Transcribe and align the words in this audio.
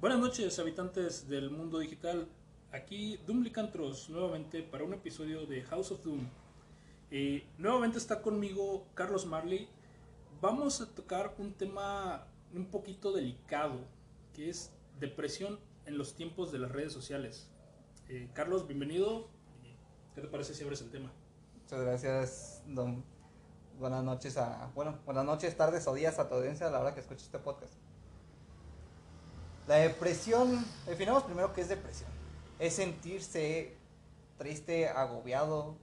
Buenas 0.00 0.20
noches, 0.20 0.60
habitantes 0.60 1.28
del 1.28 1.50
mundo 1.50 1.80
digital. 1.80 2.28
Aquí 2.70 3.16
Doom 3.26 3.42
Licantros, 3.42 4.08
nuevamente 4.10 4.62
para 4.62 4.84
un 4.84 4.94
episodio 4.94 5.44
de 5.44 5.62
House 5.62 5.90
of 5.90 6.04
Doom. 6.04 6.20
Eh, 7.10 7.44
nuevamente 7.58 7.98
está 7.98 8.22
conmigo 8.22 8.86
Carlos 8.94 9.26
Marley. 9.26 9.68
Vamos 10.40 10.80
a 10.80 10.94
tocar 10.94 11.34
un 11.38 11.52
tema 11.52 12.28
un 12.54 12.66
poquito 12.66 13.12
delicado, 13.12 13.80
que 14.34 14.50
es 14.50 14.70
depresión 15.00 15.58
en 15.86 15.98
los 15.98 16.14
tiempos 16.14 16.52
de 16.52 16.60
las 16.60 16.70
redes 16.70 16.92
sociales. 16.92 17.50
Eh, 18.08 18.30
Carlos, 18.34 18.68
bienvenido. 18.68 19.26
¿Qué 20.14 20.20
te 20.20 20.28
parece 20.28 20.54
si 20.54 20.62
abres 20.62 20.80
el 20.80 20.92
tema? 20.92 21.10
Muchas 21.62 21.80
gracias, 21.80 22.62
don. 22.68 23.02
Buenas 23.80 24.04
noches 24.04 24.36
a, 24.36 24.70
bueno, 24.76 25.00
buenas 25.04 25.24
noches, 25.24 25.56
tardes 25.56 25.88
o 25.88 25.94
días 25.94 26.20
a 26.20 26.28
tu 26.28 26.36
audiencia 26.36 26.68
a 26.68 26.70
la 26.70 26.78
hora 26.78 26.94
que 26.94 27.00
escuches 27.00 27.24
este 27.24 27.40
podcast. 27.40 27.87
La 29.68 29.76
depresión, 29.76 30.64
definamos 30.86 31.24
primero 31.24 31.52
qué 31.52 31.60
es 31.60 31.68
depresión. 31.68 32.08
Es 32.58 32.72
sentirse 32.72 33.76
triste, 34.38 34.88
agobiado, 34.88 35.76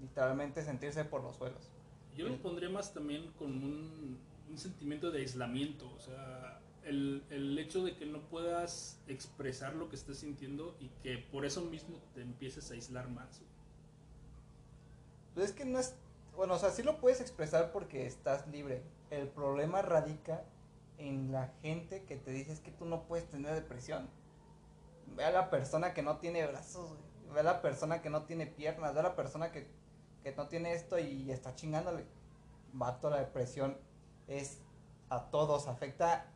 literalmente 0.00 0.64
sentirse 0.64 1.04
por 1.04 1.22
los 1.22 1.36
suelos. 1.36 1.70
Yo 2.16 2.28
lo 2.28 2.36
pondría 2.42 2.68
más 2.68 2.92
también 2.92 3.30
con 3.38 3.52
un, 3.52 4.18
un 4.50 4.58
sentimiento 4.58 5.12
de 5.12 5.20
aislamiento, 5.20 5.88
o 5.94 6.00
sea, 6.00 6.60
el, 6.82 7.22
el, 7.30 7.56
hecho 7.60 7.84
de 7.84 7.94
que 7.94 8.04
no 8.04 8.18
puedas 8.22 8.98
expresar 9.06 9.76
lo 9.76 9.88
que 9.88 9.94
estás 9.94 10.18
sintiendo 10.18 10.74
y 10.80 10.88
que 11.04 11.18
por 11.18 11.44
eso 11.44 11.62
mismo 11.62 12.00
te 12.16 12.22
empieces 12.22 12.68
a 12.72 12.74
aislar 12.74 13.08
más. 13.10 13.42
Pues 15.34 15.50
es 15.50 15.52
que 15.52 15.64
no 15.64 15.78
es, 15.78 15.94
bueno, 16.36 16.54
o 16.54 16.58
sea, 16.58 16.70
sí 16.70 16.82
lo 16.82 16.98
puedes 16.98 17.20
expresar 17.20 17.70
porque 17.70 18.08
estás 18.08 18.48
libre. 18.48 18.82
El 19.10 19.28
problema 19.28 19.82
radica 19.82 20.42
en 20.98 21.32
la 21.32 21.48
gente 21.62 22.04
que 22.04 22.16
te 22.16 22.32
dice 22.32 22.52
es 22.52 22.60
que 22.60 22.72
tú 22.72 22.84
no 22.84 23.04
puedes 23.04 23.28
tener 23.28 23.54
depresión. 23.54 24.08
Ve 25.16 25.24
a 25.24 25.30
la 25.30 25.48
persona 25.48 25.94
que 25.94 26.02
no 26.02 26.18
tiene 26.18 26.46
brazos, 26.46 26.98
ve 27.32 27.40
a 27.40 27.44
la 27.44 27.62
persona 27.62 28.02
que 28.02 28.10
no 28.10 28.24
tiene 28.24 28.46
piernas, 28.46 28.94
ve 28.94 29.00
a 29.00 29.04
la 29.04 29.16
persona 29.16 29.52
que, 29.52 29.68
que 30.22 30.34
no 30.34 30.48
tiene 30.48 30.72
esto 30.72 30.98
y 30.98 31.30
está 31.30 31.54
chingándole. 31.54 32.04
Vato, 32.72 33.08
la 33.08 33.18
depresión 33.18 33.78
es 34.26 34.60
a 35.08 35.30
todos, 35.30 35.68
afecta 35.68 36.26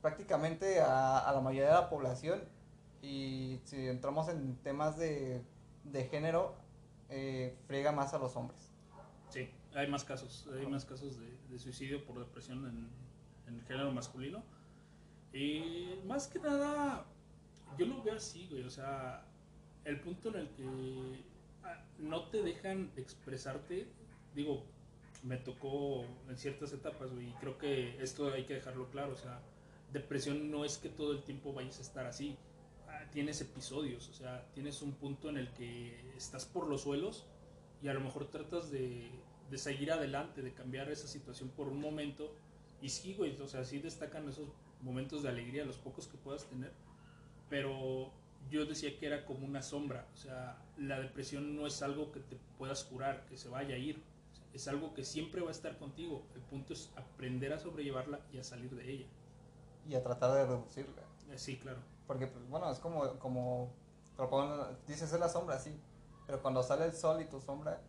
prácticamente 0.00 0.80
a, 0.80 1.18
a, 1.18 1.32
la 1.32 1.40
mayoría 1.40 1.70
de 1.70 1.80
la 1.80 1.88
población 1.88 2.44
y 3.00 3.60
si 3.64 3.88
entramos 3.88 4.28
en 4.28 4.56
temas 4.56 4.98
de, 4.98 5.42
de 5.84 6.04
género, 6.04 6.54
eh, 7.08 7.56
friega 7.66 7.90
más 7.90 8.14
a 8.14 8.18
los 8.18 8.36
hombres. 8.36 8.70
Sí, 9.30 9.50
hay 9.74 9.88
más 9.88 10.04
casos, 10.04 10.48
hay 10.52 10.66
más 10.66 10.84
casos 10.84 11.18
de, 11.18 11.38
de 11.48 11.58
suicidio 11.58 12.04
por 12.04 12.18
depresión 12.18 12.66
en, 12.66 13.03
en, 13.46 13.54
el 13.54 13.62
género 13.64 13.92
masculino. 13.92 14.42
Y 15.32 16.00
más 16.06 16.28
que 16.28 16.38
nada, 16.38 17.04
yo 17.78 17.86
lo 17.86 18.02
veo 18.02 18.16
así, 18.16 18.46
güey, 18.50 18.62
o 18.62 18.70
sea, 18.70 19.24
el 19.84 20.00
punto 20.00 20.28
en 20.28 20.36
el 20.36 20.48
que 20.50 21.24
no 21.98 22.28
te 22.28 22.42
dejan 22.42 22.92
expresarte, 22.96 23.88
digo, 24.34 24.64
me 25.22 25.36
tocó 25.38 26.04
en 26.28 26.36
ciertas 26.36 26.72
etapas, 26.72 27.10
güey, 27.10 27.30
y 27.30 27.32
creo 27.32 27.58
que 27.58 28.00
esto 28.02 28.32
hay 28.32 28.44
que 28.44 28.54
dejarlo 28.54 28.90
claro, 28.90 29.14
o 29.14 29.16
sea, 29.16 29.40
depresión 29.92 30.50
no 30.50 30.64
es 30.64 30.78
que 30.78 30.88
todo 30.88 31.12
el 31.12 31.22
tiempo 31.22 31.52
vayas 31.52 31.78
a 31.78 31.82
estar 31.82 32.06
así, 32.06 32.36
tienes 33.12 33.40
episodios, 33.40 34.08
o 34.08 34.14
sea, 34.14 34.46
tienes 34.54 34.82
un 34.82 34.92
punto 34.92 35.28
en 35.28 35.38
el 35.38 35.48
que 35.52 36.12
estás 36.16 36.44
por 36.44 36.68
los 36.68 36.82
suelos 36.82 37.26
y 37.82 37.88
a 37.88 37.94
lo 37.94 38.00
mejor 38.00 38.26
tratas 38.26 38.70
de, 38.70 39.08
de 39.50 39.58
seguir 39.58 39.92
adelante, 39.92 40.42
de 40.42 40.52
cambiar 40.52 40.90
esa 40.90 41.06
situación 41.06 41.48
por 41.50 41.68
un 41.68 41.80
momento. 41.80 42.34
Y 42.84 42.90
sí, 42.90 43.14
güey, 43.14 43.40
o 43.40 43.48
sea, 43.48 43.64
sí 43.64 43.78
destacan 43.78 44.28
esos 44.28 44.46
momentos 44.82 45.22
de 45.22 45.30
alegría, 45.30 45.64
los 45.64 45.78
pocos 45.78 46.06
que 46.06 46.18
puedas 46.18 46.44
tener. 46.44 46.70
Pero 47.48 48.12
yo 48.50 48.66
decía 48.66 48.98
que 48.98 49.06
era 49.06 49.24
como 49.24 49.46
una 49.46 49.62
sombra, 49.62 50.06
o 50.12 50.16
sea, 50.18 50.62
la 50.76 51.00
depresión 51.00 51.56
no 51.56 51.66
es 51.66 51.80
algo 51.80 52.12
que 52.12 52.20
te 52.20 52.36
puedas 52.58 52.84
curar, 52.84 53.24
que 53.24 53.38
se 53.38 53.48
vaya 53.48 53.74
a 53.74 53.78
ir. 53.78 54.02
Es 54.52 54.68
algo 54.68 54.92
que 54.92 55.02
siempre 55.02 55.40
va 55.40 55.48
a 55.48 55.52
estar 55.52 55.78
contigo. 55.78 56.26
El 56.34 56.42
punto 56.42 56.74
es 56.74 56.92
aprender 56.94 57.54
a 57.54 57.58
sobrellevarla 57.58 58.20
y 58.30 58.36
a 58.36 58.44
salir 58.44 58.70
de 58.76 58.92
ella. 58.92 59.06
Y 59.88 59.94
a 59.94 60.02
tratar 60.02 60.34
de 60.34 60.44
reducirla. 60.44 61.04
Sí, 61.36 61.56
claro. 61.56 61.78
Porque, 62.06 62.26
pues, 62.26 62.46
bueno, 62.50 62.70
es 62.70 62.80
como, 62.80 63.18
como 63.18 63.72
dices, 64.86 65.10
es 65.10 65.18
la 65.18 65.30
sombra, 65.30 65.58
sí. 65.58 65.74
Pero 66.26 66.42
cuando 66.42 66.62
sale 66.62 66.84
el 66.84 66.92
sol 66.92 67.22
y 67.22 67.24
tu 67.24 67.40
sombra, 67.40 67.80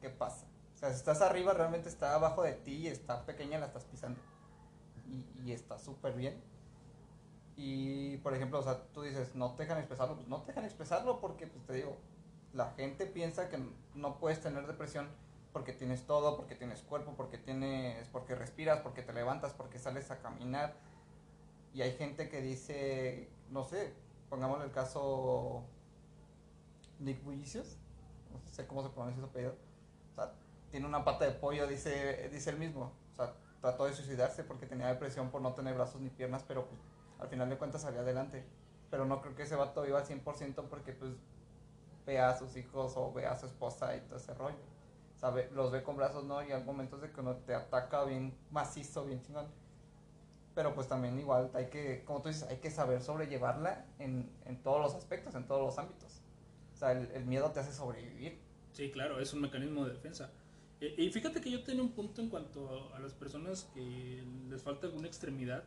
¿qué 0.00 0.10
pasa? 0.10 0.46
O 0.78 0.80
sea, 0.80 0.90
si 0.90 0.98
estás 0.98 1.22
arriba, 1.22 1.52
realmente 1.54 1.88
está 1.88 2.14
abajo 2.14 2.44
de 2.44 2.52
ti 2.52 2.76
y 2.76 2.86
está 2.86 3.26
pequeña, 3.26 3.58
la 3.58 3.66
estás 3.66 3.84
pisando. 3.84 4.20
Y, 5.08 5.26
y 5.44 5.50
está 5.50 5.76
súper 5.76 6.14
bien. 6.14 6.40
Y, 7.56 8.18
por 8.18 8.32
ejemplo, 8.32 8.60
o 8.60 8.62
sea, 8.62 8.84
tú 8.92 9.02
dices, 9.02 9.34
no 9.34 9.56
te 9.56 9.64
dejan 9.64 9.78
expresarlo. 9.78 10.14
Pues 10.14 10.28
no 10.28 10.40
te 10.42 10.52
dejan 10.52 10.64
expresarlo 10.64 11.20
porque, 11.20 11.48
pues 11.48 11.66
te 11.66 11.72
digo, 11.72 11.96
la 12.52 12.70
gente 12.76 13.06
piensa 13.06 13.48
que 13.48 13.58
no 13.96 14.20
puedes 14.20 14.40
tener 14.40 14.68
depresión 14.68 15.08
porque 15.52 15.72
tienes 15.72 16.06
todo, 16.06 16.36
porque 16.36 16.54
tienes 16.54 16.82
cuerpo, 16.82 17.14
porque 17.16 17.38
tienes, 17.38 18.06
porque 18.10 18.36
respiras, 18.36 18.78
porque 18.82 19.02
te 19.02 19.12
levantas, 19.12 19.54
porque 19.54 19.80
sales 19.80 20.12
a 20.12 20.20
caminar. 20.20 20.76
Y 21.74 21.82
hay 21.82 21.90
gente 21.96 22.28
que 22.28 22.40
dice, 22.40 23.28
no 23.50 23.64
sé, 23.64 23.94
pongamos 24.30 24.62
el 24.62 24.70
caso 24.70 25.64
Nick 27.00 27.24
Bullicios, 27.24 27.78
no 28.30 28.38
sé 28.52 28.68
cómo 28.68 28.84
se 28.84 28.90
pronuncia 28.90 29.20
su 29.20 29.26
apellido. 29.26 29.67
O 30.68 30.70
sea, 30.70 30.70
tiene 30.70 30.86
una 30.86 31.04
pata 31.04 31.24
de 31.24 31.32
pollo, 31.32 31.66
dice, 31.66 32.28
dice 32.30 32.50
él 32.50 32.58
mismo. 32.58 32.92
O 33.12 33.14
sea, 33.14 33.34
trató 33.60 33.86
de 33.86 33.94
suicidarse 33.94 34.44
porque 34.44 34.66
tenía 34.66 34.88
depresión 34.88 35.30
por 35.30 35.40
no 35.42 35.54
tener 35.54 35.74
brazos 35.74 36.00
ni 36.00 36.10
piernas, 36.10 36.44
pero 36.46 36.66
pues 36.66 36.80
al 37.18 37.28
final 37.28 37.48
de 37.48 37.56
cuentas 37.56 37.82
salió 37.82 38.00
adelante. 38.00 38.44
Pero 38.90 39.04
no 39.04 39.20
creo 39.20 39.34
que 39.34 39.42
ese 39.42 39.56
vato 39.56 39.82
viva 39.82 39.98
al 39.98 40.06
100% 40.06 40.68
porque 40.68 40.92
pues 40.92 41.12
ve 42.06 42.18
a 42.20 42.36
sus 42.36 42.56
hijos 42.56 42.94
o 42.96 43.12
ve 43.12 43.26
a 43.26 43.36
su 43.36 43.46
esposa 43.46 43.96
y 43.96 44.00
todo 44.02 44.16
ese 44.16 44.34
rollo. 44.34 44.56
Sabe, 45.16 45.50
los 45.52 45.72
ve 45.72 45.82
con 45.82 45.96
brazos, 45.96 46.24
¿no? 46.24 46.42
Y 46.42 46.52
hay 46.52 46.62
momentos 46.62 47.00
de 47.00 47.10
que 47.10 47.20
uno 47.20 47.36
te 47.36 47.54
ataca 47.54 48.04
bien 48.04 48.36
macizo, 48.50 49.04
bien 49.04 49.20
chingón. 49.22 49.48
Pero 50.54 50.74
pues 50.74 50.88
también 50.88 51.18
igual 51.18 51.50
hay 51.54 51.66
que, 51.66 52.04
como 52.04 52.22
tú 52.22 52.28
dices, 52.28 52.44
hay 52.44 52.58
que 52.58 52.70
saber 52.70 53.02
sobrellevarla 53.02 53.86
en, 53.98 54.30
en 54.44 54.62
todos 54.62 54.80
los 54.80 54.94
aspectos, 54.94 55.34
en 55.34 55.46
todos 55.46 55.62
los 55.62 55.78
ámbitos. 55.78 56.22
O 56.74 56.76
sea, 56.76 56.92
el, 56.92 57.10
el 57.12 57.26
miedo 57.26 57.50
te 57.50 57.60
hace 57.60 57.72
sobrevivir. 57.72 58.40
Sí, 58.72 58.90
claro, 58.90 59.20
es 59.20 59.32
un 59.32 59.40
mecanismo 59.40 59.84
de 59.84 59.92
defensa. 59.92 60.30
Y 60.80 61.10
fíjate 61.10 61.40
que 61.40 61.50
yo 61.50 61.64
tenía 61.64 61.82
un 61.82 61.90
punto 61.90 62.22
en 62.22 62.28
cuanto 62.28 62.94
a 62.94 63.00
las 63.00 63.12
personas 63.12 63.68
que 63.74 64.22
les 64.48 64.62
falta 64.62 64.86
alguna 64.86 65.08
extremidad, 65.08 65.64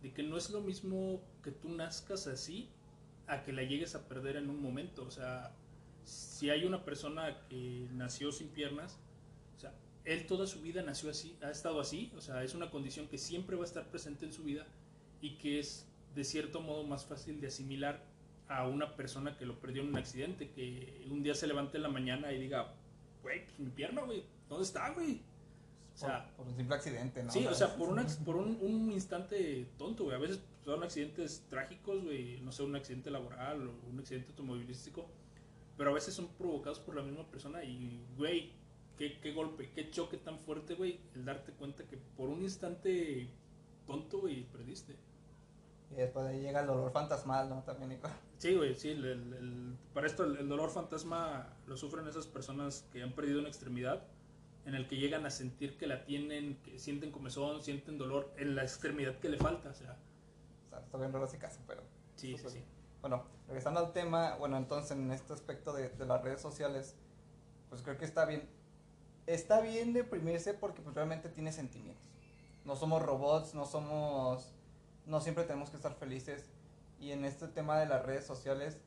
de 0.00 0.12
que 0.12 0.22
no 0.22 0.36
es 0.36 0.50
lo 0.50 0.60
mismo 0.60 1.20
que 1.42 1.50
tú 1.50 1.70
nazcas 1.70 2.28
así 2.28 2.68
a 3.26 3.42
que 3.42 3.52
la 3.52 3.64
llegues 3.64 3.96
a 3.96 4.08
perder 4.08 4.36
en 4.36 4.48
un 4.48 4.62
momento. 4.62 5.04
O 5.04 5.10
sea, 5.10 5.52
si 6.04 6.50
hay 6.50 6.64
una 6.64 6.84
persona 6.84 7.36
que 7.48 7.88
nació 7.92 8.30
sin 8.30 8.48
piernas, 8.48 8.96
o 9.56 9.60
sea, 9.60 9.74
él 10.04 10.26
toda 10.26 10.46
su 10.46 10.62
vida 10.62 10.82
nació 10.82 11.10
así, 11.10 11.36
ha 11.42 11.50
estado 11.50 11.80
así, 11.80 12.12
o 12.16 12.20
sea, 12.20 12.44
es 12.44 12.54
una 12.54 12.70
condición 12.70 13.08
que 13.08 13.18
siempre 13.18 13.56
va 13.56 13.62
a 13.62 13.66
estar 13.66 13.90
presente 13.90 14.24
en 14.24 14.32
su 14.32 14.44
vida 14.44 14.66
y 15.20 15.36
que 15.38 15.58
es 15.58 15.86
de 16.14 16.22
cierto 16.22 16.60
modo 16.60 16.84
más 16.84 17.04
fácil 17.04 17.40
de 17.40 17.48
asimilar 17.48 18.04
a 18.46 18.66
una 18.66 18.96
persona 18.96 19.36
que 19.36 19.44
lo 19.44 19.60
perdió 19.60 19.82
en 19.82 19.88
un 19.88 19.96
accidente, 19.96 20.50
que 20.50 21.04
un 21.10 21.22
día 21.22 21.34
se 21.34 21.46
levante 21.46 21.76
en 21.76 21.82
la 21.82 21.90
mañana 21.90 22.32
y 22.32 22.38
diga, 22.38 22.74
güey, 23.28 23.44
pues 23.44 23.58
mi 23.58 23.70
pierna, 23.70 24.02
güey, 24.02 24.24
¿dónde 24.48 24.64
está, 24.64 24.90
güey? 24.90 25.20
O 25.94 25.98
sea, 25.98 26.26
por, 26.26 26.36
por, 26.36 26.46
un 26.46 26.56
simple 26.56 26.76
accidente, 26.76 27.22
¿no? 27.22 27.30
Sí, 27.30 27.46
o 27.46 27.54
sea, 27.54 27.76
por, 27.76 27.88
una, 27.88 28.06
por 28.24 28.36
un, 28.36 28.58
un, 28.60 28.92
instante 28.92 29.66
tonto, 29.76 30.04
güey. 30.04 30.16
A 30.16 30.20
veces 30.20 30.40
son 30.64 30.82
accidentes 30.82 31.44
trágicos, 31.50 32.02
güey, 32.02 32.40
no 32.40 32.52
sé, 32.52 32.62
un 32.62 32.76
accidente 32.76 33.10
laboral 33.10 33.68
o 33.68 33.88
un 33.90 33.98
accidente 33.98 34.28
automovilístico, 34.30 35.06
pero 35.76 35.90
a 35.90 35.94
veces 35.94 36.14
son 36.14 36.28
provocados 36.38 36.78
por 36.78 36.96
la 36.96 37.02
misma 37.02 37.24
persona 37.26 37.64
y, 37.64 38.04
güey, 38.16 38.52
qué, 38.96 39.18
qué 39.20 39.32
golpe, 39.32 39.70
qué 39.74 39.90
choque 39.90 40.16
tan 40.16 40.38
fuerte, 40.38 40.74
güey, 40.74 41.00
el 41.14 41.24
darte 41.24 41.52
cuenta 41.52 41.84
que 41.84 41.96
por 42.16 42.28
un 42.28 42.42
instante 42.42 43.28
tonto, 43.86 44.20
güey, 44.20 44.44
perdiste. 44.44 44.96
Y 45.90 45.94
después 45.94 46.26
de 46.26 46.32
ahí 46.32 46.40
llega 46.40 46.60
el 46.60 46.66
dolor 46.66 46.92
fantasmal, 46.92 47.48
¿no? 47.48 47.62
También, 47.62 47.90
Nico. 47.90 48.08
Sí, 48.38 48.54
güey, 48.54 48.74
sí. 48.74 48.90
El, 48.90 49.04
el, 49.04 49.32
el, 49.32 49.76
para 49.94 50.06
esto, 50.06 50.24
el, 50.24 50.36
el, 50.36 50.48
dolor 50.48 50.70
fantasma 50.70 51.56
lo 51.66 51.76
sufren 51.76 52.06
esas 52.06 52.26
personas 52.26 52.86
que 52.92 53.02
han 53.02 53.12
perdido 53.12 53.40
una 53.40 53.48
extremidad, 53.48 54.02
en 54.66 54.74
el 54.74 54.86
que 54.86 54.96
llegan 54.96 55.24
a 55.24 55.30
sentir 55.30 55.78
que 55.78 55.86
la 55.86 56.04
tienen, 56.04 56.56
que 56.62 56.78
sienten 56.78 57.10
comezón, 57.10 57.62
sienten 57.62 57.96
dolor 57.96 58.32
en 58.36 58.54
la 58.54 58.62
extremidad 58.62 59.18
que 59.18 59.28
le 59.28 59.38
falta, 59.38 59.70
o 59.70 59.74
sea. 59.74 59.96
O 60.66 60.68
sea, 60.68 60.80
está 60.80 60.98
bien 60.98 61.12
raro 61.12 61.24
ese 61.24 61.38
caso, 61.38 61.60
pero. 61.66 61.82
Sí, 62.16 62.36
sí, 62.36 62.48
sí. 62.48 62.62
Bueno, 63.00 63.24
regresando 63.46 63.80
al 63.80 63.92
tema, 63.92 64.36
bueno, 64.36 64.56
entonces 64.56 64.90
en 64.90 65.10
este 65.10 65.32
aspecto 65.32 65.72
de, 65.72 65.88
de 65.88 66.04
las 66.04 66.22
redes 66.22 66.40
sociales, 66.40 66.96
pues 67.70 67.82
creo 67.82 67.96
que 67.96 68.04
está 68.04 68.26
bien. 68.26 68.48
Está 69.26 69.60
bien 69.60 69.92
deprimirse 69.92 70.54
porque 70.54 70.82
pues, 70.82 70.94
realmente 70.94 71.28
tiene 71.28 71.52
sentimientos. 71.52 72.04
No 72.64 72.76
somos 72.76 73.02
robots, 73.02 73.54
no 73.54 73.64
somos 73.66 74.52
no 75.08 75.20
siempre 75.20 75.44
tenemos 75.44 75.70
que 75.70 75.76
estar 75.76 75.94
felices. 75.94 76.48
Y 77.00 77.12
en 77.12 77.24
este 77.24 77.48
tema 77.48 77.78
de 77.80 77.86
las 77.86 78.04
redes 78.04 78.26
sociales, 78.26 78.78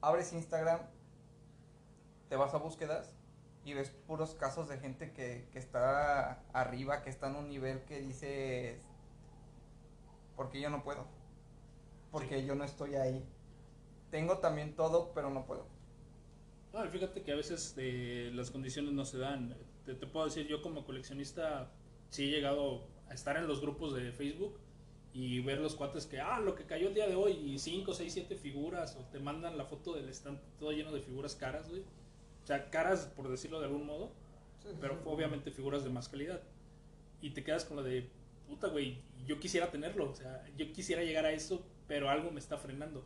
abres 0.00 0.32
Instagram, 0.32 0.80
te 2.28 2.36
vas 2.36 2.52
a 2.52 2.58
búsquedas 2.58 3.14
y 3.64 3.74
ves 3.74 3.90
puros 4.06 4.34
casos 4.34 4.68
de 4.68 4.78
gente 4.78 5.12
que, 5.12 5.48
que 5.52 5.58
está 5.58 6.42
arriba, 6.52 7.02
que 7.02 7.10
está 7.10 7.28
en 7.28 7.36
un 7.36 7.48
nivel 7.48 7.82
que 7.84 8.00
dices, 8.00 8.82
porque 10.36 10.60
yo 10.60 10.68
no 10.68 10.82
puedo. 10.82 11.06
Porque 12.10 12.44
yo 12.44 12.54
no 12.54 12.64
estoy 12.64 12.96
ahí. 12.96 13.24
Tengo 14.10 14.38
también 14.38 14.74
todo, 14.74 15.12
pero 15.14 15.30
no 15.30 15.46
puedo. 15.46 15.66
No, 16.72 16.84
fíjate 16.90 17.22
que 17.22 17.32
a 17.32 17.36
veces 17.36 17.74
eh, 17.76 18.30
las 18.34 18.50
condiciones 18.50 18.92
no 18.92 19.04
se 19.04 19.18
dan. 19.18 19.56
Te, 19.84 19.94
te, 19.94 20.06
puedo 20.06 20.26
decir, 20.26 20.46
yo 20.48 20.60
como 20.60 20.84
coleccionista 20.84 21.70
sí 22.10 22.24
he 22.24 22.30
llegado 22.30 22.93
estar 23.10 23.36
en 23.36 23.46
los 23.46 23.60
grupos 23.60 23.94
de 23.94 24.12
Facebook 24.12 24.58
y 25.12 25.40
ver 25.40 25.60
los 25.60 25.76
cuates 25.76 26.06
que, 26.06 26.20
ah, 26.20 26.40
lo 26.40 26.56
que 26.56 26.64
cayó 26.64 26.88
el 26.88 26.94
día 26.94 27.06
de 27.06 27.14
hoy, 27.14 27.32
y 27.32 27.58
5, 27.58 27.94
6, 27.94 28.12
7 28.12 28.36
figuras, 28.36 28.96
o 28.96 29.04
te 29.12 29.20
mandan 29.20 29.56
la 29.56 29.64
foto 29.64 29.94
del 29.94 30.08
stand 30.08 30.40
todo 30.58 30.72
lleno 30.72 30.90
de 30.90 31.00
figuras 31.00 31.36
caras, 31.36 31.68
güey. 31.68 31.82
O 32.42 32.46
sea, 32.46 32.68
caras, 32.68 33.12
por 33.16 33.28
decirlo 33.28 33.60
de 33.60 33.66
algún 33.66 33.86
modo, 33.86 34.12
sí, 34.60 34.68
pero 34.80 34.94
sí. 34.94 35.00
obviamente 35.04 35.52
figuras 35.52 35.84
de 35.84 35.90
más 35.90 36.08
calidad. 36.08 36.42
Y 37.20 37.30
te 37.30 37.44
quedas 37.44 37.64
con 37.64 37.76
lo 37.76 37.84
de, 37.84 38.10
puta, 38.48 38.66
güey, 38.68 38.98
yo 39.24 39.38
quisiera 39.38 39.70
tenerlo, 39.70 40.10
o 40.10 40.14
sea, 40.14 40.44
yo 40.56 40.72
quisiera 40.72 41.04
llegar 41.04 41.24
a 41.26 41.32
eso, 41.32 41.64
pero 41.86 42.10
algo 42.10 42.32
me 42.32 42.40
está 42.40 42.58
frenando. 42.58 43.04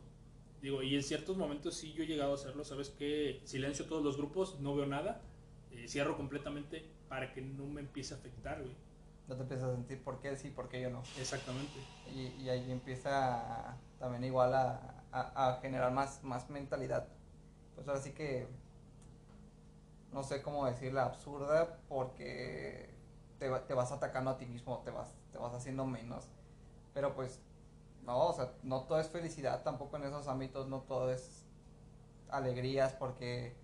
Digo, 0.63 0.81
y 0.81 0.95
en 0.95 1.03
ciertos 1.03 1.37
momentos 1.37 1.75
sí 1.75 1.93
yo 1.93 2.03
he 2.03 2.07
llegado 2.07 2.31
a 2.31 2.35
hacerlo, 2.35 2.65
¿sabes 2.65 2.89
qué? 2.89 3.39
Silencio 3.45 3.85
todos 3.85 4.03
los 4.03 4.17
grupos, 4.17 4.59
no 4.59 4.75
veo 4.75 4.87
nada, 4.87 5.21
eh, 5.71 5.87
cierro 5.87 6.17
completamente 6.17 6.83
para 7.07 7.33
que 7.33 7.41
no 7.41 7.65
me 7.67 7.81
empiece 7.81 8.15
a 8.15 8.17
afectar, 8.17 8.61
güey. 8.61 8.73
No 9.29 9.35
te 9.35 9.43
empiezas 9.43 9.69
a 9.69 9.75
sentir 9.75 10.03
por 10.03 10.19
qué 10.19 10.35
sí, 10.35 10.49
por 10.49 10.69
qué 10.69 10.81
yo 10.81 10.89
no. 10.89 11.03
Exactamente. 11.19 11.79
Y, 12.15 12.41
y 12.41 12.49
ahí 12.49 12.71
empieza 12.71 13.69
a, 13.69 13.77
también 13.99 14.23
igual 14.23 14.55
a, 14.55 15.03
a, 15.11 15.49
a, 15.49 15.61
generar 15.61 15.91
más, 15.91 16.23
más 16.23 16.49
mentalidad. 16.49 17.07
Pues 17.75 17.87
ahora 17.87 18.01
sí 18.01 18.11
que, 18.11 18.47
no 20.11 20.23
sé 20.23 20.41
cómo 20.41 20.65
decirla, 20.65 21.05
absurda, 21.05 21.77
porque 21.87 22.89
te, 23.37 23.49
te 23.51 23.73
vas 23.75 23.91
atacando 23.91 24.31
a 24.31 24.37
ti 24.37 24.47
mismo, 24.47 24.79
te 24.83 24.89
vas, 24.91 25.13
te 25.31 25.37
vas 25.37 25.53
haciendo 25.53 25.85
menos. 25.85 26.27
Pero 26.95 27.13
pues 27.13 27.39
no, 28.05 28.27
o 28.27 28.33
sea, 28.33 28.53
no 28.63 28.83
todo 28.83 28.99
es 28.99 29.09
felicidad 29.09 29.61
tampoco 29.63 29.97
en 29.97 30.03
esos 30.05 30.27
ámbitos, 30.27 30.67
no 30.67 30.81
todo 30.81 31.11
es 31.11 31.45
alegrías, 32.29 32.93
porque, 32.93 33.55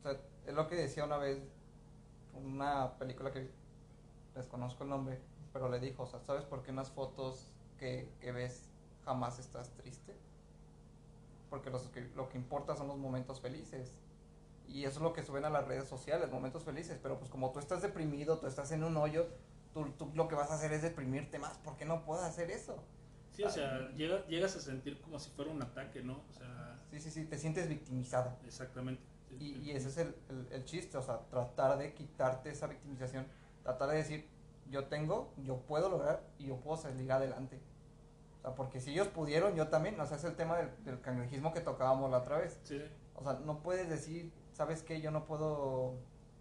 o 0.00 0.02
sea, 0.02 0.20
es 0.46 0.54
lo 0.54 0.66
que 0.68 0.74
decía 0.76 1.04
una 1.04 1.16
vez, 1.18 1.38
una 2.34 2.96
película 2.98 3.32
que 3.32 3.50
desconozco 4.40 4.84
el 4.84 4.90
nombre, 4.90 5.20
pero 5.52 5.68
le 5.68 5.80
dijo, 5.80 6.04
o 6.04 6.06
sea, 6.06 6.20
¿sabes 6.20 6.44
por 6.44 6.62
qué 6.62 6.70
en 6.70 6.76
las 6.76 6.90
fotos 6.90 7.52
que, 7.78 8.12
que 8.20 8.32
ves 8.32 8.68
jamás 9.04 9.38
estás 9.38 9.70
triste? 9.76 10.16
Porque 11.48 11.70
los 11.70 11.82
que, 11.88 12.02
lo 12.14 12.28
que 12.28 12.38
importa 12.38 12.76
son 12.76 12.88
los 12.88 12.98
momentos 12.98 13.40
felices. 13.40 13.94
Y 14.68 14.84
eso 14.84 14.98
es 14.98 15.02
lo 15.02 15.12
que 15.12 15.24
suben 15.24 15.44
a 15.44 15.50
las 15.50 15.66
redes 15.66 15.88
sociales, 15.88 16.30
momentos 16.30 16.62
felices. 16.62 16.98
Pero 17.02 17.18
pues 17.18 17.28
como 17.30 17.50
tú 17.50 17.58
estás 17.58 17.82
deprimido, 17.82 18.38
tú 18.38 18.46
estás 18.46 18.70
en 18.70 18.84
un 18.84 18.96
hoyo, 18.96 19.26
tú, 19.74 19.90
tú, 19.98 20.10
lo 20.14 20.28
que 20.28 20.36
vas 20.36 20.50
a 20.52 20.54
hacer 20.54 20.72
es 20.72 20.82
deprimirte 20.82 21.38
más. 21.40 21.58
¿Por 21.58 21.76
qué 21.76 21.84
no 21.84 22.04
puedo 22.04 22.22
hacer 22.22 22.50
eso? 22.50 22.82
Sí, 23.32 23.42
o 23.42 23.50
sea, 23.50 23.90
llega, 23.96 24.24
llegas 24.26 24.54
a 24.56 24.60
sentir 24.60 25.00
como 25.00 25.18
si 25.18 25.30
fuera 25.30 25.50
un 25.50 25.62
ataque, 25.62 26.02
¿no? 26.02 26.22
O 26.28 26.32
sea... 26.32 26.78
Sí, 26.90 27.00
sí, 27.00 27.10
sí, 27.10 27.24
te 27.24 27.38
sientes 27.38 27.68
victimizado. 27.68 28.36
Exactamente. 28.44 29.02
Y, 29.38 29.56
y 29.58 29.70
ese 29.70 29.88
es 29.88 29.96
el, 29.98 30.14
el, 30.28 30.46
el, 30.50 30.64
chiste, 30.64 30.98
o 30.98 31.02
sea, 31.02 31.20
tratar 31.30 31.78
de 31.78 31.94
quitarte 31.94 32.50
esa 32.50 32.66
victimización, 32.66 33.26
tratar 33.62 33.90
de 33.90 33.96
decir, 33.96 34.28
yo 34.68 34.86
tengo, 34.86 35.32
yo 35.38 35.58
puedo 35.58 35.88
lograr 35.88 36.22
y 36.38 36.46
yo 36.46 36.56
puedo 36.56 36.76
salir 36.76 37.10
adelante. 37.10 37.60
O 38.38 38.42
sea, 38.42 38.54
porque 38.54 38.80
si 38.80 38.92
ellos 38.92 39.08
pudieron, 39.08 39.54
yo 39.54 39.68
también, 39.68 40.00
o 40.00 40.06
sea, 40.06 40.16
es 40.16 40.24
el 40.24 40.36
tema 40.36 40.56
del, 40.56 40.84
del 40.84 41.00
cangrejismo 41.00 41.52
que 41.52 41.60
tocábamos 41.60 42.10
la 42.10 42.18
otra 42.18 42.38
vez. 42.38 42.58
Sí. 42.64 42.82
O 43.14 43.22
sea, 43.22 43.34
no 43.44 43.62
puedes 43.62 43.88
decir, 43.88 44.32
¿sabes 44.52 44.82
qué? 44.82 45.00
Yo 45.00 45.10
no 45.10 45.26
puedo, 45.26 45.50
o 45.50 45.98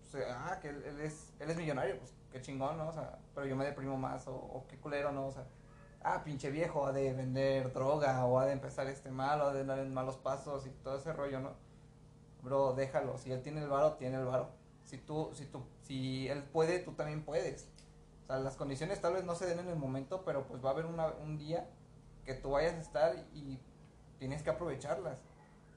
sea, 0.09 0.47
ah, 0.49 0.59
que 0.59 0.69
él, 0.69 0.83
él, 0.83 1.01
es, 1.01 1.33
él 1.39 1.49
es 1.49 1.57
millonario, 1.57 1.97
pues 1.97 2.13
qué 2.31 2.41
chingón, 2.41 2.77
¿no? 2.77 2.87
O 2.87 2.93
sea, 2.93 3.19
pero 3.35 3.47
yo 3.47 3.55
me 3.55 3.65
deprimo 3.65 3.97
más, 3.97 4.27
o, 4.27 4.35
o 4.35 4.65
qué 4.67 4.77
culero, 4.77 5.11
¿no? 5.11 5.27
O 5.27 5.31
sea, 5.31 5.45
ah, 6.01 6.23
pinche 6.23 6.49
viejo, 6.51 6.85
ha 6.85 6.91
de 6.91 7.13
vender 7.13 7.73
droga, 7.73 8.25
o 8.25 8.39
ha 8.39 8.45
de 8.45 8.53
empezar 8.53 8.87
este 8.87 9.11
mal, 9.11 9.41
o 9.41 9.47
ha 9.47 9.53
de 9.53 9.65
dar 9.65 9.79
en 9.79 9.93
malos 9.93 10.17
pasos 10.17 10.65
y 10.67 10.69
todo 10.69 10.97
ese 10.97 11.13
rollo, 11.13 11.39
¿no? 11.39 11.53
Bro, 12.41 12.73
déjalo, 12.73 13.17
si 13.17 13.31
él 13.31 13.41
tiene 13.41 13.61
el 13.61 13.69
varo, 13.69 13.93
tiene 13.93 14.17
el 14.17 14.25
varo. 14.25 14.49
Si 14.89 14.97
tú, 14.97 15.29
si 15.35 15.45
tú, 15.45 15.61
si 15.83 16.27
él 16.29 16.41
puede, 16.41 16.79
tú 16.79 16.93
también 16.93 17.23
puedes. 17.23 17.69
O 18.23 18.25
sea, 18.25 18.39
las 18.39 18.55
condiciones 18.55 18.99
tal 18.99 19.13
vez 19.13 19.23
no 19.23 19.35
se 19.35 19.45
den 19.45 19.59
en 19.59 19.67
el 19.67 19.75
momento, 19.75 20.23
pero 20.25 20.47
pues 20.47 20.65
va 20.65 20.69
a 20.69 20.73
haber 20.73 20.87
una, 20.87 21.09
un 21.21 21.37
día 21.37 21.69
que 22.25 22.33
tú 22.33 22.49
vayas 22.49 22.73
a 22.73 22.79
estar 22.79 23.15
y 23.31 23.59
tienes 24.17 24.41
que 24.41 24.49
aprovecharlas. 24.49 25.19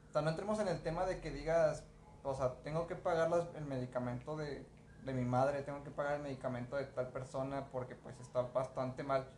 O 0.08 0.12
sea, 0.12 0.22
no 0.22 0.30
entremos 0.30 0.58
en 0.60 0.68
el 0.68 0.82
tema 0.82 1.04
de 1.04 1.20
que 1.20 1.30
digas, 1.30 1.84
o 2.22 2.34
sea, 2.34 2.54
tengo 2.62 2.86
que 2.86 2.96
pagar 2.96 3.28
las, 3.28 3.54
el 3.54 3.66
medicamento 3.66 4.34
de, 4.34 4.64
de 5.04 5.12
mi 5.12 5.26
madre, 5.26 5.60
tengo 5.60 5.84
que 5.84 5.90
pagar 5.90 6.14
el 6.14 6.22
medicamento 6.22 6.76
de 6.76 6.86
tal 6.86 7.08
persona 7.08 7.68
porque 7.70 7.94
pues 7.94 8.18
está 8.18 8.40
bastante 8.40 9.02
mal. 9.02 9.28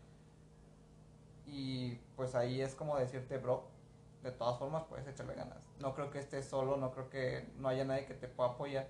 Y 1.47 1.97
pues 2.15 2.37
ahí 2.37 2.61
es 2.61 2.77
como 2.77 2.97
decirte, 2.97 3.38
bro, 3.38 3.65
de 4.23 4.31
todas 4.31 4.56
formas 4.56 4.85
puedes 4.85 5.09
echarle 5.09 5.35
ganas. 5.35 5.69
No 5.81 5.97
creo 5.97 6.12
que 6.12 6.20
estés 6.20 6.44
solo, 6.44 6.77
no 6.77 6.93
creo 6.93 7.11
que 7.11 7.53
no 7.56 7.67
haya 7.67 7.85
nadie 7.85 8.06
que 8.06 8.15
te 8.15 8.29
pueda 8.29 8.50
apoyar. 8.50 8.87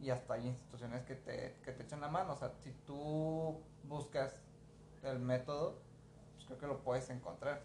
Y 0.00 0.10
hasta 0.10 0.34
hay 0.34 0.46
instituciones 0.46 1.04
que 1.04 1.14
te, 1.14 1.56
que 1.64 1.72
te 1.72 1.82
echan 1.82 2.00
la 2.00 2.08
mano. 2.08 2.34
O 2.34 2.36
sea, 2.36 2.52
si 2.62 2.70
tú 2.86 3.60
buscas 3.84 4.36
el 5.02 5.18
método, 5.18 5.80
pues 6.34 6.46
creo 6.46 6.58
que 6.58 6.66
lo 6.66 6.82
puedes 6.82 7.08
encontrar. 7.10 7.62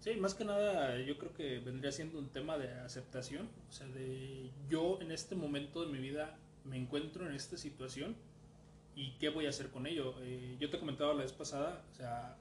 Sí, 0.00 0.16
más 0.16 0.34
que 0.34 0.44
nada 0.44 0.98
yo 0.98 1.16
creo 1.16 1.32
que 1.32 1.60
vendría 1.60 1.92
siendo 1.92 2.18
un 2.18 2.30
tema 2.30 2.58
de 2.58 2.72
aceptación. 2.80 3.48
O 3.68 3.72
sea, 3.72 3.86
de 3.86 4.50
yo 4.68 5.00
en 5.00 5.12
este 5.12 5.36
momento 5.36 5.84
de 5.84 5.92
mi 5.92 5.98
vida 5.98 6.36
me 6.64 6.76
encuentro 6.76 7.26
en 7.28 7.34
esta 7.34 7.56
situación 7.56 8.16
y 8.94 9.12
qué 9.18 9.28
voy 9.28 9.46
a 9.46 9.50
hacer 9.50 9.70
con 9.70 9.86
ello. 9.86 10.14
Eh, 10.20 10.56
yo 10.58 10.70
te 10.70 10.78
comentaba 10.78 11.14
la 11.14 11.22
vez 11.22 11.32
pasada, 11.32 11.84
o 11.92 11.94
sea, 11.94 12.36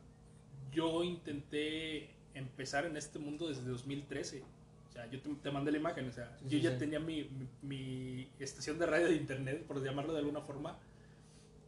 yo 0.72 1.04
intenté 1.04 2.10
empezar 2.34 2.86
en 2.86 2.98
este 2.98 3.20
mundo 3.20 3.48
desde 3.48 3.64
2013. 3.64 4.44
O 4.92 4.94
sea, 4.94 5.10
yo 5.10 5.22
te, 5.22 5.30
te 5.36 5.52
mandé 5.52 5.72
la 5.72 5.78
imagen, 5.78 6.10
o 6.10 6.12
sea, 6.12 6.38
sí, 6.38 6.44
yo 6.44 6.50
sí, 6.50 6.62
ya 6.62 6.72
sí. 6.74 6.80
tenía 6.80 7.00
mi, 7.00 7.24
mi, 7.24 7.48
mi, 7.62 8.30
estación 8.40 8.78
de 8.78 8.86
radio 8.86 9.08
de 9.08 9.16
internet, 9.16 9.66
por 9.66 9.82
llamarlo 9.82 10.12
de 10.12 10.20
alguna 10.20 10.42
forma, 10.42 10.78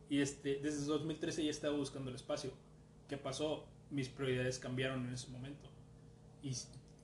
y 0.09 0.19
este, 0.19 0.59
desde 0.61 0.85
2013 0.85 1.45
ya 1.45 1.49
estaba 1.49 1.75
buscando 1.75 2.09
el 2.09 2.17
espacio. 2.17 2.51
¿Qué 3.07 3.17
pasó? 3.17 3.65
Mis 3.89 4.09
prioridades 4.09 4.59
cambiaron 4.59 5.07
en 5.07 5.13
ese 5.13 5.29
momento. 5.29 5.69
Y 6.41 6.51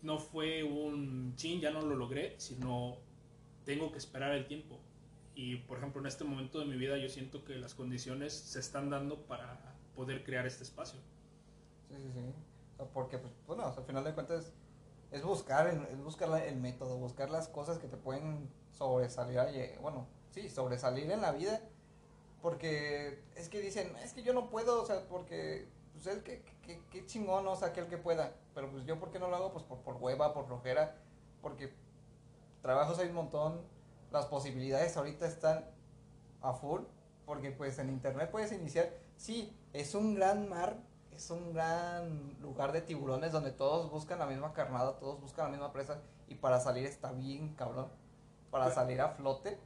no 0.02 0.20
fue 0.20 0.64
un 0.64 1.34
chin, 1.38 1.62
ya 1.62 1.72
no 1.72 1.82
lo 1.82 1.96
logré, 1.96 2.36
sino 2.38 2.98
tengo 3.64 3.92
que 3.92 3.98
esperar 3.98 4.34
el 4.34 4.46
tiempo. 4.46 4.78
Y 5.36 5.56
por 5.56 5.78
ejemplo, 5.78 6.02
en 6.02 6.08
este 6.08 6.26
momento 6.26 6.60
de 6.60 6.66
mi 6.66 6.76
vida 6.76 6.98
yo 6.98 7.08
siento 7.08 7.46
que 7.46 7.56
las 7.56 7.74
condiciones 7.74 8.34
se 8.34 8.60
están 8.60 8.90
dando 8.90 9.22
para 9.22 9.58
poder 9.96 10.24
crear 10.26 10.46
este 10.46 10.64
espacio. 10.64 11.00
Sí, 11.88 11.96
sí, 11.96 12.12
sí. 12.14 12.84
Porque, 12.94 13.18
pues, 13.18 13.34
bueno, 13.48 13.66
al 13.66 13.84
final 13.86 14.04
de 14.04 14.14
cuentas 14.14 14.54
es 15.12 15.24
buscar, 15.24 15.68
es 15.68 16.04
buscar 16.04 16.42
el 16.44 16.58
método, 16.58 16.98
buscar 16.98 17.30
las 17.30 17.48
cosas 17.48 17.80
que 17.80 17.88
te 17.88 17.98
pueden 17.98 18.50
sobresalir, 18.72 19.78
bueno, 19.82 20.08
sí, 20.32 20.50
sobresalir 20.50 21.12
en 21.12 21.22
la 21.22 21.32
vida, 21.32 21.62
porque 22.42 23.24
es 23.36 23.50
que 23.50 23.60
dicen, 23.60 23.96
es 24.04 24.14
que 24.14 24.24
yo 24.24 24.34
no 24.34 24.50
puedo, 24.50 24.82
o 24.82 24.86
sea, 24.86 25.08
porque, 25.08 25.68
pues 25.94 26.08
que, 26.20 27.06
chingón, 27.06 27.48
o 27.48 27.56
sea, 27.56 27.74
que 27.74 27.82
el 27.82 27.88
que 27.88 27.98
pueda, 27.98 28.34
pero 28.54 28.70
pues 28.70 28.86
yo, 28.86 29.00
¿por 29.00 29.12
qué 29.12 29.20
no 29.20 29.30
lo 29.30 29.36
hago? 29.36 29.52
Pues 29.52 29.66
por, 29.66 29.80
por 29.80 29.96
hueva, 29.96 30.34
por 30.34 30.46
flojera, 30.46 30.96
porque 31.42 31.74
trabajos 32.62 33.00
hay 33.00 33.10
un 33.10 33.16
montón, 33.16 33.62
las 34.12 34.28
posibilidades 34.28 34.96
ahorita 34.96 35.26
están 35.26 35.66
a 36.42 36.54
full, 36.54 36.82
porque 37.26 37.52
pues 37.52 37.80
en 37.80 37.90
internet 37.90 38.30
puedes 38.32 38.52
iniciar, 38.52 38.92
sí, 39.18 39.56
es 39.74 39.96
un 39.96 40.16
gran 40.16 40.48
mar 40.48 40.78
es 41.20 41.30
un 41.32 41.54
gran 41.54 42.38
lugar 42.42 42.72
de 42.72 42.82
tiburones 42.82 43.34
donde 43.34 43.52
todos 43.52 43.92
buscan 43.92 44.20
la 44.20 44.26
misma 44.26 44.54
carnada, 44.54 44.98
todos 45.00 45.20
buscan 45.20 45.46
la 45.46 45.52
misma 45.52 45.74
presa 45.74 46.02
y 46.30 46.36
para 46.36 46.62
salir 46.62 46.86
está 46.86 47.12
bien 47.12 47.56
cabrón, 47.56 47.90
para 48.50 48.72
salir 48.72 49.02
a 49.02 49.10
flote, 49.10 49.60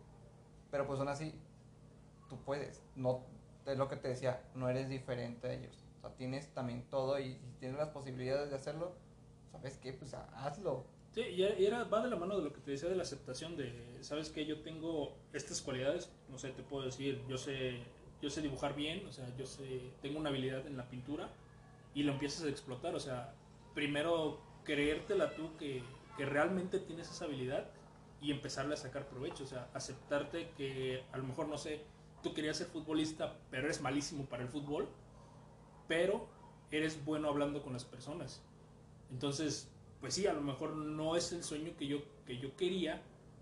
pero 0.72 0.88
pues 0.88 1.00
aún 1.00 1.10
así 1.10 1.40
tú 2.28 2.40
puedes, 2.44 2.82
no 2.96 3.22
es 3.68 3.78
lo 3.78 3.88
que 3.88 3.98
te 3.98 4.08
decía, 4.08 4.42
no 4.56 4.68
eres 4.68 4.90
diferente 4.90 5.48
a 5.48 5.54
ellos, 5.54 5.78
o 6.00 6.02
sea, 6.02 6.16
tienes 6.16 6.52
también 6.56 6.90
todo 6.90 7.20
y 7.20 7.36
si 7.36 7.52
tienes 7.60 7.78
las 7.78 7.90
posibilidades 7.90 8.50
de 8.50 8.56
hacerlo, 8.56 8.94
¿sabes 9.52 9.78
qué? 9.78 9.94
Pues 9.94 10.16
hazlo. 10.16 10.86
Sí, 11.12 11.22
y 11.22 11.44
era, 11.44 11.84
va 11.84 12.02
de 12.02 12.10
la 12.10 12.16
mano 12.16 12.36
de 12.36 12.44
lo 12.44 12.52
que 12.52 12.62
te 12.62 12.72
decía 12.72 12.90
de 12.90 12.96
la 12.96 13.04
aceptación 13.04 13.56
de, 13.56 14.00
¿sabes 14.02 14.32
qué? 14.32 14.48
Yo 14.48 14.64
tengo 14.64 15.16
estas 15.32 15.62
cualidades, 15.62 16.12
no 16.30 16.40
sé, 16.40 16.50
te 16.50 16.64
puedo 16.64 16.84
decir, 16.84 17.24
yo 17.28 17.38
sé 17.38 17.84
yo 18.24 18.30
sé 18.30 18.42
dibujar 18.42 18.74
bien, 18.74 19.06
o 19.06 19.12
sea, 19.12 19.28
yo 19.38 19.46
sé, 19.46 19.82
tengo 20.02 20.18
una 20.18 20.30
habilidad 20.30 20.66
en 20.66 20.78
la 20.78 20.90
pintura 20.90 21.30
y 21.94 22.04
lo 22.04 22.14
empiezas 22.14 22.46
a 22.46 22.50
explotar, 22.50 22.96
o 22.96 23.00
sea, 23.00 23.34
primero 23.74 24.42
creértela 24.64 25.36
tú 25.36 25.56
que, 25.58 25.84
que 26.18 26.26
realmente 26.26 26.80
tienes 26.80 27.10
esa 27.10 27.26
habilidad 27.26 27.70
y 28.22 28.32
empezarle 28.32 28.74
a 28.74 28.78
sacar 28.78 29.08
provecho, 29.08 29.44
o 29.44 29.48
sea, 29.48 29.70
aceptarte 29.74 30.50
que 30.58 31.04
a 31.12 31.18
lo 31.18 31.26
mejor, 31.26 31.48
no 31.48 31.58
sé, 31.58 31.82
tú 32.24 32.34
querías 32.34 32.58
ser 32.58 32.68
futbolista, 32.68 33.38
pero 33.52 33.66
eres 33.66 33.82
malísimo 33.82 34.26
para 34.26 34.44
el 34.44 34.50
fútbol, 34.50 34.88
pero 35.88 36.28
eres 36.72 37.04
bueno 37.04 37.28
hablando 37.28 37.62
con 37.62 37.74
las 37.74 37.84
personas. 37.84 38.42
Entonces, 39.12 39.70
pues 40.00 40.16
sí, 40.16 40.26
a 40.26 40.34
lo 40.34 40.42
mejor 40.42 40.76
no 40.76 41.16
es 41.16 41.34
el 41.34 41.44
sueño 41.44 41.76
que 41.78 41.88
yo, 41.88 42.00
que 42.26 42.38
yo 42.38 42.56
quería, 42.56 43.02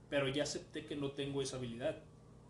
pero 0.10 0.28
ya 0.28 0.44
acepté 0.44 0.86
que 0.86 0.96
no 0.96 1.12
tengo 1.12 1.42
esa 1.42 1.58
habilidad 1.58 1.98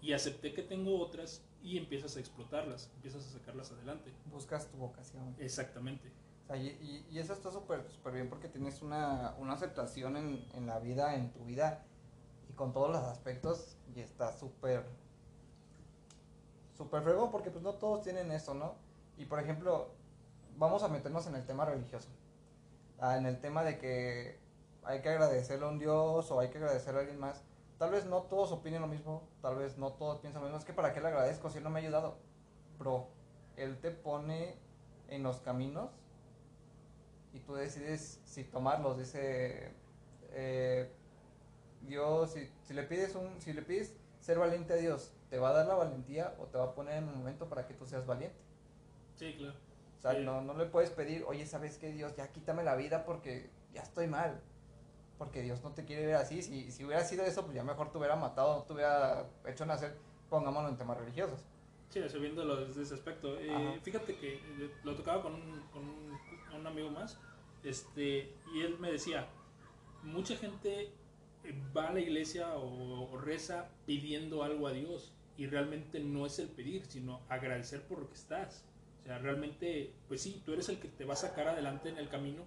y 0.02 0.14
acepté 0.14 0.54
que 0.54 0.64
tengo 0.64 1.00
otras 1.00 1.46
y 1.64 1.78
empiezas 1.78 2.16
a 2.18 2.20
explotarlas, 2.20 2.90
empiezas 2.96 3.26
a 3.28 3.30
sacarlas 3.30 3.72
adelante. 3.72 4.12
Buscas 4.26 4.68
tu 4.68 4.78
vocación. 4.78 5.36
Exactamente. 5.40 6.12
O 6.44 6.48
sea, 6.48 6.58
y, 6.58 7.06
y, 7.10 7.20
eso 7.20 7.34
está 7.34 7.52
súper 7.52 7.90
súper 7.90 8.14
bien 8.14 8.30
porque 8.30 8.48
tienes 8.48 8.82
una, 8.82 9.36
una 9.38 9.54
aceptación 9.54 10.18
en, 10.18 10.46
en 10.54 10.66
la 10.66 10.80
vida, 10.80 11.16
en 11.16 11.32
tu 11.32 11.46
vida 11.46 11.86
y 12.50 12.54
con 12.54 12.74
todos 12.74 12.90
los 12.90 13.04
aspectos 13.04 13.78
y 13.96 14.00
está 14.02 14.34
súper 14.34 14.86
súper 16.76 17.04
fregón 17.04 17.32
porque 17.32 17.52
pues 17.52 17.64
no 17.64 17.74
todos 17.74 18.02
tienen 18.02 18.32
eso, 18.32 18.54
¿no? 18.54 18.76
Y 19.18 19.26
por 19.26 19.40
ejemplo, 19.40 19.92
vamos 20.58 20.84
a 20.84 20.88
meternos 20.88 21.28
en 21.28 21.36
el 21.36 21.46
tema 21.46 21.66
religioso. 21.66 22.10
Ah, 23.00 23.18
en 23.18 23.26
el 23.26 23.40
tema 23.40 23.64
de 23.64 23.78
que 23.78 24.40
hay 24.84 25.02
que 25.02 25.10
agradecerle 25.10 25.66
a 25.66 25.70
un 25.70 25.80
Dios 25.80 26.32
o 26.32 26.40
hay 26.40 26.50
que 26.50 26.58
agradecerle 26.58 27.00
a 27.00 27.02
alguien 27.02 27.20
más. 27.20 27.44
Tal 27.82 27.90
vez 27.90 28.06
no 28.06 28.22
todos 28.22 28.52
opinen 28.52 28.80
lo 28.80 28.88
mismo, 28.88 29.28
tal 29.42 29.56
vez 29.56 29.80
no 29.80 29.94
todos 29.94 30.20
piensan 30.20 30.44
lo 30.44 30.50
mismo. 30.50 30.60
Es 30.60 30.66
que 30.66 30.72
para 30.72 30.94
qué 30.94 31.02
le 31.02 31.08
agradezco 31.08 31.50
si 31.50 31.58
él 31.58 31.64
no 31.64 31.72
me 31.72 31.80
ha 31.80 31.82
ayudado. 31.82 32.16
Bro, 32.78 33.08
él 33.58 33.80
te 33.80 33.90
pone 33.90 34.56
en 35.08 35.24
los 35.24 35.40
caminos 35.40 35.90
y 37.34 37.40
tú 37.40 37.56
decides 37.56 38.22
si 38.24 38.44
tomarlos. 38.44 39.00
Dice 39.00 39.72
eh, 40.30 40.92
Dios, 41.82 42.34
si, 42.34 42.48
si, 42.62 42.76
le 42.76 42.84
pides 42.84 43.16
un, 43.16 43.42
si 43.42 43.52
le 43.52 43.64
pides 43.64 43.96
ser 44.20 44.38
valiente 44.38 44.74
a 44.74 44.76
Dios, 44.76 45.12
¿te 45.32 45.40
va 45.40 45.50
a 45.50 45.54
dar 45.54 45.66
la 45.66 45.74
valentía 45.74 46.36
o 46.38 46.46
te 46.46 46.60
va 46.60 46.66
a 46.66 46.76
poner 46.76 46.98
en 46.98 47.10
un 47.10 47.18
momento 47.18 47.50
para 47.50 47.66
que 47.66 47.74
tú 47.74 47.88
seas 47.88 48.06
valiente? 48.06 48.38
Sí, 49.16 49.34
claro. 49.36 49.56
O 49.98 50.02
sea, 50.04 50.12
Sí. 50.12 50.20
no, 50.24 50.42
no 50.44 50.54
le 50.54 50.68
puedes 50.68 50.92
pedir, 50.92 51.24
oye, 51.28 51.48
¿sabes 51.48 51.80
qué, 51.80 51.92
Dios? 51.92 52.16
Ya 52.16 52.32
quítame 52.32 52.62
la 52.64 52.76
vida 52.76 53.06
porque 53.06 53.50
ya 53.74 53.82
estoy 53.82 54.06
mal. 54.06 54.40
Porque 55.22 55.44
Dios 55.44 55.62
no 55.62 55.70
te 55.70 55.86
quiere 55.86 56.08
ver 56.08 56.16
así. 56.16 56.42
Si, 56.42 56.72
si 56.72 56.84
hubiera 56.84 57.04
sido 57.04 57.24
eso, 57.24 57.44
pues 57.44 57.56
ya 57.56 57.64
mejor 57.64 57.92
te 57.92 58.00
hubiera 58.00 58.16
matado, 58.16 58.58
no 58.58 58.64
te 58.64 58.74
hubiera 58.74 59.30
hecho 59.46 59.68
nacer, 59.68 59.96
pongámoslo 60.32 60.70
en 60.70 60.78
temas 60.78 60.98
religiosos. 60.98 61.46
Sí, 61.90 62.00
eso 62.00 62.20
viéndolo 62.20 62.66
desde 62.66 62.82
ese 62.82 62.96
aspecto. 62.96 63.38
Eh, 63.40 63.80
fíjate 63.84 64.16
que 64.16 64.34
eh, 64.34 64.72
lo 64.84 64.96
tocaba 64.96 65.22
con, 65.22 65.36
un, 65.36 65.62
con 65.72 65.84
un, 65.84 66.18
un 66.60 66.66
amigo 66.66 66.90
más, 66.90 67.20
este, 67.64 68.34
y 68.56 68.62
él 68.62 68.80
me 68.80 68.92
decía, 68.92 69.28
mucha 70.02 70.36
gente 70.38 70.92
eh, 71.44 71.64
va 71.78 71.90
a 71.90 71.94
la 71.94 72.00
iglesia 72.00 72.56
o, 72.56 73.12
o 73.12 73.18
reza 73.20 73.70
pidiendo 73.86 74.44
algo 74.44 74.66
a 74.66 74.72
Dios, 74.72 75.14
y 75.38 75.46
realmente 75.46 76.00
no 76.00 76.26
es 76.26 76.40
el 76.40 76.48
pedir, 76.48 76.88
sino 76.88 77.22
agradecer 77.30 77.84
por 77.84 78.00
lo 78.00 78.08
que 78.08 78.16
estás. 78.16 78.66
O 79.02 79.04
sea, 79.04 79.20
realmente, 79.20 79.94
pues 80.08 80.24
sí, 80.24 80.42
tú 80.44 80.54
eres 80.54 80.68
el 80.70 80.80
que 80.80 80.88
te 80.88 81.06
va 81.06 81.14
a 81.14 81.18
sacar 81.18 81.48
adelante 81.48 81.90
en 81.90 82.00
el 82.00 82.10
camino, 82.10 82.42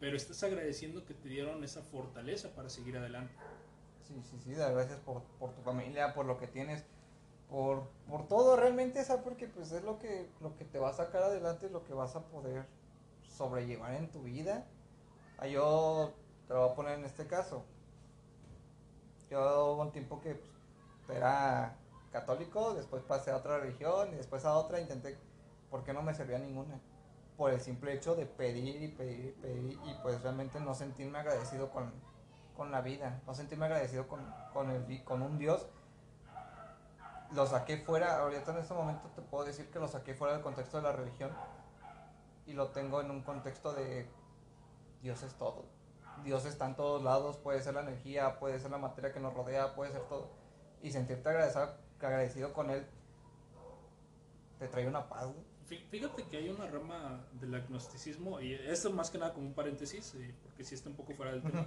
pero 0.00 0.16
estás 0.16 0.42
agradeciendo 0.42 1.04
que 1.04 1.12
te 1.14 1.28
dieron 1.28 1.62
esa 1.62 1.82
fortaleza 1.82 2.48
para 2.54 2.70
seguir 2.70 2.96
adelante. 2.96 3.34
Sí, 4.08 4.20
sí, 4.22 4.38
sí, 4.42 4.54
gracias 4.54 4.98
por, 5.00 5.22
por 5.38 5.52
tu 5.52 5.60
familia, 5.60 6.14
por 6.14 6.24
lo 6.24 6.38
que 6.38 6.48
tienes, 6.48 6.84
por, 7.48 7.88
por 8.08 8.26
todo 8.26 8.56
realmente, 8.56 9.04
¿sabes? 9.04 9.22
Porque 9.22 9.46
pues 9.46 9.70
es 9.72 9.84
lo 9.84 9.98
que, 9.98 10.30
lo 10.40 10.56
que 10.56 10.64
te 10.64 10.78
va 10.78 10.88
a 10.88 10.94
sacar 10.94 11.22
adelante, 11.22 11.68
lo 11.68 11.84
que 11.84 11.92
vas 11.92 12.16
a 12.16 12.24
poder 12.26 12.64
sobrellevar 13.28 13.94
en 13.94 14.10
tu 14.10 14.22
vida. 14.22 14.66
Ah, 15.38 15.46
yo 15.46 16.14
te 16.48 16.54
lo 16.54 16.60
voy 16.62 16.70
a 16.70 16.74
poner 16.74 16.98
en 16.98 17.04
este 17.04 17.26
caso. 17.26 17.62
Yo 19.30 19.74
hubo 19.74 19.82
un 19.82 19.92
tiempo 19.92 20.20
que 20.20 20.42
pues, 21.06 21.18
era 21.18 21.76
católico, 22.10 22.74
después 22.74 23.02
pasé 23.02 23.30
a 23.30 23.36
otra 23.36 23.58
religión 23.58 24.12
y 24.12 24.16
después 24.16 24.44
a 24.44 24.56
otra 24.56 24.80
intenté, 24.80 25.16
porque 25.70 25.92
no 25.92 26.02
me 26.02 26.14
servía 26.14 26.38
ninguna. 26.38 26.80
Por 27.40 27.52
el 27.52 27.60
simple 27.62 27.94
hecho 27.94 28.14
de 28.14 28.26
pedir 28.26 28.82
y 28.82 28.88
pedir 28.88 29.24
y 29.24 29.40
pedir 29.40 29.78
y 29.86 29.94
pues 30.02 30.20
realmente 30.22 30.60
no 30.60 30.74
sentirme 30.74 31.20
agradecido 31.20 31.70
con, 31.70 31.90
con 32.54 32.70
la 32.70 32.82
vida, 32.82 33.22
no 33.26 33.32
sentirme 33.32 33.64
agradecido 33.64 34.06
con, 34.06 34.20
con, 34.52 34.70
el, 34.70 35.02
con 35.04 35.22
un 35.22 35.38
Dios. 35.38 35.66
Lo 37.32 37.46
saqué 37.46 37.78
fuera, 37.78 38.20
ahorita 38.20 38.50
en 38.50 38.58
este 38.58 38.74
momento 38.74 39.08
te 39.16 39.22
puedo 39.22 39.44
decir 39.46 39.70
que 39.70 39.78
lo 39.78 39.88
saqué 39.88 40.12
fuera 40.12 40.34
del 40.34 40.42
contexto 40.42 40.76
de 40.76 40.82
la 40.82 40.92
religión 40.92 41.30
y 42.44 42.52
lo 42.52 42.72
tengo 42.72 43.00
en 43.00 43.10
un 43.10 43.22
contexto 43.22 43.72
de 43.72 44.06
Dios 45.00 45.22
es 45.22 45.32
todo. 45.32 45.64
Dios 46.22 46.44
está 46.44 46.66
en 46.66 46.76
todos 46.76 47.02
lados, 47.02 47.38
puede 47.38 47.62
ser 47.62 47.72
la 47.72 47.80
energía, 47.80 48.38
puede 48.38 48.60
ser 48.60 48.70
la 48.70 48.76
materia 48.76 49.14
que 49.14 49.20
nos 49.20 49.32
rodea, 49.32 49.74
puede 49.74 49.92
ser 49.92 50.02
todo. 50.02 50.28
Y 50.82 50.90
sentirte 50.90 51.26
agradecido, 51.30 51.74
agradecido 52.00 52.52
con 52.52 52.68
Él 52.68 52.86
te 54.58 54.68
trae 54.68 54.86
una 54.86 55.08
paz. 55.08 55.28
Fí- 55.70 55.82
Fíjate 55.90 56.24
que 56.24 56.36
hay 56.36 56.48
una 56.50 56.66
rama 56.66 57.24
del 57.40 57.54
agnosticismo, 57.54 58.40
y 58.40 58.52
esto 58.52 58.92
más 58.92 59.10
que 59.10 59.18
nada 59.18 59.32
como 59.32 59.46
un 59.46 59.54
paréntesis, 59.54 60.14
eh, 60.16 60.34
porque 60.42 60.64
sí 60.64 60.74
está 60.74 60.90
un 60.90 60.96
poco 60.96 61.14
fuera 61.14 61.32
del 61.32 61.42
tema, 61.42 61.66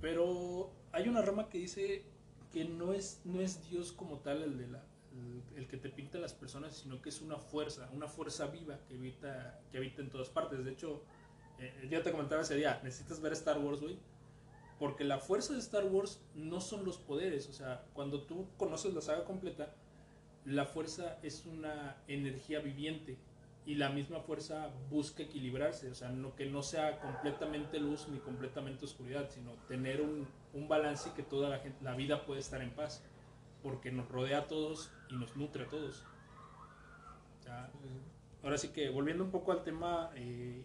pero 0.00 0.70
hay 0.92 1.08
una 1.08 1.22
rama 1.22 1.48
que 1.48 1.58
dice 1.58 2.04
que 2.52 2.64
no 2.64 2.92
es, 2.92 3.20
no 3.24 3.40
es 3.40 3.68
Dios 3.70 3.92
como 3.92 4.18
tal 4.20 4.42
el, 4.42 4.58
de 4.58 4.66
la, 4.68 4.82
el, 5.12 5.42
el 5.56 5.68
que 5.68 5.76
te 5.76 5.88
pinta 5.88 6.18
a 6.18 6.20
las 6.20 6.34
personas, 6.34 6.76
sino 6.76 7.00
que 7.00 7.08
es 7.10 7.20
una 7.20 7.36
fuerza, 7.38 7.88
una 7.92 8.08
fuerza 8.08 8.46
viva 8.48 8.78
que 8.88 8.94
habita, 8.96 9.60
que 9.70 9.78
habita 9.78 10.02
en 10.02 10.10
todas 10.10 10.28
partes. 10.30 10.64
De 10.64 10.70
hecho, 10.72 11.02
eh, 11.58 11.88
yo 11.90 12.02
te 12.02 12.10
comentaba 12.10 12.42
ese 12.42 12.56
día, 12.56 12.80
necesitas 12.82 13.20
ver 13.20 13.32
Star 13.34 13.58
Wars, 13.58 13.80
güey, 13.80 13.98
porque 14.78 15.04
la 15.04 15.18
fuerza 15.18 15.52
de 15.52 15.58
Star 15.58 15.84
Wars 15.84 16.20
no 16.34 16.60
son 16.60 16.84
los 16.84 16.98
poderes, 16.98 17.48
o 17.48 17.52
sea, 17.52 17.84
cuando 17.94 18.22
tú 18.22 18.46
conoces 18.56 18.94
la 18.94 19.00
saga 19.00 19.24
completa, 19.24 19.74
la 20.48 20.64
fuerza 20.64 21.18
es 21.22 21.44
una 21.44 21.96
energía 22.08 22.60
viviente 22.60 23.18
y 23.66 23.74
la 23.74 23.90
misma 23.90 24.20
fuerza 24.20 24.70
busca 24.88 25.22
equilibrarse, 25.22 25.90
o 25.90 25.94
sea, 25.94 26.08
no, 26.08 26.34
que 26.34 26.46
no 26.46 26.62
sea 26.62 27.00
completamente 27.00 27.78
luz 27.78 28.08
ni 28.08 28.18
completamente 28.18 28.86
oscuridad, 28.86 29.28
sino 29.28 29.52
tener 29.68 30.00
un, 30.00 30.26
un 30.54 30.68
balance 30.68 31.10
y 31.10 31.12
que 31.12 31.22
toda 31.22 31.50
la, 31.50 31.58
gente, 31.58 31.84
la 31.84 31.94
vida 31.94 32.24
puede 32.24 32.40
estar 32.40 32.62
en 32.62 32.70
paz, 32.70 33.04
porque 33.62 33.92
nos 33.92 34.08
rodea 34.08 34.38
a 34.38 34.46
todos 34.46 34.90
y 35.10 35.16
nos 35.16 35.36
nutre 35.36 35.64
a 35.64 35.68
todos. 35.68 36.02
O 37.40 37.42
sea, 37.42 37.70
ahora 38.42 38.56
sí 38.56 38.68
que 38.68 38.88
volviendo 38.88 39.24
un 39.24 39.30
poco 39.30 39.52
al 39.52 39.62
tema, 39.64 40.10
eh, 40.14 40.62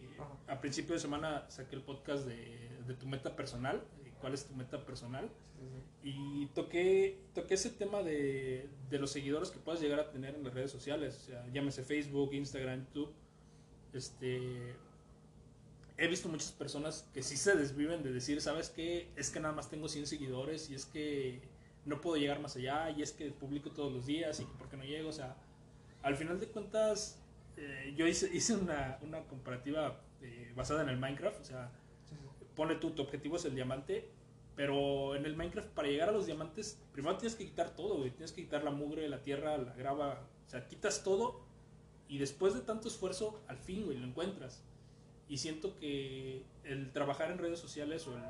a 0.48 0.62
principio 0.62 0.94
de 0.94 1.02
semana 1.02 1.44
saqué 1.50 1.75
el 1.75 1.82
podcast 1.82 2.25
de, 2.25 2.70
de 2.88 2.94
tu 2.94 3.06
meta 3.06 3.36
personal, 3.36 3.84
cuál 4.24 4.36
es 4.36 4.46
tu 4.46 4.56
meta 4.56 4.86
personal. 4.86 5.30
Sí, 5.60 5.65
sí, 5.70 6.10
Y 6.10 6.46
toqué, 6.56 7.20
toqué 7.36 7.56
ese 7.56 7.72
tema 7.72 8.01
de, 8.01 8.70
de 8.89 9.00
los 9.00 9.12
seguidores 9.12 9.51
que 9.51 9.60
puedas 9.60 9.82
llegar 9.82 10.00
a 10.00 10.12
tener 10.12 10.34
en 10.34 10.46
las 10.46 10.53
redes 10.53 10.72
sociales, 10.72 11.18
o 11.18 11.25
sea, 11.25 11.46
llámese 11.51 11.84
Facebook, 11.84 12.34
Instagram, 12.34 12.86
YouTube. 12.86 13.13
Este, 13.92 14.75
he 15.98 16.08
visto 16.08 16.30
muchas 16.30 16.53
personas 16.53 17.06
que 17.13 17.22
sí 17.22 17.36
se 17.36 17.58
desviven 17.58 18.01
de 18.01 18.13
decir, 18.13 18.39
¿sabes 18.39 18.70
qué? 18.70 19.12
Es 19.18 19.30
que 19.30 19.42
nada 19.42 19.53
más 19.53 19.70
tengo 19.70 19.89
100 19.89 20.08
seguidores 20.08 20.70
y 20.70 20.75
es 20.75 20.86
que 20.86 21.42
no 21.84 22.00
puedo 22.00 22.15
llegar 22.15 22.39
más 22.39 22.56
allá 22.56 22.92
y 22.92 23.01
es 23.01 23.12
que 23.12 23.30
publico 23.32 23.72
todos 23.72 23.92
los 23.92 24.06
días 24.06 24.39
y 24.39 24.46
que 24.46 24.53
por 24.53 24.70
qué 24.70 24.77
no 24.77 24.86
llego, 24.86 25.10
o 25.10 25.13
sea, 25.13 25.36
al 26.01 26.15
final 26.15 26.39
de 26.39 26.48
cuentas, 26.48 27.20
eh, 27.58 27.94
yo 27.98 28.08
hice, 28.08 28.34
hice 28.34 28.56
una, 28.56 29.00
una 29.01 29.20
comparativa 29.27 30.00
eh, 30.22 30.53
basada 30.56 30.82
en 30.84 30.88
el 30.88 30.98
Minecraft, 30.98 31.42
o 31.42 31.44
sea, 31.44 31.72
ponle 32.55 32.75
tú, 32.75 32.91
tu 32.91 33.01
objetivo 33.01 33.38
es 33.38 33.45
el 33.45 33.55
diamante, 33.55 34.10
pero 34.55 35.15
en 35.15 35.25
el 35.25 35.36
Minecraft 35.36 35.69
para 35.69 35.88
llegar 35.88 36.10
a 36.10 36.12
los 36.12 36.25
diamantes, 36.25 36.79
primero 36.91 37.17
tienes 37.17 37.36
que 37.36 37.45
quitar 37.45 37.75
todo, 37.75 37.98
güey. 37.98 38.12
Tienes 38.12 38.31
que 38.31 38.43
quitar 38.43 38.63
la 38.63 38.72
mugre, 38.72 39.10
la 39.10 39.22
tierra, 39.22 39.57
la 39.57 39.74
grava, 39.74 40.27
o 40.45 40.50
sea, 40.50 40.67
quitas 40.67 41.03
todo 41.03 41.41
y 42.07 42.19
después 42.19 42.53
de 42.53 42.62
tanto 42.62 42.88
esfuerzo, 42.88 43.41
al 43.48 43.57
fin, 43.57 43.86
güey, 43.86 43.98
lo 43.98 44.05
encuentras. 44.05 44.63
Y 45.27 45.38
siento 45.38 45.75
que 45.79 46.43
el 46.63 46.91
trabajar 46.91 47.31
en 47.31 47.39
redes 47.39 47.60
sociales 47.60 48.07
o 48.07 48.15
el, 48.15 48.24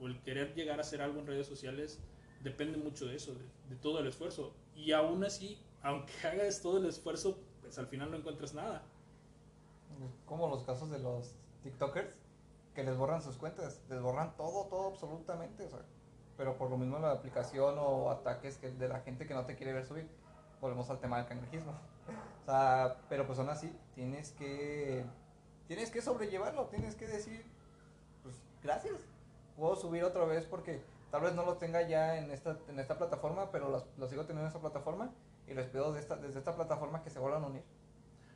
o 0.00 0.06
el 0.06 0.22
querer 0.22 0.54
llegar 0.54 0.78
a 0.78 0.82
hacer 0.82 1.02
algo 1.02 1.20
en 1.20 1.26
redes 1.26 1.46
sociales 1.46 2.00
depende 2.42 2.78
mucho 2.78 3.06
de 3.06 3.16
eso, 3.16 3.34
de, 3.34 3.40
de 3.68 3.76
todo 3.76 4.00
el 4.00 4.06
esfuerzo. 4.06 4.54
Y 4.74 4.92
aún 4.92 5.24
así, 5.24 5.58
aunque 5.82 6.12
hagas 6.26 6.62
todo 6.62 6.78
el 6.78 6.86
esfuerzo, 6.86 7.38
pues 7.60 7.78
al 7.78 7.88
final 7.88 8.10
no 8.10 8.16
encuentras 8.16 8.54
nada. 8.54 8.82
Como 10.24 10.48
los 10.48 10.62
casos 10.64 10.90
de 10.90 10.98
los 10.98 11.34
TikTokers 11.62 12.25
que 12.76 12.84
les 12.84 12.96
borran 12.96 13.22
sus 13.22 13.36
cuentas, 13.38 13.80
les 13.88 14.00
borran 14.00 14.36
todo, 14.36 14.66
todo 14.66 14.88
absolutamente, 14.88 15.64
o 15.64 15.68
sea, 15.70 15.80
pero 16.36 16.56
por 16.58 16.68
lo 16.70 16.76
mismo 16.76 16.98
la 16.98 17.10
aplicación 17.10 17.74
o 17.78 18.10
ataques 18.10 18.58
que 18.58 18.70
de 18.70 18.86
la 18.86 19.00
gente 19.00 19.26
que 19.26 19.32
no 19.34 19.46
te 19.46 19.56
quiere 19.56 19.72
ver 19.72 19.86
subir, 19.86 20.06
volvemos 20.60 20.88
al 20.90 21.00
tema 21.00 21.16
del 21.16 21.26
cangrejismo. 21.26 21.72
O 21.72 22.44
sea, 22.44 22.98
pero 23.08 23.26
pues 23.26 23.38
aún 23.38 23.48
así 23.48 23.74
tienes 23.94 24.30
que 24.32 25.04
tienes 25.66 25.90
que 25.90 26.02
sobrellevarlo, 26.02 26.66
tienes 26.66 26.94
que 26.94 27.06
decir 27.08 27.44
pues 28.22 28.36
gracias. 28.62 29.00
Puedo 29.56 29.74
subir 29.74 30.04
otra 30.04 30.26
vez 30.26 30.44
porque 30.44 30.82
tal 31.10 31.22
vez 31.22 31.34
no 31.34 31.44
lo 31.46 31.56
tenga 31.56 31.80
ya 31.88 32.18
en 32.18 32.30
esta 32.30 32.58
en 32.68 32.78
esta 32.78 32.98
plataforma, 32.98 33.50
pero 33.50 33.70
los- 33.70 33.86
lo 33.96 34.06
sigo 34.06 34.22
teniendo 34.26 34.42
en 34.42 34.48
esta 34.48 34.60
plataforma 34.60 35.10
y 35.46 35.54
les 35.54 35.66
pido 35.66 35.92
de 35.94 36.00
esta, 36.00 36.16
desde 36.16 36.38
esta 36.38 36.54
plataforma 36.54 37.02
que 37.02 37.08
se 37.10 37.18
vuelvan 37.18 37.42
a 37.42 37.46
unir. 37.46 37.64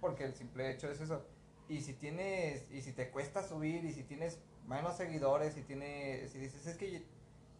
Porque 0.01 0.25
el 0.25 0.35
simple 0.35 0.71
hecho 0.71 0.89
es 0.89 0.99
eso. 1.01 1.23
Y 1.71 1.81
si 1.83 1.95
tienes, 1.95 2.67
y 2.73 2.83
si 2.83 2.93
te 2.93 3.11
cuesta 3.11 3.43
subir, 3.47 3.85
y 3.87 3.93
si 3.95 4.03
tienes 4.05 4.39
menos 4.67 4.97
seguidores, 4.97 5.57
y 5.57 5.63
tienes, 5.63 6.31
si 6.33 6.39
dices, 6.39 6.67
es 6.67 6.77
que 6.77 6.91
lle- 6.93 7.05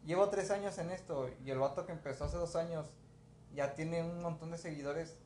llevo 0.05 0.29
tres 0.31 0.51
años 0.51 0.79
en 0.79 0.91
esto, 0.91 1.31
y 1.45 1.51
el 1.51 1.59
vato 1.59 1.87
que 1.87 1.93
empezó 1.93 2.25
hace 2.25 2.37
dos 2.37 2.57
años 2.57 2.91
ya 3.55 3.75
tiene 3.75 4.03
un 4.03 4.21
montón 4.23 4.51
de 4.51 4.59
seguidores, 4.59 5.17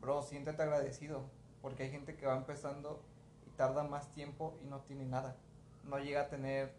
bro, 0.00 0.22
siéntete 0.22 0.62
agradecido, 0.62 1.22
porque 1.62 1.84
hay 1.84 1.90
gente 1.90 2.16
que 2.16 2.26
va 2.26 2.36
empezando 2.36 3.00
y 3.46 3.50
tarda 3.56 3.84
más 3.84 4.12
tiempo 4.14 4.58
y 4.62 4.66
no 4.66 4.80
tiene 4.82 5.06
nada. 5.06 5.36
No 5.84 5.98
llega 6.00 6.22
a 6.22 6.28
tener 6.28 6.72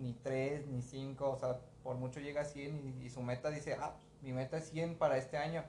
ni 0.00 0.14
tres, 0.14 0.66
ni 0.68 0.82
cinco, 0.82 1.30
o 1.30 1.36
sea, 1.38 1.60
por 1.84 1.96
mucho 1.96 2.20
llega 2.20 2.42
a 2.42 2.44
100 2.44 2.96
y, 3.02 3.06
y 3.06 3.10
su 3.10 3.22
meta 3.22 3.50
dice, 3.50 3.74
ah, 3.80 3.96
mi 4.22 4.32
meta 4.32 4.58
es 4.58 4.70
100 4.70 4.96
para 4.98 5.18
este 5.18 5.36
año, 5.38 5.64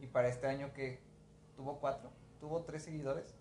y 0.00 0.06
para 0.08 0.28
este 0.28 0.46
año 0.46 0.72
que 0.74 1.00
tuvo 1.56 1.78
cuatro, 1.80 2.10
tuvo 2.40 2.62
tres 2.64 2.84
seguidores. 2.84 3.34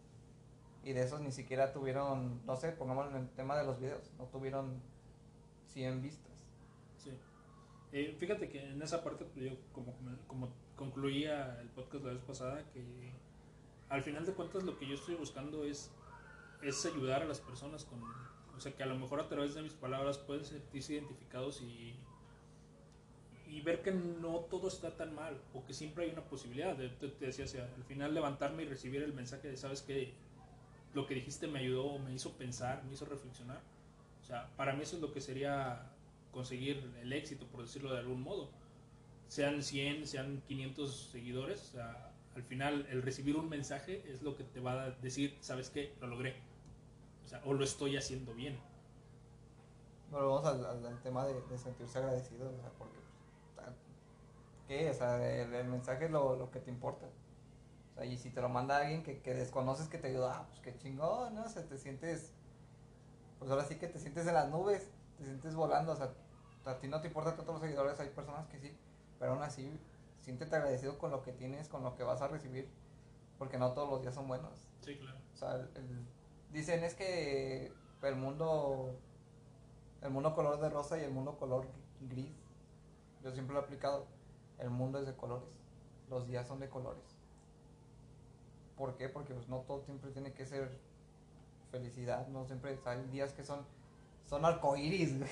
Y 0.87 0.93
de 0.93 1.03
esos 1.03 1.19
ni 1.19 1.33
siquiera 1.33 1.73
tuvieron, 1.73 2.45
no 2.45 2.55
sé, 2.55 2.71
pongamos 2.71 3.09
en 3.11 3.17
el 3.17 3.29
tema 3.31 3.57
de 3.57 3.65
los 3.65 3.77
videos, 3.77 4.09
no 4.17 4.23
tuvieron 4.27 4.81
100 5.73 6.01
vistas. 6.01 6.45
Sí. 6.97 7.11
Eh, 7.91 8.15
fíjate 8.17 8.47
que 8.47 8.71
en 8.71 8.81
esa 8.81 9.03
parte, 9.03 9.25
pues, 9.25 9.51
yo 9.51 9.57
como, 9.73 9.93
como 10.27 10.47
concluía 10.77 11.59
el 11.59 11.67
podcast 11.67 12.05
la 12.05 12.13
vez 12.13 12.21
pasada, 12.21 12.63
que 12.71 13.11
al 13.89 14.01
final 14.01 14.25
de 14.25 14.31
cuentas 14.31 14.63
lo 14.63 14.79
que 14.79 14.87
yo 14.87 14.95
estoy 14.95 15.15
buscando 15.15 15.65
es, 15.65 15.91
es 16.61 16.85
ayudar 16.85 17.23
a 17.23 17.25
las 17.25 17.41
personas 17.41 17.83
con, 17.83 18.01
o 18.55 18.59
sea, 18.61 18.73
que 18.73 18.81
a 18.81 18.85
lo 18.85 18.95
mejor 18.97 19.19
a 19.19 19.27
través 19.27 19.55
de 19.55 19.63
mis 19.63 19.73
palabras 19.73 20.17
pueden 20.17 20.45
sentirse 20.45 20.93
identificados 20.93 21.61
y, 21.63 21.99
y 23.45 23.59
ver 23.59 23.81
que 23.81 23.91
no 23.91 24.39
todo 24.49 24.69
está 24.69 24.95
tan 24.95 25.13
mal, 25.13 25.37
o 25.53 25.65
que 25.65 25.73
siempre 25.73 26.05
hay 26.05 26.11
una 26.11 26.23
posibilidad. 26.23 26.77
Te, 26.77 26.87
te 27.09 27.25
decía, 27.25 27.43
o 27.43 27.49
sea, 27.49 27.69
al 27.75 27.83
final 27.83 28.13
levantarme 28.13 28.63
y 28.63 28.67
recibir 28.67 29.03
el 29.03 29.11
mensaje 29.11 29.49
de, 29.49 29.57
sabes 29.57 29.81
que 29.81 30.25
lo 30.93 31.05
que 31.05 31.15
dijiste 31.15 31.47
me 31.47 31.59
ayudó, 31.59 31.99
me 31.99 32.13
hizo 32.13 32.33
pensar, 32.33 32.83
me 32.85 32.93
hizo 32.93 33.05
reflexionar. 33.05 33.61
O 34.21 34.25
sea, 34.25 34.49
para 34.57 34.73
mí 34.73 34.83
eso 34.83 34.95
es 34.95 35.01
lo 35.01 35.11
que 35.11 35.21
sería 35.21 35.91
conseguir 36.31 36.91
el 37.01 37.13
éxito, 37.13 37.45
por 37.47 37.61
decirlo 37.61 37.93
de 37.93 37.99
algún 37.99 38.21
modo. 38.21 38.49
Sean 39.27 39.61
100, 39.61 40.07
sean 40.07 40.41
500 40.47 41.09
seguidores, 41.11 41.61
o 41.69 41.71
sea, 41.73 42.11
al 42.35 42.43
final 42.43 42.85
el 42.89 43.01
recibir 43.01 43.35
un 43.35 43.49
mensaje 43.49 44.03
es 44.07 44.21
lo 44.21 44.35
que 44.35 44.43
te 44.43 44.59
va 44.59 44.83
a 44.83 44.91
decir, 44.91 45.37
¿sabes 45.41 45.69
qué? 45.69 45.95
Lo 45.99 46.07
logré. 46.07 46.35
O 47.25 47.27
sea, 47.27 47.41
o 47.45 47.53
lo 47.53 47.63
estoy 47.63 47.97
haciendo 47.97 48.33
bien. 48.33 48.57
Bueno, 50.11 50.29
vamos 50.29 50.45
al, 50.45 51.01
tema 51.01 51.25
de, 51.25 51.41
de 51.41 51.57
sentirse 51.57 51.97
agradecido, 51.97 52.49
o 52.49 52.55
sea, 52.55 52.69
porque, 52.77 52.99
pues, 53.55 53.67
¿qué? 54.67 54.89
O 54.89 54.93
sea, 54.93 55.41
el, 55.41 55.53
el 55.53 55.67
mensaje 55.67 56.05
es 56.05 56.11
lo, 56.11 56.37
lo 56.37 56.49
que 56.51 56.59
te 56.59 56.71
importa. 56.71 57.07
Sea, 57.97 58.05
y 58.05 58.17
si 58.17 58.29
te 58.29 58.41
lo 58.41 58.49
manda 58.49 58.77
alguien 58.77 59.03
que, 59.03 59.21
que 59.21 59.33
desconoces 59.33 59.87
que 59.89 59.97
te 59.97 60.07
ayuda, 60.07 60.37
ah, 60.39 60.45
pues 60.47 60.59
qué 60.61 60.77
chingón, 60.77 61.33
¿no? 61.35 61.43
O 61.45 61.49
sea, 61.49 61.63
te 61.67 61.77
sientes, 61.77 62.31
pues 63.39 63.49
ahora 63.51 63.65
sí 63.65 63.77
que 63.77 63.87
te 63.87 63.99
sientes 63.99 64.27
en 64.27 64.33
las 64.35 64.49
nubes, 64.49 64.89
te 65.17 65.25
sientes 65.25 65.55
volando, 65.55 65.93
o 65.93 65.95
sea, 65.95 66.13
a 66.65 66.79
ti 66.79 66.87
no 66.87 67.01
te 67.01 67.07
importa 67.07 67.35
tanto 67.35 67.53
los 67.53 67.61
seguidores, 67.61 67.99
hay 67.99 68.09
personas 68.09 68.45
que 68.47 68.59
sí, 68.59 68.77
pero 69.19 69.31
aún 69.33 69.41
así, 69.41 69.79
siéntete 70.21 70.55
agradecido 70.55 70.97
con 70.99 71.11
lo 71.11 71.21
que 71.23 71.31
tienes, 71.31 71.69
con 71.69 71.83
lo 71.83 71.95
que 71.95 72.03
vas 72.03 72.21
a 72.21 72.27
recibir, 72.27 72.69
porque 73.39 73.57
no 73.57 73.73
todos 73.73 73.89
los 73.89 74.01
días 74.01 74.13
son 74.13 74.27
buenos. 74.27 74.67
Sí, 74.81 74.97
claro. 74.97 75.17
O 75.33 75.37
sea, 75.37 75.55
el- 75.55 75.71
el- 75.77 76.05
dicen 76.51 76.83
es 76.83 76.93
que 76.93 77.73
el 78.03 78.15
mundo, 78.15 78.95
el 80.01 80.09
mundo 80.11 80.35
color 80.35 80.59
de 80.59 80.69
rosa 80.69 80.97
y 80.99 81.03
el 81.03 81.11
mundo 81.11 81.37
color 81.37 81.67
gris. 82.01 82.35
Yo 83.23 83.31
siempre 83.31 83.53
lo 83.55 83.61
he 83.61 83.63
aplicado. 83.63 84.05
El 84.59 84.69
mundo 84.69 84.99
es 84.99 85.07
de 85.07 85.15
colores. 85.15 85.49
Los 86.09 86.27
días 86.27 86.47
son 86.47 86.59
de 86.59 86.69
colores. 86.69 87.16
¿Por 88.77 88.95
qué? 88.95 89.09
Porque 89.09 89.33
pues 89.33 89.49
no 89.49 89.57
todo 89.61 89.81
siempre 89.81 90.11
tiene 90.11 90.33
que 90.33 90.45
ser 90.45 90.69
felicidad. 91.71 92.27
No 92.27 92.45
siempre 92.45 92.77
hay 92.85 93.03
días 93.07 93.33
que 93.33 93.43
son 93.43 93.65
son 94.27 94.45
arcoíris, 94.45 95.17
güey. 95.17 95.31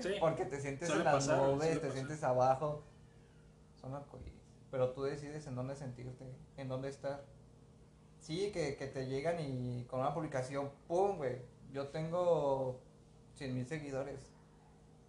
Sí. 0.00 0.14
Porque 0.20 0.44
te 0.44 0.60
sientes 0.60 0.88
Suele 0.88 1.02
en 1.02 1.04
las 1.06 1.14
pasar, 1.14 1.48
nubes, 1.48 1.80
te 1.80 1.90
sientes 1.92 2.22
abajo. 2.22 2.82
Son 3.80 3.94
arcoíris. 3.94 4.32
Pero 4.70 4.90
tú 4.90 5.04
decides 5.04 5.46
en 5.46 5.54
dónde 5.54 5.76
sentirte, 5.76 6.24
en 6.56 6.68
dónde 6.68 6.88
estar. 6.88 7.24
Sí, 8.20 8.50
que, 8.52 8.76
que 8.76 8.86
te 8.86 9.06
llegan 9.06 9.38
y 9.38 9.84
con 9.84 10.00
una 10.00 10.12
publicación, 10.14 10.70
¡pum, 10.88 11.16
güey! 11.16 11.42
Yo 11.72 11.88
tengo 11.88 12.80
100 13.34 13.54
mil 13.54 13.66
seguidores. 13.66 14.32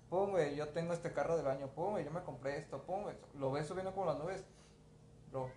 ¡Pum, 0.10 0.32
güey! 0.32 0.56
Yo 0.56 0.70
tengo 0.70 0.94
este 0.94 1.14
carro 1.14 1.38
del 1.38 1.48
año. 1.48 1.68
¡Pum, 1.68 1.92
güey! 1.92 2.06
Yo 2.06 2.12
me 2.12 2.22
compré 2.24 2.58
esto. 2.58 2.84
¡Pum, 2.84 3.04
güey! 3.04 3.16
Lo 3.40 3.52
ves 3.52 3.68
subiendo 3.68 3.94
como 3.94 4.06
las 4.06 4.20
nubes. 4.20 4.46
Bro, 5.32 5.50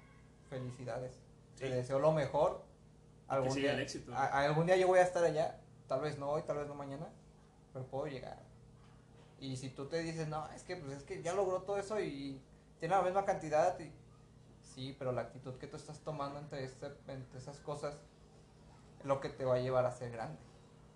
felicidades. 0.49 1.21
Te 1.59 1.69
Sí. 1.69 1.73
deseo 1.73 1.99
lo 1.99 2.13
mejor. 2.13 2.65
Algún 3.27 3.51
siga 3.53 3.69
día, 3.69 3.73
el 3.75 3.81
éxito. 3.81 4.13
a- 4.15 4.45
algún 4.45 4.67
día 4.67 4.77
yo 4.77 4.87
voy 4.87 4.99
a 5.01 5.03
estar 5.03 5.23
allá. 5.25 5.61
Tal 5.87 6.01
vez 6.01 6.19
no 6.19 6.31
hoy, 6.31 6.43
tal 6.43 6.59
vez 6.59 6.67
no 6.69 6.75
mañana. 6.75 7.09
Pero 7.73 7.85
puedo 7.87 8.07
llegar. 8.07 8.39
Y 9.41 9.57
si 9.57 9.71
tú 9.71 9.87
te 9.87 9.99
dices, 10.01 10.29
no, 10.29 10.49
es 10.51 10.63
que, 10.63 10.77
pues, 10.77 10.97
es 10.99 11.03
que 11.05 11.23
ya 11.23 11.33
logró 11.35 11.63
todo 11.63 11.79
eso 11.79 12.01
y 12.01 12.41
tiene 12.81 12.95
la 12.97 13.03
misma 13.03 13.25
cantidad. 13.25 13.79
Y... 13.79 13.93
Sí, 14.63 14.95
pero 14.99 15.13
la 15.13 15.23
actitud 15.23 15.55
que 15.59 15.67
tú 15.67 15.77
estás 15.77 16.01
tomando 16.01 16.39
entre, 16.39 16.65
este- 16.65 16.93
entre 17.09 17.39
esas 17.39 17.59
cosas 17.61 17.99
es 19.01 19.05
lo 19.07 19.21
que 19.21 19.29
te 19.29 19.45
va 19.45 19.57
a 19.57 19.59
llevar 19.59 19.85
a 19.85 19.91
ser 19.93 20.11
grande. 20.13 20.39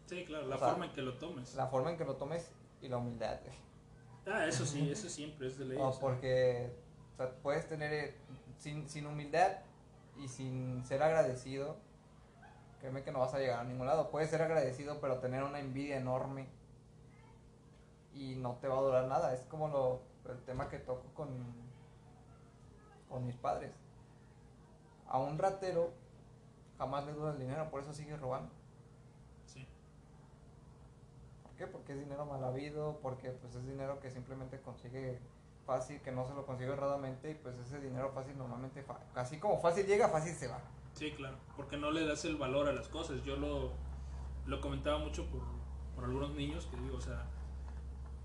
Sí, 0.07 0.25
claro, 0.25 0.47
la 0.47 0.57
O 0.57 0.59
sea, 0.59 0.69
forma 0.69 0.87
en 0.87 0.93
que 0.93 1.03
lo 1.03 1.19
tomes. 1.19 1.55
La 1.55 1.67
forma 1.69 1.91
en 1.91 1.97
que 1.99 2.05
lo 2.05 2.17
tomes 2.17 2.51
y 2.81 2.89
la 2.89 2.97
humildad. 2.99 3.41
güey. 3.45 3.57
Ah, 4.27 4.47
eso 4.47 4.65
sí, 4.67 4.91
eso 4.93 5.09
siempre 5.09 5.47
es 5.49 5.59
de 5.59 5.65
ley. 5.67 5.79
No, 5.79 5.93
porque 6.01 6.73
o 7.15 7.17
sea, 7.17 7.31
puedes 7.43 7.69
tener, 7.69 7.93
eh, 7.93 8.15
sin, 8.59 8.89
sin 8.89 9.07
humildad 9.07 9.59
y 10.19 10.29
sin 10.29 10.85
ser 10.85 11.03
agradecido, 11.03 11.77
créeme 12.81 13.03
que 13.03 13.13
no 13.13 13.21
vas 13.21 13.35
a 13.35 13.39
llegar 13.39 13.61
a 13.61 13.65
ningún 13.65 13.87
lado. 13.87 14.11
Puedes 14.11 14.31
ser 14.31 14.43
agradecido, 14.43 15.01
pero 15.01 15.19
tener 15.19 15.43
una 15.43 15.61
envidia 15.61 15.97
enorme 15.97 16.49
y 18.15 18.35
no 18.37 18.57
te 18.61 18.69
va 18.69 18.79
a 18.79 18.83
durar 18.83 19.07
nada. 19.07 19.35
Es 19.35 19.47
como 19.47 19.69
lo, 19.69 20.03
el 20.31 20.41
tema 20.45 20.69
que 20.69 20.79
toco 20.79 21.07
con, 21.15 21.29
con 23.09 23.27
mis 23.27 23.37
padres. 23.37 23.73
A 25.07 25.19
un 25.19 25.39
ratero 25.39 25.93
jamás 26.79 27.05
le 27.07 27.13
dura 27.13 27.33
el 27.33 27.39
dinero, 27.39 27.71
por 27.71 27.81
eso 27.81 27.93
sigue 27.93 28.17
robando. 28.17 28.51
sí. 29.47 29.67
¿Por 31.43 31.53
qué? 31.53 31.67
Porque 31.67 31.93
es 31.93 32.01
dinero 32.01 32.27
mal 32.27 32.43
habido, 32.43 32.99
porque 33.03 33.31
pues 33.31 33.55
es 33.55 33.67
dinero 33.67 34.01
que 34.01 34.11
simplemente 34.11 34.61
consigue 34.61 35.21
fácil, 35.67 36.01
que 36.01 36.13
no 36.13 36.27
se 36.27 36.35
lo 36.35 36.45
consigue 36.47 36.73
erradamente 36.73 37.31
y 37.31 37.35
pues 37.35 37.57
ese 37.59 37.81
dinero 37.81 38.11
fácil 38.13 38.37
normalmente, 38.37 38.85
así 39.15 39.39
como 39.39 39.61
fácil 39.61 39.87
llega, 39.87 40.09
fácil 40.09 40.35
se 40.35 40.49
va. 40.49 40.61
Sí, 40.95 41.13
claro, 41.13 41.37
porque 41.57 41.77
no 41.77 41.91
le 41.91 42.07
das 42.07 42.25
el 42.25 42.37
valor 42.37 42.69
a 42.69 42.73
las 42.73 42.89
cosas. 42.89 43.23
Yo 43.25 43.37
lo, 43.37 43.73
lo 44.47 44.61
comentaba 44.61 44.99
mucho 44.99 45.27
por, 45.27 45.43
por 45.95 46.05
algunos 46.05 46.35
niños 46.35 46.67
que 46.67 46.77
digo, 46.77 46.97
o 46.97 47.01
sea, 47.01 47.27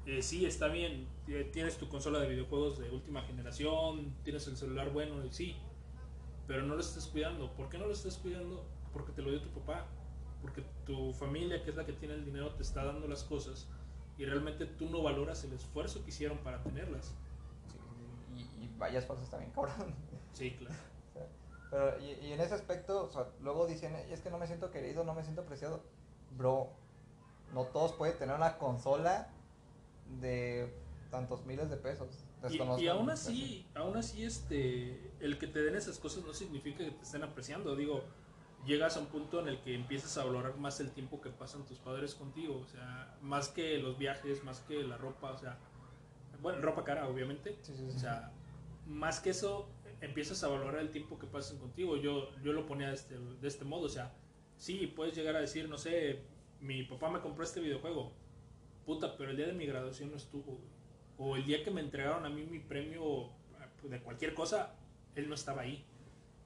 eh, 0.06 0.22
sí, 0.22 0.46
está 0.46 0.68
bien, 0.68 1.08
eh, 1.28 1.50
tienes 1.52 1.78
tu 1.78 1.90
consola 1.90 2.20
de 2.20 2.28
videojuegos 2.28 2.80
de 2.80 2.90
última 2.90 3.22
generación, 3.24 4.16
tienes 4.24 4.48
el 4.48 4.58
celular 4.58 4.92
bueno, 4.92 5.26
y 5.26 5.32
sí, 5.32 5.58
pero 6.48 6.64
no 6.64 6.76
lo 6.76 6.82
estás 6.82 7.08
cuidando. 7.08 7.52
¿Por 7.54 7.70
qué 7.70 7.78
no 7.78 7.88
lo 7.88 7.94
estás 7.94 8.18
cuidando? 8.18 8.66
Porque 8.94 9.12
te 9.12 9.22
lo 9.22 9.32
dio 9.32 9.42
tu 9.42 9.50
papá, 9.50 9.86
porque 10.42 10.64
tu 10.86 11.14
familia, 11.14 11.64
que 11.64 11.70
es 11.70 11.76
la 11.76 11.86
que 11.86 11.94
tiene 11.94 12.16
el 12.16 12.26
dinero, 12.26 12.54
te 12.56 12.64
está 12.64 12.86
dando 12.86 13.08
las 13.08 13.24
cosas 13.24 13.68
y 14.18 14.26
realmente 14.26 14.66
tú 14.66 14.90
no 14.90 15.04
valoras 15.04 15.44
el 15.44 15.54
esfuerzo 15.54 16.04
que 16.04 16.10
hicieron 16.10 16.38
para 16.40 16.64
tenerlas. 16.64 17.14
Sí, 18.78 18.84
y, 18.84 18.86
y 18.86 18.90
vaya 18.90 19.00
esfuerzos 19.00 19.30
también, 19.30 19.52
cabrón. 19.56 19.96
Sí, 20.34 20.52
claro. 20.52 20.76
O 21.10 21.14
sea, 21.14 21.28
pero 21.70 22.00
y, 22.00 22.12
y 22.26 22.34
en 22.34 22.42
ese 22.42 22.56
aspecto, 22.56 23.06
o 23.06 23.10
sea, 23.10 23.28
luego 23.42 23.68
dicen, 23.68 23.96
"Ey, 23.96 24.14
es 24.14 24.22
que 24.22 24.30
no 24.30 24.38
me 24.38 24.48
siento 24.48 24.72
querido, 24.72 25.04
no 25.04 25.14
me 25.14 25.24
siento 25.24 25.42
apreciado. 25.42 25.84
Bro, 26.32 26.70
no 27.54 27.66
todos 27.66 27.94
pueden 27.94 28.18
tener 28.18 28.36
una 28.36 28.58
consola 28.58 29.30
de 30.20 30.74
tantos 31.10 31.46
miles 31.46 31.70
de 31.70 31.78
pesos. 31.78 32.24
Y, 32.50 32.88
aún 32.88 33.10
así, 33.10 33.66
aún 33.74 33.98
así, 33.98 34.24
este, 34.24 35.12
el 35.20 35.40
que 35.40 35.48
te 35.48 35.64
den 35.64 35.76
esas 35.76 35.98
cosas 35.98 36.24
no 36.24 36.34
significa 36.34 36.86
que 36.86 36.92
te 36.92 37.04
estén 37.04 37.24
apreciando. 37.24 37.76
Digo, 37.76 38.04
llegas 38.66 38.96
a 38.96 39.00
un 39.00 39.08
punto 39.08 39.40
en 39.40 39.48
el 39.48 39.62
que 39.62 39.74
empiezas 39.74 40.18
a 40.18 40.26
valorar 40.26 40.56
más 40.58 40.80
el 40.80 40.92
tiempo 40.92 41.20
que 41.20 41.30
pasan 41.30 41.66
tus 41.66 41.80
padres 41.80 42.14
contigo. 42.14 42.60
O 42.60 42.68
sea, 42.68 43.18
más 43.22 43.50
que 43.50 43.80
los 43.80 43.98
viajes, 43.98 44.44
más 44.44 44.60
que 44.62 44.84
la 44.84 44.98
ropa, 44.98 45.32
o 45.32 45.38
sea, 45.38 45.58
bueno, 46.42 46.62
ropa 46.62 46.84
cara, 46.84 47.08
obviamente. 47.08 47.58
Sí, 47.64 47.74
sí, 47.76 47.90
sí. 47.90 47.96
O 47.98 48.00
sea, 48.00 48.32
más 48.88 49.20
que 49.20 49.32
eso, 49.32 49.70
empiezas 50.02 50.44
a 50.44 50.48
valorar 50.48 50.82
el 50.82 50.92
tiempo 50.92 51.20
que 51.20 51.28
pasan 51.28 51.58
contigo. 51.58 51.98
Yo, 51.98 52.30
yo 52.42 52.54
lo 52.54 52.66
ponía 52.66 52.88
de 52.88 52.96
este, 52.96 53.18
de 53.18 53.48
este 53.48 53.66
modo, 53.66 53.86
o 53.86 53.90
sea, 53.90 54.14
sí, 54.58 54.88
puedes 54.96 55.16
llegar 55.16 55.36
a 55.36 55.42
decir, 55.42 55.70
no 55.70 55.78
sé, 55.78 56.22
mi 56.62 56.84
papá 56.84 57.10
me 57.10 57.20
compró 57.20 57.44
este 57.44 57.60
videojuego. 57.60 58.12
Puta, 58.86 59.18
pero 59.18 59.32
el 59.32 59.38
día 59.38 59.48
de 59.48 59.54
mi 59.54 59.66
graduación 59.66 60.12
no 60.12 60.18
estuvo. 60.18 60.60
O 61.18 61.36
el 61.36 61.46
día 61.46 61.64
que 61.64 61.72
me 61.72 61.82
entregaron 61.82 62.26
a 62.26 62.30
mí 62.30 62.44
mi 62.44 62.60
premio 62.60 63.30
pues, 63.82 63.92
de 63.92 64.00
cualquier 64.00 64.34
cosa, 64.34 64.76
él 65.16 65.28
no 65.28 65.36
estaba 65.36 65.64
ahí. 65.64 65.84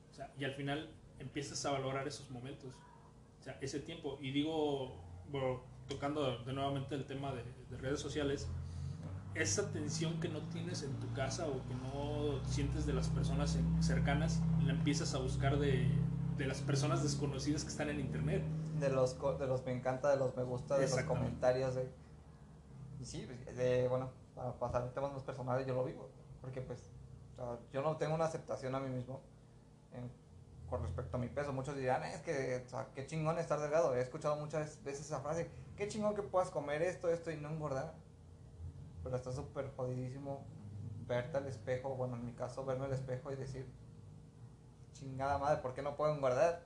O 0.10 0.14
sea, 0.14 0.34
y 0.38 0.44
al 0.44 0.54
final 0.54 0.90
empiezas 1.20 1.64
a 1.66 1.72
valorar 1.72 2.08
esos 2.08 2.30
momentos. 2.32 2.74
O 3.40 3.44
sea, 3.44 3.58
ese 3.62 3.80
tiempo. 3.80 4.18
Y 4.22 4.32
digo, 4.32 4.96
bueno, 5.30 5.64
tocando 5.88 6.44
de 6.44 6.54
nuevamente 6.54 6.96
el 6.96 7.06
tema 7.06 7.34
de, 7.34 7.44
de 7.70 7.78
redes 7.78 8.00
sociales, 8.00 8.50
esa 9.34 9.72
tensión 9.72 10.20
que 10.20 10.28
no 10.30 10.40
tienes 10.50 10.84
en 10.84 10.94
tu 11.00 11.12
casa 11.14 11.48
o 11.48 11.66
que 11.68 11.74
no 11.76 12.44
sientes 12.46 12.86
de 12.86 12.94
las 12.94 13.08
personas 13.10 13.58
cercanas, 13.80 14.40
la 14.66 14.74
empiezas 14.74 15.14
a 15.16 15.20
buscar 15.20 15.58
de, 15.58 15.88
de 16.38 16.46
las 16.48 16.60
personas 16.62 17.02
desconocidas 17.04 17.64
que 17.64 17.70
están 17.70 17.90
en 17.90 18.00
internet. 18.00 18.44
de 18.80 18.90
los 18.90 19.18
de 19.40 19.48
los 19.48 19.66
me 19.66 19.72
encanta, 19.74 20.10
de 20.10 20.18
los 20.18 20.36
me 20.36 20.44
gusta, 20.44 20.76
de 20.78 20.82
los 20.88 20.96
comentarios 21.04 21.76
de 21.76 21.90
y 23.00 23.06
sí, 23.06 23.26
pues, 23.26 23.56
de, 23.58 23.88
bueno, 23.88 24.10
para 24.36 24.54
pasar 24.60 24.84
a 24.84 24.94
temas 24.94 25.12
más 25.14 25.24
personales 25.24 25.66
yo 25.66 25.74
lo 25.76 25.84
vivo, 25.84 26.10
porque 26.42 26.62
pues 26.62 26.80
yo 27.74 27.82
no 27.82 27.98
tengo 27.98 28.14
una 28.16 28.26
aceptación 28.26 28.76
a 28.76 28.80
mí 28.80 28.90
mismo 28.90 29.22
en- 29.94 30.12
con 30.70 30.84
respecto 30.84 31.18
a 31.18 31.20
mi 31.20 31.28
peso. 31.28 31.52
Muchos 31.52 31.76
dirán, 31.76 32.04
"Eh, 32.04 32.14
es 32.16 32.22
que 32.22 32.64
o 32.66 32.70
sea, 32.70 32.88
qué 32.96 33.06
chingón 33.08 33.38
estar 33.40 33.60
delgado. 33.60 33.94
He 33.96 34.02
escuchado 34.02 34.36
muchas 34.38 34.82
veces 34.84 35.06
esa 35.08 35.20
frase, 35.20 35.50
qué 35.76 35.88
chingón 35.88 36.16
que 36.16 36.22
puedas 36.22 36.50
comer 36.50 36.82
esto, 36.82 37.10
esto 37.10 37.30
y 37.32 37.38
no 37.38 37.50
engordar. 37.50 37.94
Pero 39.04 39.16
está 39.16 39.32
súper 39.32 39.72
jodidísimo 39.76 40.46
verte 41.08 41.38
al 41.38 41.48
espejo, 41.48 41.96
bueno, 41.96 42.16
en 42.16 42.26
mi 42.26 42.34
caso, 42.34 42.64
verme 42.66 42.86
al 42.86 42.94
espejo 42.94 43.32
y 43.32 43.36
decir, 43.36 43.66
chingada 44.94 45.38
madre, 45.38 45.62
¿por 45.62 45.74
qué 45.74 45.82
no 45.82 45.96
puedo 45.96 46.14
engordar? 46.14 46.64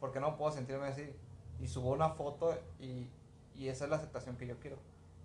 ¿Por 0.00 0.12
qué 0.12 0.20
no 0.20 0.36
puedo 0.36 0.52
sentirme 0.52 0.86
así? 0.86 1.14
Y 1.60 1.68
subo 1.68 1.92
una 1.92 2.10
foto 2.10 2.58
y, 2.78 3.10
y 3.54 3.68
esa 3.68 3.84
es 3.84 3.90
la 3.90 3.96
aceptación 3.96 4.36
que 4.36 4.46
yo 4.46 4.58
quiero. 4.60 4.76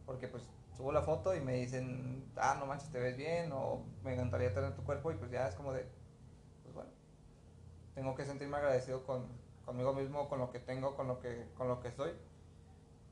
Porque 0.06 0.28
pues 0.28 0.50
subo 0.76 0.91
la 0.91 1.02
foto 1.02 1.36
y 1.36 1.41
me 1.41 1.54
dicen, 1.54 2.32
ah, 2.38 2.56
no 2.60 2.65
manches, 2.65 2.89
te 2.91 3.00
ves 3.00 3.17
bien, 3.17 3.52
o 3.52 3.84
me 4.04 4.13
encantaría 4.13 4.54
tener 4.54 4.76
tu 4.76 4.84
cuerpo, 4.84 5.12
y 5.12 5.15
pues 5.15 5.32
ya 5.32 5.47
es 5.47 5.56
como 5.56 5.74
de, 5.74 5.86
pues 6.63 6.74
bueno, 6.74 6.89
tengo 7.93 8.15
que 8.15 8.26
sentirme 8.26 8.58
agradecido 8.58 9.04
con, 9.06 9.28
conmigo 9.65 9.93
mismo, 9.93 10.30
con 10.30 10.39
lo 10.39 10.50
que 10.50 10.60
tengo, 10.60 10.95
con 10.95 11.08
lo 11.08 11.19
que, 11.19 11.50
con 11.56 11.67
lo 11.67 11.82
que 11.82 11.91
soy, 11.91 12.12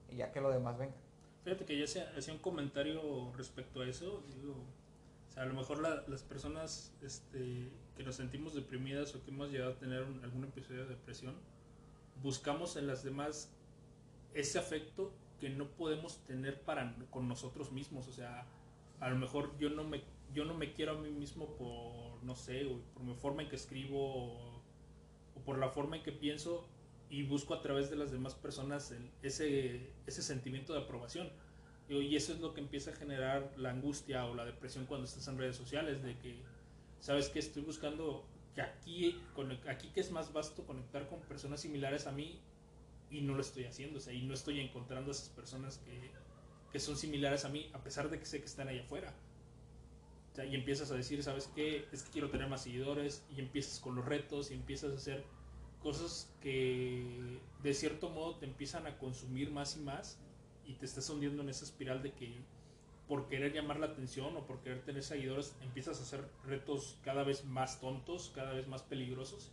y 0.10 0.18
ya 0.18 0.32
que 0.32 0.42
lo 0.42 0.50
demás 0.50 0.78
venga. 0.78 0.96
Fíjate 1.44 1.66
que 1.66 1.78
yo 1.78 1.86
hacía, 1.86 2.12
un 2.34 2.40
comentario 2.40 3.32
respecto 3.36 3.82
a 3.82 3.88
eso, 3.88 4.24
digo, 4.36 4.54
o 5.30 5.32
sea, 5.34 5.44
a 5.44 5.46
lo 5.46 5.54
mejor 5.54 5.80
la- 5.82 6.04
las 6.08 6.22
personas 6.24 6.94
este, 7.02 7.72
que 7.96 8.04
nos 8.04 8.16
sentimos 8.16 8.54
deprimidas 8.54 9.16
o 9.16 9.24
que 9.24 9.32
hemos 9.32 9.50
llegado 9.50 9.72
a 9.72 9.80
tener 9.80 10.04
algún 10.24 10.44
episodio 10.44 10.84
de 10.84 10.90
depresión, 10.90 11.36
buscamos 12.22 12.76
en 12.76 12.88
las 12.88 13.04
demás 13.04 13.52
ese 14.34 14.60
afecto 14.60 15.14
que 15.40 15.50
no 15.50 15.68
podemos 15.70 16.18
tener 16.26 16.62
para 16.62 16.96
con 17.10 17.28
nosotros 17.28 17.72
mismos, 17.72 18.08
o 18.08 18.12
sea, 18.14 18.46
a 19.00 19.10
lo 19.10 19.16
mejor 19.18 19.58
yo 19.60 19.70
no 19.70 19.84
me 19.84 20.04
yo 20.34 20.46
no 20.46 20.54
me 20.54 20.74
quiero 20.74 20.92
a 20.92 20.96
mí 21.02 21.10
mismo 21.10 21.48
por 21.58 22.24
no 22.24 22.36
sé, 22.36 22.66
por 22.94 23.04
mi 23.04 23.16
forma 23.16 23.44
en 23.44 23.50
que 23.50 23.56
escribo 23.56 24.60
o 25.36 25.42
por 25.46 25.58
la 25.58 25.70
forma 25.70 25.98
en 25.98 26.04
que 26.04 26.12
pienso 26.12 26.68
y 27.10 27.24
busco 27.24 27.54
a 27.54 27.62
través 27.62 27.90
de 27.90 27.96
las 27.96 28.12
demás 28.12 28.36
personas 28.36 28.94
ese 29.24 29.92
ese 30.06 30.22
sentimiento 30.22 30.74
de 30.74 30.80
aprobación. 30.80 31.30
Y 31.90 32.16
eso 32.16 32.34
es 32.34 32.40
lo 32.40 32.54
que 32.54 32.62
empieza 32.62 32.92
a 32.92 32.96
generar 32.96 33.52
la 33.58 33.72
angustia 33.72 34.26
o 34.26 34.36
la 34.36 34.46
depresión 34.46 34.86
cuando 34.86 35.08
estás 35.08 35.28
en 35.28 35.40
redes 35.40 35.56
sociales, 35.56 36.04
de 36.04 36.16
que, 36.20 36.36
¿sabes 37.00 37.30
que 37.30 37.40
Estoy 37.40 37.64
buscando 37.64 38.28
que 38.54 38.62
aquí, 38.62 39.20
aquí 39.68 39.90
que 39.90 40.00
es 40.00 40.12
más 40.12 40.32
vasto, 40.32 40.64
conectar 40.66 41.08
con 41.08 41.20
personas 41.22 41.62
similares 41.62 42.06
a 42.06 42.12
mí 42.12 42.40
y 43.10 43.22
no 43.22 43.34
lo 43.34 43.42
estoy 43.42 43.66
haciendo, 43.66 43.98
o 43.98 44.02
sea, 44.02 44.14
y 44.14 44.22
no 44.22 44.36
estoy 44.36 44.60
encontrando 44.60 45.10
a 45.10 45.14
esas 45.14 45.30
personas 45.30 45.80
que, 45.80 46.12
que 46.72 46.80
son 46.80 46.96
similares 46.96 47.44
a 47.46 47.50
mí, 47.50 47.72
a 47.74 47.84
pesar 47.84 48.10
de 48.12 48.20
que 48.20 48.26
sé 48.26 48.40
que 48.40 48.46
están 48.46 48.68
allá 48.68 48.82
afuera. 48.82 49.14
Y 50.38 50.56
empiezas 50.56 50.90
a 50.92 50.96
decir, 50.96 51.22
¿sabes 51.22 51.50
qué? 51.54 51.86
Es 51.92 52.04
que 52.04 52.12
quiero 52.12 52.30
tener 52.30 52.48
más 52.48 52.64
seguidores, 52.64 53.26
y 53.36 53.40
empiezas 53.40 53.80
con 53.80 53.96
los 53.96 54.06
retos, 54.06 54.52
y 54.52 54.54
empiezas 54.54 54.92
a 54.92 54.96
hacer 54.96 55.26
cosas 55.82 56.32
que 56.42 57.40
de 57.64 57.74
cierto 57.74 58.10
modo 58.10 58.36
te 58.36 58.46
empiezan 58.46 58.88
a 58.88 58.98
consumir 58.98 59.52
más 59.52 59.78
y 59.78 59.80
más, 59.82 60.20
y 60.66 60.74
te 60.74 60.86
estás 60.86 61.10
hundiendo 61.10 61.42
en 61.42 61.50
esa 61.50 61.66
espiral 61.66 62.04
de 62.04 62.14
que 62.14 62.42
por 63.08 63.28
querer 63.28 63.54
llamar 63.54 63.80
la 63.80 63.88
atención 63.88 64.38
o 64.38 64.46
por 64.46 64.60
querer 64.60 64.84
tener 64.84 65.04
seguidores 65.04 65.56
empiezas 65.62 66.00
a 66.00 66.04
hacer 66.04 66.24
retos 66.46 67.00
cada 67.04 67.24
vez 67.24 67.44
más 67.44 67.80
tontos, 67.80 68.32
cada 68.36 68.54
vez 68.54 68.68
más 68.68 68.84
peligrosos. 68.84 69.52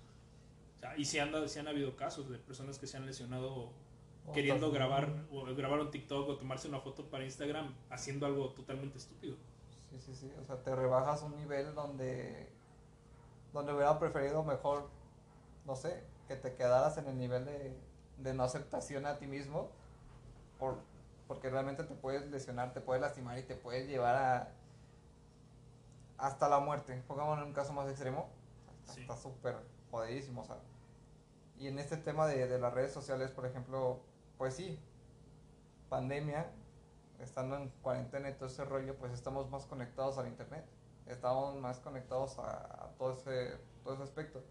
O 0.77 0.81
sea, 0.81 0.99
y 0.99 1.07
si 1.07 1.19
han, 1.19 1.33
sí 1.49 1.59
han 1.59 1.67
habido 1.67 1.97
casos 1.97 2.29
de 2.29 2.37
personas 2.37 2.79
que 2.79 2.87
se 2.87 2.99
han 2.99 3.07
lesionado 3.07 3.71
O 4.27 4.33
queriendo 4.35 4.71
grabar 4.71 5.25
o 5.33 5.47
grabar 5.55 5.81
un 5.81 5.91
TikTok 5.91 6.29
o 6.29 6.37
tomarse 6.37 6.69
una 6.69 6.81
foto 6.81 7.07
para 7.07 7.25
Instagram 7.25 7.75
haciendo 7.89 8.27
algo 8.27 8.51
totalmente 8.51 8.99
estúpido. 8.99 9.37
Sí, 9.91 10.01
sí, 10.01 10.15
sí. 10.15 10.33
O 10.43 10.45
sea, 10.45 10.63
te 10.63 10.77
rebajas 10.77 11.23
un 11.23 11.35
nivel 11.37 11.75
donde, 11.75 12.51
donde 13.55 13.73
hubiera 13.73 13.99
preferido 13.99 14.45
mejor, 14.45 14.91
no 15.65 15.75
sé, 15.75 16.05
que 16.27 16.37
te 16.37 16.55
quedaras 16.55 16.99
en 16.99 17.07
el 17.09 17.17
nivel 17.19 17.45
de, 17.45 17.77
de 18.19 18.35
no 18.35 18.43
aceptación 18.45 19.07
a 19.07 19.19
ti 19.19 19.27
mismo, 19.27 19.71
por, 20.59 20.79
porque 21.29 21.51
realmente 21.51 21.85
te 21.85 21.95
puedes 21.95 22.27
lesionar, 22.31 22.73
te 22.73 22.81
puedes 22.81 23.01
lastimar 23.01 23.39
y 23.39 23.43
te 23.43 23.55
puedes 23.55 23.89
llevar 23.89 24.17
a 24.17 24.49
hasta 26.19 26.49
la 26.49 26.61
muerte. 26.61 27.03
Pongamos 27.07 27.39
en 27.39 27.45
un 27.45 27.53
caso 27.53 27.73
más 27.73 27.89
extremo, 27.89 28.29
Sí. 28.87 29.01
está 29.03 29.17
súper 29.17 29.57
jodidísimo, 29.91 30.43
o 30.43 30.45
sea. 30.45 30.57
Y 31.59 31.69
en 31.69 31.79
este 31.79 31.97
tema 31.97 32.27
de, 32.27 32.47
de 32.47 32.59
las 32.59 32.73
redes 32.73 32.93
sociales, 32.93 33.31
por 33.31 33.47
ejemplo, 33.47 34.01
pues 34.39 34.55
sí, 34.55 34.79
pandemia, 35.89 36.47
estando 37.21 37.57
en 37.57 37.71
cuarentena 37.83 38.29
y 38.31 38.35
todo 38.35 38.47
ese 38.47 38.65
rollo, 38.65 38.97
pues 38.97 39.13
estamos 39.13 39.51
más 39.51 39.67
conectados 39.67 40.19
al 40.19 40.29
internet. 40.29 40.65
Estamos 41.07 41.57
más 41.57 41.79
conectados 41.81 42.39
a, 42.39 42.85
a 42.85 42.89
todo, 42.99 43.13
ese, 43.13 43.57
todo 43.85 43.95
ese 43.95 44.03
aspecto. 44.03 44.43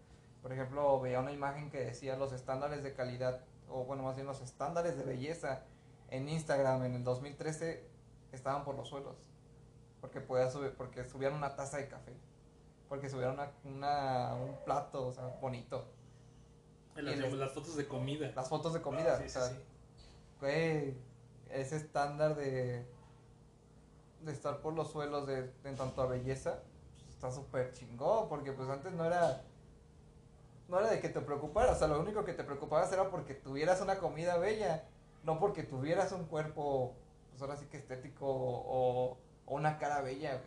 Por 0.46 0.52
ejemplo, 0.52 1.00
veía 1.00 1.18
una 1.18 1.32
imagen 1.32 1.72
que 1.72 1.78
decía 1.86 2.14
los 2.14 2.30
estándares 2.32 2.84
de 2.84 2.94
calidad, 2.94 3.40
o 3.68 3.82
bueno, 3.84 4.04
más 4.04 4.14
bien 4.14 4.28
los 4.28 4.40
estándares 4.40 4.96
de 4.96 5.02
belleza 5.02 5.64
en 6.08 6.28
Instagram 6.28 6.84
en 6.84 6.94
el 6.94 7.02
2013 7.02 7.84
estaban 8.30 8.64
por 8.64 8.76
los 8.76 8.88
suelos. 8.88 9.16
Porque, 10.00 10.20
podía 10.20 10.48
subir, 10.48 10.72
porque 10.76 11.02
subían 11.08 11.32
una 11.34 11.56
taza 11.56 11.78
de 11.78 11.88
café. 11.88 12.12
Porque 12.88 13.10
subían 13.10 13.32
una, 13.32 13.50
una- 13.64 14.34
un 14.36 14.54
plato, 14.64 15.08
o 15.08 15.12
sea, 15.12 15.26
bonito. 15.40 15.84
Las, 16.94 17.16
el- 17.18 17.48
fotos 17.50 17.76
de 17.76 17.88
comida. 17.88 18.30
Las 18.36 18.48
fotos 18.48 18.72
de 18.72 18.80
comida. 18.80 19.16
Sí, 19.18 19.24
o 19.24 19.26
sí, 19.26 19.30
sea, 19.30 19.48
sí. 19.48 19.56
güey, 20.38 20.96
ese 21.50 21.74
estándar 21.74 22.36
de, 22.36 22.86
de 24.22 24.32
estar 24.32 24.60
por 24.60 24.74
los 24.74 24.92
suelos 24.92 25.26
de, 25.26 25.52
en 25.64 25.74
tanto 25.74 26.02
a 26.02 26.06
belleza 26.06 26.60
pues, 26.94 27.08
está 27.16 27.32
súper 27.32 27.72
chingón, 27.72 28.28
porque 28.28 28.52
pues 28.52 28.68
antes 28.68 28.92
no 28.92 29.04
era 29.04 29.42
no 30.68 30.78
era 30.80 30.90
de 30.90 31.00
que 31.00 31.08
te 31.08 31.20
preocuparas, 31.20 31.76
o 31.76 31.78
sea, 31.78 31.88
lo 31.88 32.00
único 32.00 32.24
que 32.24 32.32
te 32.32 32.44
preocupabas 32.44 32.92
era 32.92 33.10
porque 33.10 33.34
tuvieras 33.34 33.80
una 33.80 33.98
comida 33.98 34.36
bella, 34.36 34.84
no 35.24 35.38
porque 35.38 35.62
tuvieras 35.62 36.12
un 36.12 36.24
cuerpo, 36.24 36.94
pues 37.30 37.42
ahora 37.42 37.56
sí 37.56 37.66
que 37.66 37.76
estético 37.78 38.26
o, 38.28 39.16
o 39.46 39.54
una 39.54 39.78
cara 39.78 40.00
bella, 40.00 40.40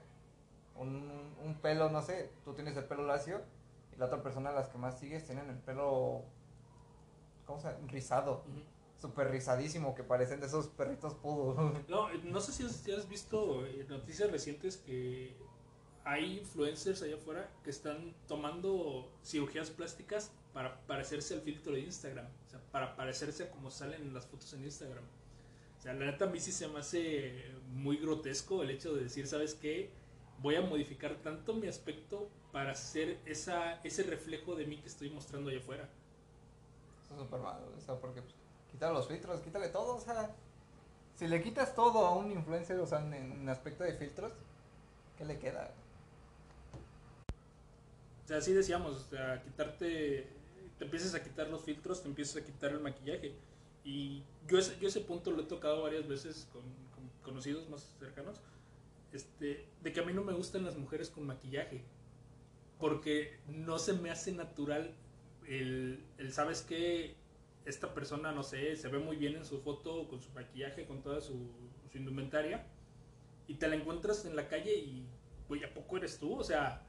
un, 0.76 1.10
un 1.46 1.56
pelo, 1.62 1.90
no 1.90 2.02
sé, 2.02 2.32
tú 2.44 2.54
tienes 2.54 2.76
el 2.78 2.86
pelo 2.86 3.06
lacio 3.06 3.42
y 3.94 3.98
la 3.98 4.06
otra 4.06 4.22
persona, 4.24 4.52
las 4.52 4.70
que 4.70 4.78
más 4.78 5.00
sigues, 5.00 5.26
tienen 5.26 5.50
el 5.50 5.58
pelo, 5.58 6.24
¿cómo 7.46 7.60
se 7.60 7.68
llama? 7.72 7.80
Rizado 7.88 8.44
Ujú. 8.48 8.62
súper 9.00 9.30
rizadísimo 9.32 9.96
que 9.96 10.04
parecen 10.04 10.40
de 10.40 10.48
esos 10.48 10.68
perritos 10.68 11.14
pudos. 11.16 11.58
No, 11.88 12.10
no 12.24 12.40
sé 12.42 12.52
si 12.52 12.64
has, 12.66 12.74
si 12.74 12.92
has 12.92 13.08
visto 13.08 13.66
eh, 13.66 13.86
noticias 13.90 14.32
recientes 14.32 14.78
que 14.78 15.38
hay 16.10 16.40
influencers 16.40 17.04
allá 17.04 17.16
afuera 17.16 17.48
que 17.64 17.70
están 17.70 18.16
tomando 18.28 19.12
cirugías 19.24 19.70
plásticas 19.70 20.32
para 20.54 20.82
parecerse 20.88 21.36
al 21.36 21.42
filtro 21.42 21.74
de 21.74 21.82
Instagram. 21.82 22.26
O 22.48 22.50
sea, 22.50 22.60
para 22.72 22.96
parecerse 22.96 23.44
a 23.44 23.52
como 23.52 23.70
salen 23.70 24.02
en 24.02 24.14
las 24.16 24.26
fotos 24.26 24.52
en 24.54 24.64
Instagram. 24.64 25.04
O 25.78 25.82
sea, 25.82 25.94
la 25.94 26.08
neta 26.08 26.26
a 26.26 26.28
mí 26.28 26.40
sí 26.40 26.52
se 26.52 26.68
me 26.68 26.80
hace 26.80 27.52
muy 27.74 27.98
grotesco 27.98 28.64
el 28.64 28.72
hecho 28.72 28.96
de 28.96 29.04
decir, 29.04 29.28
¿sabes 29.28 29.54
qué? 29.54 29.92
Voy 30.40 30.56
a 30.56 30.62
modificar 30.62 31.16
tanto 31.18 31.54
mi 31.54 31.68
aspecto 31.68 32.28
para 32.52 32.74
ser 32.74 33.20
esa, 33.28 33.80
ese 33.84 34.02
reflejo 34.02 34.56
de 34.56 34.66
mí 34.66 34.78
que 34.78 34.88
estoy 34.88 35.12
mostrando 35.12 35.52
allá 35.52 35.60
afuera. 35.60 35.90
Eso 37.06 37.14
es 37.14 37.20
súper 37.20 37.40
malo, 37.40 37.68
o 37.78 37.82
sea, 37.82 38.00
porque 38.00 38.24
pues, 38.24 38.34
quítale 38.72 38.94
los 38.94 39.08
filtros, 39.08 39.42
quítale 39.42 39.70
todo, 39.70 39.98
o 39.98 40.00
sea, 40.00 40.36
si 41.16 41.28
le 41.28 41.44
quitas 41.44 41.76
todo 41.76 42.04
a 42.08 42.16
un 42.16 42.32
influencer, 42.32 42.80
o 42.80 42.88
sea, 42.88 43.00
en, 43.00 43.14
en 43.14 43.48
aspecto 43.48 43.84
de 43.84 43.94
filtros, 43.94 44.34
¿qué 45.18 45.26
le 45.26 45.38
queda? 45.38 45.72
Sea, 48.30 48.38
así 48.38 48.54
decíamos, 48.54 48.96
o 48.96 49.10
sea, 49.10 49.42
quitarte, 49.42 50.28
te 50.78 50.86
empiezas 50.86 51.16
a 51.16 51.24
quitar 51.24 51.50
los 51.50 51.64
filtros, 51.64 52.04
te 52.04 52.10
empiezas 52.10 52.40
a 52.40 52.46
quitar 52.46 52.70
el 52.70 52.80
maquillaje. 52.80 53.34
Y 53.84 54.22
yo 54.48 54.60
ese, 54.60 54.80
yo 54.80 54.88
ese 54.88 55.02
punto 55.02 55.32
lo 55.32 55.42
he 55.42 55.46
tocado 55.46 55.82
varias 55.82 56.08
veces 56.08 56.48
con, 56.54 56.62
con 56.94 57.10
conocidos 57.24 57.68
más 57.72 57.96
cercanos, 57.98 58.40
este, 59.14 59.66
de 59.82 59.92
que 59.92 60.00
a 60.00 60.04
mí 60.04 60.14
no 60.14 60.24
me 60.24 60.34
gustan 60.34 60.64
las 60.64 60.78
mujeres 60.78 61.10
con 61.10 61.26
maquillaje, 61.26 61.84
porque 62.78 63.40
no 63.48 63.80
se 63.80 63.94
me 63.94 64.12
hace 64.12 64.32
natural 64.32 64.94
el, 65.48 66.06
el 66.20 66.32
¿sabes 66.32 66.62
qué? 66.62 67.16
Esta 67.66 67.96
persona, 67.96 68.32
no 68.32 68.44
sé, 68.44 68.76
se 68.76 68.90
ve 68.90 69.00
muy 69.00 69.16
bien 69.16 69.38
en 69.38 69.46
su 69.46 69.60
foto, 69.60 70.08
con 70.08 70.22
su 70.22 70.30
maquillaje, 70.34 70.86
con 70.86 71.02
toda 71.02 71.20
su, 71.20 71.50
su 71.92 71.98
indumentaria, 71.98 72.68
y 73.48 73.56
te 73.56 73.68
la 73.68 73.76
encuentras 73.76 74.24
en 74.26 74.36
la 74.36 74.48
calle 74.48 74.76
y, 74.76 75.08
güey, 75.48 75.64
¿a 75.64 75.74
poco 75.74 75.98
eres 75.98 76.20
tú? 76.20 76.38
O 76.38 76.44
sea, 76.44 76.86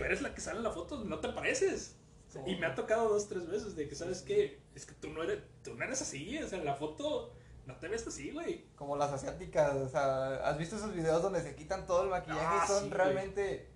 tú 0.00 0.04
eres 0.06 0.22
la 0.22 0.34
que 0.34 0.40
sale 0.40 0.58
en 0.58 0.64
la 0.64 0.70
foto, 0.70 1.04
no 1.04 1.18
te 1.20 1.28
pareces. 1.28 1.96
O 2.28 2.32
sea, 2.32 2.48
Y 2.48 2.56
me 2.56 2.66
ha 2.66 2.74
tocado 2.74 3.08
dos, 3.08 3.28
tres 3.28 3.48
veces 3.48 3.76
de 3.76 3.88
que, 3.88 3.94
¿sabes 3.94 4.22
qué? 4.22 4.60
Es 4.74 4.86
que 4.86 4.94
tú 4.94 5.08
no 5.10 5.22
eres, 5.22 5.40
tú 5.62 5.74
no 5.74 5.84
eres 5.84 6.00
así, 6.00 6.38
o 6.38 6.48
sea, 6.48 6.58
en 6.58 6.64
la 6.64 6.74
foto 6.74 7.32
no 7.66 7.76
te 7.76 7.88
ves 7.88 8.06
así, 8.06 8.30
güey. 8.30 8.64
Como 8.76 8.96
las 8.96 9.12
asiáticas, 9.12 9.74
o 9.74 9.88
sea, 9.88 10.36
¿has 10.48 10.56
visto 10.56 10.76
esos 10.76 10.94
videos 10.94 11.22
donde 11.22 11.42
se 11.42 11.54
quitan 11.54 11.86
todo 11.86 12.04
el 12.04 12.10
maquillaje 12.10 12.40
Ah, 12.42 12.64
son 12.66 12.84
sí, 12.84 12.88
güey. 12.88 12.96
realmente... 12.98 13.68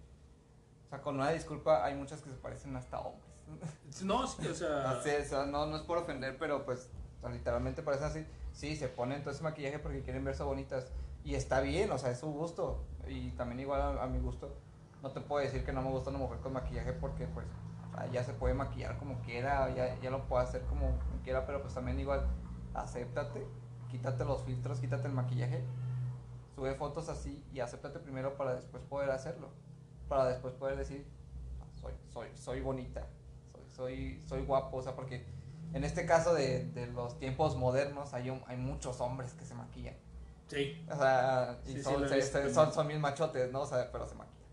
O 0.87 0.89
sea, 0.89 1.01
con 1.03 1.17
una 1.17 1.31
disculpa, 1.31 1.85
hay 1.85 1.95
muchas 1.95 2.21
que 2.23 2.31
se 2.31 2.37
parecen 2.37 2.75
hasta 2.77 3.01
hombres. 3.01 3.31
No, 4.03 4.27
sí, 4.27 4.47
o 4.47 4.55
sea, 4.55 4.83
No 4.95 5.03
sé, 5.03 5.21
o 5.21 5.25
sea, 5.25 5.47
no, 5.47 5.67
no 5.67 5.77
es 5.77 5.83
por 5.83 5.99
ofender, 5.99 6.37
pero 6.39 6.65
pues 6.65 6.89
literalmente 7.31 7.83
parecen 7.83 8.07
así. 8.07 8.27
Sí, 8.53 8.77
se 8.77 8.89
ponen 8.89 9.23
todo 9.23 9.33
ese 9.33 9.43
maquillaje 9.43 9.79
porque 9.79 10.03
quieren 10.03 10.25
verse 10.25 10.43
bonitas. 10.43 10.87
Y 11.25 11.35
está 11.35 11.61
bien, 11.61 11.91
o 11.91 11.99
sea, 11.99 12.11
es 12.11 12.19
su 12.21 12.27
gusto. 12.31 12.85
Y 13.09 13.31
también 13.33 13.61
igual 13.61 13.81
a, 13.81 14.03
a 14.03 14.07
mi 14.07 14.19
gusto. 14.21 14.55
No 15.05 15.11
te 15.11 15.21
puedo 15.21 15.45
decir 15.45 15.67
que 15.67 15.73
no 15.75 15.83
me 15.83 15.91
gusta 15.91 16.09
una 16.09 16.19
mujer 16.19 16.39
con 16.39 16.55
maquillaje 16.55 16.95
porque 16.95 17.27
pues 17.27 17.47
o 17.93 17.95
sea, 17.97 18.07
ya 18.11 18.25
se 18.25 18.33
puede 18.33 18.55
maquillar 18.55 18.97
como 18.97 19.21
quiera, 19.21 19.69
ya, 19.75 20.01
ya 20.01 20.11
lo 20.11 20.27
puede 20.27 20.45
hacer 20.45 20.63
como 20.63 20.99
quiera, 21.23 21.45
pero 21.45 21.61
pues 21.61 21.75
también 21.75 22.01
igual 22.01 22.27
acéptate, 22.73 23.47
quítate 23.91 24.25
los 24.25 24.43
filtros, 24.45 24.81
quítate 24.81 25.07
el 25.07 25.13
maquillaje, 25.13 25.63
sube 26.55 26.75
fotos 26.75 27.11
así 27.11 27.45
y 27.53 27.61
acéptate 27.61 27.99
primero 27.99 28.37
para 28.39 28.55
después 28.55 28.83
poder 28.85 29.11
hacerlo. 29.11 29.49
Para 30.09 30.25
después 30.27 30.55
poder 30.55 30.77
decir, 30.79 31.07
"Ah, 31.61 31.67
soy, 31.81 31.93
soy, 32.11 32.29
soy 32.35 32.61
bonita, 32.63 33.07
soy, 33.53 33.63
soy, 33.71 34.23
soy 34.27 34.45
guapo, 34.47 34.79
o 34.79 34.83
sea, 34.83 34.97
porque 34.97 35.27
en 35.75 35.85
este 35.85 36.07
caso 36.07 36.33
de, 36.33 36.65
de 36.71 36.87
los 36.87 37.19
tiempos 37.19 37.57
modernos 37.57 38.15
hay, 38.15 38.31
un- 38.31 38.43
hay 38.47 38.57
muchos 38.57 39.01
hombres 39.03 39.35
que 39.35 39.45
se 39.45 39.55
maquillan. 39.55 39.97
Sí. 40.49 40.83
O 40.91 40.97
sea, 40.97 41.59
y 41.65 41.69
Sí, 41.73 41.77
sí, 41.77 41.83
son, 41.83 42.09
se- 42.09 42.23
se- 42.23 42.55
son, 42.55 42.73
son 42.73 42.89
bien 42.89 43.01
machotes, 43.03 43.53
¿no? 43.53 43.61
O 43.61 43.67
sea, 43.67 43.91
pero 43.93 44.07
se 44.07 44.15
maquillan. 44.15 44.44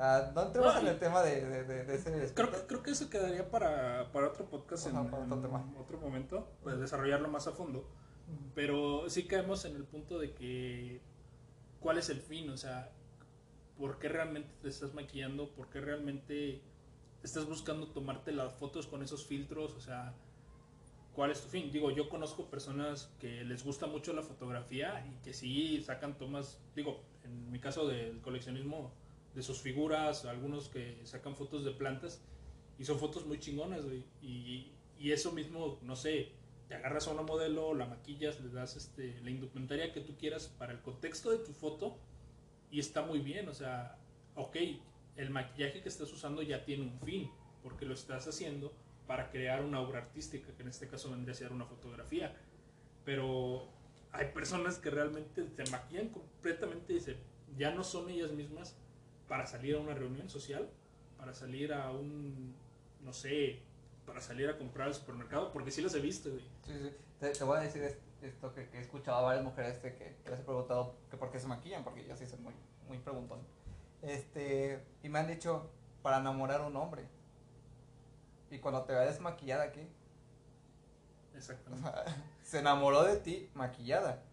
Sea, 0.00 0.32
no 0.34 0.42
entremos 0.42 0.76
en 0.76 0.86
el 0.86 0.98
tema 0.98 1.22
de, 1.22 1.44
de, 1.44 1.64
de, 1.64 1.84
de 1.84 1.94
ese 1.94 2.34
Creo 2.34 2.50
que, 2.50 2.66
creo 2.66 2.82
que 2.82 2.90
eso 2.92 3.10
quedaría 3.10 3.50
para, 3.50 4.10
para 4.12 4.28
otro 4.28 4.46
podcast 4.48 4.86
en, 4.86 4.96
Ajá, 4.96 5.10
para 5.10 5.24
otro 5.24 5.36
en 5.36 5.42
tema. 5.42 5.74
otro 5.78 5.98
momento, 5.98 6.48
pues 6.62 6.78
desarrollarlo 6.78 7.28
más 7.28 7.46
a 7.46 7.52
fondo. 7.52 7.86
Pero 8.54 9.10
sí 9.10 9.26
caemos 9.26 9.64
en 9.66 9.76
el 9.76 9.84
punto 9.84 10.18
de 10.18 10.32
que, 10.32 11.02
¿cuál 11.80 11.98
es 11.98 12.08
el 12.08 12.20
fin? 12.20 12.48
O 12.48 12.56
sea, 12.56 12.90
¿por 13.76 13.98
qué 13.98 14.08
realmente 14.08 14.54
te 14.62 14.68
estás 14.68 14.94
maquillando? 14.94 15.50
¿Por 15.50 15.68
qué 15.68 15.80
realmente 15.82 16.62
estás 17.22 17.46
buscando 17.46 17.88
tomarte 17.88 18.32
las 18.32 18.54
fotos 18.54 18.86
con 18.86 19.02
esos 19.02 19.26
filtros? 19.26 19.74
O 19.74 19.80
sea, 19.80 20.14
¿cuál 21.12 21.30
es 21.30 21.42
tu 21.42 21.48
fin? 21.48 21.70
Digo, 21.70 21.90
yo 21.90 22.08
conozco 22.08 22.48
personas 22.48 23.12
que 23.18 23.44
les 23.44 23.64
gusta 23.64 23.86
mucho 23.86 24.14
la 24.14 24.22
fotografía 24.22 25.04
y 25.06 25.22
que 25.22 25.34
sí 25.34 25.82
sacan 25.82 26.16
tomas, 26.16 26.58
digo, 26.74 27.02
en 27.24 27.50
mi 27.50 27.58
caso 27.58 27.86
del 27.86 28.20
coleccionismo, 28.22 28.92
de 29.34 29.42
sus 29.42 29.60
figuras, 29.60 30.24
algunos 30.24 30.68
que 30.68 31.00
sacan 31.04 31.36
fotos 31.36 31.64
de 31.64 31.70
plantas 31.72 32.20
y 32.78 32.84
son 32.84 32.98
fotos 32.98 33.26
muy 33.26 33.38
chingonas, 33.38 33.84
güey. 33.84 34.04
Y, 34.22 34.72
y 34.98 35.12
eso 35.12 35.32
mismo, 35.32 35.78
no 35.82 35.96
sé, 35.96 36.32
te 36.68 36.74
agarras 36.74 37.08
a 37.08 37.12
una 37.12 37.22
modelo, 37.22 37.74
la 37.74 37.86
maquillas, 37.86 38.40
le 38.40 38.48
das 38.50 38.76
este, 38.76 39.20
la 39.22 39.30
indumentaria 39.30 39.92
que 39.92 40.00
tú 40.00 40.16
quieras 40.16 40.48
para 40.58 40.72
el 40.72 40.80
contexto 40.80 41.30
de 41.30 41.38
tu 41.38 41.52
foto 41.52 41.98
y 42.70 42.78
está 42.78 43.02
muy 43.02 43.18
bien, 43.18 43.48
o 43.48 43.54
sea, 43.54 43.98
ok, 44.36 44.56
el 45.16 45.30
maquillaje 45.30 45.82
que 45.82 45.88
estás 45.88 46.12
usando 46.12 46.42
ya 46.42 46.64
tiene 46.64 46.84
un 46.84 46.98
fin, 47.00 47.30
porque 47.62 47.84
lo 47.84 47.94
estás 47.94 48.28
haciendo 48.28 48.72
para 49.06 49.30
crear 49.30 49.64
una 49.64 49.80
obra 49.80 49.98
artística, 49.98 50.52
que 50.54 50.62
en 50.62 50.68
este 50.68 50.86
caso 50.86 51.10
vendría 51.10 51.32
a 51.32 51.36
ser 51.36 51.52
una 51.52 51.64
fotografía. 51.64 52.36
Pero 53.04 53.68
hay 54.12 54.26
personas 54.28 54.78
que 54.78 54.90
realmente 54.90 55.48
se 55.48 55.70
maquillan 55.70 56.10
completamente 56.10 56.92
y 56.92 57.00
se, 57.00 57.16
ya 57.56 57.72
no 57.72 57.82
son 57.82 58.08
ellas 58.08 58.30
mismas 58.30 58.76
para 59.30 59.46
salir 59.46 59.76
a 59.76 59.80
una 59.80 59.94
reunión 59.94 60.28
social, 60.28 60.68
para 61.16 61.32
salir 61.32 61.72
a 61.72 61.92
un, 61.92 62.54
no 63.00 63.12
sé, 63.14 63.62
para 64.04 64.20
salir 64.20 64.50
a 64.50 64.58
comprar 64.58 64.88
al 64.88 64.94
supermercado, 64.94 65.52
porque 65.52 65.70
sí 65.70 65.82
las 65.82 65.94
he 65.94 66.00
visto, 66.00 66.30
güey. 66.30 66.42
Sí, 66.66 66.72
sí. 66.82 66.92
Te, 67.20 67.30
te 67.30 67.44
voy 67.44 67.58
a 67.58 67.60
decir 67.60 67.82
es- 67.84 67.98
esto 68.22 68.52
que, 68.52 68.68
que 68.68 68.78
he 68.78 68.80
escuchado 68.82 69.18
a 69.18 69.22
varias 69.22 69.44
mujeres 69.44 69.76
este, 69.76 69.94
que, 69.94 70.16
que 70.24 70.30
les 70.30 70.40
he 70.40 70.42
preguntado 70.42 70.96
que 71.10 71.16
por 71.16 71.30
qué 71.30 71.38
se 71.38 71.46
maquillan, 71.46 71.84
porque 71.84 72.04
yo 72.06 72.16
sí 72.16 72.26
soy 72.26 72.40
muy, 72.40 72.54
muy 72.88 72.98
preguntón. 72.98 73.38
Este, 74.02 74.84
y 75.04 75.08
me 75.08 75.20
han 75.20 75.28
dicho, 75.28 75.70
para 76.02 76.18
enamorar 76.18 76.62
a 76.62 76.66
un 76.66 76.76
hombre. 76.76 77.04
Y 78.50 78.58
cuando 78.58 78.82
te 78.84 78.92
vayas 78.94 79.20
maquillada, 79.20 79.72
¿qué? 79.72 79.88
Exactamente. 81.36 81.88
se 82.42 82.58
enamoró 82.58 83.04
de 83.04 83.16
ti 83.18 83.50
maquillada, 83.54 84.24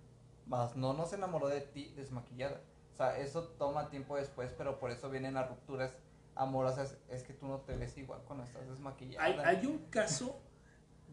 mas 0.47 0.75
no, 0.75 0.93
no 0.93 1.05
se 1.05 1.15
enamoró 1.17 1.47
de 1.49 1.61
ti 1.61 1.93
desmaquillada. 1.95 2.61
O 2.97 2.99
sea, 2.99 3.19
eso 3.19 3.43
toma 3.59 3.91
tiempo 3.91 4.15
después, 4.15 4.51
pero 4.57 4.79
por 4.79 4.89
eso 4.89 5.07
vienen 5.11 5.35
las 5.35 5.47
rupturas 5.47 5.95
amorosas. 6.33 6.97
Es 7.09 7.21
que 7.21 7.31
tú 7.33 7.45
no 7.47 7.59
te 7.61 7.77
ves 7.77 7.95
igual 7.97 8.21
cuando 8.25 8.43
estás 8.43 8.67
desmaquillada. 8.67 9.23
Hay, 9.23 9.33
hay 9.57 9.65
un 9.67 9.77
caso 9.89 10.41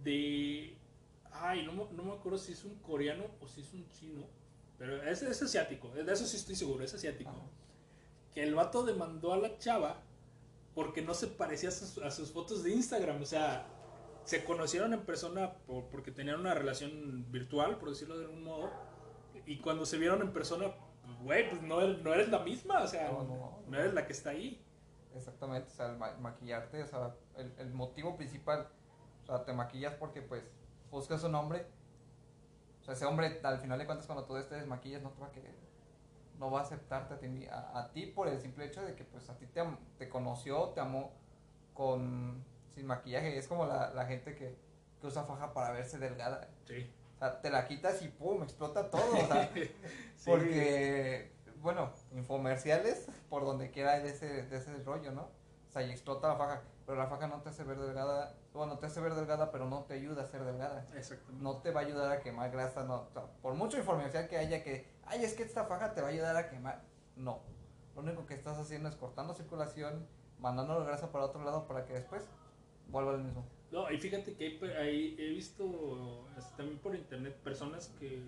de. 0.02 0.78
Ay, 1.30 1.66
no, 1.66 1.90
no 1.92 2.02
me 2.04 2.12
acuerdo 2.12 2.38
si 2.38 2.52
es 2.52 2.64
un 2.64 2.76
coreano 2.76 3.24
o 3.40 3.46
si 3.48 3.60
es 3.60 3.72
un 3.74 3.86
chino. 3.90 4.24
Pero 4.78 5.02
es, 5.02 5.22
es 5.22 5.42
asiático, 5.42 5.88
de 5.90 6.10
eso 6.10 6.24
sí 6.26 6.36
estoy 6.38 6.54
seguro, 6.54 6.82
es 6.84 6.94
asiático. 6.94 7.30
Ajá. 7.30 7.40
Que 8.32 8.42
el 8.42 8.54
vato 8.54 8.82
demandó 8.82 9.32
a 9.34 9.36
la 9.36 9.58
chava 9.58 10.00
porque 10.74 11.02
no 11.02 11.12
se 11.12 11.26
parecía 11.28 11.68
a 11.68 11.72
sus, 11.72 11.98
a 11.98 12.10
sus 12.10 12.32
fotos 12.32 12.64
de 12.64 12.72
Instagram. 12.72 13.20
O 13.20 13.26
sea, 13.26 13.66
se 14.24 14.42
conocieron 14.42 14.94
en 14.94 15.04
persona 15.04 15.52
por- 15.66 15.84
porque 15.90 16.10
tenían 16.12 16.40
una 16.40 16.54
relación 16.54 17.30
virtual, 17.30 17.76
por 17.78 17.90
decirlo 17.90 18.16
de 18.18 18.24
algún 18.24 18.42
modo. 18.42 18.70
Y 19.46 19.58
cuando 19.58 19.84
se 19.84 19.98
vieron 19.98 20.22
en 20.22 20.32
persona, 20.32 20.72
güey, 21.24 21.48
pues 21.50 21.62
no 21.62 21.80
eres, 21.80 22.02
no 22.02 22.12
eres 22.14 22.28
la 22.28 22.38
misma, 22.40 22.82
o 22.82 22.86
sea, 22.86 23.10
No, 23.10 23.22
no, 23.24 23.36
no, 23.36 23.58
no. 23.66 23.78
eres 23.78 23.94
la 23.94 24.06
que 24.06 24.12
está 24.12 24.30
ahí. 24.30 24.64
Exactamente, 25.16 25.68
o 25.68 25.74
sea, 25.74 25.86
el 25.90 25.96
ma- 25.96 26.16
maquillarte, 26.20 26.82
o 26.82 26.86
sea, 26.86 27.14
el, 27.36 27.52
el 27.58 27.72
motivo 27.72 28.16
principal, 28.16 28.68
o 29.22 29.26
sea, 29.26 29.44
te 29.44 29.52
maquillas 29.52 29.94
porque 29.94 30.22
pues 30.22 30.42
buscas 30.90 31.22
un 31.24 31.34
hombre, 31.34 31.66
o 32.80 32.84
sea, 32.84 32.94
ese 32.94 33.06
hombre 33.06 33.40
al 33.42 33.58
final 33.58 33.78
de 33.78 33.86
cuentas 33.86 34.06
cuando 34.06 34.24
tú 34.24 34.34
te 34.34 34.54
desmaquillas 34.56 35.02
no 35.02 35.10
te 35.10 35.20
va 35.20 35.28
a 35.28 35.32
querer, 35.32 35.54
no 36.38 36.50
va 36.50 36.60
a 36.60 36.62
aceptarte 36.62 37.14
a 37.14 37.18
ti, 37.18 37.46
a, 37.46 37.78
a 37.78 37.92
ti 37.92 38.06
por 38.06 38.26
el 38.28 38.40
simple 38.40 38.66
hecho 38.66 38.82
de 38.84 38.94
que 38.96 39.04
pues 39.04 39.30
a 39.30 39.36
ti 39.38 39.46
te, 39.46 39.62
te 39.98 40.08
conoció, 40.08 40.70
te 40.70 40.80
amó 40.80 41.12
con, 41.74 42.44
sin 42.74 42.86
maquillaje, 42.86 43.38
es 43.38 43.46
como 43.48 43.66
la, 43.66 43.90
la 43.90 44.06
gente 44.06 44.34
que, 44.34 44.56
que 45.00 45.06
usa 45.06 45.22
faja 45.24 45.52
para 45.54 45.70
verse 45.70 45.98
delgada, 45.98 46.48
Sí. 46.66 46.90
Te 47.40 47.50
la 47.50 47.66
quitas 47.66 48.02
y 48.02 48.08
pum, 48.08 48.42
explota 48.42 48.90
todo, 48.90 49.12
o 49.12 49.26
sea, 49.26 49.50
Sí. 50.16 50.30
porque, 50.30 51.32
bueno, 51.60 51.90
infomerciales 52.12 53.06
por 53.28 53.44
donde 53.44 53.70
quiera 53.70 53.92
hay 53.92 54.02
de 54.02 54.10
ese, 54.10 54.42
de 54.44 54.56
ese 54.56 54.74
rollo, 54.84 55.12
¿no? 55.12 55.22
O 55.22 55.72
sea, 55.72 55.82
y 55.82 55.90
explota 55.90 56.28
la 56.28 56.36
faja, 56.36 56.62
pero 56.86 56.98
la 56.98 57.08
faja 57.08 57.26
no 57.26 57.40
te 57.42 57.48
hace 57.48 57.64
ver 57.64 57.78
delgada, 57.78 58.34
bueno, 58.52 58.78
te 58.78 58.86
hace 58.86 59.00
ver 59.00 59.14
delgada, 59.14 59.50
pero 59.50 59.68
no 59.68 59.82
te 59.84 59.94
ayuda 59.94 60.22
a 60.22 60.26
ser 60.26 60.44
delgada. 60.44 60.86
Exactamente. 60.96 61.42
No 61.42 61.56
te 61.58 61.72
va 61.72 61.80
a 61.80 61.84
ayudar 61.84 62.12
a 62.12 62.20
quemar 62.20 62.50
grasa, 62.50 62.84
no. 62.84 63.02
O 63.02 63.10
sea, 63.12 63.24
por 63.42 63.54
mucho 63.54 63.76
infomercial 63.78 64.28
que 64.28 64.38
haya 64.38 64.62
que, 64.62 64.86
ay, 65.04 65.24
es 65.24 65.34
que 65.34 65.42
esta 65.42 65.64
faja 65.64 65.92
te 65.92 66.00
va 66.00 66.08
a 66.08 66.10
ayudar 66.10 66.36
a 66.36 66.48
quemar. 66.48 66.82
No. 67.16 67.40
Lo 67.96 68.02
único 68.02 68.26
que 68.26 68.34
estás 68.34 68.58
haciendo 68.58 68.88
es 68.88 68.94
cortando 68.96 69.34
circulación, 69.34 70.06
mandando 70.38 70.78
la 70.78 70.84
grasa 70.84 71.10
para 71.10 71.24
otro 71.24 71.42
lado 71.42 71.66
para 71.66 71.84
que 71.86 71.94
después 71.94 72.22
vuelva 72.88 73.12
al 73.12 73.22
mismo. 73.24 73.44
No, 73.70 73.90
y 73.90 73.98
fíjate 73.98 74.34
que 74.34 74.44
hay, 74.46 74.70
hay- 74.70 75.16
he 75.18 75.28
visto 75.30 76.28
este, 76.38 76.56
también 76.56 76.78
por 76.78 76.94
internet 76.94 77.34
personas 77.42 77.92
que 77.98 78.22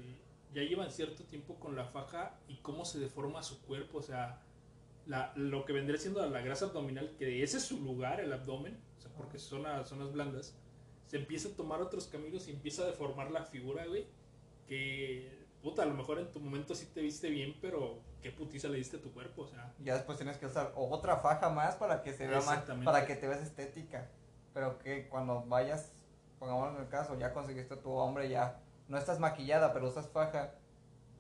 ya 0.55 0.63
llevan 0.63 0.91
cierto 0.91 1.23
tiempo 1.25 1.55
con 1.57 1.77
la 1.77 1.85
faja 1.85 2.39
y 2.49 2.57
cómo 2.57 2.85
se 2.85 2.99
deforma 2.99 3.43
su 3.43 3.61
cuerpo, 3.63 3.99
o 3.99 4.03
sea, 4.03 4.41
la, 5.07 5.33
lo 5.37 5.65
que 5.65 5.73
vendría 5.73 5.99
siendo 5.99 6.25
la 6.29 6.41
grasa 6.41 6.67
abdominal, 6.67 7.15
que 7.19 7.43
ese 7.43 7.59
es 7.59 7.65
su 7.65 7.81
lugar, 7.81 8.21
el 8.21 8.33
abdomen, 8.33 8.77
o 8.99 9.01
sea, 9.01 9.11
porque 9.13 9.39
son 9.39 9.63
las 9.63 9.89
zonas 9.89 10.13
blandas, 10.13 10.57
se 11.07 11.19
empieza 11.19 11.51
a 11.51 11.53
tomar 11.53 11.81
otros 11.81 12.07
caminos 12.09 12.49
y 12.49 12.53
empieza 12.53 12.83
a 12.83 12.87
deformar 12.87 13.31
la 13.31 13.45
figura, 13.45 13.87
güey, 13.87 14.07
que, 14.67 15.31
puta, 15.63 15.83
a 15.83 15.87
lo 15.87 15.95
mejor 15.95 16.19
en 16.19 16.31
tu 16.33 16.41
momento 16.41 16.75
sí 16.75 16.87
te 16.93 17.01
viste 17.03 17.29
bien, 17.31 17.55
pero 17.61 18.01
qué 18.23 18.33
putiza 18.33 18.69
le 18.69 18.79
diste 18.79 18.97
a 18.97 19.01
tu 19.01 19.13
cuerpo, 19.13 19.43
o 19.43 19.47
sea, 19.47 19.73
Ya 19.85 19.95
después 19.95 20.17
tienes 20.19 20.39
que 20.39 20.47
usar 20.47 20.73
otra 20.75 21.19
faja 21.19 21.51
más 21.51 21.77
para 21.77 22.03
que 22.03 22.13
se 22.13 22.27
vea 22.27 22.39
más, 22.41 22.65
para 22.85 23.07
que 23.07 23.15
te 23.15 23.29
veas 23.29 23.43
estética. 23.43 24.11
Pero 24.57 24.79
que 24.79 25.07
cuando 25.11 25.45
vayas, 25.45 25.93
pongamos 26.39 26.75
en 26.75 26.81
el 26.81 26.89
caso, 26.89 27.19
ya 27.19 27.35
conseguiste 27.35 27.77
tu 27.77 27.91
hombre, 27.91 28.31
ya 28.31 28.59
no 28.89 28.97
estás 28.97 29.21
maquillada, 29.21 29.75
pero 29.75 29.87
usas 29.87 30.09
faja. 30.09 30.55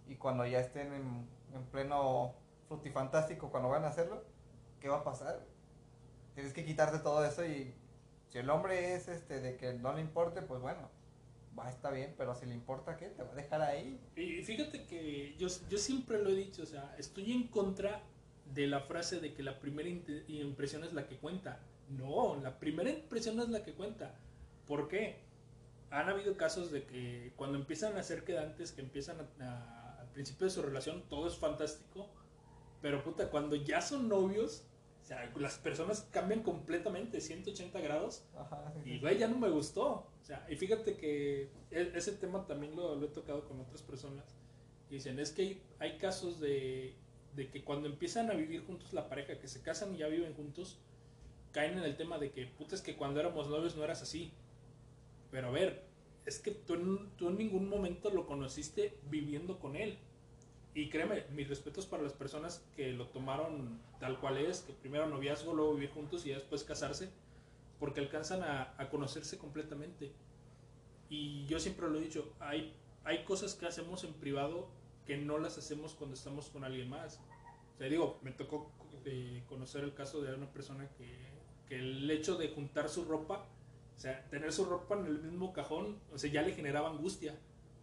Y 0.08 0.14
cuando 0.14 0.46
ya 0.46 0.58
estén 0.58 0.90
en, 0.94 1.28
en 1.54 1.64
pleno 1.70 2.32
frutifantástico, 2.66 3.50
cuando 3.50 3.68
van 3.68 3.84
a 3.84 3.88
hacerlo, 3.88 4.24
¿qué 4.80 4.88
va 4.88 5.00
a 5.00 5.04
pasar? 5.04 5.44
Tienes 6.34 6.54
que 6.54 6.64
quitarte 6.64 6.98
todo 7.00 7.22
eso 7.26 7.44
y 7.44 7.74
si 8.30 8.38
el 8.38 8.48
hombre 8.48 8.94
es 8.94 9.06
este 9.06 9.38
de 9.42 9.58
que 9.58 9.74
no 9.74 9.92
le 9.92 10.00
importe, 10.00 10.40
pues 10.40 10.62
bueno, 10.62 10.88
va, 11.58 11.68
está 11.68 11.90
bien, 11.90 12.14
pero 12.16 12.34
si 12.34 12.46
le 12.46 12.54
importa, 12.54 12.96
¿qué? 12.96 13.08
Te 13.10 13.22
va 13.22 13.32
a 13.32 13.34
dejar 13.34 13.60
ahí. 13.60 14.00
Y 14.16 14.42
fíjate 14.44 14.86
que 14.86 15.36
yo, 15.36 15.48
yo 15.68 15.76
siempre 15.76 16.22
lo 16.22 16.30
he 16.30 16.34
dicho, 16.34 16.62
o 16.62 16.66
sea, 16.66 16.94
estoy 16.96 17.32
en 17.32 17.48
contra 17.48 18.00
de 18.54 18.66
la 18.66 18.80
frase 18.80 19.20
de 19.20 19.34
que 19.34 19.42
la 19.42 19.60
primera 19.60 19.90
impresión 19.90 20.84
es 20.84 20.94
la 20.94 21.06
que 21.06 21.18
cuenta. 21.18 21.60
No, 21.90 22.36
la 22.42 22.58
primera 22.58 22.90
impresión 22.90 23.36
no 23.36 23.42
es 23.44 23.48
la 23.50 23.62
que 23.62 23.72
cuenta. 23.74 24.14
¿Por 24.66 24.88
qué? 24.88 25.16
Han 25.90 26.08
habido 26.08 26.36
casos 26.36 26.70
de 26.72 26.84
que 26.84 27.32
cuando 27.36 27.56
empiezan 27.58 27.96
a 27.96 28.02
ser 28.02 28.24
quedantes, 28.24 28.72
que 28.72 28.80
empiezan 28.80 29.18
a- 29.20 29.44
a- 29.44 30.00
al 30.00 30.08
principio 30.10 30.46
de 30.46 30.50
su 30.52 30.62
relación, 30.62 31.02
todo 31.08 31.28
es 31.28 31.36
fantástico, 31.36 32.08
pero 32.82 33.02
puta, 33.04 33.30
cuando 33.30 33.54
ya 33.56 33.80
son 33.80 34.08
novios, 34.08 34.64
o 35.02 35.06
sea, 35.06 35.32
las 35.38 35.58
personas 35.58 36.08
cambian 36.10 36.42
completamente, 36.42 37.20
180 37.20 37.80
grados, 37.80 38.24
Ajá, 38.36 38.72
sí, 38.74 38.80
sí, 38.82 38.90
y 38.94 39.00
güey, 39.00 39.18
ya 39.18 39.28
no 39.28 39.38
me 39.38 39.48
gustó. 39.48 39.84
O 40.20 40.24
sea, 40.24 40.44
y 40.50 40.56
fíjate 40.56 40.96
que 40.96 41.48
e- 41.70 41.92
ese 41.94 42.12
tema 42.12 42.44
también 42.46 42.74
lo, 42.74 42.96
lo 42.96 43.06
he 43.06 43.10
tocado 43.10 43.46
con 43.46 43.60
otras 43.60 43.82
personas. 43.82 44.24
Dicen, 44.90 45.20
es 45.20 45.30
que 45.30 45.42
hay, 45.42 45.62
hay 45.78 45.98
casos 45.98 46.40
de, 46.40 46.96
de 47.36 47.48
que 47.50 47.62
cuando 47.64 47.86
empiezan 47.88 48.28
a 48.30 48.34
vivir 48.34 48.64
juntos 48.66 48.92
la 48.92 49.08
pareja, 49.08 49.38
que 49.38 49.46
se 49.46 49.62
casan 49.62 49.94
y 49.94 49.98
ya 49.98 50.08
viven 50.08 50.34
juntos, 50.34 50.80
caen 51.56 51.78
en 51.78 51.84
el 51.84 51.96
tema 51.96 52.18
de 52.18 52.32
que, 52.32 52.46
puta, 52.46 52.74
es 52.74 52.82
que 52.82 52.96
cuando 52.96 53.18
éramos 53.18 53.48
novios 53.48 53.76
no 53.76 53.82
eras 53.82 54.02
así. 54.02 54.30
Pero 55.30 55.48
a 55.48 55.50
ver, 55.50 55.86
es 56.26 56.38
que 56.38 56.50
tú 56.50 57.08
tú 57.16 57.30
en 57.30 57.38
ningún 57.38 57.70
momento 57.70 58.10
lo 58.10 58.26
conociste 58.26 58.98
viviendo 59.08 59.58
con 59.58 59.74
él. 59.74 59.96
Y 60.74 60.90
créeme, 60.90 61.24
mis 61.30 61.48
respetos 61.48 61.86
para 61.86 62.02
las 62.02 62.12
personas 62.12 62.62
que 62.76 62.92
lo 62.92 63.06
tomaron 63.06 63.80
tal 63.98 64.20
cual 64.20 64.36
es, 64.36 64.60
que 64.60 64.74
primero 64.74 65.06
noviazgo, 65.06 65.54
luego 65.54 65.72
vivir 65.72 65.92
juntos 65.92 66.26
y 66.26 66.28
después 66.28 66.62
casarse, 66.62 67.08
porque 67.80 68.00
alcanzan 68.00 68.42
a, 68.42 68.74
a 68.76 68.90
conocerse 68.90 69.38
completamente. 69.38 70.12
Y 71.08 71.46
yo 71.46 71.58
siempre 71.58 71.88
lo 71.88 71.96
he 71.96 72.02
dicho, 72.02 72.34
hay, 72.38 72.74
hay 73.02 73.24
cosas 73.24 73.54
que 73.54 73.64
hacemos 73.64 74.04
en 74.04 74.12
privado 74.12 74.68
que 75.06 75.16
no 75.16 75.38
las 75.38 75.56
hacemos 75.56 75.94
cuando 75.94 76.16
estamos 76.16 76.50
con 76.50 76.64
alguien 76.64 76.90
más. 76.90 77.18
O 77.76 77.78
sea, 77.78 77.88
digo, 77.88 78.18
me 78.20 78.32
tocó 78.32 78.70
eh, 79.06 79.42
conocer 79.48 79.84
el 79.84 79.94
caso 79.94 80.20
de 80.20 80.34
una 80.34 80.52
persona 80.52 80.86
que 80.98 81.36
que 81.68 81.76
el 81.76 82.10
hecho 82.10 82.36
de 82.36 82.48
juntar 82.50 82.88
su 82.88 83.04
ropa, 83.04 83.44
o 83.96 83.98
sea, 83.98 84.24
tener 84.30 84.52
su 84.52 84.64
ropa 84.64 84.96
en 84.96 85.06
el 85.06 85.22
mismo 85.22 85.52
cajón, 85.52 85.98
o 86.12 86.18
sea, 86.18 86.30
ya 86.30 86.42
le 86.42 86.52
generaba 86.52 86.90
angustia 86.90 87.34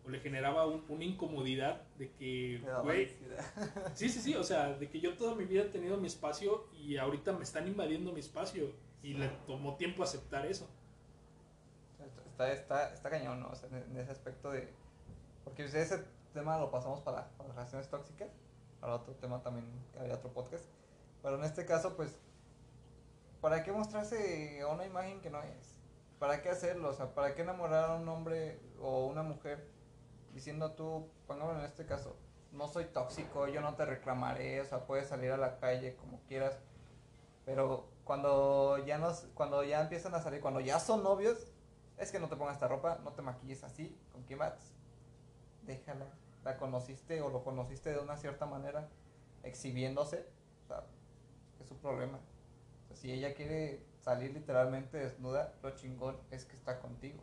o 0.06 0.10
le 0.10 0.19
generaba 0.19 0.67
un- 0.67 0.84
una 0.89 1.04
incomodidad 1.06 1.82
de 1.98 2.12
que, 2.12 2.62
güey, 2.84 3.08
sí, 3.96 4.10
sí, 4.10 4.19
sí, 4.19 4.36
o 4.36 4.43
sea, 4.43 4.74
de 4.74 4.89
que 4.89 5.00
yo 5.00 5.15
toda 5.17 5.34
mi 5.36 5.46
vida 5.46 5.62
he 5.63 5.69
tenido 5.69 5.98
mi 5.98 6.08
espacio 6.08 6.67
y 6.74 6.98
ahorita 6.98 7.32
me 7.34 7.43
están 7.43 7.67
invadiendo 7.67 8.12
mi 8.12 8.19
espacio 8.19 8.72
y 9.02 9.13
le 9.15 9.28
tomó 9.48 9.76
tiempo 9.76 10.04
aceptar 10.04 10.46
eso. 10.46 10.67
Está, 12.32 12.52
está, 12.52 12.93
está 12.93 13.10
cañón, 13.10 13.39
¿no? 13.41 13.50
O 13.50 13.56
sea, 13.56 13.69
en, 13.69 13.98
ese 13.98 14.12
aspecto 14.12 14.52
de... 14.52 14.67
Porque 15.43 15.65
ese 15.65 16.04
tema 16.34 16.58
lo 16.58 16.72
pasamos 16.72 17.00
para, 17.02 17.30
para 17.38 17.50
relaciones 17.50 17.89
tóxicas, 17.89 18.30
para 18.80 18.96
otro 18.96 19.13
tema 19.15 19.41
también, 19.43 19.65
había 20.00 20.15
otro 20.15 20.32
podcast. 20.32 20.65
Pero 21.22 21.36
en 21.38 21.43
este 21.43 21.65
caso, 21.65 21.96
pues, 21.96 22.17
¿para 23.44 23.62
qué 23.62 23.74
mostrarse 23.74 24.64
una 24.72 24.86
imagen 24.86 25.20
que 25.20 25.30
no 25.30 25.44
es? 25.44 25.78
¿Para 26.18 26.42
qué 26.42 26.48
hacerlo? 26.48 26.92
O 26.92 26.94
sea, 26.94 27.14
¿para 27.14 27.36
qué 27.36 27.42
enamorar 27.42 27.90
a 27.90 27.96
un 27.96 28.08
hombre 28.08 28.58
o 28.80 29.06
una 29.08 29.22
mujer 29.22 29.68
diciendo 30.34 30.72
tú, 30.72 31.10
pongámoslo 31.28 31.60
en 31.60 31.66
este 31.66 31.86
caso, 31.86 32.16
no 32.54 32.70
soy 32.70 32.86
tóxico, 32.86 33.50
yo 33.50 33.60
no 33.60 33.76
te 33.76 33.86
reclamaré, 33.86 34.62
o 34.62 34.66
sea, 34.66 34.88
puedes 34.88 35.10
salir 35.10 35.30
a 35.30 35.36
la 35.36 35.60
calle 35.60 35.98
como 35.98 36.22
quieras, 36.22 36.58
pero 37.44 37.90
cuando 38.06 38.78
ya 38.86 38.98
nos, 38.98 39.28
cuando 39.34 39.62
ya 39.66 39.82
empiezan 39.82 40.16
a 40.16 40.22
salir, 40.22 40.40
cuando 40.40 40.62
ya 40.62 40.80
son 40.80 41.04
novios, 41.04 41.52
es 41.98 42.14
que 42.14 42.20
no 42.20 42.30
te 42.30 42.38
pongas 42.38 42.54
esta 42.54 42.70
ropa, 42.70 43.02
no 43.04 43.12
te 43.12 43.24
maquilles 43.24 43.66
así, 43.66 43.94
¿con 44.14 44.24
quién 44.24 44.40
vas? 44.40 44.74
Déjala, 45.64 46.06
la 46.46 46.56
conociste 46.56 47.22
o 47.22 47.30
lo 47.30 47.44
conociste 47.44 47.92
de 47.92 48.00
una 48.00 48.16
cierta 48.16 48.46
manera, 48.46 48.88
exhibiéndose, 49.44 50.26
o 50.64 50.68
sea, 50.68 50.86
es 51.60 51.68
su 51.68 51.76
problema. 51.76 52.20
Si 52.94 53.12
ella 53.12 53.34
quiere 53.34 53.84
salir 54.02 54.34
literalmente 54.34 54.98
desnuda, 54.98 55.54
lo 55.62 55.76
chingón 55.76 56.18
es 56.32 56.46
que 56.46 56.56
está 56.56 56.80
contigo, 56.80 57.22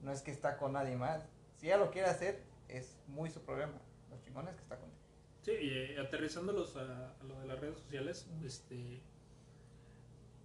no 0.00 0.12
es 0.12 0.22
que 0.22 0.30
está 0.30 0.56
con 0.56 0.72
nadie 0.72 0.96
más. 0.96 1.22
Si 1.56 1.66
ella 1.66 1.78
lo 1.78 1.90
quiere 1.90 2.08
hacer, 2.08 2.42
es 2.68 2.98
muy 3.06 3.30
su 3.30 3.40
problema. 3.42 3.80
Lo 4.10 4.20
chingón 4.20 4.48
es 4.48 4.56
que 4.56 4.62
está 4.62 4.76
contigo. 4.76 5.00
Sí, 5.42 5.52
y 5.52 5.68
eh, 5.70 6.00
aterrizándolos 6.00 6.76
a, 6.76 7.10
a 7.20 7.24
lo 7.24 7.40
de 7.40 7.46
las 7.46 7.58
redes 7.60 7.78
sociales, 7.78 8.28
este, 8.44 9.00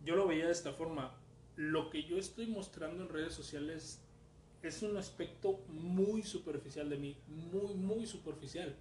yo 0.04 0.16
lo 0.16 0.28
veía 0.28 0.46
de 0.46 0.52
esta 0.52 0.74
forma. 0.74 1.16
Lo 1.56 1.90
que 1.90 2.04
yo 2.04 2.18
estoy 2.18 2.48
mostrando 2.48 3.04
en 3.04 3.10
redes 3.10 3.34
sociales 3.34 4.02
es 4.62 4.82
un 4.82 4.98
aspecto 4.98 5.64
muy 5.70 6.24
superficial 6.24 6.90
de 6.90 6.98
mí, 6.98 7.18
muy, 7.28 7.74
muy 7.76 8.06
superficial. 8.06 8.76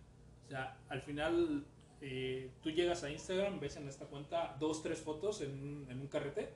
O 0.46 0.48
sea, 0.48 0.78
al 0.88 1.02
final 1.02 1.66
eh, 2.00 2.50
tú 2.62 2.70
llegas 2.70 3.02
a 3.04 3.10
Instagram, 3.10 3.60
ves 3.60 3.76
en 3.76 3.88
esta 3.88 4.06
cuenta 4.06 4.56
dos, 4.60 4.82
tres 4.82 5.00
fotos 5.00 5.40
en, 5.40 5.86
en 5.88 6.00
un 6.00 6.06
carrete. 6.08 6.50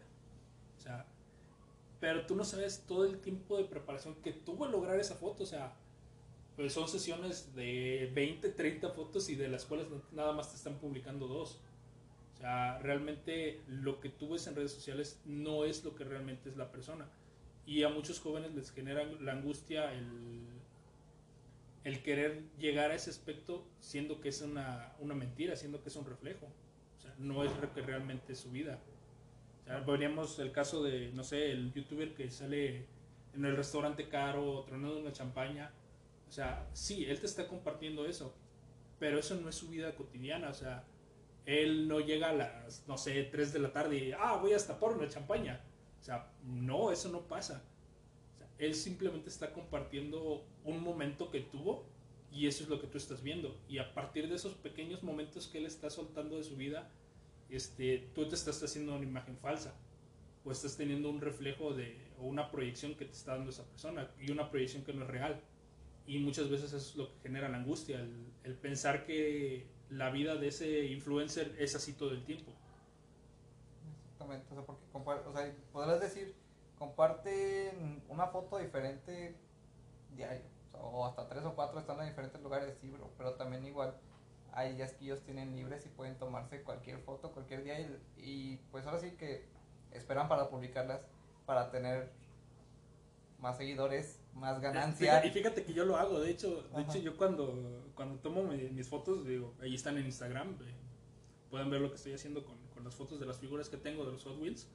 O 0.79 0.81
sea, 0.81 1.07
pero 2.00 2.26
tú 2.26 2.35
no 2.35 2.44
sabes 2.44 2.85
todo 2.87 3.05
el 3.05 3.18
tiempo 3.20 3.57
de 3.57 3.64
preparación 3.64 4.14
que 4.16 4.33
tuvo 4.33 4.66
lograr 4.66 4.98
esa 4.98 5.14
foto. 5.14 5.42
O 5.44 5.46
sea, 5.46 5.74
pues 6.57 6.72
son 6.72 6.88
sesiones 6.88 7.55
de 7.55 8.11
20, 8.14 8.50
30 8.50 8.90
fotos 8.90 9.29
y 9.29 9.35
de 9.35 9.48
las 9.48 9.64
cuales 9.64 9.87
nada 10.12 10.33
más 10.33 10.50
te 10.50 10.57
están 10.57 10.79
publicando 10.79 11.26
dos. 11.26 11.59
O 12.35 12.38
sea, 12.38 12.79
realmente 12.79 13.61
lo 13.68 14.00
que 14.00 14.09
tú 14.09 14.31
ves 14.31 14.46
en 14.46 14.57
redes 14.57 14.72
sociales 14.72 15.20
no 15.26 15.64
es 15.64 15.85
lo 15.85 15.94
que 15.94 16.05
realmente 16.05 16.48
es 16.48 16.57
la 16.57 16.70
persona. 16.70 17.09
Y 17.66 17.83
a 17.83 17.88
muchos 17.88 18.20
jóvenes 18.20 18.55
les 18.55 18.72
genera 18.72 19.05
la 19.05 19.33
angustia 19.33 19.92
el, 19.92 20.60
el 21.84 22.02
querer 22.02 22.42
llegar 22.58 22.90
a 22.90 22.94
ese 22.94 23.10
aspecto 23.10 23.66
siendo 23.80 24.20
que 24.20 24.28
es 24.28 24.42
una, 24.42 24.94
una 24.98 25.14
mentira, 25.14 25.56
siendo 25.56 25.82
que 25.82 25.88
es 25.88 25.96
un 25.96 26.04
reflejo. 26.04 26.46
O 26.98 27.00
sea, 27.00 27.14
no 27.18 27.44
es 27.44 27.50
lo 27.60 27.72
que 27.72 27.80
realmente 27.82 28.32
es 28.32 28.40
su 28.40 28.50
vida. 28.50 28.78
O 29.62 29.64
sea, 29.64 29.80
veríamos 29.80 30.38
el 30.38 30.52
caso 30.52 30.82
de, 30.82 31.10
no 31.12 31.24
sé, 31.24 31.50
el 31.52 31.72
youtuber 31.72 32.14
que 32.14 32.30
sale 32.30 32.86
en 33.34 33.44
el 33.44 33.56
restaurante 33.56 34.08
caro, 34.08 34.64
tronando 34.66 34.98
una 34.98 35.12
champaña. 35.12 35.72
O 36.28 36.32
sea, 36.32 36.68
sí, 36.72 37.06
él 37.06 37.18
te 37.18 37.26
está 37.26 37.48
compartiendo 37.48 38.06
eso, 38.06 38.34
pero 38.98 39.18
eso 39.18 39.34
no 39.36 39.48
es 39.48 39.54
su 39.54 39.68
vida 39.68 39.94
cotidiana. 39.94 40.50
O 40.50 40.54
sea, 40.54 40.84
él 41.46 41.88
no 41.88 42.00
llega 42.00 42.30
a 42.30 42.34
las, 42.34 42.86
no 42.86 42.98
sé, 42.98 43.24
3 43.24 43.52
de 43.52 43.58
la 43.58 43.72
tarde 43.72 43.96
y, 43.96 44.12
ah, 44.12 44.36
voy 44.36 44.52
hasta 44.52 44.78
por 44.78 44.96
una 44.96 45.08
champaña. 45.08 45.64
O 46.00 46.02
sea, 46.02 46.30
no, 46.44 46.92
eso 46.92 47.10
no 47.10 47.22
pasa. 47.22 47.64
Él 48.61 48.75
simplemente 48.75 49.31
está 49.31 49.53
compartiendo 49.53 50.44
un 50.64 50.83
momento 50.83 51.31
que 51.31 51.40
tuvo 51.40 51.87
y 52.31 52.46
eso 52.46 52.62
es 52.62 52.68
lo 52.68 52.81
que 52.81 52.87
tú 52.87 52.99
estás 52.99 53.23
viendo. 53.23 53.59
Y 53.68 53.79
a 53.79 53.94
partir 53.94 54.29
de 54.29 54.37
esos 54.37 54.55
pequeños 54.55 55.03
momentos 55.03 55.49
que 55.49 55.59
él 55.59 55.66
está 55.66 55.88
soltando 55.90 56.37
de 56.37 56.44
su 56.44 56.57
vida, 56.57 56.88
este, 57.49 58.11
tú 58.14 58.29
te 58.29 58.35
estás 58.35 58.62
haciendo 58.62 58.94
una 58.94 59.05
imagen 59.05 59.37
falsa 59.38 59.75
o 60.44 60.53
estás 60.53 60.77
teniendo 60.77 61.11
un 61.11 61.20
reflejo 61.20 61.73
de 61.75 61.96
o 62.18 62.27
una 62.27 62.51
proyección 62.51 62.94
que 62.94 63.07
te 63.07 63.12
está 63.12 63.35
dando 63.35 63.51
esa 63.51 63.64
persona 63.64 64.11
y 64.20 64.31
una 64.31 64.51
proyección 64.51 64.85
que 64.85 64.92
no 64.92 65.03
es 65.05 65.09
real. 65.09 65.40
Y 66.07 66.18
muchas 66.18 66.51
veces 66.51 66.73
eso 66.73 66.77
es 66.77 66.96
lo 66.96 67.09
que 67.09 67.20
genera 67.23 67.49
la 67.49 67.59
angustia, 67.59 68.01
el, 68.44 68.55
pensar 68.57 69.07
que 69.07 69.66
la 69.88 70.11
vida 70.11 70.37
de 70.37 70.49
ese 70.49 70.87
influencer 70.87 71.55
es 71.59 71.75
así 71.75 71.94
todo 71.94 72.11
el 72.11 72.25
tiempo. 72.25 72.53
Exactamente, 74.12 74.55
o 74.92 75.33
sea, 75.33 75.55
podrás 75.73 76.01
decir, 76.01 76.35
comparten 76.80 78.02
una 78.08 78.26
foto 78.28 78.56
diferente 78.56 79.36
diario, 80.16 80.46
o, 80.64 80.70
sea, 80.70 80.80
o 80.80 81.04
hasta 81.06 81.28
tres 81.28 81.44
o 81.44 81.54
cuatro 81.54 81.78
están 81.78 82.00
en 82.00 82.06
diferentes 82.06 82.40
lugares, 82.40 82.74
sí, 82.80 82.88
bro, 82.88 83.10
pero 83.18 83.34
también 83.34 83.66
igual 83.66 83.94
hay 84.52 84.74
días 84.76 84.94
que 84.94 85.04
ellos 85.04 85.20
tienen 85.20 85.54
libres 85.54 85.84
y 85.84 85.90
pueden 85.90 86.16
tomarse 86.16 86.62
cualquier 86.62 86.98
foto, 87.00 87.32
cualquier 87.32 87.64
día, 87.64 87.78
y, 87.80 88.00
y, 88.16 88.56
pues 88.72 88.86
ahora 88.86 88.98
sí 88.98 89.10
que 89.12 89.44
esperan 89.92 90.26
para 90.26 90.48
publicarlas, 90.48 91.06
para 91.44 91.70
tener 91.70 92.10
más 93.40 93.58
seguidores, 93.58 94.18
más 94.32 94.58
ganancia. 94.62 95.20
Fíjate- 95.20 95.28
Y 95.28 95.30
fíjate 95.32 95.64
que 95.64 95.74
yo 95.74 95.84
lo 95.84 95.96
hago, 95.98 96.18
de 96.18 96.30
hecho, 96.30 96.62
de 96.62 96.68
Ajá. 96.72 96.80
hecho 96.80 96.98
yo 96.98 97.16
cuando, 97.18 97.84
cuando 97.94 98.18
tomo 98.20 98.42
mi- 98.42 98.70
mis 98.70 98.88
fotos, 98.88 99.26
digo, 99.26 99.54
ahí 99.60 99.74
están 99.74 99.98
en 99.98 100.06
Instagram, 100.06 100.56
eh, 100.62 100.74
pueden 101.50 101.68
ver 101.68 101.82
lo 101.82 101.90
que 101.90 101.96
estoy 101.96 102.14
haciendo 102.14 102.42
con, 102.42 102.56
con 102.72 102.84
las 102.84 102.94
fotos 102.94 103.20
de 103.20 103.26
las 103.26 103.36
figuras 103.38 103.68
que 103.68 103.76
tengo 103.76 104.06
de 104.06 104.12
los 104.12 104.24
Hot 104.24 104.38
Wheels. 104.40 104.66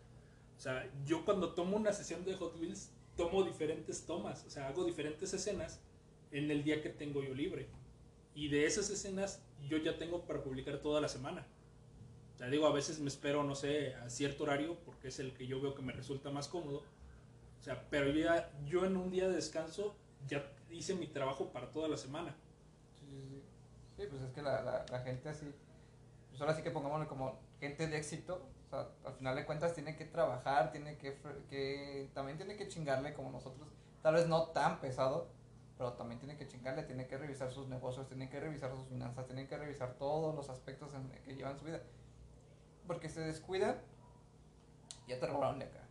O 0.58 0.60
sea, 0.60 0.90
yo 1.06 1.26
cuando 1.26 1.54
tomo 1.54 1.78
una 1.78 1.94
sesión 1.94 2.24
de 2.26 2.36
Hot 2.36 2.60
Wheels, 2.60 2.92
tomo 3.18 3.44
diferentes 3.44 4.06
tomas, 4.06 4.46
o 4.46 4.50
sea, 4.50 4.68
hago 4.68 4.86
diferentes 4.86 5.34
escenas 5.34 5.80
en 6.32 6.52
el 6.52 6.64
día 6.64 6.82
que 6.82 6.90
tengo 6.90 7.24
yo 7.24 7.34
libre. 7.34 7.68
Y 8.34 8.50
de 8.50 8.66
esas 8.66 8.90
escenas 8.90 9.42
yo 9.70 9.78
ya 9.78 9.98
tengo 9.98 10.26
para 10.26 10.44
publicar 10.44 10.80
toda 10.80 11.00
la 11.02 11.08
semana. 11.08 11.48
O 12.36 12.38
sea, 12.38 12.50
digo, 12.50 12.68
a 12.68 12.74
veces 12.74 13.00
me 13.00 13.08
espero, 13.08 13.44
no 13.44 13.56
sé, 13.56 13.96
a 13.96 14.10
cierto 14.10 14.44
horario, 14.44 14.78
porque 14.86 15.08
es 15.08 15.20
el 15.20 15.34
que 15.34 15.48
yo 15.48 15.62
veo 15.62 15.74
que 15.74 15.82
me 15.82 15.94
resulta 15.94 16.32
más 16.32 16.50
cómodo. 16.50 16.84
O 17.60 17.64
sea, 17.64 17.88
pero 17.90 18.10
yo, 18.10 18.26
ya, 18.26 18.52
yo 18.66 18.86
en 18.86 18.98
un 18.98 19.10
día 19.10 19.28
de 19.30 19.36
descanso 19.36 19.96
ya 20.28 20.52
hice 20.70 20.96
mi 20.96 21.08
trabajo 21.08 21.52
para 21.52 21.72
toda 21.72 21.88
la 21.88 21.96
semana. 21.96 22.36
Sí, 23.00 23.06
sí, 23.10 23.28
sí. 23.30 23.42
Sí, 23.98 24.08
pues 24.10 24.22
es 24.22 24.32
que 24.32 24.42
la, 24.42 24.62
la, 24.62 24.86
la 24.92 25.00
gente 25.00 25.30
así, 25.30 25.46
pues 26.30 26.42
ahora 26.42 26.54
sí 26.54 26.62
que 26.62 26.72
pongámoslo 26.72 27.08
como 27.08 27.40
gente 27.62 27.88
de 27.88 27.98
éxito, 27.98 28.46
o 28.66 28.70
sea, 28.70 28.88
al 29.06 29.14
final 29.14 29.36
de 29.36 29.46
cuentas 29.46 29.74
tiene 29.74 29.96
que 29.96 30.06
trabajar, 30.06 30.72
tiene 30.72 30.98
que, 30.98 31.18
que 31.50 32.10
también 32.14 32.38
tiene 32.38 32.56
que 32.56 32.68
chingarle 32.68 33.14
como 33.14 33.32
nosotros, 33.32 33.68
tal 34.02 34.16
vez 34.16 34.28
no 34.28 34.48
tan 34.50 34.80
pesado, 34.80 35.30
pero 35.78 35.94
también 35.94 36.20
tiene 36.20 36.38
que 36.38 36.48
chingarle, 36.48 36.84
tiene 36.84 37.08
que 37.08 37.18
revisar 37.18 37.52
sus 37.52 37.68
negocios, 37.68 38.08
tiene 38.08 38.30
que 38.30 38.40
revisar 38.40 38.72
sus 38.72 38.88
finanzas, 38.88 39.26
tiene 39.26 39.48
que 39.48 39.58
revisar 39.58 39.94
todos 39.96 40.34
los 40.34 40.50
aspectos 40.50 40.92
que 41.24 41.36
llevan 41.36 41.58
su 41.60 41.66
vida. 41.66 41.82
Porque 42.88 43.10
se 43.10 43.20
descuidan, 43.22 43.78
ya 45.08 45.20
te 45.20 45.28
robaron 45.28 45.60
de 45.60 45.66
acá. 45.66 45.82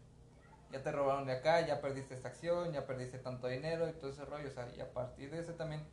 Ya 0.73 0.83
te 0.83 0.91
robaron 0.91 1.27
de 1.27 1.33
acá, 1.33 1.67
ya 1.67 1.81
perdiste 1.81 2.15
esta 2.15 2.29
acción, 2.29 2.73
ya 2.73 2.87
perdiste 2.87 3.19
tanto 3.19 3.47
dinero 3.47 3.89
y 3.89 3.93
todo 3.93 4.11
ese 4.11 4.25
rollo. 4.25 4.49
O 4.49 4.53
sea, 4.53 4.69
y 4.75 4.81
a 4.81 4.93
partir 4.93 5.31
de 5.31 5.41
ese 5.41 5.53
también 5.53 5.87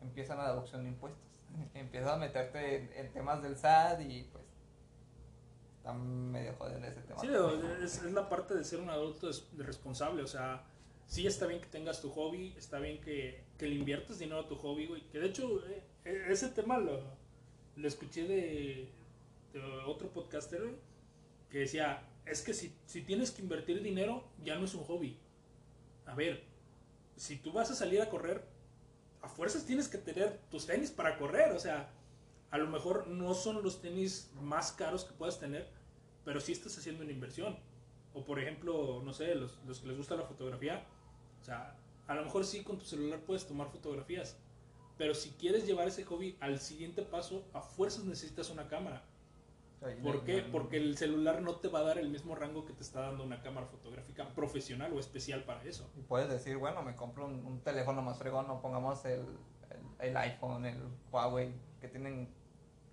empiezan 0.00 0.38
la 0.38 0.50
deducción 0.50 0.82
de 0.82 0.88
impuestos. 0.88 1.22
Empiezas 1.74 2.12
a 2.12 2.16
meterte 2.16 2.76
en, 2.76 2.92
en 2.94 3.12
temas 3.12 3.42
del 3.42 3.56
SAT 3.56 4.00
y 4.00 4.22
pues 4.32 4.44
está 5.84 5.92
medio 5.92 6.54
joder 6.54 6.82
ese 6.82 7.02
tema. 7.02 7.20
Sí, 7.20 7.28
es, 7.82 8.02
es 8.02 8.12
la 8.12 8.26
parte 8.26 8.54
de 8.54 8.64
ser 8.64 8.80
un 8.80 8.88
adulto 8.88 9.30
responsable. 9.58 10.22
O 10.22 10.26
sea, 10.26 10.64
sí 11.06 11.26
está 11.26 11.46
bien 11.46 11.60
que 11.60 11.66
tengas 11.66 12.00
tu 12.00 12.10
hobby, 12.10 12.54
está 12.56 12.78
bien 12.78 13.02
que, 13.02 13.44
que 13.58 13.66
le 13.66 13.74
inviertas 13.74 14.18
dinero 14.18 14.40
a 14.40 14.48
tu 14.48 14.56
hobby, 14.56 14.86
güey. 14.86 15.02
Que 15.10 15.18
de 15.18 15.26
hecho, 15.26 15.62
eh, 15.66 15.82
eh, 16.06 16.26
ese 16.30 16.48
tema 16.48 16.78
lo, 16.78 17.02
lo 17.76 17.88
escuché 17.88 18.26
de, 18.26 18.88
de 19.52 19.60
otro 19.86 20.08
podcaster, 20.08 20.62
güey, 20.62 20.76
que 21.50 21.58
decía, 21.58 22.02
es 22.24 22.40
que 22.40 22.54
si, 22.54 22.74
si 22.86 23.02
tienes 23.02 23.30
que 23.30 23.42
invertir 23.42 23.82
dinero, 23.82 24.24
ya 24.42 24.56
no 24.56 24.64
es 24.64 24.74
un 24.74 24.84
hobby. 24.84 25.18
A 26.06 26.14
ver, 26.14 26.44
si 27.16 27.36
tú 27.36 27.52
vas 27.52 27.70
a 27.70 27.74
salir 27.74 28.00
a 28.00 28.08
correr, 28.08 28.42
a 29.20 29.28
fuerzas 29.28 29.66
tienes 29.66 29.88
que 29.88 29.98
tener 29.98 30.38
tus 30.50 30.64
tenis 30.64 30.90
para 30.90 31.18
correr. 31.18 31.52
O 31.52 31.58
sea, 31.58 31.90
a 32.54 32.58
lo 32.58 32.68
mejor 32.68 33.08
no 33.08 33.34
son 33.34 33.64
los 33.64 33.80
tenis 33.80 34.30
más 34.40 34.70
caros 34.70 35.04
que 35.04 35.12
puedas 35.12 35.40
tener, 35.40 35.68
pero 36.24 36.38
sí 36.40 36.52
estás 36.52 36.78
haciendo 36.78 37.02
una 37.02 37.10
inversión. 37.10 37.58
O 38.12 38.24
por 38.24 38.38
ejemplo, 38.38 39.02
no 39.04 39.12
sé, 39.12 39.34
los, 39.34 39.58
los 39.66 39.80
que 39.80 39.88
les 39.88 39.96
gusta 39.96 40.14
la 40.14 40.22
fotografía, 40.22 40.86
o 41.42 41.44
sea, 41.44 41.76
a 42.06 42.14
lo 42.14 42.22
mejor 42.22 42.44
sí 42.44 42.62
con 42.62 42.78
tu 42.78 42.84
celular 42.84 43.18
puedes 43.26 43.44
tomar 43.48 43.66
fotografías, 43.72 44.36
pero 44.96 45.14
si 45.14 45.30
quieres 45.30 45.66
llevar 45.66 45.88
ese 45.88 46.04
hobby 46.04 46.36
al 46.38 46.60
siguiente 46.60 47.02
paso, 47.02 47.44
a 47.54 47.60
fuerzas 47.60 48.04
necesitas 48.04 48.50
una 48.50 48.68
cámara. 48.68 49.02
¿Por 49.80 50.14
no- 50.18 50.24
qué? 50.24 50.42
no- 50.42 50.52
Porque 50.52 50.76
el 50.76 50.96
celular 50.96 51.42
no 51.42 51.56
te 51.56 51.66
va 51.66 51.80
a 51.80 51.82
dar 51.82 51.98
el 51.98 52.08
mismo 52.08 52.36
rango 52.36 52.64
que 52.64 52.72
te 52.72 52.84
está 52.84 53.00
dando 53.00 53.24
una 53.24 53.42
cámara 53.42 53.66
fotográfica 53.66 54.28
profesional 54.32 54.92
o 54.92 55.00
especial 55.00 55.42
para 55.42 55.64
eso. 55.64 55.90
Y 55.98 56.02
puedes 56.02 56.28
decir, 56.28 56.56
bueno, 56.56 56.82
me 56.84 56.94
compro 56.94 57.26
un, 57.26 57.44
un 57.44 57.60
teléfono 57.62 58.00
más 58.00 58.16
fregón, 58.16 58.46
no 58.46 58.62
pongamos 58.62 59.04
el, 59.06 59.22
el, 59.98 60.08
el 60.10 60.16
iPhone, 60.16 60.64
el 60.66 60.80
Huawei, 61.10 61.52
que 61.80 61.88
tienen 61.88 62.32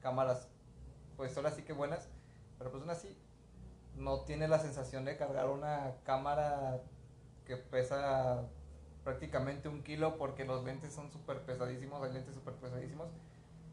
cámaras, 0.01 0.49
pues 1.17 1.35
ahora 1.37 1.51
sí 1.51 1.63
que 1.63 1.73
buenas, 1.73 2.09
pero 2.57 2.71
pues 2.71 2.81
aún 2.81 2.89
así 2.89 3.17
no 3.95 4.21
tiene 4.21 4.47
la 4.47 4.59
sensación 4.59 5.05
de 5.05 5.17
cargar 5.17 5.49
una 5.49 5.95
cámara 6.03 6.81
que 7.45 7.57
pesa 7.57 8.43
prácticamente 9.03 9.67
un 9.67 9.83
kilo 9.83 10.17
porque 10.17 10.45
los 10.45 10.63
lentes 10.63 10.93
son 10.93 11.11
súper 11.11 11.41
pesadísimos, 11.41 12.03
hay 12.03 12.13
lentes 12.13 12.35
súper 12.35 12.53
pesadísimos, 12.55 13.09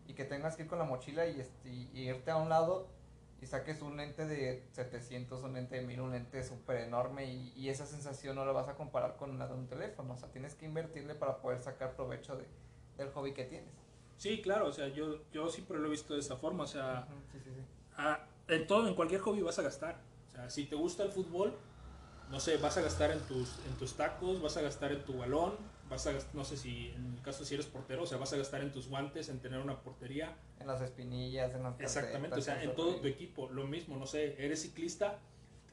y 0.06 0.14
que 0.14 0.24
tengas 0.24 0.56
que 0.56 0.62
ir 0.62 0.68
con 0.68 0.78
la 0.78 0.84
mochila 0.84 1.26
y, 1.26 1.44
irte 1.92 2.30
a 2.30 2.36
un 2.36 2.48
lado 2.48 2.88
y 3.40 3.46
saques 3.46 3.82
un 3.82 3.96
lente 3.96 4.26
de 4.26 4.66
700, 4.72 5.42
un 5.44 5.52
lente 5.52 5.76
de 5.76 5.86
1000, 5.86 6.00
un 6.00 6.12
lente 6.12 6.42
súper 6.42 6.78
enorme 6.78 7.26
y, 7.26 7.52
y 7.54 7.68
esa 7.68 7.86
sensación 7.86 8.36
no 8.36 8.44
la 8.44 8.52
vas 8.52 8.68
a 8.68 8.74
comparar 8.74 9.16
con 9.16 9.38
la 9.38 9.46
de 9.46 9.54
un 9.54 9.68
teléfono, 9.68 10.14
o 10.14 10.16
sea, 10.16 10.30
tienes 10.30 10.54
que 10.54 10.66
invertirle 10.66 11.14
para 11.14 11.40
poder 11.40 11.62
sacar 11.62 11.94
provecho 11.94 12.36
de, 12.36 12.46
del 12.96 13.10
hobby 13.10 13.32
que 13.32 13.44
tienes. 13.44 13.87
Sí, 14.18 14.42
claro, 14.42 14.66
o 14.66 14.72
sea, 14.72 14.88
yo, 14.88 15.20
yo 15.32 15.48
siempre 15.48 15.78
lo 15.78 15.86
he 15.86 15.90
visto 15.90 16.14
de 16.14 16.20
esa 16.20 16.36
forma, 16.36 16.64
o 16.64 16.66
sea, 16.66 17.06
Ujú, 17.08 17.20
sí, 17.32 17.38
sí, 17.44 17.50
sí. 17.54 18.52
en 18.52 18.66
todo, 18.66 18.88
en 18.88 18.94
cualquier 18.94 19.20
hobby 19.20 19.42
vas 19.42 19.60
a 19.60 19.62
gastar. 19.62 20.00
O 20.26 20.30
sea, 20.32 20.50
si 20.50 20.64
te 20.64 20.74
gusta 20.74 21.04
el 21.04 21.12
fútbol, 21.12 21.56
no 22.28 22.40
sé, 22.40 22.56
vas 22.56 22.76
a 22.76 22.82
gastar 22.82 23.12
en 23.12 23.20
tus, 23.20 23.64
en 23.64 23.74
tus 23.76 23.94
tacos, 23.94 24.42
vas 24.42 24.56
a 24.56 24.62
gastar 24.62 24.90
en 24.90 25.04
tu 25.04 25.18
balón, 25.18 25.56
vas 25.88 26.04
a 26.08 26.12
gastar, 26.12 26.34
no 26.34 26.44
sé 26.44 26.56
si 26.56 26.88
en 26.88 27.14
el 27.14 27.22
caso 27.22 27.44
si 27.44 27.54
eres 27.54 27.66
portero, 27.66 28.02
o 28.02 28.06
sea, 28.06 28.18
vas 28.18 28.32
a 28.32 28.36
gastar 28.36 28.60
en 28.60 28.72
tus 28.72 28.88
guantes, 28.88 29.28
en 29.28 29.38
tener 29.38 29.60
una 29.60 29.80
portería. 29.80 30.36
En 30.58 30.66
las 30.66 30.82
espinillas, 30.82 31.54
en 31.54 31.62
las 31.62 31.78
Exactamente, 31.78 32.40
o 32.40 32.42
sea, 32.42 32.60
en 32.60 32.74
todo 32.74 32.96
tu 32.96 33.06
equipo, 33.06 33.48
lo 33.50 33.68
mismo, 33.68 33.96
no 33.96 34.06
sé, 34.06 34.34
eres 34.44 34.62
ciclista, 34.62 35.20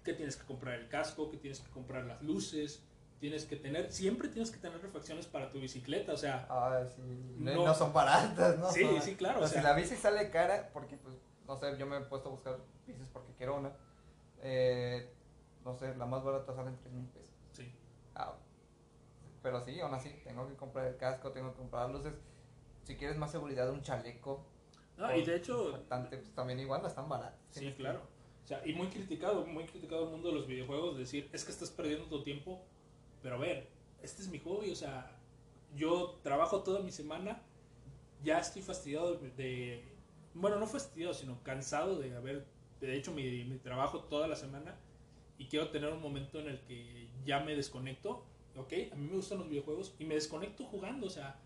que 0.03 0.13
tienes 0.13 0.37
que 0.37 0.45
comprar 0.45 0.79
el 0.79 0.87
casco, 0.87 1.31
que 1.31 1.37
tienes 1.37 1.61
que 1.61 1.71
comprar 1.71 2.05
las 2.05 2.21
luces, 2.21 2.83
tienes 3.20 3.45
que 3.45 3.55
tener, 3.55 3.91
siempre 3.91 4.30
tienes 4.30 4.51
que 4.51 4.57
tener 4.57 4.82
refacciones 4.82 5.26
para 5.26 5.49
tu 5.49 5.59
bicicleta, 5.59 6.13
o 6.13 6.18
sea, 6.18 6.47
sí, 6.95 7.01
no, 7.38 7.74
son 7.74 7.93
baratas, 7.93 8.57
¿no? 8.57 8.72
Sí, 8.72 8.86
sí, 9.01 9.16
claro, 9.16 9.41
o 9.41 9.47
sea, 9.47 9.61
si 9.61 9.63
la 9.66 9.74
bici 9.74 9.95
sale 9.95 10.30
cara, 10.30 10.70
porque 10.74 10.97
pues, 10.97 11.16
no 11.47 11.57
sé, 11.57 11.78
yo 11.78 11.86
me 11.86 11.97
he 11.97 12.01
puesto 12.01 12.30
a 12.30 12.32
buscar 12.32 12.59
bicis 12.86 13.07
porque 13.09 13.34
quiero 13.38 13.57
una, 13.57 13.72
eh, 14.41 15.09
no 15.63 15.76
sé, 15.76 15.95
la 15.95 16.05
más 16.05 16.24
barata 16.24 16.53
sale 16.53 16.70
en 16.70 16.78
3 16.78 16.93
mil 16.93 17.07
pesos. 17.07 17.34
sí. 17.53 17.72
Ah, 18.16 18.36
pero 19.45 19.61
sí, 19.61 19.80
aún 19.80 19.93
así, 19.93 20.09
tengo 20.24 20.47
que 20.47 20.55
comprar 20.55 20.88
el 20.88 20.97
casco, 20.97 21.32
tengo 21.32 21.51
que 21.51 21.57
comprar 21.57 21.88
luces. 21.91 22.16
Si 22.82 22.95
quieres 22.95 23.16
más 23.16 23.32
seguridad, 23.32 23.70
un 23.70 23.84
chaleco. 23.84 24.43
No, 24.97 25.16
y 25.16 25.24
de 25.24 25.36
hecho, 25.36 25.72
Bastante, 25.72 26.18
pues, 26.18 26.34
también 26.34 26.59
igual 26.59 26.82
no 26.82 26.88
están 26.88 27.07
baratos. 27.07 27.39
Sí, 27.51 27.72
claro. 27.74 28.01
O 28.43 28.47
sea, 28.47 28.61
y 28.66 28.74
muy 28.74 28.88
criticado, 28.88 29.45
muy 29.45 29.66
criticado 29.66 30.05
el 30.05 30.09
mundo 30.09 30.30
de 30.30 30.36
los 30.36 30.47
videojuegos, 30.47 30.97
decir, 30.97 31.30
es 31.32 31.43
que 31.43 31.51
estás 31.51 31.70
perdiendo 31.70 32.05
tu 32.05 32.24
tiempo, 32.24 32.63
pero 33.26 33.38
a 33.38 33.39
ver, 33.39 33.67
este 34.03 34.21
es 34.21 34.28
mi 34.28 34.38
hobby, 34.38 34.69
o 34.69 34.76
sea, 34.76 35.17
yo 35.76 36.19
trabajo 36.21 36.61
toda 36.61 36.82
mi 36.82 36.91
semana, 36.91 37.41
ya 38.23 38.38
estoy 38.38 38.61
fastidiado 38.61 39.15
de, 39.15 39.84
bueno, 40.36 40.59
no 40.59 40.67
fastidiado, 40.67 41.11
sino 41.15 41.41
cansado 41.41 41.97
de 41.97 42.15
haber, 42.15 42.45
de 42.80 42.95
hecho, 42.95 43.11
mi, 43.13 43.43
trabajo 43.63 44.01
toda 44.01 44.28
la 44.28 44.36
semana, 44.36 44.76
y 45.39 45.45
quiero 45.45 45.69
tener 45.69 45.91
un 45.91 46.03
momento 46.03 46.39
en 46.39 46.49
el 46.49 46.59
que 46.65 47.07
ya 47.26 47.39
me 47.39 47.55
desconecto, 47.55 48.23
ok, 48.55 48.73
a 48.91 48.95
mí 48.95 49.07
me 49.07 49.15
gustan 49.15 49.39
los 49.39 49.49
videojuegos, 49.49 49.95
y 49.97 50.05
me 50.05 50.13
desconecto 50.13 50.63
jugando, 50.65 51.07
o 51.07 51.09
sea, 51.09 51.39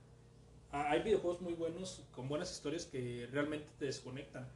hay 0.71 1.01
videojuegos 1.01 1.39
muy 1.39 1.53
buenos, 1.53 2.03
con 2.13 2.27
buenas 2.27 2.51
historias 2.51 2.87
que 2.87 3.25
realmente 3.31 3.69
te 3.79 3.85
desconectan. 3.85 4.49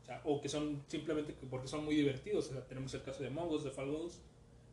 O, 0.00 0.04
sea, 0.06 0.20
o 0.22 0.40
que 0.40 0.48
son 0.48 0.84
simplemente 0.86 1.34
que- 1.34 1.46
porque 1.48 1.66
son 1.66 1.84
muy 1.84 1.96
divertidos. 1.96 2.50
O 2.50 2.52
sea, 2.52 2.64
tenemos 2.64 2.94
el 2.94 3.02
caso 3.02 3.20
de 3.24 3.28
Among 3.30 3.50
Us, 3.50 3.64
de 3.64 3.72
Fall 3.72 3.90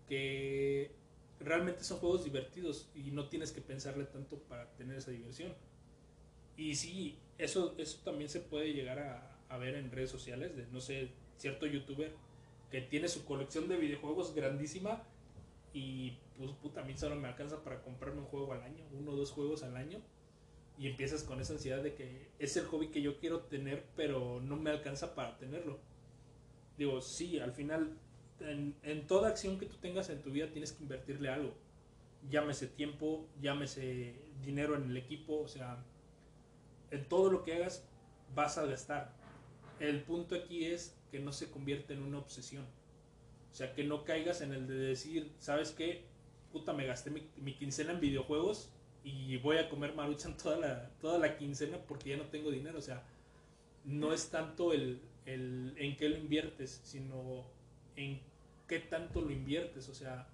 que 0.07 1.03
realmente 1.43 1.83
son 1.83 1.99
juegos 1.99 2.23
divertidos 2.23 2.89
y 2.95 3.11
no 3.11 3.29
tienes 3.29 3.51
que 3.51 3.61
pensarle 3.61 4.05
tanto 4.05 4.37
para 4.39 4.71
tener 4.75 4.97
esa 4.97 5.11
diversión. 5.11 5.53
Y 6.57 6.75
sí, 6.75 7.17
eso, 7.37 7.75
eso 7.77 7.99
también 8.03 8.29
se 8.29 8.39
puede 8.39 8.73
llegar 8.73 8.99
a, 8.99 9.37
a 9.49 9.57
ver 9.57 9.75
en 9.75 9.91
redes 9.91 10.09
sociales, 10.09 10.55
de 10.55 10.65
no 10.67 10.81
sé, 10.81 11.11
cierto 11.37 11.65
youtuber 11.65 12.13
que 12.71 12.81
tiene 12.81 13.07
su 13.07 13.23
colección 13.25 13.67
de 13.67 13.77
videojuegos 13.77 14.33
grandísima 14.33 15.03
y 15.73 16.17
pues 16.37 16.49
puta, 16.53 16.81
a 16.81 16.83
mí 16.83 16.97
solo 16.97 17.15
me 17.15 17.27
alcanza 17.27 17.63
para 17.63 17.83
comprarme 17.83 18.21
un 18.21 18.25
juego 18.25 18.51
al 18.53 18.63
año, 18.63 18.83
uno 18.93 19.11
o 19.11 19.15
dos 19.15 19.31
juegos 19.31 19.61
al 19.61 19.77
año 19.77 20.01
y 20.77 20.87
empiezas 20.87 21.21
con 21.23 21.39
esa 21.39 21.53
ansiedad 21.53 21.83
de 21.83 21.93
que 21.93 22.29
es 22.39 22.57
el 22.57 22.65
hobby 22.65 22.87
que 22.87 23.01
yo 23.01 23.19
quiero 23.19 23.41
tener, 23.41 23.85
pero 23.95 24.41
no 24.41 24.55
me 24.55 24.71
alcanza 24.71 25.13
para 25.13 25.37
tenerlo. 25.37 25.79
Digo, 26.77 26.99
sí, 27.01 27.37
al 27.37 27.53
final, 27.53 27.95
en, 28.43 28.75
en 28.83 29.07
toda 29.07 29.29
acción 29.29 29.59
que 29.59 29.65
tú 29.65 29.77
tengas 29.77 30.09
en 30.09 30.21
tu 30.21 30.31
vida 30.31 30.47
tienes 30.51 30.71
que 30.71 30.83
invertirle 30.83 31.29
algo. 31.29 31.53
Llámese 32.29 32.67
tiempo, 32.67 33.27
llámese 33.41 34.15
dinero 34.41 34.75
en 34.75 34.89
el 34.89 34.97
equipo, 34.97 35.41
o 35.41 35.47
sea, 35.47 35.83
en 36.91 37.07
todo 37.09 37.29
lo 37.29 37.43
que 37.43 37.55
hagas 37.55 37.85
vas 38.35 38.57
a 38.57 38.65
gastar. 38.65 39.13
El 39.79 40.01
punto 40.03 40.35
aquí 40.35 40.65
es 40.65 40.95
que 41.11 41.19
no 41.19 41.31
se 41.31 41.49
convierta 41.49 41.93
en 41.93 42.03
una 42.03 42.19
obsesión. 42.19 42.65
O 43.51 43.55
sea, 43.55 43.73
que 43.73 43.83
no 43.83 44.03
caigas 44.03 44.41
en 44.41 44.53
el 44.53 44.67
de 44.67 44.75
decir, 44.75 45.31
¿sabes 45.39 45.71
qué? 45.71 46.05
Puta, 46.51 46.73
me 46.73 46.85
gasté 46.85 47.11
mi, 47.11 47.27
mi 47.37 47.53
quincena 47.53 47.91
en 47.91 47.99
videojuegos 47.99 48.69
y 49.03 49.37
voy 49.37 49.57
a 49.57 49.69
comer 49.69 49.93
maruchan 49.93 50.37
toda 50.41 50.57
la, 50.57 50.89
toda 51.01 51.19
la 51.19 51.37
quincena 51.37 51.77
porque 51.87 52.11
ya 52.11 52.17
no 52.17 52.23
tengo 52.27 52.51
dinero. 52.51 52.79
O 52.79 52.81
sea, 52.81 53.03
no 53.85 54.13
es 54.13 54.29
tanto 54.29 54.73
el, 54.73 55.01
el 55.25 55.73
en 55.77 55.97
qué 55.97 56.09
lo 56.09 56.17
inviertes, 56.17 56.81
sino 56.83 57.45
en 57.95 58.21
qué 58.68 58.80
tanto 58.80 59.22
lo 59.22 59.32
inviertes. 59.32 59.89
O 59.89 59.95
sea, 59.95 60.28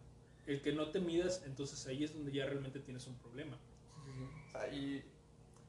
el 0.46 0.62
que 0.62 0.74
no 0.74 0.90
te 0.90 1.00
midas, 1.00 1.44
entonces 1.46 1.86
ahí 1.88 2.04
es 2.04 2.14
donde 2.14 2.32
ya 2.32 2.46
realmente 2.46 2.80
tienes 2.80 3.06
un 3.08 3.16
problema. 3.16 3.58
O 4.48 4.52
sea, 4.52 4.68
y 4.74 5.04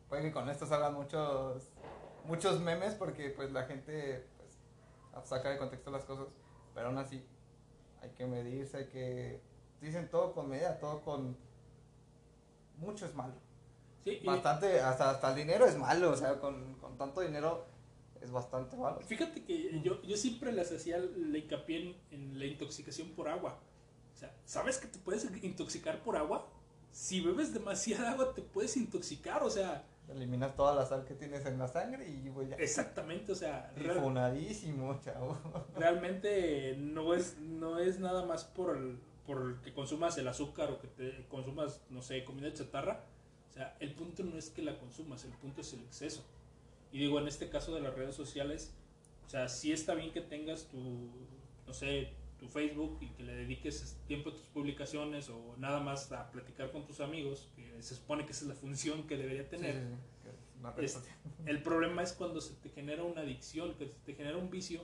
puede 0.08 0.22
que 0.22 0.32
con 0.32 0.48
esto 0.48 0.66
salgan 0.66 0.94
muchos 0.94 1.70
muchos 2.24 2.60
memes 2.60 2.94
porque 2.94 3.30
pues 3.30 3.52
la 3.52 3.64
gente 3.64 4.26
pues, 4.36 5.28
saca 5.28 5.50
de 5.50 5.58
contexto 5.58 5.90
las 5.90 6.04
cosas, 6.04 6.28
pero 6.74 6.88
aún 6.88 6.98
así 6.98 7.24
hay 8.02 8.10
que 8.10 8.26
medirse, 8.26 8.78
hay 8.78 8.86
que 8.86 9.40
dicen 9.80 10.08
todo 10.08 10.32
con 10.32 10.48
medida, 10.48 10.78
todo 10.78 11.02
con 11.02 11.36
mucho 12.78 13.06
es 13.06 13.14
malo. 13.14 13.34
Sí, 14.04 14.18
y 14.22 14.26
Bastante, 14.26 14.80
hasta, 14.80 15.10
hasta 15.10 15.30
el 15.30 15.36
dinero 15.36 15.66
es 15.66 15.76
malo, 15.76 16.10
o 16.10 16.16
sea, 16.16 16.38
con, 16.40 16.74
con 16.76 16.96
tanto 16.96 17.20
dinero 17.20 17.66
es 18.22 18.30
bastante 18.30 18.76
malo. 18.76 19.00
fíjate 19.00 19.42
que 19.44 19.80
yo, 19.82 20.02
yo 20.02 20.16
siempre 20.16 20.52
les 20.52 20.70
hacía 20.72 20.98
la 20.98 21.38
hincapié 21.38 21.90
en, 21.90 21.96
en 22.10 22.38
la 22.38 22.46
intoxicación 22.46 23.08
por 23.10 23.28
agua. 23.28 23.58
O 24.14 24.16
sea, 24.16 24.34
¿sabes 24.44 24.78
que 24.78 24.86
te 24.88 24.98
puedes 24.98 25.24
intoxicar 25.42 26.02
por 26.02 26.16
agua? 26.16 26.46
Si 26.92 27.20
bebes 27.20 27.54
demasiada 27.54 28.10
agua 28.12 28.34
te 28.34 28.42
puedes 28.42 28.76
intoxicar, 28.76 29.42
o 29.42 29.50
sea, 29.50 29.86
Eliminas 30.08 30.56
toda 30.56 30.74
la 30.74 30.84
sal 30.84 31.04
que 31.04 31.14
tienes 31.14 31.46
en 31.46 31.56
la 31.58 31.68
sangre 31.68 32.08
y 32.08 32.28
pues 32.30 32.48
ya. 32.48 32.56
exactamente, 32.56 33.30
o 33.30 33.34
sea, 33.36 33.72
real- 33.76 33.94
chavo. 35.00 35.38
realmente 35.76 36.74
no 36.78 37.14
es, 37.14 37.38
no 37.38 37.78
es 37.78 38.00
nada 38.00 38.24
más 38.26 38.44
por 38.44 38.76
el, 38.76 38.98
por 39.24 39.42
el 39.42 39.60
que 39.60 39.72
consumas 39.72 40.18
el 40.18 40.26
azúcar 40.28 40.70
o 40.72 40.80
que 40.80 40.88
te 40.88 41.26
consumas, 41.28 41.80
no 41.90 42.02
sé, 42.02 42.24
comida 42.24 42.52
chatarra. 42.52 43.04
O 43.50 43.52
sea, 43.52 43.76
el 43.80 43.94
punto 43.94 44.22
no 44.24 44.36
es 44.36 44.50
que 44.50 44.62
la 44.62 44.78
consumas, 44.78 45.24
el 45.24 45.30
punto 45.32 45.60
es 45.60 45.72
el 45.74 45.80
exceso. 45.82 46.22
Y 46.92 46.98
digo, 46.98 47.18
en 47.18 47.28
este 47.28 47.48
caso 47.48 47.74
de 47.74 47.80
las 47.80 47.94
redes 47.94 48.14
sociales, 48.14 48.74
o 49.26 49.30
sea, 49.30 49.48
sí 49.48 49.72
está 49.72 49.94
bien 49.94 50.12
que 50.12 50.20
tengas 50.20 50.66
tu, 50.68 50.78
no 51.66 51.72
sé, 51.72 52.08
tu 52.38 52.48
Facebook 52.48 52.98
y 53.00 53.08
que 53.10 53.22
le 53.22 53.34
dediques 53.34 53.96
tiempo 54.06 54.30
a 54.30 54.32
tus 54.32 54.42
publicaciones 54.46 55.28
o 55.28 55.54
nada 55.58 55.80
más 55.80 56.10
a 56.10 56.30
platicar 56.32 56.72
con 56.72 56.86
tus 56.86 57.00
amigos, 57.00 57.48
que 57.54 57.82
se 57.82 57.94
supone 57.94 58.24
que 58.24 58.32
esa 58.32 58.44
es 58.44 58.48
la 58.48 58.54
función 58.54 59.06
que 59.06 59.16
debería 59.16 59.48
tener. 59.48 59.74
Sí, 59.74 60.88
sí, 60.88 60.88
sí, 60.88 60.98
es. 60.98 61.00
El 61.46 61.62
problema 61.62 62.02
es 62.02 62.12
cuando 62.12 62.40
se 62.40 62.54
te 62.54 62.70
genera 62.70 63.04
una 63.04 63.20
adicción, 63.20 63.74
que 63.74 63.86
se 63.86 63.94
te 64.04 64.14
genera 64.14 64.36
un 64.36 64.50
vicio 64.50 64.82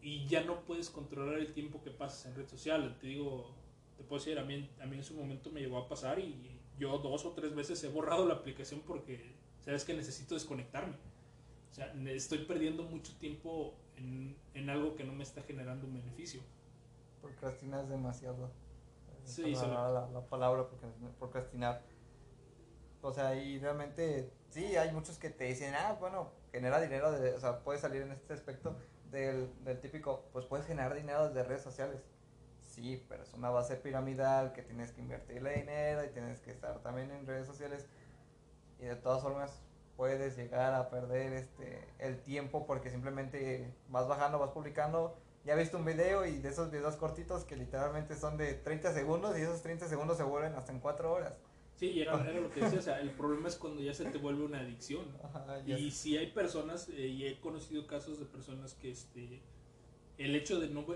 y 0.00 0.26
ya 0.26 0.42
no 0.42 0.64
puedes 0.64 0.90
controlar 0.90 1.38
el 1.38 1.52
tiempo 1.52 1.82
que 1.82 1.90
pasas 1.90 2.26
en 2.26 2.34
red 2.34 2.48
social. 2.48 2.98
Te 3.00 3.06
digo, 3.06 3.54
te 3.96 4.02
puedo 4.02 4.18
decir, 4.18 4.38
a 4.38 4.44
mí, 4.44 4.68
a 4.80 4.86
mí 4.86 4.96
en 4.96 5.04
su 5.04 5.14
momento 5.14 5.50
me 5.50 5.60
llegó 5.60 5.78
a 5.78 5.88
pasar 5.88 6.18
y 6.18 6.58
yo 6.78 6.98
dos 6.98 7.24
o 7.24 7.30
tres 7.30 7.54
veces 7.54 7.82
he 7.84 7.88
borrado 7.88 8.26
la 8.26 8.34
aplicación 8.34 8.82
porque 8.84 9.36
sabes 9.64 9.84
que 9.84 9.94
necesito 9.94 10.34
desconectarme. 10.34 10.94
O 11.70 11.74
sea, 11.74 11.92
estoy 12.10 12.44
perdiendo 12.44 12.82
mucho 12.82 13.16
tiempo 13.16 13.74
en, 13.96 14.36
en 14.54 14.68
algo 14.70 14.94
que 14.94 15.04
no 15.04 15.12
me 15.12 15.22
está 15.22 15.42
generando 15.42 15.86
un 15.86 15.94
beneficio. 15.94 16.40
Procrastinas 17.20 17.88
demasiado. 17.88 18.50
Sí, 19.24 19.54
sobre- 19.54 19.72
la, 19.74 19.88
la- 19.88 20.08
la 20.08 20.20
palabra, 20.26 20.66
procrastinar. 21.18 21.82
O 23.00 23.12
sea, 23.12 23.34
y 23.36 23.58
realmente, 23.58 24.30
sí, 24.50 24.76
hay 24.76 24.92
muchos 24.92 25.18
que 25.18 25.30
te 25.30 25.44
dicen, 25.44 25.74
ah, 25.74 25.96
bueno, 25.98 26.30
genera 26.52 26.80
dinero, 26.80 27.10
de, 27.12 27.34
o 27.34 27.40
sea, 27.40 27.60
puedes 27.60 27.80
salir 27.80 28.02
en 28.02 28.12
este 28.12 28.32
aspecto 28.34 28.76
del, 29.10 29.48
del 29.64 29.80
típico, 29.80 30.24
pues 30.32 30.46
puedes 30.46 30.66
generar 30.66 30.94
dinero 30.94 31.28
desde 31.28 31.42
redes 31.44 31.62
sociales. 31.62 32.00
Sí, 32.60 33.04
pero 33.08 33.22
es 33.24 33.32
una 33.34 33.50
base 33.50 33.76
piramidal 33.76 34.52
que 34.52 34.62
tienes 34.62 34.92
que 34.92 35.00
invertirle 35.00 35.54
dinero 35.58 36.04
y 36.04 36.08
tienes 36.08 36.40
que 36.40 36.50
estar 36.52 36.80
también 36.82 37.10
en 37.10 37.26
redes 37.26 37.46
sociales. 37.46 37.86
Y 38.82 38.86
de 38.86 38.96
todas 38.96 39.22
formas, 39.22 39.62
puedes 39.96 40.36
llegar 40.36 40.74
a 40.74 40.90
perder 40.90 41.32
este 41.32 41.88
el 42.00 42.20
tiempo 42.22 42.66
porque 42.66 42.90
simplemente 42.90 43.72
vas 43.88 44.08
bajando, 44.08 44.40
vas 44.40 44.50
publicando. 44.50 45.16
Ya 45.44 45.54
viste 45.54 45.76
un 45.76 45.84
video 45.84 46.26
y 46.26 46.38
de 46.38 46.48
esos 46.48 46.70
videos 46.70 46.96
cortitos 46.96 47.44
que 47.44 47.56
literalmente 47.56 48.16
son 48.16 48.36
de 48.36 48.54
30 48.54 48.92
segundos 48.92 49.38
y 49.38 49.42
esos 49.42 49.62
30 49.62 49.88
segundos 49.88 50.16
se 50.16 50.24
vuelven 50.24 50.54
hasta 50.54 50.72
en 50.72 50.80
4 50.80 51.12
horas. 51.12 51.34
Sí, 51.76 51.90
y 51.90 52.02
era, 52.02 52.20
era 52.28 52.40
lo 52.40 52.50
que 52.50 52.60
decía, 52.60 52.78
o 52.78 52.82
sea, 52.82 53.00
el 53.00 53.10
problema 53.16 53.48
es 53.48 53.56
cuando 53.56 53.80
ya 53.80 53.94
se 53.94 54.04
te 54.04 54.18
vuelve 54.18 54.44
una 54.44 54.60
adicción. 54.60 55.06
Ajá, 55.22 55.60
Y 55.66 55.90
si 55.90 56.16
hay 56.16 56.32
personas, 56.32 56.88
eh, 56.88 57.06
y 57.06 57.26
he 57.26 57.40
conocido 57.40 57.86
casos 57.86 58.18
de 58.18 58.26
personas 58.26 58.74
que 58.74 58.90
este 58.90 59.42
el 60.18 60.36
hecho 60.36 60.60
de 60.60 60.68
no 60.68 60.86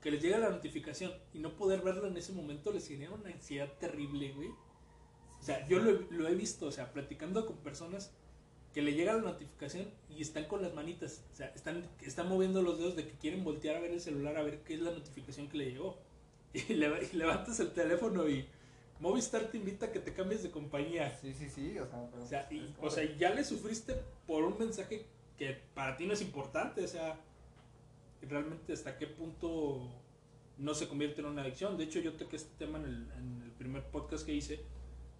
que 0.00 0.10
les 0.10 0.22
llega 0.22 0.38
la 0.38 0.50
notificación 0.50 1.12
y 1.32 1.38
no 1.38 1.56
poder 1.56 1.80
verlo 1.80 2.06
en 2.06 2.16
ese 2.16 2.32
momento 2.32 2.72
les 2.72 2.86
genera 2.86 3.12
una 3.12 3.30
ansiedad 3.30 3.72
terrible, 3.78 4.32
güey. 4.32 4.50
O 5.46 5.48
sea, 5.48 5.64
yo 5.68 5.78
lo, 5.78 5.90
he- 5.90 6.06
lo 6.10 6.26
he 6.26 6.34
visto, 6.34 6.66
o 6.66 6.72
sea, 6.72 6.92
platicando 6.92 7.46
con 7.46 7.56
personas 7.58 8.10
que 8.74 8.82
le 8.82 8.94
llega 8.94 9.12
la 9.12 9.22
notificación 9.22 9.88
y 10.10 10.20
están 10.20 10.46
con 10.46 10.60
las 10.60 10.74
manitas, 10.74 11.22
o 11.32 11.36
sea, 11.36 11.46
están, 11.54 11.88
están 12.02 12.28
moviendo 12.28 12.62
los 12.62 12.78
dedos 12.78 12.96
de 12.96 13.04
que 13.04 13.12
quieren 13.12 13.44
voltear 13.44 13.76
a 13.76 13.80
ver 13.80 13.92
el 13.92 14.00
celular 14.00 14.36
a 14.36 14.42
ver 14.42 14.58
qué 14.64 14.74
es 14.74 14.80
la 14.80 14.90
notificación 14.90 15.48
que 15.48 15.58
le 15.58 15.70
llegó. 15.70 15.98
Y, 16.52 16.74
le- 16.74 17.08
y 17.12 17.16
levantas 17.16 17.60
el 17.60 17.70
teléfono 17.70 18.28
y 18.28 18.44
Movistar 18.98 19.44
te 19.50 19.58
invita 19.58 19.86
a 19.86 19.92
que 19.92 20.00
te 20.00 20.12
cambies 20.14 20.42
de 20.42 20.50
compañía. 20.50 21.16
Sí, 21.20 21.32
sí, 21.32 21.48
sí, 21.48 21.78
o 21.78 21.86
sea, 21.86 22.08
pero 22.10 22.24
O 22.24 22.26
sea, 22.26 22.48
y- 22.50 22.74
o 22.80 22.90
sea, 22.90 23.04
ya 23.16 23.30
le 23.34 23.44
sufriste 23.44 23.94
por 24.26 24.42
un 24.42 24.58
mensaje 24.58 25.04
que 25.38 25.58
para 25.74 25.96
ti 25.96 26.06
no 26.06 26.14
es 26.14 26.22
importante, 26.22 26.82
o 26.82 26.88
sea, 26.88 27.20
realmente 28.22 28.72
hasta 28.72 28.96
qué 28.98 29.06
punto 29.06 29.88
no 30.58 30.74
se 30.74 30.88
convierte 30.88 31.20
en 31.20 31.26
una 31.28 31.42
adicción. 31.42 31.76
De 31.76 31.84
hecho, 31.84 32.00
yo 32.00 32.14
toqué 32.14 32.36
este 32.36 32.50
tema 32.58 32.78
en 32.78 32.84
el, 32.86 33.10
en 33.12 33.42
el 33.44 33.50
primer 33.52 33.84
podcast 33.84 34.24
que 34.24 34.32
hice, 34.32 34.60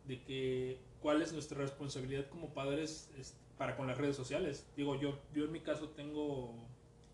de 0.06 0.22
que 0.22 0.80
cuál 1.00 1.22
es 1.22 1.32
nuestra 1.32 1.58
responsabilidad 1.58 2.28
como 2.28 2.54
padres 2.54 3.10
para 3.58 3.76
con 3.76 3.86
las 3.86 3.98
redes 3.98 4.16
sociales. 4.16 4.66
Digo, 4.76 4.96
yo, 4.96 5.18
yo 5.34 5.44
en 5.44 5.52
mi 5.52 5.60
caso 5.60 5.88
tengo 5.90 6.54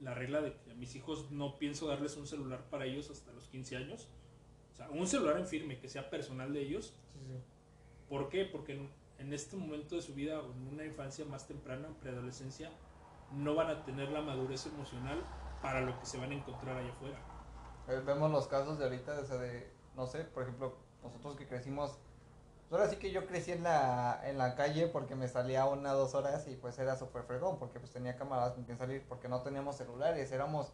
la 0.01 0.15
regla 0.15 0.41
de 0.41 0.55
que 0.55 0.73
a 0.73 0.75
mis 0.75 0.95
hijos 0.97 1.31
no 1.31 1.59
pienso 1.59 1.87
darles 1.87 2.17
un 2.17 2.27
celular 2.27 2.65
para 2.71 2.87
ellos 2.87 3.11
hasta 3.11 3.33
los 3.33 3.47
15 3.49 3.77
años. 3.77 4.09
O 4.73 4.77
sea, 4.77 4.91
un 4.91 5.07
celular 5.07 5.39
en 5.39 5.47
firme, 5.47 5.79
que 5.79 5.89
sea 5.89 6.11
personal 6.11 6.53
de 6.53 6.63
ellos, 6.63 6.95
sí, 7.13 7.21
sí. 7.27 7.39
¿Por 8.09 8.29
qué? 8.29 8.45
Porque 8.45 8.73
en, 8.73 8.91
en 9.19 9.33
este 9.33 9.57
momento 9.57 9.97
de 9.97 10.03
su 10.03 10.15
vida, 10.15 10.41
o 10.41 10.53
en 10.53 10.69
una 10.69 10.85
infancia 10.85 11.25
más 11.25 11.47
temprana, 11.47 11.89
en 11.89 11.95
preadolescencia, 11.95 12.71
no 13.33 13.55
van 13.55 13.71
a 13.71 13.85
tener 13.85 14.11
la 14.11 14.21
madurez 14.21 14.67
emocional 14.67 15.25
para 15.63 15.81
lo 15.81 15.99
que 15.99 16.07
se 16.07 16.19
van 16.19 16.33
a 16.33 16.35
encontrar 16.35 16.77
allá 16.77 16.91
afuera. 16.91 17.19
Eh, 17.89 18.03
Vemos 18.05 18.31
los 18.31 18.47
casos 18.49 18.79
de 18.79 18.85
ahorita, 18.85 19.21
o 19.21 19.25
sea, 19.25 19.37
de, 19.39 19.71
no 19.97 20.07
sé, 20.07 20.25
por 20.25 20.43
ejemplo, 20.43 20.77
nosotros 21.03 21.37
que 21.37 21.47
crecimos, 21.47 21.99
ahora 22.73 22.89
sí 22.89 22.97
que 22.97 23.11
yo 23.11 23.27
crecí 23.27 23.53
en 23.53 23.63
la, 23.63 24.21
en 24.25 24.39
la 24.39 24.55
calle 24.55 24.87
porque 24.87 25.15
me 25.15 25.29
salía 25.29 25.67
una 25.67 25.93
dos 25.93 26.15
horas 26.15 26.47
y 26.49 26.57
pues 26.57 26.79
era 26.79 26.97
súper 26.97 27.25
fregón, 27.25 27.59
porque 27.59 27.79
pues 27.79 27.93
tenía 27.93 28.17
camaradas 28.17 28.55
con 28.55 28.65
quien 28.65 28.79
salir, 28.79 29.05
porque 29.09 29.29
no 29.29 29.43
teníamos 29.43 29.77
celulares, 29.77 30.33
éramos 30.33 30.73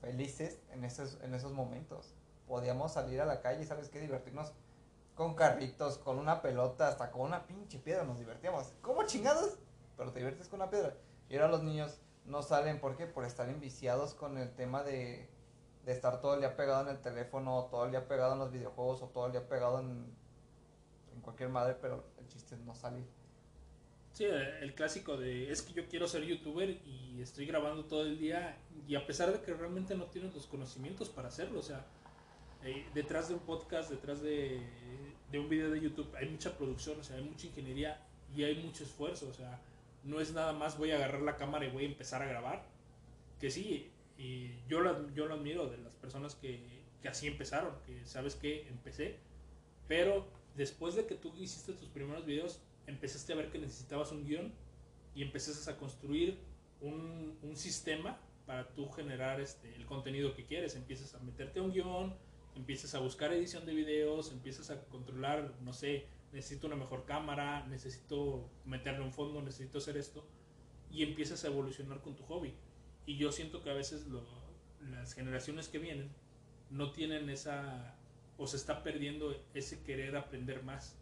felices 0.00 0.58
en 0.72 0.84
esos, 0.84 1.18
en 1.22 1.34
esos 1.34 1.52
momentos. 1.52 2.14
Podíamos 2.46 2.92
salir 2.92 3.20
a 3.20 3.24
la 3.24 3.40
calle, 3.40 3.64
¿sabes 3.64 3.88
qué? 3.88 4.00
Divertirnos 4.00 4.52
con 5.14 5.34
carritos, 5.34 5.98
con 5.98 6.18
una 6.18 6.42
pelota, 6.42 6.88
hasta 6.88 7.10
con 7.10 7.22
una 7.22 7.46
pinche 7.46 7.78
piedra 7.78 8.04
nos 8.04 8.18
divertíamos. 8.18 8.72
¿Cómo 8.82 9.04
chingados? 9.04 9.56
Pero 9.96 10.12
te 10.12 10.18
diviertes 10.18 10.48
con 10.48 10.60
una 10.60 10.70
piedra. 10.70 10.94
Y 11.28 11.36
ahora 11.36 11.48
los 11.48 11.62
niños 11.62 12.00
no 12.26 12.42
salen, 12.42 12.80
¿por 12.80 12.96
qué? 12.96 13.06
Por 13.06 13.24
estar 13.24 13.48
enviciados 13.48 14.14
con 14.14 14.36
el 14.36 14.54
tema 14.54 14.82
de, 14.82 15.30
de 15.84 15.92
estar 15.92 16.20
todo 16.20 16.34
el 16.34 16.40
día 16.40 16.56
pegado 16.56 16.82
en 16.82 16.88
el 16.88 17.00
teléfono, 17.00 17.68
todo 17.70 17.84
el 17.84 17.92
día 17.92 18.06
pegado 18.06 18.34
en 18.34 18.40
los 18.40 18.50
videojuegos, 18.50 19.02
o 19.02 19.08
todo 19.08 19.26
el 19.26 19.32
día 19.32 19.48
pegado 19.48 19.80
en 19.80 20.23
cualquier 21.24 21.48
madre, 21.48 21.76
pero 21.80 22.04
el 22.18 22.28
chiste 22.28 22.54
es 22.54 22.60
no 22.60 22.74
salir. 22.74 23.04
Sí, 24.12 24.24
eh, 24.24 24.60
el 24.60 24.74
clásico 24.74 25.16
de 25.16 25.50
es 25.50 25.62
que 25.62 25.72
yo 25.72 25.88
quiero 25.88 26.06
ser 26.06 26.22
youtuber 26.22 26.70
y 26.70 27.20
estoy 27.20 27.46
grabando 27.46 27.84
todo 27.84 28.02
el 28.02 28.16
día 28.16 28.56
y 28.86 28.94
a 28.94 29.04
pesar 29.04 29.32
de 29.32 29.40
que 29.40 29.52
realmente 29.52 29.96
no 29.96 30.04
tienes 30.04 30.32
los 30.34 30.46
conocimientos 30.46 31.08
para 31.08 31.28
hacerlo, 31.28 31.58
o 31.58 31.62
sea, 31.62 31.84
eh, 32.62 32.86
detrás 32.94 33.28
de 33.28 33.34
un 33.34 33.40
podcast, 33.40 33.90
detrás 33.90 34.22
de, 34.22 34.60
de 35.32 35.38
un 35.38 35.48
video 35.48 35.70
de 35.70 35.80
YouTube 35.80 36.14
hay 36.14 36.28
mucha 36.28 36.56
producción, 36.56 37.00
o 37.00 37.02
sea, 37.02 37.16
hay 37.16 37.24
mucha 37.24 37.48
ingeniería 37.48 38.00
y 38.36 38.44
hay 38.44 38.54
mucho 38.62 38.84
esfuerzo, 38.84 39.28
o 39.28 39.34
sea, 39.34 39.60
no 40.04 40.20
es 40.20 40.32
nada 40.32 40.52
más 40.52 40.78
voy 40.78 40.92
a 40.92 40.96
agarrar 40.96 41.22
la 41.22 41.36
cámara 41.36 41.66
y 41.66 41.70
voy 41.70 41.84
a 41.84 41.88
empezar 41.88 42.22
a 42.22 42.26
grabar, 42.26 42.64
que 43.40 43.50
sí, 43.50 43.90
y 44.16 44.52
yo 44.68 44.80
lo, 44.80 45.12
yo 45.12 45.26
lo 45.26 45.34
admiro 45.34 45.66
de 45.66 45.78
las 45.78 45.92
personas 45.94 46.36
que, 46.36 46.60
que 47.02 47.08
así 47.08 47.26
empezaron, 47.26 47.74
que 47.84 48.06
sabes 48.06 48.36
que 48.36 48.68
empecé, 48.68 49.18
pero 49.88 50.26
después 50.54 50.94
de 50.94 51.06
que 51.06 51.14
tú 51.14 51.32
hiciste 51.36 51.72
tus 51.72 51.88
primeros 51.88 52.24
videos, 52.24 52.60
empezaste 52.86 53.32
a 53.32 53.36
ver 53.36 53.50
que 53.50 53.58
necesitabas 53.58 54.12
un 54.12 54.24
guion 54.24 54.52
y 55.14 55.22
empezaste 55.22 55.70
a 55.70 55.76
construir 55.76 56.38
un, 56.80 57.38
un 57.42 57.56
sistema 57.56 58.18
para 58.46 58.68
tú 58.74 58.88
generar 58.90 59.40
este, 59.40 59.74
el 59.74 59.86
contenido 59.86 60.34
que 60.34 60.44
quieres. 60.44 60.74
Empiezas 60.76 61.14
a 61.14 61.18
meterte 61.20 61.60
a 61.60 61.62
un 61.62 61.72
guion, 61.72 62.14
empiezas 62.54 62.94
a 62.94 63.00
buscar 63.00 63.32
edición 63.32 63.66
de 63.66 63.74
videos, 63.74 64.32
empiezas 64.32 64.70
a 64.70 64.80
controlar, 64.86 65.54
no 65.62 65.72
sé, 65.72 66.06
necesito 66.32 66.66
una 66.66 66.76
mejor 66.76 67.04
cámara, 67.04 67.66
necesito 67.66 68.50
meterle 68.64 69.04
un 69.04 69.12
fondo, 69.12 69.40
necesito 69.40 69.78
hacer 69.78 69.96
esto, 69.96 70.26
y 70.90 71.02
empiezas 71.02 71.44
a 71.44 71.48
evolucionar 71.48 72.00
con 72.00 72.16
tu 72.16 72.24
hobby. 72.24 72.54
Y 73.06 73.16
yo 73.16 73.32
siento 73.32 73.62
que 73.62 73.70
a 73.70 73.74
veces 73.74 74.06
las 74.80 75.14
generaciones 75.14 75.68
que 75.68 75.78
vienen 75.78 76.10
no 76.70 76.92
tienen 76.92 77.30
esa, 77.30 77.96
o 78.38 78.46
se 78.46 78.56
está 78.56 78.82
perdiendo 78.82 79.34
ese 79.54 79.82
querer 79.82 80.16
aprender 80.16 80.62
más. 80.62 80.96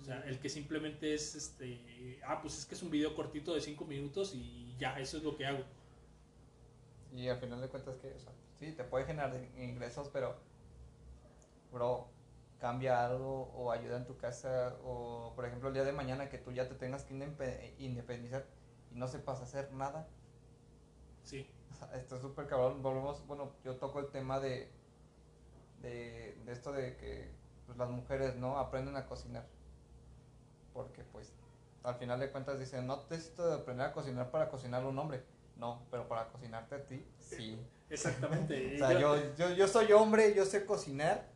O 0.00 0.04
sea, 0.04 0.20
el 0.26 0.38
que 0.40 0.48
simplemente 0.50 1.14
es 1.14 1.34
este, 1.34 2.20
ah, 2.26 2.40
pues 2.42 2.58
es 2.58 2.66
que 2.66 2.74
es 2.74 2.82
un 2.82 2.90
video 2.90 3.14
cortito 3.14 3.54
de 3.54 3.60
5 3.60 3.84
minutos 3.86 4.34
y 4.34 4.76
ya, 4.78 4.98
eso 5.00 5.16
es 5.18 5.22
lo 5.22 5.36
que 5.36 5.46
hago. 5.46 5.64
Y 7.12 7.28
al 7.28 7.38
final 7.38 7.60
de 7.60 7.68
cuentas 7.68 7.96
que, 7.96 8.12
o 8.12 8.18
sea, 8.18 8.32
sí, 8.58 8.72
te 8.72 8.84
puede 8.84 9.04
generar 9.06 9.34
ingresos, 9.56 10.08
pero, 10.12 10.36
bro, 11.72 12.08
cambia 12.58 13.04
algo 13.04 13.50
o 13.54 13.70
ayuda 13.72 13.96
en 13.98 14.06
tu 14.06 14.16
casa 14.16 14.76
o, 14.84 15.32
por 15.34 15.44
ejemplo, 15.46 15.68
el 15.68 15.74
día 15.74 15.84
de 15.84 15.92
mañana 15.92 16.28
que 16.28 16.38
tú 16.38 16.52
ya 16.52 16.68
te 16.68 16.74
tengas 16.74 17.04
que 17.04 17.14
indepe- 17.14 17.74
independizar 17.78 18.46
y 18.90 18.96
no 18.96 19.08
sepas 19.08 19.40
hacer 19.42 19.72
nada. 19.72 20.08
Sí, 21.24 21.46
O 21.70 21.74
sea, 21.74 21.94
Esto 21.96 22.16
es 22.16 22.22
súper 22.22 22.46
cabrón. 22.46 22.82
Volvemos, 22.82 23.26
bueno, 23.26 23.52
yo 23.64 23.76
toco 23.76 24.00
el 24.00 24.10
tema 24.10 24.40
de, 24.40 24.70
de, 25.84 26.36
de 26.44 26.52
esto 26.52 26.72
de 26.72 26.96
que 26.96 27.30
pues, 27.66 27.78
las 27.78 27.90
mujeres, 27.90 28.36
¿no? 28.36 28.58
Aprenden 28.58 28.96
a 28.96 29.06
cocinar. 29.06 29.46
Porque, 30.72 31.04
pues, 31.04 31.32
al 31.84 31.94
final 31.96 32.18
de 32.18 32.30
cuentas 32.30 32.58
dicen, 32.58 32.86
no 32.86 33.02
necesito 33.10 33.46
de 33.46 33.54
aprender 33.54 33.86
a 33.86 33.92
cocinar 33.92 34.30
para 34.30 34.48
cocinar 34.48 34.82
a 34.82 34.88
un 34.88 34.98
hombre. 34.98 35.22
No, 35.56 35.82
pero 35.90 36.08
para 36.08 36.26
cocinarte 36.28 36.74
a 36.74 36.84
ti, 36.84 37.06
sí. 37.20 37.58
exactamente. 37.90 38.74
O 38.74 38.78
sea, 38.78 38.98
yo, 38.98 39.16
yo, 39.36 39.50
yo 39.50 39.68
soy 39.68 39.92
hombre, 39.92 40.34
yo 40.34 40.44
sé 40.44 40.66
cocinar 40.66 41.28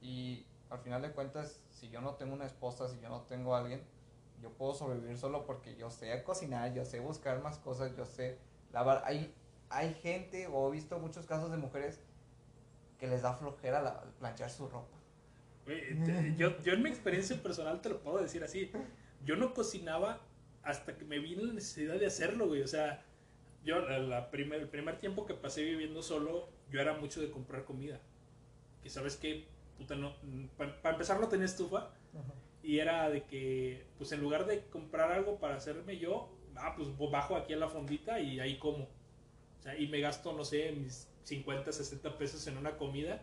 y 0.00 0.44
al 0.70 0.80
final 0.80 1.02
de 1.02 1.12
cuentas, 1.12 1.60
si 1.70 1.88
yo 1.88 2.00
no 2.00 2.14
tengo 2.14 2.34
una 2.34 2.46
esposa, 2.46 2.88
si 2.88 2.98
yo 3.00 3.08
no 3.08 3.22
tengo 3.22 3.54
a 3.54 3.60
alguien, 3.60 3.82
yo 4.42 4.50
puedo 4.50 4.74
sobrevivir 4.74 5.18
solo 5.18 5.44
porque 5.46 5.76
yo 5.76 5.90
sé 5.90 6.22
cocinar, 6.24 6.72
yo 6.72 6.84
sé 6.84 6.98
buscar 6.98 7.40
más 7.42 7.58
cosas, 7.58 7.94
yo 7.96 8.06
sé 8.06 8.38
lavar. 8.72 9.02
Hay, 9.04 9.32
hay 9.70 9.94
gente, 9.94 10.48
o 10.48 10.68
he 10.68 10.72
visto 10.72 10.98
muchos 10.98 11.26
casos 11.26 11.50
de 11.50 11.56
mujeres 11.58 12.00
que 12.98 13.06
les 13.06 13.22
da 13.22 13.32
flojera 13.34 13.80
la- 13.82 14.02
planchar 14.18 14.50
su 14.50 14.68
ropa. 14.68 14.96
Yo, 16.36 16.60
yo 16.62 16.72
en 16.72 16.82
mi 16.82 16.88
experiencia 16.88 17.40
personal 17.42 17.80
te 17.80 17.90
lo 17.90 18.00
puedo 18.00 18.18
decir 18.18 18.42
así. 18.42 18.70
Yo 19.24 19.36
no 19.36 19.52
cocinaba 19.54 20.20
hasta 20.62 20.96
que 20.96 21.04
me 21.04 21.18
vino 21.18 21.42
la 21.44 21.52
necesidad 21.52 21.98
de 21.98 22.06
hacerlo, 22.06 22.46
güey. 22.46 22.62
O 22.62 22.66
sea, 22.68 23.04
yo 23.64 23.80
la, 23.80 23.98
la 23.98 24.30
primer, 24.30 24.60
el 24.60 24.68
primer 24.68 24.98
tiempo 24.98 25.26
que 25.26 25.34
pasé 25.34 25.62
viviendo 25.64 26.02
solo, 26.02 26.48
yo 26.70 26.80
era 26.80 26.94
mucho 26.94 27.20
de 27.20 27.30
comprar 27.30 27.64
comida. 27.64 28.00
Que 28.82 28.88
sabes 28.90 29.16
que, 29.16 29.46
puta, 29.76 29.94
no, 29.94 30.14
para 30.56 30.90
empezar 30.90 31.20
no 31.20 31.28
tenía 31.28 31.46
estufa. 31.46 31.90
Y 32.62 32.78
era 32.80 33.08
de 33.10 33.24
que, 33.24 33.86
pues 33.98 34.10
en 34.12 34.20
lugar 34.20 34.46
de 34.46 34.64
comprar 34.66 35.12
algo 35.12 35.38
para 35.38 35.56
hacerme 35.56 35.98
yo, 35.98 36.30
ah, 36.56 36.74
pues 36.76 36.88
bajo 37.10 37.36
aquí 37.36 37.52
a 37.52 37.56
la 37.56 37.68
fondita 37.68 38.20
y 38.20 38.40
ahí 38.40 38.58
como. 38.58 38.84
O 38.84 39.62
sea, 39.62 39.76
y 39.78 39.88
me 39.88 40.00
gasto, 40.00 40.32
no 40.32 40.44
sé, 40.44 40.72
mis 40.72 41.08
50, 41.28 41.72
60 41.72 42.16
pesos 42.18 42.46
en 42.46 42.56
una 42.56 42.76
comida. 42.76 43.22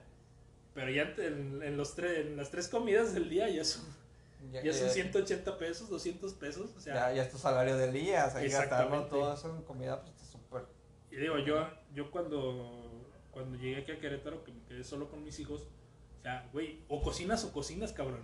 Pero 0.73 0.91
ya 0.91 1.13
en, 1.17 1.61
en 1.63 1.77
los 1.77 1.95
tres, 1.95 2.25
en 2.27 2.37
las 2.37 2.51
tres 2.51 2.67
comidas 2.67 3.13
del 3.13 3.29
día 3.29 3.49
ya 3.49 3.63
son, 3.63 3.83
Ya, 4.51 4.61
ya 4.63 4.73
son 4.73 4.87
ya- 4.87 4.93
180 4.93 5.57
pesos, 5.57 5.89
200 5.89 6.33
pesos. 6.33 6.71
O 6.77 6.79
sea, 6.79 6.93
ya, 6.93 7.13
ya 7.13 7.23
es 7.23 7.31
tu 7.31 7.37
salario 7.37 7.77
del 7.77 7.93
día, 7.93 8.25
o 8.27 8.31
sea, 8.31 8.41
gastarlo 8.43 9.05
todo 9.05 9.33
eso 9.33 9.55
en 9.55 9.63
comida, 9.63 10.01
pues 10.01 10.13
está 10.15 10.25
súper. 10.25 10.65
Y 11.11 11.15
digo, 11.15 11.39
yo, 11.39 11.67
yo 11.93 12.11
cuando, 12.11 13.07
cuando 13.31 13.57
llegué 13.57 13.77
aquí 13.77 13.91
a 13.93 13.99
Querétaro, 13.99 14.43
que 14.43 14.51
me 14.51 14.61
quedé 14.65 14.83
solo 14.83 15.09
con 15.09 15.23
mis 15.23 15.39
hijos, 15.39 15.61
o 16.19 16.21
sea, 16.21 16.47
güey, 16.51 16.81
o 16.89 17.01
cocinas 17.01 17.43
o 17.45 17.51
cocinas, 17.53 17.93
cabrón. 17.93 18.23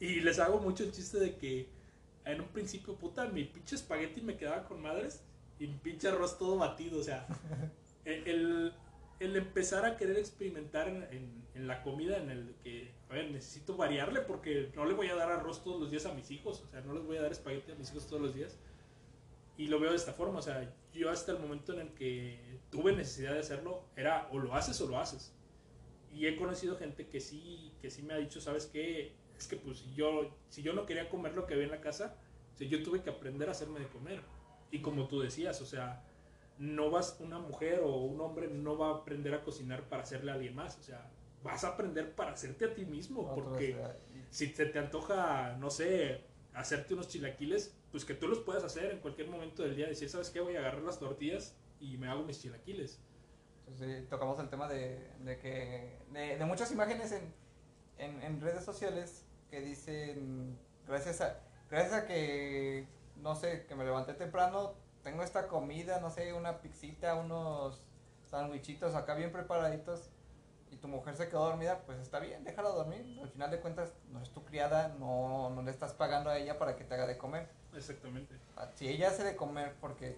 Y 0.00 0.20
les 0.20 0.38
hago 0.38 0.60
mucho 0.60 0.84
el 0.84 0.92
chiste 0.92 1.18
de 1.18 1.36
que 1.36 1.68
en 2.24 2.40
un 2.40 2.48
principio, 2.48 2.94
puta, 2.94 3.26
mi 3.26 3.44
pinche 3.44 3.74
espagueti 3.74 4.20
me 4.20 4.36
quedaba 4.36 4.64
con 4.64 4.80
madres 4.80 5.20
y 5.58 5.66
mi 5.66 5.76
pinche 5.78 6.08
arroz 6.08 6.38
todo 6.38 6.56
batido, 6.56 7.00
o 7.00 7.02
sea, 7.02 7.26
el, 8.04 8.72
el- 9.20 9.36
empezar 9.36 9.84
a 9.84 9.96
querer 9.96 10.18
experimentar 10.18 10.88
en, 10.88 11.44
en, 11.54 11.66
la 11.66 11.82
comida, 11.82 12.18
en 12.18 12.30
el 12.30 12.54
que, 12.62 12.92
a 13.08 13.14
ver, 13.14 13.30
necesito 13.30 13.76
variarle 13.76 14.20
porque 14.20 14.70
no 14.74 14.84
le 14.84 14.94
voy 14.94 15.08
a 15.08 15.14
dar 15.14 15.30
arroz 15.30 15.62
todos 15.64 15.80
los 15.80 15.90
días 15.90 16.04
a 16.06 16.12
mis 16.14 16.30
hijos, 16.30 16.62
o 16.62 16.70
sea, 16.70 16.80
no 16.82 16.92
les 16.94 17.04
voy 17.04 17.16
a 17.16 17.22
dar 17.22 17.32
espagueti 17.32 17.72
a 17.72 17.74
mis 17.74 17.90
hijos 17.90 18.06
todos 18.06 18.20
los 18.22 18.34
días. 18.34 18.58
Y 19.56 19.68
lo 19.68 19.78
veo 19.78 19.90
de 19.90 19.96
esta 19.96 20.12
forma, 20.12 20.40
o 20.40 20.42
sea, 20.42 20.68
yo 20.92 21.10
hasta 21.10 21.32
el 21.32 21.38
momento 21.38 21.72
en 21.72 21.80
el 21.80 21.94
que 21.94 22.58
tuve 22.70 22.92
necesidad 22.94 23.32
de 23.34 23.38
hacerlo, 23.40 23.84
era 23.96 24.28
o 24.32 24.38
lo 24.38 24.54
haces 24.54 24.80
o 24.80 24.88
lo 24.88 24.98
haces. 24.98 25.32
Y 26.12 26.26
he 26.26 26.36
conocido 26.36 26.76
gente 26.76 27.06
que 27.08 27.20
sí, 27.20 27.72
que 27.80 27.90
sí 27.90 28.02
me 28.02 28.14
ha 28.14 28.18
dicho, 28.18 28.40
¿sabes 28.40 28.66
qué? 28.66 29.14
Es 29.38 29.46
que 29.46 29.56
pues 29.56 29.84
yo, 29.94 30.36
si 30.48 30.62
yo 30.62 30.72
no 30.72 30.86
quería 30.86 31.08
comer 31.08 31.34
lo 31.34 31.46
que 31.46 31.54
había 31.54 31.66
en 31.66 31.70
la 31.72 31.80
casa, 31.80 32.16
o 32.52 32.56
sea, 32.56 32.68
yo 32.68 32.82
tuve 32.82 33.02
que 33.02 33.10
aprender 33.10 33.48
a 33.48 33.52
hacerme 33.52 33.80
de 33.80 33.88
comer. 33.88 34.20
Y 34.70 34.80
como 34.80 35.06
tú 35.06 35.20
decías, 35.20 35.60
o 35.60 35.66
sea, 35.66 36.04
no 36.58 36.90
vas, 36.90 37.16
una 37.20 37.38
mujer 37.38 37.80
o 37.80 37.96
un 37.96 38.20
hombre 38.20 38.48
no 38.48 38.78
va 38.78 38.88
a 38.88 38.94
aprender 38.96 39.34
a 39.34 39.42
cocinar 39.42 39.88
para 39.88 40.02
hacerle 40.02 40.30
a 40.30 40.34
alguien 40.34 40.54
más, 40.54 40.78
o 40.78 40.82
sea, 40.82 41.10
vas 41.42 41.64
a 41.64 41.68
aprender 41.68 42.14
para 42.14 42.32
hacerte 42.32 42.64
a 42.64 42.74
ti 42.74 42.86
mismo, 42.86 43.34
porque 43.34 43.76
si 44.30 44.48
se 44.48 44.66
te 44.66 44.78
antoja, 44.78 45.56
no 45.58 45.70
sé, 45.70 46.22
hacerte 46.54 46.94
unos 46.94 47.08
chilaquiles, 47.08 47.76
pues 47.90 48.04
que 48.04 48.14
tú 48.14 48.28
los 48.28 48.38
puedas 48.40 48.64
hacer 48.64 48.90
en 48.92 48.98
cualquier 49.00 49.28
momento 49.28 49.62
del 49.62 49.76
día, 49.76 49.86
decir, 49.86 50.08
¿sabes 50.08 50.30
qué? 50.30 50.40
Voy 50.40 50.56
a 50.56 50.60
agarrar 50.60 50.82
las 50.82 50.98
tortillas 50.98 51.54
y 51.80 51.98
me 51.98 52.08
hago 52.08 52.24
mis 52.24 52.40
chilaquiles. 52.40 53.00
Sí, 53.78 54.06
tocamos 54.08 54.38
el 54.40 54.48
tema 54.48 54.68
de, 54.68 55.10
de 55.24 55.38
que, 55.38 55.98
de, 56.12 56.44
muchas 56.44 56.70
imágenes 56.70 57.12
en, 57.12 57.32
en, 57.98 58.22
en, 58.22 58.40
redes 58.40 58.64
sociales 58.64 59.24
que 59.50 59.60
dicen, 59.60 60.58
gracias 60.86 61.20
a, 61.20 61.40
gracias 61.70 61.92
a 61.94 62.06
que, 62.06 62.86
no 63.16 63.34
sé, 63.34 63.64
que 63.66 63.74
me 63.74 63.84
levanté 63.84 64.14
temprano, 64.14 64.74
tengo 65.04 65.22
esta 65.22 65.46
comida, 65.46 66.00
no 66.00 66.10
sé, 66.10 66.32
una 66.32 66.60
pixita, 66.60 67.14
unos 67.14 67.86
sandwichitos 68.30 68.94
acá 68.94 69.14
bien 69.14 69.30
preparaditos 69.30 70.08
y 70.70 70.76
tu 70.76 70.88
mujer 70.88 71.14
se 71.14 71.28
quedó 71.28 71.44
dormida, 71.44 71.82
pues 71.86 72.00
está 72.00 72.18
bien, 72.18 72.42
déjala 72.42 72.70
dormir. 72.70 73.20
Al 73.22 73.28
final 73.28 73.50
de 73.50 73.60
cuentas, 73.60 73.92
no 74.10 74.20
es 74.20 74.30
tu 74.30 74.44
criada, 74.44 74.88
no, 74.98 75.50
no 75.50 75.62
le 75.62 75.70
estás 75.70 75.92
pagando 75.92 76.30
a 76.30 76.38
ella 76.38 76.58
para 76.58 76.74
que 76.74 76.84
te 76.84 76.94
haga 76.94 77.06
de 77.06 77.18
comer. 77.18 77.48
Exactamente. 77.76 78.34
Ah, 78.56 78.70
si 78.74 78.88
ella 78.88 79.08
hace 79.08 79.22
de 79.22 79.36
comer 79.36 79.74
porque, 79.80 80.16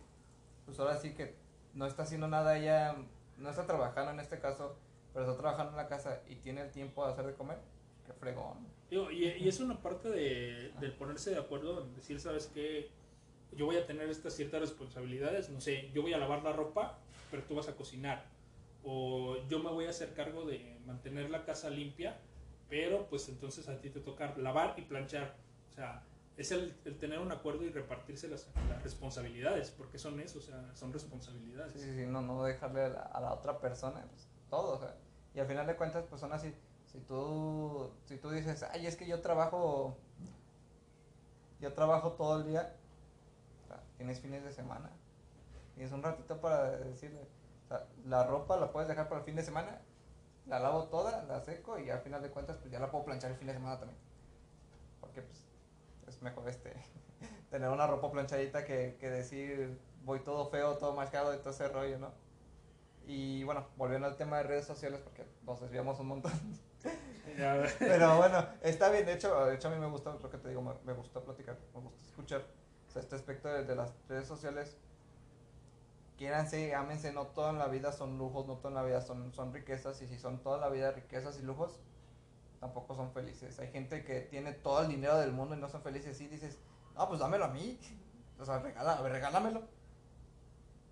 pues 0.64 0.78
ahora 0.78 0.96
sí 0.96 1.14
que 1.14 1.34
no 1.74 1.84
está 1.84 2.04
haciendo 2.04 2.28
nada, 2.28 2.56
ella 2.56 2.96
no 3.38 3.50
está 3.50 3.66
trabajando 3.66 4.12
en 4.12 4.20
este 4.20 4.38
caso, 4.38 4.76
pero 5.12 5.26
está 5.26 5.36
trabajando 5.36 5.72
en 5.72 5.76
la 5.78 5.88
casa 5.88 6.20
y 6.28 6.36
tiene 6.36 6.62
el 6.62 6.70
tiempo 6.70 7.04
de 7.04 7.12
hacer 7.12 7.26
de 7.26 7.34
comer, 7.34 7.58
qué 8.06 8.12
fregón. 8.12 8.66
y, 8.88 8.98
y, 8.98 9.48
es 9.48 9.58
una 9.58 9.82
parte 9.82 10.08
de, 10.08 10.72
del 10.80 10.92
ponerse 10.92 11.30
de 11.30 11.38
acuerdo, 11.38 11.84
decir, 11.88 12.20
¿sabes 12.20 12.46
qué? 12.54 12.88
Yo 13.52 13.66
voy 13.66 13.76
a 13.76 13.86
tener 13.86 14.08
estas 14.10 14.34
ciertas 14.34 14.60
responsabilidades, 14.60 15.50
no 15.50 15.60
sé, 15.60 15.90
yo 15.92 16.02
voy 16.02 16.12
a 16.12 16.18
lavar 16.18 16.42
la 16.42 16.52
ropa, 16.52 16.98
pero 17.30 17.42
tú 17.44 17.54
vas 17.54 17.68
a 17.68 17.76
cocinar. 17.76 18.24
O 18.84 19.36
yo 19.48 19.58
me 19.58 19.70
voy 19.70 19.86
a 19.86 19.90
hacer 19.90 20.14
cargo 20.14 20.44
de 20.44 20.78
mantener 20.86 21.30
la 21.30 21.44
casa 21.44 21.70
limpia, 21.70 22.18
pero 22.68 23.06
pues 23.08 23.28
entonces 23.28 23.68
a 23.68 23.80
ti 23.80 23.90
te 23.90 24.00
toca 24.00 24.34
lavar 24.36 24.74
y 24.76 24.82
planchar. 24.82 25.34
O 25.70 25.72
sea, 25.72 26.04
es 26.36 26.52
el, 26.52 26.74
tener 26.98 27.18
un 27.18 27.32
acuerdo 27.32 27.64
y 27.64 27.70
repartirse 27.70 28.28
las, 28.28 28.48
responsabilidades, 28.82 29.70
porque 29.70 29.98
son 29.98 30.20
eso, 30.20 30.38
o 30.38 30.42
sea, 30.42 30.70
son 30.74 30.92
responsabilidades. 30.92 31.80
Sí, 31.80 31.94
sí, 31.94 32.06
no, 32.06 32.20
no 32.20 32.44
dejarle 32.44 32.84
a 32.84 33.20
la, 33.20 33.32
otra 33.32 33.58
persona 33.58 34.06
pues, 34.08 34.28
todo, 34.50 34.76
o 34.76 34.78
sea, 34.78 34.94
y 35.34 35.40
al 35.40 35.46
final 35.46 35.66
de 35.66 35.76
cuentas, 35.76 36.04
pues 36.08 36.20
son 36.20 36.32
así. 36.32 36.54
Si 36.86 37.00
tú, 37.00 37.90
si 38.04 38.16
tú 38.16 38.30
dices, 38.30 38.62
ay, 38.62 38.86
es 38.86 38.96
que 38.96 39.06
yo 39.06 39.20
trabajo, 39.20 39.96
yo 41.60 41.72
trabajo 41.72 42.12
todo 42.12 42.40
el 42.40 42.46
día, 42.46 42.76
tienes 43.96 44.20
fines 44.20 44.44
de 44.44 44.52
semana. 44.52 44.90
Tienes 45.74 45.92
un 45.92 46.02
ratito 46.02 46.40
para 46.40 46.70
decirle, 46.78 47.28
la 48.06 48.24
ropa 48.24 48.56
la 48.56 48.70
puedes 48.72 48.88
dejar 48.88 49.08
para 49.08 49.20
el 49.20 49.24
fin 49.24 49.36
de 49.36 49.42
semana, 49.42 49.80
la 50.46 50.60
lavo 50.60 50.84
toda, 50.84 51.24
la 51.24 51.40
seco 51.40 51.78
y 51.78 51.90
al 51.90 52.00
final 52.00 52.22
de 52.22 52.30
cuentas 52.30 52.56
pues 52.58 52.70
ya 52.70 52.78
la 52.78 52.90
puedo 52.90 53.04
planchar 53.04 53.30
el 53.32 53.36
fin 53.36 53.48
de 53.48 53.54
semana 53.54 53.78
también. 53.78 53.98
Porque 55.00 55.22
pues 55.22 55.44
es 56.06 56.22
mejor 56.22 56.48
este 56.48 56.72
tener 57.50 57.68
una 57.68 57.86
ropa 57.86 58.10
planchadita 58.10 58.64
que, 58.64 58.96
que 58.98 59.10
decir 59.10 59.78
voy 60.04 60.20
todo 60.20 60.48
feo, 60.48 60.76
todo 60.78 60.94
marcado 60.94 61.34
y 61.34 61.38
todo 61.38 61.50
ese 61.50 61.68
rollo, 61.68 61.98
¿no? 61.98 62.12
Y 63.06 63.44
bueno, 63.44 63.66
volviendo 63.76 64.06
al 64.06 64.16
tema 64.16 64.38
de 64.38 64.44
redes 64.44 64.66
sociales 64.66 65.00
porque 65.02 65.24
nos 65.44 65.60
desviamos 65.60 65.98
un 66.00 66.08
montón. 66.08 66.32
Pero 67.78 68.16
bueno, 68.16 68.46
está 68.62 68.88
bien, 68.88 69.04
de 69.04 69.14
hecho, 69.14 69.44
de 69.46 69.56
hecho 69.56 69.68
a 69.68 69.70
mí 69.72 69.78
me 69.78 69.88
gusta, 69.88 70.12
lo 70.12 70.30
que 70.30 70.38
te 70.38 70.48
digo, 70.48 70.62
me, 70.62 70.72
me 70.84 70.92
gusta 70.92 71.20
platicar, 71.20 71.58
me 71.74 71.80
gusta 71.80 72.00
escuchar 72.06 72.42
este 72.98 73.16
aspecto 73.16 73.48
de, 73.48 73.74
las 73.74 73.92
redes 74.08 74.26
sociales, 74.26 74.76
quiéranse, 76.16 76.74
ámense, 76.74 77.12
no 77.12 77.26
toda 77.28 77.52
la 77.52 77.68
vida 77.68 77.92
son 77.92 78.18
lujos, 78.18 78.46
no 78.46 78.56
toda 78.56 78.74
la 78.74 78.82
vida 78.82 79.00
son, 79.00 79.32
son 79.34 79.52
riquezas, 79.52 80.00
y 80.02 80.06
si 80.06 80.18
son 80.18 80.42
toda 80.42 80.58
la 80.58 80.68
vida 80.68 80.92
riquezas 80.92 81.38
y 81.38 81.42
lujos, 81.42 81.78
tampoco 82.60 82.94
son 82.94 83.12
felices. 83.12 83.58
Hay 83.58 83.68
gente 83.68 84.04
que 84.04 84.20
tiene 84.20 84.52
todo 84.52 84.82
el 84.82 84.88
dinero 84.88 85.18
del 85.18 85.32
mundo 85.32 85.54
y 85.54 85.58
no 85.58 85.68
son 85.68 85.82
felices, 85.82 86.20
y 86.20 86.28
dices, 86.28 86.58
no, 86.94 87.08
pues 87.08 87.20
dámelo 87.20 87.44
a 87.44 87.48
mí, 87.48 87.78
o 88.38 88.44
sea, 88.44 88.58
regala, 88.58 88.96
regálamelo. 89.02 89.62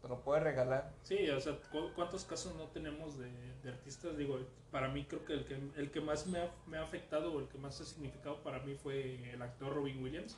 Te 0.02 0.08
lo 0.08 0.20
puedes 0.20 0.44
regalar. 0.44 0.92
Sí, 1.02 1.30
o 1.30 1.40
sea, 1.40 1.58
¿cuántos 1.94 2.26
casos 2.26 2.54
no 2.56 2.64
tenemos 2.64 3.18
de, 3.18 3.30
artistas? 3.66 4.18
Digo, 4.18 4.38
para 4.70 4.88
mí 4.88 5.06
creo 5.06 5.24
que 5.24 5.32
el 5.32 5.46
que, 5.46 5.54
el 5.54 5.90
que 5.90 6.00
más 6.02 6.26
me 6.26 6.40
ha, 6.40 6.54
me 6.66 6.76
ha 6.76 6.82
afectado 6.82 7.32
o 7.32 7.40
el 7.40 7.48
que 7.48 7.56
más 7.56 7.80
ha 7.80 7.84
significado 7.86 8.42
para 8.42 8.58
mí 8.58 8.74
fue 8.74 9.32
el 9.32 9.40
actor 9.40 9.74
Robin 9.74 10.02
Williams. 10.02 10.36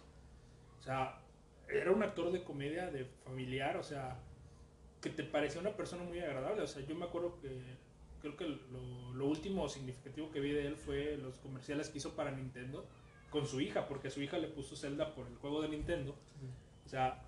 O 0.79 0.83
sea, 0.85 1.21
era 1.69 1.93
un 1.93 2.03
actor 2.03 2.31
de 2.33 2.43
comedia, 2.43 2.91
de 2.91 3.05
familiar, 3.25 3.77
o 3.77 3.83
sea, 3.83 4.19
que 5.01 5.11
te 5.11 5.23
parecía 5.25 5.61
una 5.61 5.77
persona 5.77 6.05
muy 6.05 6.21
agradable. 6.21 6.63
O 6.63 6.67
sea, 6.67 6.85
yo 6.85 6.95
me 6.95 7.05
acuerdo 7.05 7.39
que 7.41 7.61
creo 8.21 8.37
que 8.37 8.45
lo, 9.15 9.27
último 9.27 9.69
significativo 9.69 10.31
que 10.31 10.41
vi 10.41 10.53
de 10.53 10.67
él 10.67 10.77
fue 10.77 11.17
los 11.17 11.39
comerciales 11.39 11.89
que 11.89 11.99
hizo 11.99 12.15
para 12.15 12.31
Nintendo 12.31 12.87
con 13.31 13.47
su 13.47 13.61
hija, 13.61 13.89
porque 13.89 14.11
su 14.11 14.23
hija 14.23 14.39
le 14.39 14.49
puso 14.49 14.77
Zelda 14.77 15.15
por 15.15 15.27
el 15.27 15.37
juego 15.37 15.63
de 15.63 15.69
Nintendo. 15.69 16.15
O 16.85 16.89
sea, 16.89 17.25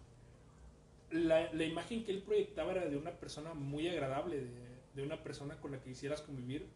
la, 1.10 1.52
la, 1.52 1.64
imagen 1.64 2.04
que 2.04 2.12
él 2.12 2.22
proyectaba 2.22 2.72
era 2.72 2.86
de 2.86 2.96
una 2.96 3.12
persona 3.12 3.54
muy 3.54 3.88
agradable, 3.88 4.40
de, 4.40 4.68
de 4.94 5.02
una 5.02 5.22
persona 5.22 5.56
con 5.60 5.72
la 5.72 5.78
que 5.78 5.90
quisieras 5.90 6.22
convivir 6.22 6.66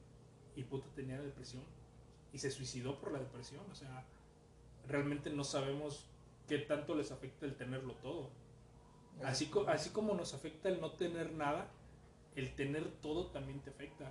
y 0.57 0.65
puto 0.65 0.89
tenía 0.95 1.21
depresión 1.21 1.63
y 2.33 2.39
se 2.39 2.51
suicidó 2.51 2.99
por 2.99 3.13
la 3.13 3.21
depresión. 3.21 3.63
O 3.71 3.75
sea, 3.75 4.05
realmente 4.89 5.31
no 5.31 5.45
sabemos 5.45 6.07
qué 6.47 6.59
tanto 6.59 6.95
les 6.95 7.11
afecta 7.11 7.47
el 7.47 7.57
tenerlo 7.57 7.95
todo. 7.95 8.31
Así, 9.25 9.51
así 9.69 9.91
como 9.91 10.15
nos 10.15 10.35
afecta 10.35 10.69
el 10.69 10.81
no 10.81 10.93
tener 10.93 11.33
nada, 11.33 11.67
el 12.35 12.55
tener 12.55 12.91
todo 13.01 13.27
también 13.29 13.61
te 13.61 13.71
afecta. 13.71 14.11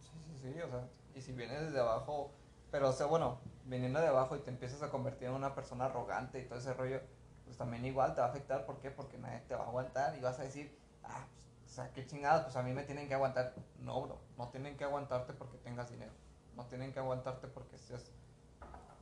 Sí, 0.00 0.10
sí, 0.26 0.52
sí, 0.52 0.60
o 0.60 0.68
sea, 0.68 0.88
y 1.14 1.20
si 1.20 1.32
vienes 1.32 1.60
desde 1.60 1.80
abajo, 1.80 2.32
pero 2.70 2.88
o 2.88 2.92
sea, 2.92 3.06
bueno, 3.06 3.38
viniendo 3.66 4.00
de 4.00 4.08
abajo 4.08 4.36
y 4.36 4.40
te 4.40 4.50
empiezas 4.50 4.82
a 4.82 4.90
convertir 4.90 5.28
en 5.28 5.34
una 5.34 5.54
persona 5.54 5.84
arrogante 5.84 6.40
y 6.40 6.44
todo 6.46 6.58
ese 6.58 6.74
rollo, 6.74 7.00
pues 7.44 7.56
también 7.56 7.84
igual 7.84 8.14
te 8.14 8.20
va 8.20 8.28
a 8.28 8.30
afectar, 8.30 8.66
¿por 8.66 8.80
qué? 8.80 8.90
Porque 8.90 9.18
nadie 9.18 9.40
te 9.46 9.54
va 9.54 9.64
a 9.64 9.68
aguantar 9.68 10.16
y 10.16 10.20
vas 10.20 10.38
a 10.40 10.42
decir, 10.42 10.76
ah, 11.04 11.26
pues, 11.30 11.72
o 11.72 11.74
sea, 11.74 11.92
qué 11.92 12.06
chingada, 12.06 12.44
pues 12.44 12.56
a 12.56 12.62
mí 12.62 12.72
me 12.72 12.82
tienen 12.82 13.08
que 13.08 13.14
aguantar. 13.14 13.54
No, 13.80 14.00
bro, 14.02 14.18
no 14.36 14.48
tienen 14.48 14.76
que 14.76 14.84
aguantarte 14.84 15.34
porque 15.34 15.58
tengas 15.58 15.90
dinero, 15.90 16.12
no 16.56 16.66
tienen 16.66 16.92
que 16.92 16.98
aguantarte 16.98 17.46
porque 17.46 17.78
seas 17.78 18.10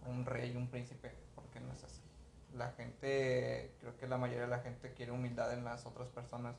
un 0.07 0.27
rey, 0.27 0.55
un 0.57 0.69
príncipe, 0.69 1.13
porque 1.35 1.61
no 1.61 1.73
es 1.73 1.83
así 1.83 2.06
la 2.55 2.71
gente, 2.73 3.75
creo 3.81 3.97
que 3.97 4.07
la 4.07 4.19
mayoría 4.19 4.45
de 4.45 4.51
la 4.51 4.61
gente 4.61 4.93
quiere 4.95 5.13
humildad 5.13 5.53
en 5.53 5.65
las 5.65 5.87
otras 5.87 6.09
personas 6.09 6.57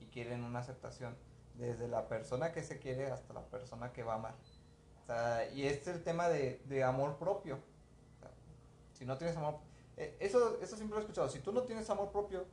y 0.00 0.06
quieren 0.06 0.44
una 0.44 0.60
aceptación, 0.60 1.16
desde 1.54 1.88
la 1.88 2.08
persona 2.08 2.52
que 2.52 2.62
se 2.62 2.78
quiere 2.78 3.10
hasta 3.10 3.32
la 3.34 3.42
persona 3.42 3.92
que 3.92 4.02
va 4.02 4.14
a 4.14 4.16
amar. 4.16 4.34
Y 5.54 5.64
este 5.64 5.90
es 5.90 5.96
el 5.96 6.02
tema 6.02 6.28
de, 6.28 6.60
de 6.66 6.82
amor 6.82 7.16
propio. 7.16 7.58
si 8.92 9.04
no 9.04 9.16
tienes 9.16 9.36
amor, 9.36 9.58
eh, 9.96 10.16
eso, 10.20 10.58
eso 10.60 10.76
siempre 10.76 10.96
lo 10.96 11.00
he 11.00 11.04
escuchado, 11.04 11.28
si 11.28 11.38
tú 11.40 11.52
no 11.52 11.62
tienes 11.62 11.88
amor 11.90 12.10
propio, 12.10 12.46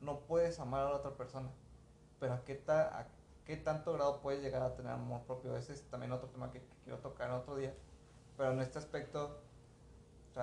no 0.00 0.20
puedes 0.20 0.58
amar 0.58 0.86
a 0.86 0.90
la 0.90 0.96
otra 0.96 1.16
persona. 1.16 1.48
Pero 2.18 2.34
¿a 2.34 2.44
qué, 2.44 2.54
ta, 2.54 3.08
qué 3.44 3.56
tanto 3.56 3.92
grado 3.92 4.20
puedes 4.20 4.42
llegar 4.42 4.62
a 4.62 4.74
tener 4.74 4.92
amor 4.92 5.22
propio? 5.22 5.56
Ese 5.56 5.74
es 5.74 5.82
también 5.90 6.12
otro 6.12 6.28
tema 6.28 6.50
que, 6.50 6.62
quiero 6.84 6.98
tocar 6.98 7.28
en 7.28 7.34
otro 7.34 7.56
día. 7.56 7.74
Pero 8.36 8.52
en 8.52 8.60
este 8.60 8.78
aspecto, 8.78 9.40
o 10.30 10.34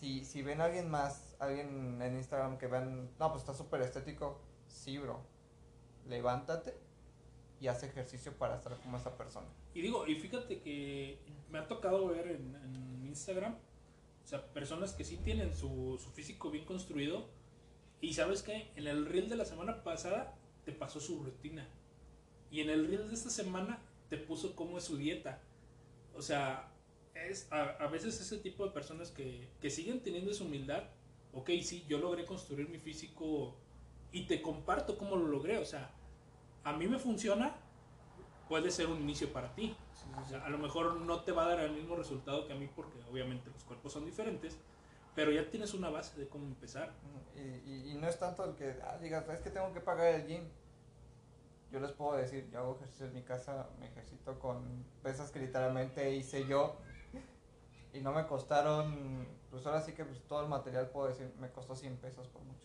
si, 0.00 0.24
si 0.24 0.42
ven 0.42 0.60
a 0.62 0.64
alguien 0.64 0.90
más, 0.90 1.36
alguien 1.38 2.00
en 2.00 2.16
Instagram 2.16 2.56
que 2.56 2.66
vean, 2.66 3.10
no, 3.18 3.28
pues 3.30 3.42
está 3.42 3.52
súper 3.52 3.82
estético, 3.82 4.40
sí, 4.66 4.96
bro, 4.96 5.20
levántate 6.08 6.74
y 7.60 7.68
haz 7.68 7.82
ejercicio 7.82 8.32
para 8.32 8.56
estar 8.56 8.74
como 8.80 8.96
esa 8.96 9.16
persona. 9.16 9.46
Y 9.74 9.82
digo, 9.82 10.06
y 10.06 10.14
fíjate 10.14 10.62
que 10.62 11.18
me 11.50 11.58
ha 11.58 11.68
tocado 11.68 12.08
ver 12.08 12.28
en, 12.28 12.80
Instagram, 13.10 13.56
o 14.24 14.26
sea, 14.26 14.46
personas 14.52 14.92
que 14.92 15.02
sí 15.02 15.16
tienen 15.16 15.52
su, 15.56 15.98
su 16.00 16.10
físico 16.12 16.48
bien 16.48 16.64
construido 16.64 17.28
y 18.00 18.14
sabes 18.14 18.44
que 18.44 18.70
en 18.76 18.86
el 18.86 19.04
reel 19.04 19.28
de 19.28 19.34
la 19.34 19.44
semana 19.44 19.82
pasada 19.82 20.38
te 20.64 20.70
pasó 20.70 21.00
su 21.00 21.20
rutina 21.24 21.68
y 22.52 22.60
en 22.60 22.70
el 22.70 22.86
reel 22.86 23.08
de 23.08 23.14
esta 23.14 23.30
semana 23.30 23.82
te 24.08 24.16
puso 24.16 24.54
cómo 24.54 24.78
es 24.78 24.84
su 24.84 24.96
dieta. 24.96 25.42
O 26.14 26.22
sea, 26.22 26.69
es 27.14 27.48
a, 27.52 27.86
veces 27.88 28.20
ese 28.20 28.38
tipo 28.38 28.64
de 28.64 28.72
personas 28.72 29.10
que, 29.10 29.48
que, 29.60 29.70
siguen 29.70 30.02
teniendo 30.02 30.30
esa 30.30 30.44
humildad, 30.44 30.84
ok, 31.32 31.50
sí, 31.62 31.84
yo 31.88 31.98
logré 31.98 32.24
construir 32.24 32.68
mi 32.68 32.78
físico 32.78 33.56
y 34.12 34.26
te 34.26 34.42
comparto 34.42 34.98
cómo 34.98 35.16
lo 35.16 35.26
logré, 35.26 35.58
o 35.58 35.64
sea, 35.64 35.90
a 36.64 36.72
mí 36.72 36.86
me 36.86 36.98
funciona, 36.98 37.56
puede 38.48 38.70
ser 38.70 38.86
un 38.86 39.00
inicio 39.00 39.32
para 39.32 39.54
ti. 39.54 39.76
O 40.20 40.28
sea, 40.28 40.44
a 40.44 40.48
lo 40.48 40.58
mejor 40.58 40.96
no 40.96 41.22
te 41.22 41.30
va 41.30 41.44
a 41.44 41.48
dar 41.48 41.60
el 41.60 41.72
mismo 41.72 41.94
resultado 41.94 42.46
que 42.46 42.52
a 42.52 42.56
mí 42.56 42.68
porque 42.74 42.98
obviamente 43.10 43.50
los 43.50 43.62
cuerpos 43.64 43.92
son 43.92 44.04
diferentes, 44.04 44.58
pero 45.14 45.30
ya 45.30 45.48
tienes 45.50 45.72
una 45.74 45.88
base 45.88 46.18
de 46.18 46.28
cómo 46.28 46.46
empezar. 46.46 46.92
Y, 47.36 47.70
y, 47.70 47.90
y 47.92 47.94
no 47.94 48.08
es 48.08 48.18
tanto 48.18 48.44
el 48.44 48.56
que 48.56 48.76
ah, 48.82 48.98
digas, 49.00 49.28
es 49.28 49.40
que 49.40 49.50
tengo 49.50 49.72
que 49.72 49.80
pagar 49.80 50.14
el 50.14 50.26
gym. 50.26 50.48
Yo 51.70 51.78
les 51.78 51.92
puedo 51.92 52.16
decir, 52.16 52.48
yo 52.50 52.58
hago 52.58 52.76
ejercicio 52.76 53.06
en 53.06 53.14
mi 53.14 53.22
casa, 53.22 53.68
me 53.78 53.86
ejercito 53.86 54.36
con 54.40 54.84
pesas 55.04 55.30
que 55.30 55.38
literalmente 55.38 56.12
hice 56.16 56.44
yo 56.48 56.76
y 57.92 58.00
no 58.00 58.12
me 58.12 58.26
costaron, 58.26 59.26
pues 59.50 59.66
ahora 59.66 59.80
sí 59.80 59.92
que 59.92 60.04
pues, 60.04 60.20
todo 60.28 60.42
el 60.42 60.48
material 60.48 60.88
puedo 60.90 61.08
decir, 61.08 61.32
me 61.40 61.50
costó 61.50 61.74
100 61.74 61.96
pesos 61.96 62.28
por 62.28 62.42
mucho. 62.42 62.60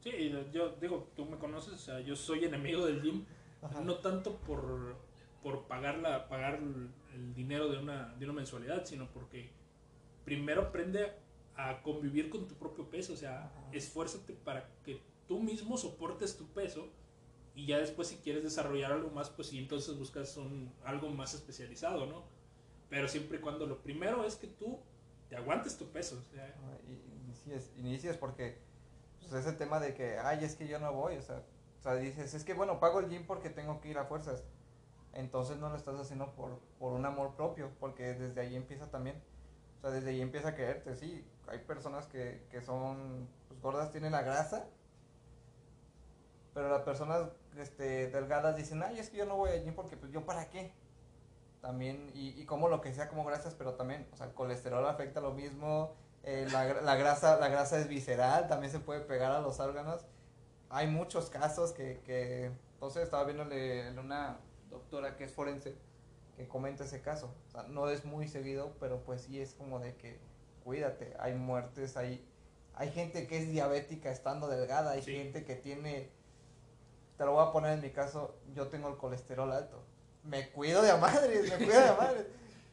Sí, 0.00 0.32
yo 0.52 0.70
digo, 0.80 1.08
tú 1.16 1.24
me 1.24 1.38
conoces, 1.38 1.74
o 1.74 1.78
sea, 1.78 2.00
yo 2.00 2.14
soy 2.14 2.44
enemigo 2.44 2.84
del 2.84 3.00
gym, 3.02 3.24
Ajá. 3.62 3.80
no 3.80 3.94
tanto 3.96 4.36
por, 4.38 4.96
por 5.42 5.62
pagar, 5.64 5.98
la, 5.98 6.28
pagar 6.28 6.56
el 6.56 6.90
el 7.14 7.34
dinero 7.34 7.68
de 7.68 7.78
una, 7.78 8.14
de 8.18 8.24
una 8.24 8.34
mensualidad, 8.34 8.84
sino 8.84 9.08
porque 9.08 9.50
primero 10.24 10.62
aprende 10.62 11.12
a 11.56 11.82
convivir 11.82 12.28
con 12.30 12.48
tu 12.48 12.54
propio 12.56 12.88
peso, 12.90 13.12
o 13.12 13.16
sea, 13.16 13.44
Ajá. 13.44 13.68
esfuérzate 13.72 14.32
para 14.32 14.68
que 14.84 15.00
tú 15.28 15.40
mismo 15.40 15.76
soportes 15.76 16.36
tu 16.36 16.46
peso 16.48 16.88
y 17.54 17.66
ya 17.66 17.78
después 17.78 18.08
si 18.08 18.16
quieres 18.16 18.42
desarrollar 18.42 18.92
algo 18.92 19.10
más, 19.10 19.30
pues 19.30 19.48
sí, 19.48 19.58
entonces 19.58 19.96
buscas 19.96 20.36
un, 20.36 20.72
algo 20.84 21.08
más 21.10 21.34
especializado, 21.34 22.06
¿no? 22.06 22.24
Pero 22.94 23.08
siempre 23.08 23.38
y 23.38 23.40
cuando 23.40 23.66
lo 23.66 23.82
primero 23.82 24.24
es 24.24 24.36
que 24.36 24.46
tú 24.46 24.78
te 25.28 25.34
aguantes 25.34 25.76
tu 25.76 25.90
peso, 25.90 26.16
o 26.16 26.32
sea, 26.32 26.54
Y 26.86 26.92
inicies, 27.24 27.72
inicies 27.76 28.16
porque 28.16 28.58
pues, 29.18 29.32
ese 29.32 29.52
tema 29.54 29.80
de 29.80 29.94
que, 29.94 30.16
ay, 30.20 30.44
es 30.44 30.54
que 30.54 30.68
yo 30.68 30.78
no 30.78 30.92
voy, 30.92 31.16
o 31.16 31.22
sea, 31.22 31.42
o 31.80 31.82
sea, 31.82 31.96
dices, 31.96 32.34
es 32.34 32.44
que 32.44 32.54
bueno, 32.54 32.78
pago 32.78 33.00
el 33.00 33.08
gym 33.08 33.26
porque 33.26 33.50
tengo 33.50 33.80
que 33.80 33.88
ir 33.88 33.98
a 33.98 34.04
fuerzas. 34.04 34.44
Entonces 35.12 35.56
no 35.56 35.70
lo 35.70 35.76
estás 35.76 35.98
haciendo 35.98 36.36
por, 36.36 36.60
por 36.78 36.92
un 36.92 37.04
amor 37.04 37.34
propio, 37.34 37.72
porque 37.80 38.14
desde 38.14 38.40
ahí 38.40 38.54
empieza 38.54 38.88
también. 38.92 39.20
O 39.78 39.80
sea, 39.80 39.90
desde 39.90 40.10
ahí 40.10 40.20
empieza 40.20 40.50
a 40.50 40.54
quererte, 40.54 40.94
sí. 40.94 41.26
Hay 41.48 41.58
personas 41.58 42.06
que, 42.06 42.46
que 42.48 42.62
son 42.62 43.28
pues, 43.48 43.60
gordas, 43.60 43.90
tienen 43.90 44.12
la 44.12 44.22
grasa, 44.22 44.68
pero 46.54 46.68
las 46.68 46.82
personas 46.82 47.28
este, 47.58 48.06
delgadas 48.06 48.56
dicen, 48.56 48.84
ay, 48.84 49.00
es 49.00 49.10
que 49.10 49.16
yo 49.16 49.26
no 49.26 49.36
voy 49.36 49.50
al 49.50 49.64
gym 49.64 49.74
porque, 49.74 49.96
pues, 49.96 50.12
¿yo 50.12 50.24
para 50.24 50.48
qué? 50.48 50.72
También, 51.64 52.10
y, 52.12 52.38
y 52.38 52.44
como 52.44 52.68
lo 52.68 52.82
que 52.82 52.92
sea 52.92 53.08
como 53.08 53.24
grasas, 53.24 53.54
pero 53.54 53.72
también, 53.72 54.06
o 54.12 54.16
sea, 54.18 54.26
el 54.26 54.34
colesterol 54.34 54.84
afecta 54.86 55.22
lo 55.22 55.32
mismo, 55.32 55.94
eh, 56.22 56.46
la, 56.52 56.66
la 56.82 56.94
grasa, 56.94 57.38
la 57.40 57.48
grasa 57.48 57.78
es 57.78 57.88
visceral, 57.88 58.48
también 58.48 58.70
se 58.70 58.80
puede 58.80 59.00
pegar 59.00 59.32
a 59.32 59.40
los 59.40 59.60
órganos. 59.60 60.04
Hay 60.68 60.88
muchos 60.88 61.30
casos 61.30 61.72
que, 61.72 62.02
que 62.04 62.52
entonces 62.74 63.04
estaba 63.04 63.24
viéndole 63.24 63.88
en 63.88 63.98
una 63.98 64.36
doctora 64.68 65.16
que 65.16 65.24
es 65.24 65.32
forense 65.32 65.74
que 66.36 66.46
comenta 66.48 66.84
ese 66.84 67.00
caso. 67.00 67.32
O 67.48 67.50
sea, 67.50 67.62
no 67.62 67.88
es 67.88 68.04
muy 68.04 68.28
seguido, 68.28 68.74
pero 68.78 69.00
pues 69.02 69.22
sí 69.22 69.40
es 69.40 69.54
como 69.54 69.78
de 69.80 69.94
que 69.96 70.18
cuídate, 70.64 71.16
hay 71.18 71.32
muertes, 71.34 71.96
hay, 71.96 72.22
hay 72.74 72.90
gente 72.90 73.26
que 73.26 73.38
es 73.38 73.48
diabética 73.48 74.10
estando 74.10 74.48
delgada, 74.48 74.90
hay 74.90 75.02
Sí. 75.02 75.14
gente 75.16 75.46
que 75.46 75.54
tiene, 75.56 76.10
te 77.16 77.24
lo 77.24 77.32
voy 77.32 77.48
a 77.48 77.52
poner 77.52 77.72
en 77.72 77.80
mi 77.80 77.90
caso, 77.90 78.34
yo 78.54 78.68
tengo 78.68 78.88
el 78.88 78.98
colesterol 78.98 79.50
alto. 79.50 79.82
Me 80.24 80.50
cuido 80.50 80.82
de 80.82 80.90
a 80.90 80.96
madres, 80.96 81.50
me 81.50 81.56
cuido 81.64 81.80
de 81.80 81.88
a 81.88 81.94
madres. 81.96 82.26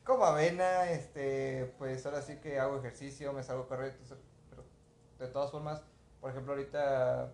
Como 0.04 0.26
avena, 0.26 0.90
este, 0.90 1.74
pues 1.78 2.06
ahora 2.06 2.22
sí 2.22 2.38
que 2.38 2.60
hago 2.60 2.78
ejercicio, 2.80 3.34
me 3.34 3.44
salgo 3.44 3.64
a 3.64 3.68
pero 3.68 3.84
de 5.20 5.28
todas 5.28 5.52
formas, 5.52 5.84
por 6.20 6.32
ejemplo, 6.32 6.54
ahorita 6.54 7.34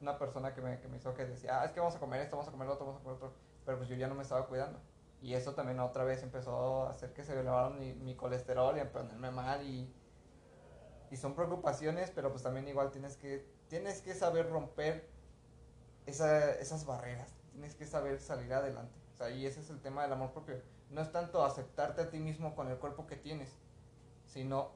una 0.00 0.18
persona 0.18 0.54
que 0.54 0.60
me, 0.60 0.78
que 0.80 0.88
me 0.88 0.96
hizo 0.98 1.12
que 1.14 1.26
decía, 1.26 1.60
ah, 1.60 1.64
es 1.64 1.72
que 1.72 1.80
vamos 1.80 1.96
a 1.96 1.98
comer 1.98 2.20
esto, 2.20 2.36
vamos 2.36 2.48
a 2.48 2.52
comer 2.52 2.68
lo 2.68 2.74
otro, 2.74 2.86
vamos 2.86 3.00
a 3.00 3.04
comer 3.04 3.16
otro, 3.16 3.32
pero 3.64 3.76
pues 3.78 3.88
yo 3.88 3.96
ya 3.96 4.06
no 4.06 4.14
me 4.14 4.22
estaba 4.22 4.46
cuidando. 4.46 4.78
Y 5.20 5.34
eso 5.34 5.54
también 5.54 5.80
otra 5.80 6.04
vez 6.04 6.22
empezó 6.22 6.86
a 6.86 6.90
hacer 6.90 7.12
que 7.12 7.24
se 7.24 7.32
elevara 7.32 7.70
mi, 7.70 7.92
mi 7.94 8.14
colesterol 8.14 8.76
y 8.76 8.80
a 8.80 8.92
ponerme 8.92 9.30
mal 9.30 9.66
y, 9.66 9.92
y 11.10 11.16
son 11.16 11.34
preocupaciones, 11.34 12.10
pero 12.14 12.30
pues 12.30 12.42
también 12.42 12.68
igual 12.68 12.90
tienes 12.90 13.16
que, 13.16 13.44
tienes 13.68 14.00
que 14.02 14.14
saber 14.14 14.48
romper 14.48 15.08
esa- 16.06 16.52
esas 16.52 16.86
barreras, 16.86 17.34
tienes 17.52 17.74
que 17.74 17.86
saber 17.86 18.20
salir 18.20 18.52
adelante. 18.54 18.94
O 19.16 19.18
sea, 19.18 19.30
y 19.30 19.46
ese 19.46 19.60
es 19.60 19.70
el 19.70 19.80
tema 19.80 20.02
del 20.02 20.12
amor 20.12 20.32
propio. 20.32 20.60
No 20.90 21.00
es 21.00 21.10
tanto 21.10 21.42
aceptarte 21.42 22.02
a 22.02 22.10
ti 22.10 22.18
mismo 22.18 22.54
con 22.54 22.70
el 22.70 22.76
cuerpo 22.76 23.06
que 23.06 23.16
tienes, 23.16 23.56
sino 24.26 24.72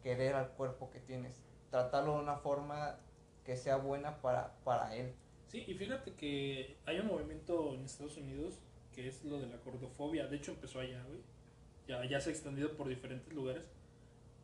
querer 0.00 0.36
al 0.36 0.50
cuerpo 0.50 0.90
que 0.90 1.00
tienes. 1.00 1.42
Tratarlo 1.70 2.14
de 2.14 2.20
una 2.20 2.36
forma 2.36 3.00
que 3.44 3.56
sea 3.56 3.76
buena 3.76 4.22
para, 4.22 4.54
para 4.62 4.94
él. 4.94 5.12
Sí, 5.48 5.64
y 5.66 5.74
fíjate 5.74 6.14
que 6.14 6.76
hay 6.86 7.00
un 7.00 7.08
movimiento 7.08 7.74
en 7.74 7.84
Estados 7.84 8.16
Unidos 8.16 8.60
que 8.92 9.08
es 9.08 9.24
lo 9.24 9.40
de 9.40 9.48
la 9.48 9.56
gordofobia. 9.56 10.28
De 10.28 10.36
hecho, 10.36 10.52
empezó 10.52 10.78
allá, 10.78 11.02
güey. 11.08 11.20
Ya, 11.88 12.04
ya 12.04 12.20
se 12.20 12.30
ha 12.30 12.32
extendido 12.32 12.76
por 12.76 12.88
diferentes 12.88 13.32
lugares. 13.32 13.64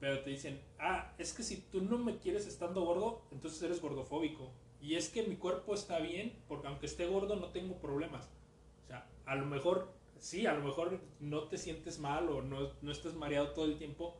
Pero 0.01 0.25
te 0.25 0.31
dicen, 0.31 0.61
ah, 0.81 1.15
es 1.19 1.33
que 1.33 1.45
si 1.45 1.59
tú 1.59 1.83
no 1.83 1.99
me 1.99 2.19
quieres 2.19 2.49
estando 2.49 2.85
gordo, 2.85 3.23
entonces 3.31 3.62
eres 3.62 3.81
gordofóbico. 3.81 4.51
Y 4.81 4.97
es 4.97 5.09
que 5.09 5.23
mi 5.23 5.37
cuerpo 5.37 5.73
está 5.73 5.99
bien, 6.01 6.37
porque 6.49 6.67
aunque 6.67 6.87
esté 6.87 7.07
gordo 7.07 7.37
no 7.37 7.51
tengo 7.51 7.77
problemas. 7.77 8.29
A 9.27 9.35
lo 9.35 9.47
mejor, 9.47 9.93
sí, 10.18 10.47
a 10.47 10.55
lo 10.55 10.64
mejor 10.64 11.01
no 11.20 11.49
te 11.49 11.57
sientes 11.59 11.99
mal 11.99 12.29
o 12.29 12.43
no, 12.43 12.72
no 12.83 12.93
estás 12.93 13.14
mareado 13.14 13.51
todo 13.53 13.64
el 13.66 13.79
tiempo. 13.79 14.16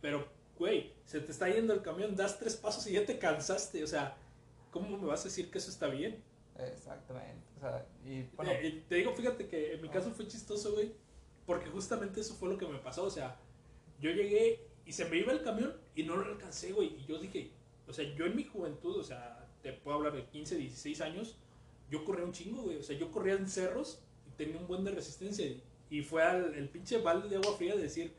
Pero, 0.00 0.26
güey, 0.58 0.92
se 1.04 1.20
te 1.20 1.32
está 1.32 1.48
yendo 1.48 1.72
el 1.72 1.82
camión, 1.82 2.16
das 2.16 2.38
tres 2.38 2.56
pasos 2.56 2.86
y 2.86 2.92
ya 2.92 3.04
te 3.06 3.18
cansaste. 3.18 3.82
O 3.82 3.86
sea, 3.86 4.16
¿cómo 4.70 4.96
me 4.98 5.06
vas 5.06 5.20
a 5.22 5.24
decir 5.24 5.50
que 5.50 5.58
eso 5.58 5.70
está 5.70 5.88
bien? 5.88 6.22
Exactamente. 6.58 7.46
O 7.56 7.60
sea, 7.60 7.86
y 8.04 8.22
bueno, 8.36 8.52
Eh, 8.52 8.60
eh, 8.68 8.84
te 8.88 8.96
digo, 8.96 9.12
fíjate 9.14 9.48
que 9.48 9.74
en 9.74 9.82
mi 9.82 9.88
caso 9.88 10.10
fue 10.10 10.26
chistoso, 10.26 10.72
güey, 10.72 10.92
porque 11.46 11.70
justamente 11.70 12.20
eso 12.20 12.34
fue 12.34 12.48
lo 12.48 12.58
que 12.58 12.66
me 12.66 12.78
pasó, 12.78 13.04
o 13.04 13.10
sea, 13.10 13.38
yo 14.00 14.10
llegué 14.10 14.60
y 14.84 14.92
se 14.92 15.04
me 15.06 15.16
iba 15.18 15.32
el 15.32 15.42
camión 15.42 15.74
y 15.94 16.02
no 16.02 16.16
lo 16.16 16.24
alcancé, 16.24 16.72
güey, 16.72 16.96
y 16.98 17.06
yo 17.06 17.18
dije, 17.18 17.50
o 17.88 17.92
sea, 17.92 18.04
yo 18.14 18.26
en 18.26 18.36
mi 18.36 18.44
juventud, 18.44 18.96
o 18.98 19.02
sea, 19.02 19.48
te 19.62 19.72
puedo 19.72 19.96
hablar 19.96 20.14
de 20.14 20.24
15, 20.26 20.56
16 20.56 21.00
años, 21.00 21.36
yo 21.90 22.04
corría 22.04 22.24
un 22.24 22.32
chingo, 22.32 22.62
güey, 22.62 22.76
o 22.76 22.82
sea, 22.82 22.96
yo 22.96 23.10
corría 23.10 23.34
en 23.34 23.48
cerros 23.48 24.02
tenía 24.44 24.58
un 24.60 24.66
buen 24.66 24.84
de 24.84 24.92
resistencia, 24.92 25.44
y- 25.46 25.62
y 25.90 26.02
fue 26.02 26.22
al 26.22 26.54
el 26.54 26.68
pinche 26.68 26.98
balde 27.02 27.28
de 27.28 27.36
agua 27.36 27.56
fría 27.56 27.74
de 27.76 27.82
decir, 27.82 28.14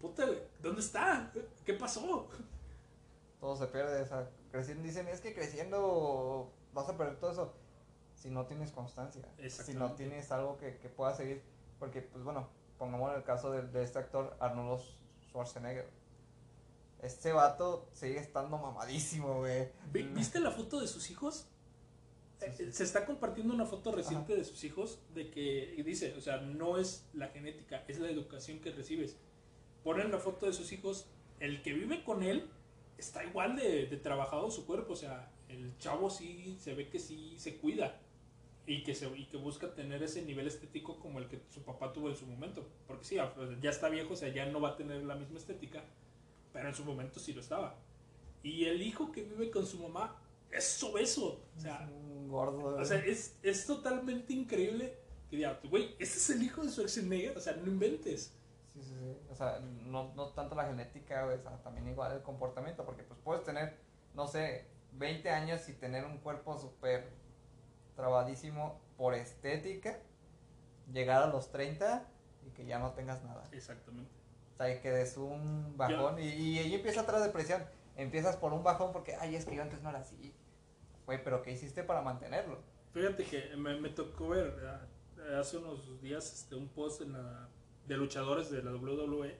puta, 0.00 0.24
¿dónde 0.62 0.80
está? 0.80 1.32
¿Qué 1.64 1.74
pasó? 1.74 2.28
todo 3.40 3.54
se 3.56 3.66
pierde. 3.66 4.00
O 4.02 4.06
sea, 4.06 4.28
creciendo, 4.50 4.82
dicen, 4.84 5.08
es 5.08 5.20
que 5.20 5.34
creciendo 5.34 6.50
vas 6.72 6.88
a 6.88 6.96
perder 6.96 7.18
todo 7.18 7.30
eso. 7.32 7.54
Si 8.14 8.30
no 8.30 8.46
tienes 8.46 8.70
constancia, 8.72 9.22
si 9.66 9.74
no 9.74 9.86
tienes 9.96 10.32
algo 10.32 10.56
que, 10.56 10.78
que 10.78 10.88
pueda 10.88 11.14
seguir. 11.14 11.42
Porque, 11.78 12.00
pues 12.00 12.24
bueno, 12.24 12.48
pongamos 12.78 13.14
el 13.14 13.22
caso 13.24 13.50
de, 13.52 13.62
de 13.62 13.82
este 13.82 13.98
actor, 13.98 14.36
Arnold 14.40 14.80
Schwarzenegger. 15.28 15.86
Este 17.02 17.32
vato 17.32 17.88
sigue 17.92 18.18
estando 18.18 18.56
mamadísimo, 18.58 19.38
güey. 19.40 19.68
Vi- 19.92 20.02
¿Viste 20.14 20.40
la 20.40 20.50
foto 20.50 20.80
de 20.80 20.86
sus 20.88 21.10
hijos? 21.10 21.46
Sí, 22.38 22.46
sí. 22.56 22.62
Eh, 22.64 22.72
Se 22.72 22.84
está 22.84 23.06
compartiendo 23.06 23.54
una 23.54 23.66
foto 23.66 23.92
reciente 23.92 24.36
de 24.36 24.44
sus 24.44 24.62
hijos 24.64 25.00
de 25.14 25.30
que 25.30 25.74
y 25.76 25.82
dice, 25.82 26.14
o 26.16 26.20
sea, 26.20 26.38
no 26.38 26.78
es 26.78 27.06
la 27.14 27.28
genética, 27.28 27.84
es 27.88 27.98
la 27.98 28.10
educación 28.10 28.60
que 28.60 28.72
recibes. 28.72 29.16
Ponen 29.84 30.10
la 30.10 30.18
foto 30.18 30.46
de 30.46 30.52
sus 30.52 30.72
hijos, 30.72 31.06
el 31.40 31.62
que 31.62 31.72
vive 31.72 32.02
con 32.04 32.22
él 32.22 32.48
está 32.98 33.24
igual 33.24 33.56
de, 33.56 33.86
de 33.86 33.96
trabajado 33.96 34.50
su 34.50 34.66
cuerpo, 34.66 34.94
o 34.94 34.96
sea, 34.96 35.30
el 35.48 35.76
chavo 35.78 36.10
sí 36.10 36.56
se 36.60 36.74
ve 36.74 36.88
que 36.88 36.98
sí 36.98 37.34
se 37.38 37.56
cuida 37.56 38.00
y 38.66 38.82
que, 38.82 38.94
se, 38.94 39.06
y 39.16 39.26
que 39.26 39.36
busca 39.36 39.74
tener 39.74 40.02
ese 40.02 40.22
nivel 40.22 40.46
estético 40.46 40.98
como 40.98 41.20
el 41.20 41.28
que 41.28 41.40
su 41.50 41.62
papá 41.62 41.92
tuvo 41.92 42.08
en 42.08 42.16
su 42.16 42.26
momento. 42.26 42.66
Porque 42.86 43.04
sí, 43.04 43.16
ya 43.62 43.70
está 43.70 43.88
viejo, 43.88 44.14
o 44.14 44.16
sea, 44.16 44.28
ya 44.28 44.46
no 44.46 44.60
va 44.60 44.70
a 44.70 44.76
tener 44.76 45.04
la 45.04 45.14
misma 45.14 45.38
estética, 45.38 45.84
pero 46.52 46.68
en 46.68 46.74
su 46.74 46.84
momento 46.84 47.20
sí 47.20 47.32
lo 47.32 47.40
estaba. 47.40 47.78
Y 48.42 48.64
el 48.64 48.82
hijo 48.82 49.12
que 49.12 49.22
vive 49.22 49.50
con 49.50 49.66
su 49.66 49.78
mamá 49.78 50.16
es 50.56 50.82
obeso. 50.82 51.42
O 51.56 51.60
sea, 51.60 51.84
Es 51.84 51.90
un 51.90 52.28
gordo. 52.28 52.76
o 52.76 52.84
sea 52.84 52.98
es, 52.98 53.36
es 53.42 53.66
totalmente 53.66 54.32
increíble 54.32 54.98
que 55.30 55.36
diga, 55.36 55.58
güey, 55.68 55.94
este 55.98 56.18
es 56.18 56.30
el 56.30 56.42
hijo 56.42 56.62
de 56.62 56.70
Schwarzenegger. 56.70 57.36
O 57.36 57.40
sea, 57.40 57.54
no 57.54 57.66
inventes. 57.66 58.32
Sí, 58.74 58.82
sí, 58.82 58.94
sí. 58.98 59.16
O 59.30 59.34
sea, 59.34 59.58
no, 59.60 60.12
no 60.14 60.28
tanto 60.30 60.54
la 60.54 60.66
genética, 60.66 61.24
güey, 61.24 61.38
o 61.38 61.42
sea, 61.42 61.62
también 61.62 61.88
igual 61.88 62.12
el 62.12 62.22
comportamiento, 62.22 62.84
porque 62.84 63.02
pues 63.04 63.18
puedes 63.24 63.42
tener, 63.42 63.76
no 64.14 64.26
sé, 64.26 64.66
20 64.92 65.30
años 65.30 65.68
y 65.68 65.72
tener 65.72 66.04
un 66.04 66.18
cuerpo 66.18 66.58
súper 66.58 67.08
trabadísimo 67.94 68.80
por 68.96 69.14
estética, 69.14 69.98
llegar 70.92 71.22
a 71.22 71.26
los 71.28 71.50
30 71.50 72.06
y 72.46 72.50
que 72.50 72.66
ya 72.66 72.78
no 72.78 72.92
tengas 72.92 73.24
nada. 73.24 73.48
Exactamente. 73.52 74.10
O 74.52 74.56
sea, 74.56 74.74
y 74.74 74.80
que 74.80 74.90
des 74.90 75.16
un 75.16 75.76
bajón 75.76 76.18
y, 76.18 76.28
y 76.28 76.58
ahí 76.58 76.74
empieza 76.74 77.02
otra 77.02 77.20
depresión. 77.20 77.64
Empiezas 77.96 78.36
por 78.36 78.52
un 78.52 78.62
bajón 78.62 78.92
porque, 78.92 79.14
ay, 79.16 79.36
es 79.36 79.44
que 79.46 79.56
yo 79.56 79.62
antes 79.62 79.82
no 79.82 79.88
era 79.90 80.00
así. 80.00 80.34
Güey, 81.06 81.22
pero 81.22 81.42
¿qué 81.42 81.52
hiciste 81.52 81.82
para 81.84 82.02
mantenerlo? 82.02 82.58
Fíjate 82.92 83.24
que 83.24 83.56
me, 83.56 83.78
me 83.80 83.90
tocó 83.90 84.28
ver 84.30 84.54
ah, 84.66 84.86
hace 85.40 85.58
unos 85.58 86.00
días 86.02 86.32
este, 86.32 86.54
un 86.54 86.68
post 86.68 87.02
en 87.02 87.12
la- 87.12 87.48
de 87.86 87.96
luchadores 87.96 88.50
de 88.50 88.62
la 88.62 88.72
WWE 88.74 89.36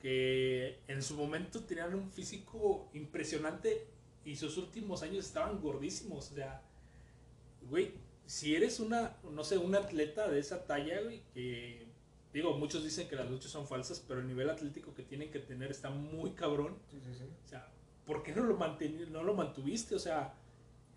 que 0.00 0.80
en 0.88 1.02
su 1.02 1.16
momento 1.16 1.64
tenían 1.64 1.94
un 1.94 2.10
físico 2.10 2.90
impresionante 2.92 3.86
y 4.24 4.36
sus 4.36 4.58
últimos 4.58 5.02
años 5.02 5.24
estaban 5.26 5.60
gordísimos. 5.60 6.30
O 6.32 6.34
sea, 6.34 6.62
güey, 7.62 7.94
si 8.26 8.54
eres 8.54 8.78
una, 8.80 9.16
no 9.32 9.42
sé, 9.44 9.56
un 9.56 9.74
atleta 9.74 10.28
de 10.28 10.38
esa 10.38 10.66
talla, 10.66 11.00
güey, 11.00 11.22
que 11.32 11.86
digo, 12.32 12.58
muchos 12.58 12.84
dicen 12.84 13.08
que 13.08 13.16
las 13.16 13.30
luchas 13.30 13.50
son 13.50 13.66
falsas, 13.66 14.04
pero 14.06 14.20
el 14.20 14.26
nivel 14.26 14.50
atlético 14.50 14.94
que 14.94 15.02
tienen 15.02 15.30
que 15.30 15.38
tener 15.38 15.70
está 15.70 15.88
muy 15.90 16.32
cabrón. 16.32 16.76
Sí, 16.90 17.00
sí, 17.02 17.14
sí. 17.14 17.24
O 17.44 17.48
sea, 17.48 17.66
¿por 18.04 18.22
qué 18.22 18.34
no 18.34 18.42
lo, 18.44 18.58
no 18.58 19.22
lo 19.22 19.34
mantuviste? 19.34 19.94
O 19.94 19.98
sea, 19.98 20.34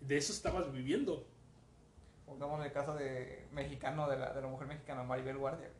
de 0.00 0.16
eso 0.16 0.32
estabas 0.32 0.72
viviendo. 0.72 1.26
Pongamos 2.26 2.64
el 2.64 2.72
caso 2.72 2.94
de 2.94 3.48
mexicano, 3.52 4.08
de 4.08 4.18
la, 4.18 4.32
de 4.32 4.40
la 4.40 4.48
mujer 4.48 4.68
mexicana, 4.68 5.02
Maribel 5.02 5.38
Guardia. 5.38 5.70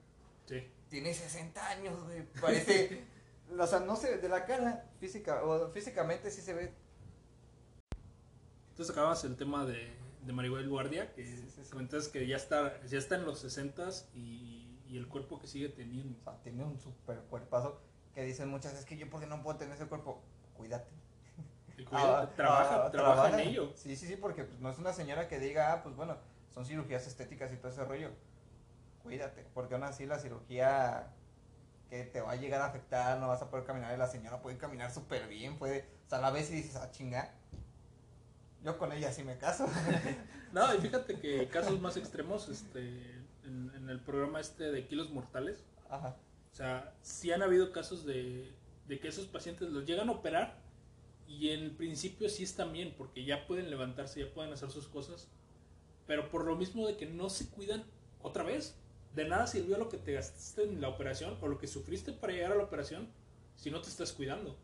Sí. 0.47 0.67
Tiene 0.89 1.15
60 1.15 1.69
años, 1.69 2.03
güey. 2.05 2.25
Parece. 2.41 3.05
o 3.59 3.67
sea, 3.67 3.81
no 3.81 3.97
sé, 3.97 4.19
de 4.19 4.29
la 4.29 4.45
cara, 4.45 4.85
física, 4.99 5.45
o 5.45 5.71
físicamente 5.71 6.31
sí 6.31 6.41
se 6.41 6.55
ve. 6.55 6.73
Entonces 8.71 8.91
acabas 8.97 9.25
el 9.25 9.37
tema 9.37 9.65
de, 9.65 9.93
de 10.25 10.33
Maribel 10.33 10.69
Guardia, 10.69 11.13
que 11.13 11.25
Sí, 11.25 11.37
sí, 11.37 11.63
sí. 11.65 11.71
comentas 11.71 12.09
que 12.09 12.27
ya 12.27 12.37
está, 12.37 12.83
ya 12.87 12.99
está 12.99 13.17
en 13.17 13.25
los 13.27 13.39
60 13.41 13.89
y, 14.15 14.79
y 14.89 14.97
el 14.97 15.07
cuerpo 15.07 15.39
que 15.39 15.47
sigue 15.47 15.69
teniendo. 15.69 16.19
O 16.19 16.23
sea, 16.25 16.43
tiene 16.43 16.65
un 16.65 16.79
super 16.81 17.19
cuerpazo. 17.31 17.81
Que 18.15 18.25
dicen 18.25 18.49
muchas, 18.49 18.75
es 18.75 18.85
que 18.85 18.97
yo, 18.97 19.09
porque 19.09 19.27
no 19.27 19.43
puedo 19.43 19.57
tener 19.59 19.75
ese 19.77 19.87
cuerpo? 19.87 20.21
Cuídate. 20.55 21.00
Cuida- 21.85 22.31
trabaja, 22.35 22.87
ah, 22.87 22.91
trabaja 22.91 23.41
en 23.41 23.49
ello. 23.49 23.73
Sí, 23.75 23.97
sí, 23.97 24.07
sí, 24.07 24.17
porque 24.17 24.45
pues, 24.45 24.59
no 24.61 24.71
es 24.71 24.79
una 24.79 24.93
señora 24.93 25.29
que 25.29 25.39
diga, 25.39 25.73
ah, 25.73 25.83
pues 25.83 25.97
bueno, 25.97 26.17
son 26.53 26.65
cirugías 26.65 27.07
estéticas 27.07 27.53
y 27.53 27.57
todo 27.57 27.69
ese 27.71 27.85
rollo. 27.85 28.11
Cuídate, 29.03 29.47
porque 29.55 29.75
aún 29.75 29.85
así 29.85 30.07
la 30.07 30.19
cirugía 30.19 31.09
que 31.89 32.05
te 32.05 32.21
va 32.21 32.33
a 32.33 32.37
llegar 32.37 32.61
a 32.63 32.67
afectar, 32.67 33.19
no 33.19 33.29
vas 33.29 33.43
a 33.43 33.51
poder 33.51 33.65
caminar 33.67 33.95
y 33.95 33.99
la 33.99 34.07
señora 34.07 34.41
puede 34.43 34.57
caminar 34.59 34.93
súper 34.93 35.27
bien, 35.27 35.59
puede, 35.59 35.87
o 36.07 36.09
sea, 36.09 36.19
a 36.19 36.21
la 36.21 36.31
vez 36.31 36.51
y 36.51 36.55
dices, 36.55 36.77
ah, 36.77 36.91
chinga. 36.91 37.35
Yo 38.63 38.77
con 38.79 38.93
ella 38.93 39.11
sí 39.13 39.23
me 39.25 39.37
caso. 39.39 39.67
No, 40.53 40.75
y 40.75 40.79
fíjate 40.79 41.21
que 41.21 41.47
casos 41.47 41.81
más 41.81 41.97
extremos, 41.97 42.49
este, 42.49 42.81
en, 43.45 43.71
en 43.77 43.89
el 43.89 44.01
programa 44.01 44.41
este 44.41 44.73
de 44.73 44.85
Kilos 44.89 45.09
Mortales, 45.11 45.63
Ajá. 45.89 46.17
o 46.51 46.55
sea, 46.57 46.93
sí 47.03 47.31
han 47.31 47.41
habido 47.45 47.71
casos 47.71 48.05
de, 48.05 48.53
de 48.89 48.99
que 48.99 49.07
esos 49.07 49.29
pacientes 49.29 49.69
los 49.69 49.87
llegan 49.87 50.09
a 50.09 50.13
operar 50.13 50.59
y 51.31 51.51
en 51.51 51.77
principio 51.77 52.29
sí 52.29 52.43
están 52.43 52.73
bien, 52.73 52.93
porque 52.99 53.25
ya 53.25 53.47
pueden 53.47 53.71
levantarse, 53.71 54.21
ya 54.21 54.35
pueden 54.35 54.53
hacer 54.53 54.71
sus 54.71 54.89
cosas, 54.89 55.29
pero 56.07 56.29
por 56.29 56.45
lo 56.45 56.57
mismo 56.57 56.89
de 56.89 56.97
que 56.97 57.07
no 57.07 57.31
se 57.31 57.49
cuidan 57.49 57.85
otra 58.21 58.43
vez, 58.43 58.75
de 59.15 59.29
nada 59.29 59.47
sirvió 59.47 59.79
lo 59.79 59.89
que 59.89 59.97
te 59.97 60.13
gastaste 60.13 60.65
en 60.65 60.81
la 60.81 60.89
operación 60.89 61.39
o 61.41 61.47
lo 61.47 61.59
que 61.59 61.69
sufriste 61.69 62.13
para 62.13 62.33
llegar 62.33 62.51
a 62.53 62.57
la 62.57 62.65
operación 62.65 63.09
si 63.55 63.71
no 63.71 63.81
te 63.81 63.89
estás 63.89 64.13
cuidando. 64.13 64.57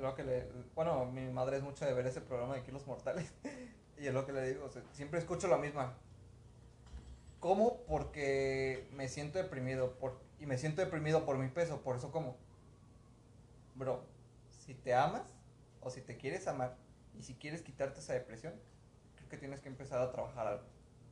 Lo, 0.00 0.14
que 0.14 0.24
le, 0.24 0.48
bueno, 0.74 1.06
mi 1.06 1.22
madre 1.28 1.58
es 1.58 1.62
mucho 1.62 1.84
de 1.84 1.94
ver 1.94 2.06
ese 2.06 2.20
programa 2.20 2.56
de 2.56 2.62
Kilos 2.62 2.86
Mortales. 2.86 3.32
y 3.98 4.06
es 4.06 4.12
lo 4.12 4.26
que 4.26 4.32
le 4.32 4.46
digo, 4.48 4.68
siempre 4.92 5.20
escucho 5.20 5.46
la 5.46 5.56
misma. 5.56 5.94
¿Cómo? 7.38 7.80
Porque 7.86 8.88
me 8.92 9.08
siento 9.08 9.38
deprimido. 9.38 9.92
Por, 9.98 10.20
y 10.40 10.46
me 10.46 10.58
siento 10.58 10.82
deprimido 10.82 11.24
por 11.24 11.38
mi 11.38 11.48
peso, 11.48 11.80
por 11.80 11.96
eso 11.96 12.10
como. 12.12 12.36
Bro, 13.76 14.04
si 14.50 14.74
te 14.74 14.94
amas 14.94 15.41
o 15.82 15.90
si 15.90 16.00
te 16.00 16.16
quieres 16.16 16.46
amar 16.46 16.76
y 17.18 17.22
si 17.22 17.34
quieres 17.34 17.62
quitarte 17.62 18.00
esa 18.00 18.14
depresión, 18.14 18.54
creo 19.16 19.28
que 19.28 19.36
tienes 19.36 19.60
que 19.60 19.68
empezar 19.68 20.00
a 20.00 20.10
trabajar 20.10 20.46
algo. 20.46 20.64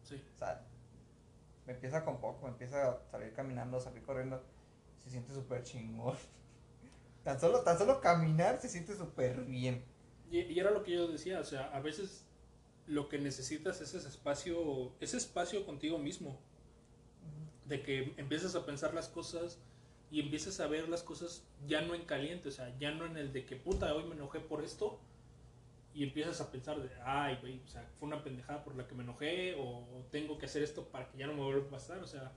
Sí. 0.02 0.22
O 0.34 0.38
sea, 0.38 0.64
me 1.66 1.74
empieza 1.74 2.04
con 2.04 2.20
poco, 2.20 2.46
me 2.46 2.52
empieza 2.52 2.90
a 2.90 3.10
salir 3.10 3.32
caminando, 3.32 3.80
salir 3.80 4.02
corriendo, 4.02 4.42
se 4.98 5.10
siente 5.10 5.34
súper 5.34 5.62
chingón. 5.62 6.16
Tan 7.24 7.38
solo, 7.38 7.60
tan 7.60 7.76
solo 7.76 8.00
caminar 8.00 8.58
se 8.62 8.68
siente 8.70 8.96
súper 8.96 9.42
bien. 9.42 9.84
Y, 10.30 10.40
y 10.40 10.58
era 10.58 10.70
lo 10.70 10.82
que 10.82 10.92
yo 10.92 11.06
decía, 11.06 11.38
o 11.38 11.44
sea, 11.44 11.66
a 11.66 11.80
veces 11.80 12.24
lo 12.86 13.10
que 13.10 13.18
necesitas 13.18 13.82
es 13.82 13.92
ese 13.92 14.08
espacio, 14.08 14.94
ese 15.00 15.18
espacio 15.18 15.66
contigo 15.66 15.98
mismo, 15.98 16.40
de 17.66 17.82
que 17.82 18.14
empiezas 18.16 18.54
a 18.54 18.64
pensar 18.64 18.94
las 18.94 19.08
cosas 19.08 19.60
y 20.10 20.20
empiezas 20.20 20.58
a 20.60 20.66
ver 20.66 20.88
las 20.88 21.02
cosas 21.02 21.44
ya 21.66 21.82
no 21.82 21.94
en 21.94 22.04
caliente, 22.04 22.48
o 22.48 22.52
sea, 22.52 22.76
ya 22.78 22.90
no 22.90 23.06
en 23.06 23.16
el 23.16 23.32
de 23.32 23.46
que 23.46 23.56
puta, 23.56 23.94
hoy 23.94 24.04
me 24.04 24.14
enojé 24.14 24.40
por 24.40 24.64
esto, 24.64 25.00
y 25.92 26.04
empiezas 26.04 26.40
a 26.40 26.50
pensar 26.50 26.80
de, 26.80 26.88
ay, 27.04 27.38
güey, 27.40 27.60
o 27.64 27.68
sea, 27.68 27.88
fue 27.98 28.06
una 28.06 28.22
pendejada 28.22 28.62
por 28.62 28.76
la 28.76 28.86
que 28.86 28.94
me 28.94 29.02
enojé, 29.02 29.56
o 29.58 30.04
tengo 30.10 30.38
que 30.38 30.46
hacer 30.46 30.62
esto 30.62 30.88
para 30.88 31.08
que 31.08 31.18
ya 31.18 31.26
no 31.26 31.34
me 31.34 31.42
vuelva 31.42 31.66
a 31.66 31.70
pasar, 31.70 31.98
o 31.98 32.06
sea, 32.06 32.32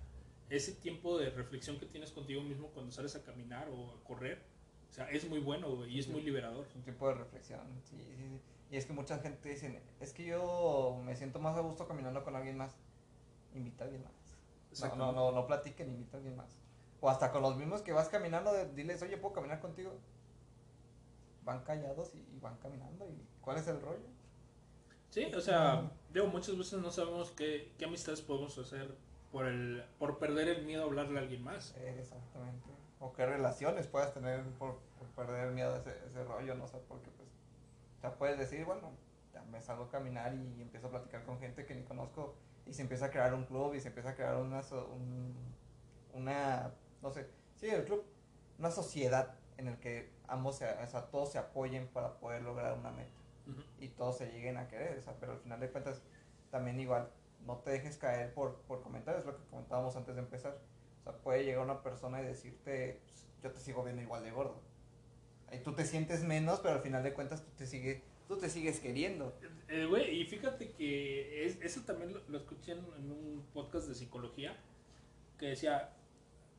ese 0.50 0.74
tiempo 0.74 1.18
de 1.18 1.30
reflexión 1.30 1.80
que 1.80 1.86
tienes 1.86 2.12
contigo 2.12 2.42
mismo 2.42 2.68
cuando 2.70 2.92
sales 2.92 3.16
a 3.16 3.24
caminar 3.24 3.70
o 3.70 3.92
a 3.92 4.04
correr, 4.04 4.42
o 4.90 4.94
sea, 4.94 5.10
es 5.10 5.28
muy 5.28 5.40
bueno, 5.40 5.76
güey, 5.76 5.96
y 5.96 6.00
es 6.00 6.08
muy 6.08 6.22
liberador. 6.22 6.68
Un 6.76 6.84
tiempo 6.84 7.08
de 7.08 7.16
reflexión. 7.16 7.62
Sí, 7.84 7.98
sí, 7.98 8.16
sí. 8.16 8.40
Y 8.70 8.78
es 8.78 8.86
que 8.86 8.94
mucha 8.94 9.18
gente 9.18 9.50
dice, 9.50 9.82
es 10.00 10.14
que 10.14 10.24
yo 10.24 11.02
me 11.04 11.16
siento 11.16 11.40
más 11.40 11.58
a 11.58 11.62
gusto 11.62 11.88
caminando 11.88 12.24
con 12.24 12.36
alguien 12.36 12.58
más. 12.58 12.76
Invita 13.56 13.84
a 13.84 13.88
alguien 13.88 14.04
más. 14.04 14.90
No, 14.96 14.96
no, 14.96 15.12
no, 15.12 15.32
no 15.32 15.48
platiquen, 15.48 15.90
invita 15.90 16.18
a 16.18 16.20
alguien 16.20 16.36
más. 16.36 16.60
O 17.04 17.10
hasta 17.10 17.32
con 17.34 17.42
los 17.42 17.58
mismos 17.58 17.82
que 17.82 17.92
vas 17.92 18.08
caminando, 18.08 18.54
de- 18.54 18.72
diles, 18.76 19.02
oye, 19.02 19.18
¿puedo 19.18 19.34
caminar 19.34 19.60
contigo? 19.60 19.92
Van 21.44 21.62
callados 21.66 22.16
y, 22.16 22.20
y 22.34 22.40
van 22.40 22.56
caminando. 22.60 23.06
¿Y 23.10 23.28
cuál 23.42 23.58
es 23.58 23.68
el 23.68 23.82
rollo? 23.82 24.08
Sí, 25.10 25.26
o 25.36 25.42
sea, 25.42 25.92
digo, 26.14 26.28
muchas 26.28 26.58
veces 26.58 26.80
no 26.80 26.90
sabemos 26.92 27.32
qué, 27.32 27.74
qué 27.78 27.84
amistades 27.84 28.22
podemos 28.22 28.58
hacer 28.58 28.96
por 29.34 29.48
el 29.48 29.84
por 30.00 30.18
perder 30.18 30.48
el 30.48 30.66
miedo 30.66 30.84
a 30.84 30.86
hablarle 30.86 31.20
a 31.20 31.24
alguien 31.24 31.44
más. 31.44 31.76
Exactamente. 31.78 32.70
O 33.02 33.12
qué 33.12 33.26
relaciones 33.26 33.86
puedas 33.88 34.14
tener 34.14 34.42
por, 34.58 34.80
por 34.98 35.08
perder 35.10 35.48
el 35.50 35.54
miedo 35.54 35.74
a 35.74 35.80
ese, 35.80 35.92
ese 36.08 36.24
rollo, 36.24 36.56
no 36.56 36.70
sé, 36.70 36.78
porque 36.88 37.10
pues, 37.18 37.28
o 37.98 38.00
sea, 38.00 38.16
puedes 38.18 38.38
decir, 38.40 38.64
bueno, 38.64 38.92
ya 39.34 39.42
me 39.52 39.60
salgo 39.62 39.84
a 39.84 39.90
caminar 39.90 40.34
y 40.34 40.62
empiezo 40.62 40.88
a 40.88 40.92
platicar 40.92 41.26
con 41.26 41.38
gente 41.42 41.66
que 41.66 41.76
ni 41.76 41.84
conozco 41.84 42.34
y 42.66 42.74
se 42.74 42.82
empieza 42.82 43.08
a 43.08 43.12
crear 43.12 43.34
un 43.34 43.44
club 43.44 43.74
y 43.74 43.82
se 43.82 43.90
empieza 43.90 44.12
a 44.12 44.16
crear 44.16 44.38
una, 44.38 44.62
un- 44.90 45.36
una 46.14 46.72
no 47.04 47.12
sé, 47.12 47.28
sí, 47.58 47.68
el 47.70 47.84
club, 47.86 48.04
una 48.58 48.72
sociedad 48.72 49.36
en 49.58 49.68
el 49.68 49.78
que 49.78 50.10
ambos, 50.28 50.58
se, 50.58 50.66
o 50.68 50.88
sea, 50.88 51.04
todos 51.12 51.32
se 51.32 51.38
apoyen 51.38 51.88
para 51.90 52.18
poder 52.18 52.42
lograr 52.42 52.76
una 52.78 52.90
meta 52.92 53.12
y 53.80 53.90
todos 53.90 54.18
se 54.18 54.32
lleguen 54.32 54.58
a 54.58 54.68
querer, 54.68 54.98
o 54.98 55.02
sea, 55.02 55.14
pero 55.20 55.34
al 55.34 55.40
final 55.40 55.60
de 55.60 55.70
cuentas 55.70 56.02
también 56.50 56.80
igual, 56.80 57.10
no 57.46 57.58
te 57.58 57.72
dejes 57.72 57.98
caer 57.98 58.34
por, 58.34 58.56
por 58.62 58.82
comentarios, 58.82 59.26
lo 59.26 59.38
que 59.38 59.44
comentábamos 59.50 59.96
antes 59.98 60.16
de 60.16 60.22
empezar. 60.22 60.58
O 61.02 61.04
sea, 61.04 61.14
puede 61.18 61.44
llegar 61.44 61.62
una 61.66 61.84
persona 61.84 62.22
y 62.22 62.26
decirte, 62.26 63.02
"Pues, 63.06 63.28
yo 63.44 63.52
te 63.52 63.60
sigo 63.60 63.84
viendo 63.84 64.02
igual 64.02 64.24
de 64.24 64.32
gordo. 64.32 64.62
Y 65.52 65.58
tú 65.58 65.74
te 65.74 65.84
sientes 65.86 66.24
menos, 66.24 66.62
pero 66.62 66.76
al 66.76 66.82
final 66.82 67.04
de 67.04 67.14
cuentas 67.14 67.44
tú 67.44 67.52
te, 67.58 67.66
sigue, 67.68 68.02
tú 68.30 68.38
te 68.38 68.50
sigues 68.50 68.80
queriendo. 68.80 69.38
Eh, 69.68 69.86
güey, 69.86 70.22
y 70.22 70.26
fíjate 70.26 70.72
que 70.72 71.46
es- 71.46 71.60
eso 71.62 71.82
también 71.82 72.14
lo, 72.14 72.22
lo 72.30 72.38
escuché 72.38 72.72
en, 72.72 72.80
en 72.98 73.12
un 73.12 73.46
podcast 73.54 73.88
de 73.90 73.96
psicología 73.96 74.56
que 75.38 75.48
decía, 75.48 75.92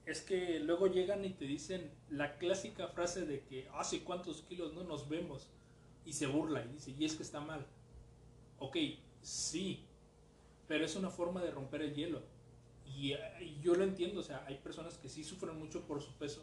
es 0.07 0.21
que 0.21 0.61
luego 0.61 0.87
llegan 0.87 1.25
y 1.25 1.31
te 1.31 1.47
dicen 1.47 1.91
la 2.11 2.37
clásica 2.37 2.89
frase 2.89 3.25
de 3.25 3.45
que 3.45 3.69
hace 3.75 4.05
cuántos 4.05 4.43
kilos 4.43 4.75
no 4.75 4.85
nos 4.85 5.09
vemos 5.09 5.49
y 6.05 6.13
se 6.13 6.27
burla 6.27 6.65
y 6.65 6.69
dice, 6.69 6.95
y 6.99 7.05
es 7.05 7.15
que 7.15 7.23
está 7.23 7.41
mal. 7.41 7.67
Ok, 8.59 8.77
sí, 9.23 9.85
pero 10.69 10.85
es 10.85 10.95
una 10.97 11.11
forma 11.11 11.43
de 11.43 11.51
romper 11.51 11.83
el 11.83 11.95
hielo. 11.95 12.23
Y, 12.87 13.15
y 13.15 13.61
yo 13.63 13.75
lo 13.75 13.85
entiendo, 13.85 14.21
o 14.21 14.23
sea, 14.23 14.45
hay 14.47 14.57
personas 14.59 14.99
que 14.99 15.09
sí 15.09 15.25
sufren 15.25 15.59
mucho 15.59 15.87
por 15.87 16.03
su 16.03 16.13
peso, 16.13 16.43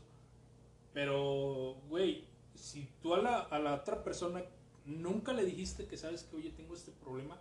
pero, 0.94 1.76
güey, 1.88 2.26
si 2.56 2.90
tú 3.02 3.14
a 3.14 3.22
la, 3.22 3.40
a 3.40 3.60
la 3.60 3.76
otra 3.76 4.04
persona 4.04 4.44
nunca 4.86 5.34
le 5.34 5.46
dijiste 5.46 5.88
que 5.88 5.98
sabes 5.98 6.24
que, 6.24 6.36
oye, 6.36 6.50
tengo 6.50 6.74
este 6.74 6.92
problema, 6.92 7.40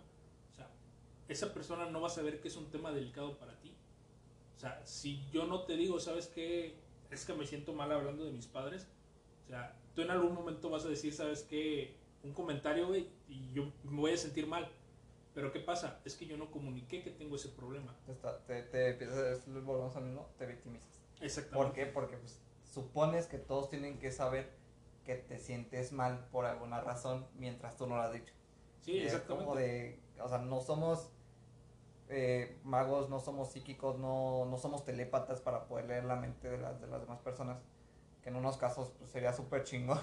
o 0.51 0.55
sea, 0.55 0.69
esa 1.27 1.53
persona 1.53 1.89
no 1.89 1.99
va 1.99 2.07
a 2.07 2.11
saber 2.11 2.39
que 2.39 2.47
es 2.47 2.55
un 2.55 2.69
tema 2.69 2.91
delicado 2.91 3.37
para 3.37 3.59
ti. 3.59 3.73
O 4.61 4.63
sea, 4.63 4.79
si 4.85 5.27
yo 5.31 5.47
no 5.47 5.63
te 5.63 5.75
digo, 5.75 5.99
¿sabes 5.99 6.27
qué? 6.27 6.75
Es 7.09 7.25
que 7.25 7.33
me 7.33 7.47
siento 7.47 7.73
mal 7.73 7.91
hablando 7.91 8.23
de 8.25 8.31
mis 8.31 8.45
padres. 8.45 8.85
O 9.45 9.49
sea, 9.49 9.75
tú 9.95 10.03
en 10.03 10.11
algún 10.11 10.35
momento 10.35 10.69
vas 10.69 10.85
a 10.85 10.89
decir, 10.89 11.11
¿sabes 11.15 11.41
qué? 11.41 11.95
Un 12.23 12.31
comentario, 12.33 12.87
güey, 12.87 13.09
y 13.27 13.51
yo 13.53 13.73
me 13.83 13.99
voy 14.01 14.11
a 14.11 14.17
sentir 14.17 14.45
mal. 14.45 14.71
Pero 15.33 15.51
¿qué 15.51 15.61
pasa? 15.61 15.99
Es 16.05 16.15
que 16.15 16.27
yo 16.27 16.37
no 16.37 16.51
comuniqué 16.51 17.01
que 17.01 17.09
tengo 17.09 17.37
ese 17.37 17.49
problema. 17.49 17.97
Está- 18.07 18.37
te, 18.45 18.61
te 18.61 18.89
empiezas 18.91 19.17
a 19.17 19.31
es- 19.31 19.45
volvemos 19.63 19.95
al 19.95 20.03
mismo, 20.03 20.29
te 20.37 20.45
victimizas. 20.45 21.01
Exactamente. 21.21 21.65
¿Por 21.65 21.73
qué? 21.73 21.85
Porque 21.87 22.17
pues, 22.17 22.39
supones 22.63 23.25
que 23.25 23.39
todos 23.39 23.67
tienen 23.71 23.97
que 23.97 24.11
saber 24.11 24.53
que 25.05 25.15
te 25.15 25.39
sientes 25.39 25.91
mal 25.91 26.27
por 26.31 26.45
alguna 26.45 26.81
razón 26.81 27.25
mientras 27.33 27.77
tú 27.77 27.87
no 27.87 27.95
lo 27.95 28.03
has 28.03 28.13
dicho. 28.13 28.33
Sí, 28.81 28.99
Es 28.99 29.05
exactamente. 29.05 29.43
como 29.45 29.55
de, 29.57 29.99
o 30.21 30.29
sea, 30.29 30.37
no 30.37 30.61
somos 30.61 31.09
eh, 32.11 32.59
magos, 32.63 33.09
no 33.09 33.19
somos 33.19 33.51
psíquicos, 33.51 33.97
no, 33.97 34.45
no 34.45 34.57
somos 34.57 34.85
telépatas 34.85 35.41
para 35.41 35.65
poder 35.65 35.85
leer 35.85 36.03
la 36.05 36.15
mente 36.15 36.49
de 36.49 36.57
las, 36.57 36.79
de 36.79 36.87
las 36.87 37.01
demás 37.01 37.19
personas. 37.19 37.59
Que 38.21 38.29
en 38.29 38.35
unos 38.35 38.57
casos 38.57 38.91
pues, 38.99 39.09
sería 39.09 39.33
súper 39.33 39.63
chingón, 39.63 39.99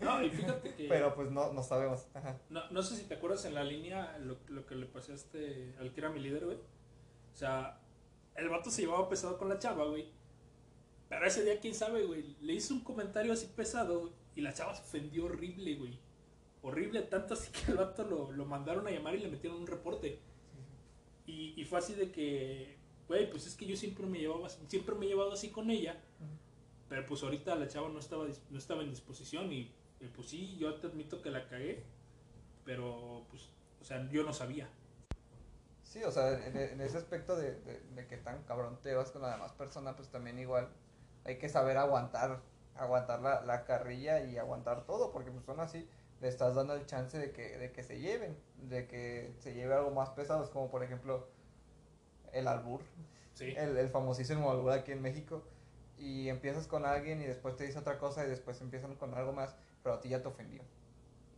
No, 0.00 0.22
y 0.22 0.30
fíjate 0.30 0.74
que... 0.74 0.88
pero 0.88 1.14
pues 1.14 1.30
no, 1.30 1.52
no 1.52 1.62
sabemos. 1.62 2.06
Ajá. 2.14 2.38
No, 2.50 2.68
no 2.70 2.82
sé 2.82 2.96
si 2.96 3.04
te 3.04 3.14
acuerdas 3.14 3.44
en 3.44 3.54
la 3.54 3.64
línea 3.64 4.18
lo, 4.18 4.38
lo 4.48 4.66
que 4.66 4.74
le 4.74 4.88
este, 5.12 5.74
al 5.78 5.92
que 5.92 6.00
era 6.00 6.10
mi 6.10 6.20
líder, 6.20 6.44
güey. 6.44 6.56
O 6.56 7.36
sea, 7.36 7.80
el 8.34 8.48
vato 8.48 8.70
se 8.70 8.82
llevaba 8.82 9.08
pesado 9.08 9.38
con 9.38 9.48
la 9.48 9.58
chava, 9.58 9.84
güey. 9.86 10.12
Pero 11.08 11.26
ese 11.26 11.44
día, 11.44 11.60
quién 11.60 11.74
sabe, 11.74 12.04
güey. 12.04 12.36
Le 12.40 12.54
hizo 12.54 12.74
un 12.74 12.80
comentario 12.80 13.32
así 13.32 13.46
pesado 13.46 14.00
güey, 14.00 14.12
y 14.34 14.40
la 14.40 14.52
chava 14.52 14.74
se 14.74 14.82
ofendió 14.82 15.26
horrible, 15.26 15.76
güey. 15.76 16.00
Horrible, 16.62 17.02
tanto 17.02 17.34
así 17.34 17.52
que 17.52 17.72
el 17.72 17.76
vato 17.76 18.04
lo, 18.04 18.32
lo 18.32 18.44
mandaron 18.46 18.86
a 18.86 18.90
llamar 18.90 19.14
y 19.14 19.20
le 19.20 19.28
metieron 19.28 19.60
un 19.60 19.66
reporte. 19.66 20.20
Y, 21.26 21.60
y 21.60 21.64
fue 21.64 21.78
así 21.78 21.94
de 21.94 22.10
que, 22.10 22.76
güey, 23.08 23.30
pues 23.30 23.46
es 23.46 23.54
que 23.54 23.66
yo 23.66 23.76
siempre 23.76 24.06
me 24.06 24.18
llevaba, 24.18 24.48
siempre 24.48 24.94
me 24.94 25.06
he 25.06 25.08
llevado 25.08 25.32
así 25.32 25.50
con 25.50 25.70
ella. 25.70 26.00
Pero 26.88 27.06
pues 27.06 27.22
ahorita 27.22 27.54
la 27.54 27.66
chava 27.66 27.88
no 27.88 27.98
estaba, 27.98 28.26
no 28.50 28.58
estaba 28.58 28.82
en 28.82 28.90
disposición 28.90 29.52
y, 29.52 29.72
pues 30.14 30.28
sí, 30.28 30.56
yo 30.58 30.74
te 30.74 30.86
admito 30.86 31.22
que 31.22 31.30
la 31.30 31.48
cagué, 31.48 31.82
pero 32.64 33.24
pues, 33.30 33.48
o 33.80 33.84
sea, 33.84 34.08
yo 34.10 34.22
no 34.22 34.32
sabía. 34.32 34.68
Sí, 35.82 36.02
o 36.02 36.10
sea, 36.10 36.46
en, 36.46 36.56
en 36.56 36.80
ese 36.80 36.98
aspecto 36.98 37.36
de, 37.36 37.54
de, 37.60 37.80
de 37.80 38.06
que 38.06 38.16
tan 38.18 38.42
cabrón 38.44 38.78
te 38.82 38.94
vas 38.94 39.10
con 39.10 39.22
la 39.22 39.30
demás 39.30 39.52
persona, 39.52 39.96
pues 39.96 40.08
también 40.08 40.38
igual 40.38 40.68
hay 41.24 41.38
que 41.38 41.48
saber 41.48 41.78
aguantar, 41.78 42.42
aguantar 42.74 43.20
la, 43.22 43.42
la 43.42 43.64
carrilla 43.64 44.24
y 44.24 44.36
aguantar 44.36 44.84
todo, 44.84 45.10
porque 45.12 45.30
pues 45.30 45.44
son 45.44 45.60
así, 45.60 45.88
le 46.20 46.28
estás 46.28 46.54
dando 46.54 46.74
el 46.74 46.86
chance 46.86 47.18
de 47.18 47.32
que, 47.32 47.58
de 47.58 47.72
que 47.72 47.82
se 47.82 48.00
lleven, 48.00 48.36
de 48.62 48.86
que 48.86 49.34
se 49.38 49.54
lleve 49.54 49.74
algo 49.74 49.90
más 49.90 50.10
pesado, 50.10 50.42
es 50.42 50.50
como 50.50 50.70
por 50.70 50.82
ejemplo 50.82 51.28
el 52.32 52.48
albur, 52.48 52.80
Sí. 53.34 53.52
el, 53.56 53.76
el 53.76 53.88
famosísimo 53.88 54.50
albur 54.50 54.72
aquí 54.72 54.92
en 54.92 55.02
México, 55.02 55.42
y 55.98 56.28
empiezas 56.28 56.66
con 56.66 56.84
alguien 56.86 57.20
y 57.20 57.24
después 57.24 57.56
te 57.56 57.64
dice 57.64 57.78
otra 57.78 57.98
cosa 57.98 58.24
y 58.24 58.28
después 58.28 58.60
empiezan 58.60 58.94
con 58.96 59.14
algo 59.14 59.32
más, 59.32 59.56
pero 59.82 59.96
a 59.96 60.00
ti 60.00 60.08
ya 60.08 60.22
te 60.22 60.28
ofendió. 60.28 60.62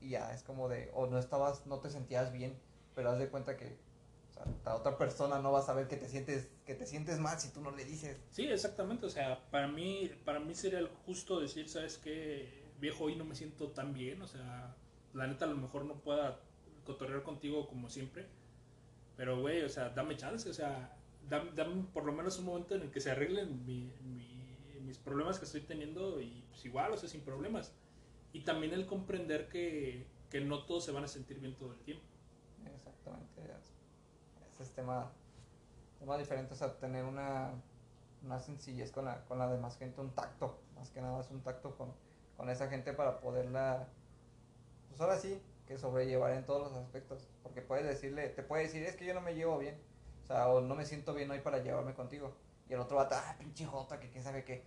Y 0.01 0.11
ya 0.11 0.33
es 0.33 0.43
como 0.43 0.69
de, 0.69 0.91
o 0.95 1.07
no 1.07 1.19
estabas, 1.19 1.67
no 1.67 1.79
te 1.81 1.91
sentías 1.91 2.33
bien, 2.33 2.59
pero 2.95 3.11
haz 3.11 3.19
de 3.19 3.29
cuenta 3.29 3.57
que 3.57 3.77
o 4.31 4.33
sea, 4.33 4.45
la 4.65 4.75
otra 4.77 4.99
persona 4.99 5.39
no 5.41 5.53
va 5.53 5.61
a 5.61 5.63
saber 5.63 5.89
que 5.89 5.97
te 5.97 6.09
sientes, 6.09 6.49
que 6.67 6.75
te 6.75 6.87
sientes 6.87 7.19
mal 7.19 7.39
si 7.41 7.49
tú 7.51 7.61
no 7.61 7.71
le 7.71 7.85
dices. 7.85 8.19
Sí, 8.31 8.47
exactamente. 8.47 9.07
O 9.07 9.11
sea, 9.11 9.41
para 9.51 9.69
mí, 9.69 10.11
para 10.25 10.41
mí 10.41 10.55
sería 10.55 10.79
el 10.79 10.89
justo 10.89 11.41
decir, 11.41 11.69
¿sabes 11.69 11.97
qué? 11.99 12.56
Viejo, 12.81 13.05
hoy 13.05 13.17
no 13.17 13.25
me 13.25 13.35
siento 13.35 13.69
tan 13.71 13.93
bien. 13.95 14.21
O 14.23 14.27
sea, 14.27 14.75
la 15.15 15.27
neta 15.27 15.45
a 15.45 15.49
lo 15.49 15.57
mejor 15.57 15.85
no 15.85 15.95
pueda 15.95 16.41
cotorrear 16.85 17.23
contigo 17.23 17.67
como 17.69 17.89
siempre. 17.89 18.27
Pero, 19.17 19.41
güey, 19.41 19.63
o 19.63 19.69
sea, 19.69 19.91
dame 19.91 20.17
chance. 20.17 20.49
O 20.51 20.55
sea, 20.55 20.97
dame, 21.29 21.51
dame 21.55 21.85
por 21.93 22.05
lo 22.05 22.13
menos 22.13 22.39
un 22.39 22.47
momento 22.47 22.75
en 22.75 22.83
el 22.83 22.91
que 22.91 23.01
se 23.01 23.11
arreglen 23.11 23.65
mi- 23.67 23.93
mi- 24.03 24.81
mis 24.83 24.99
problemas 24.99 25.39
que 25.39 25.47
estoy 25.47 25.63
teniendo 25.63 26.21
y 26.21 26.45
pues 26.51 26.65
igual, 26.65 26.93
o 26.93 26.97
sea, 26.97 27.09
sin 27.09 27.23
problemas. 27.23 27.73
Y 28.33 28.41
también 28.45 28.73
el 28.73 28.87
comprender 28.87 29.49
que, 29.49 30.07
que 30.31 30.41
no 30.41 30.65
todos 30.65 30.85
se 30.85 30.93
van 30.93 31.03
a 31.05 31.09
sentir 31.09 31.41
bien 31.41 31.57
todo 31.57 31.73
el 31.73 31.79
tiempo. 31.81 32.05
Exactamente. 32.75 33.41
es- 33.43 33.73
Ese 34.53 34.63
es 34.63 34.71
tema, 34.73 35.11
tema 35.99 36.17
diferente, 36.19 36.53
o 36.55 36.57
sea, 36.57 36.79
tener 36.79 37.05
una, 37.05 37.53
una 38.23 38.39
sencillez 38.39 38.93
con 38.93 39.05
la, 39.07 39.25
con 39.25 39.39
la 39.39 39.51
demás 39.51 39.77
gente, 39.77 40.01
un 40.01 40.11
tacto, 40.15 40.61
más 40.77 40.91
que 40.91 41.01
nada 41.01 41.21
es 41.21 41.31
un 41.31 41.41
tacto 41.43 41.77
con, 41.77 41.93
con 42.37 42.51
esa 42.51 42.69
gente 42.69 42.93
para 42.93 43.21
poderla, 43.21 43.89
pues 44.89 45.01
ahora 45.01 45.19
sí, 45.19 45.41
que 45.67 45.79
sobrellevar 45.79 46.33
en 46.33 46.45
todos 46.45 46.71
los 46.71 46.79
aspectos, 46.79 47.29
porque 47.43 47.63
puedes 47.63 47.87
decirle, 47.87 48.29
te 48.29 48.43
puede 48.43 48.65
decir, 48.65 48.83
es 48.85 48.97
que 48.97 49.07
yo 49.07 49.15
no 49.15 49.21
me 49.21 49.35
llevo 49.35 49.59
bien, 49.59 49.79
o 50.23 50.27
sea, 50.27 50.49
o 50.49 50.61
no 50.61 50.75
me 50.75 50.85
siento 50.85 51.15
bien 51.15 51.31
hoy 51.31 51.41
para 51.41 51.59
llevarme 51.59 51.95
contigo, 51.95 52.35
y 52.69 52.75
el 52.75 52.81
otro 52.81 52.97
va 52.97 53.05
a 53.05 53.31
ah, 53.31 53.37
pinche 53.39 53.65
jota, 53.65 54.01
que 54.01 54.11
quién 54.11 54.25
sabe 54.25 54.45
qué. 54.45 54.65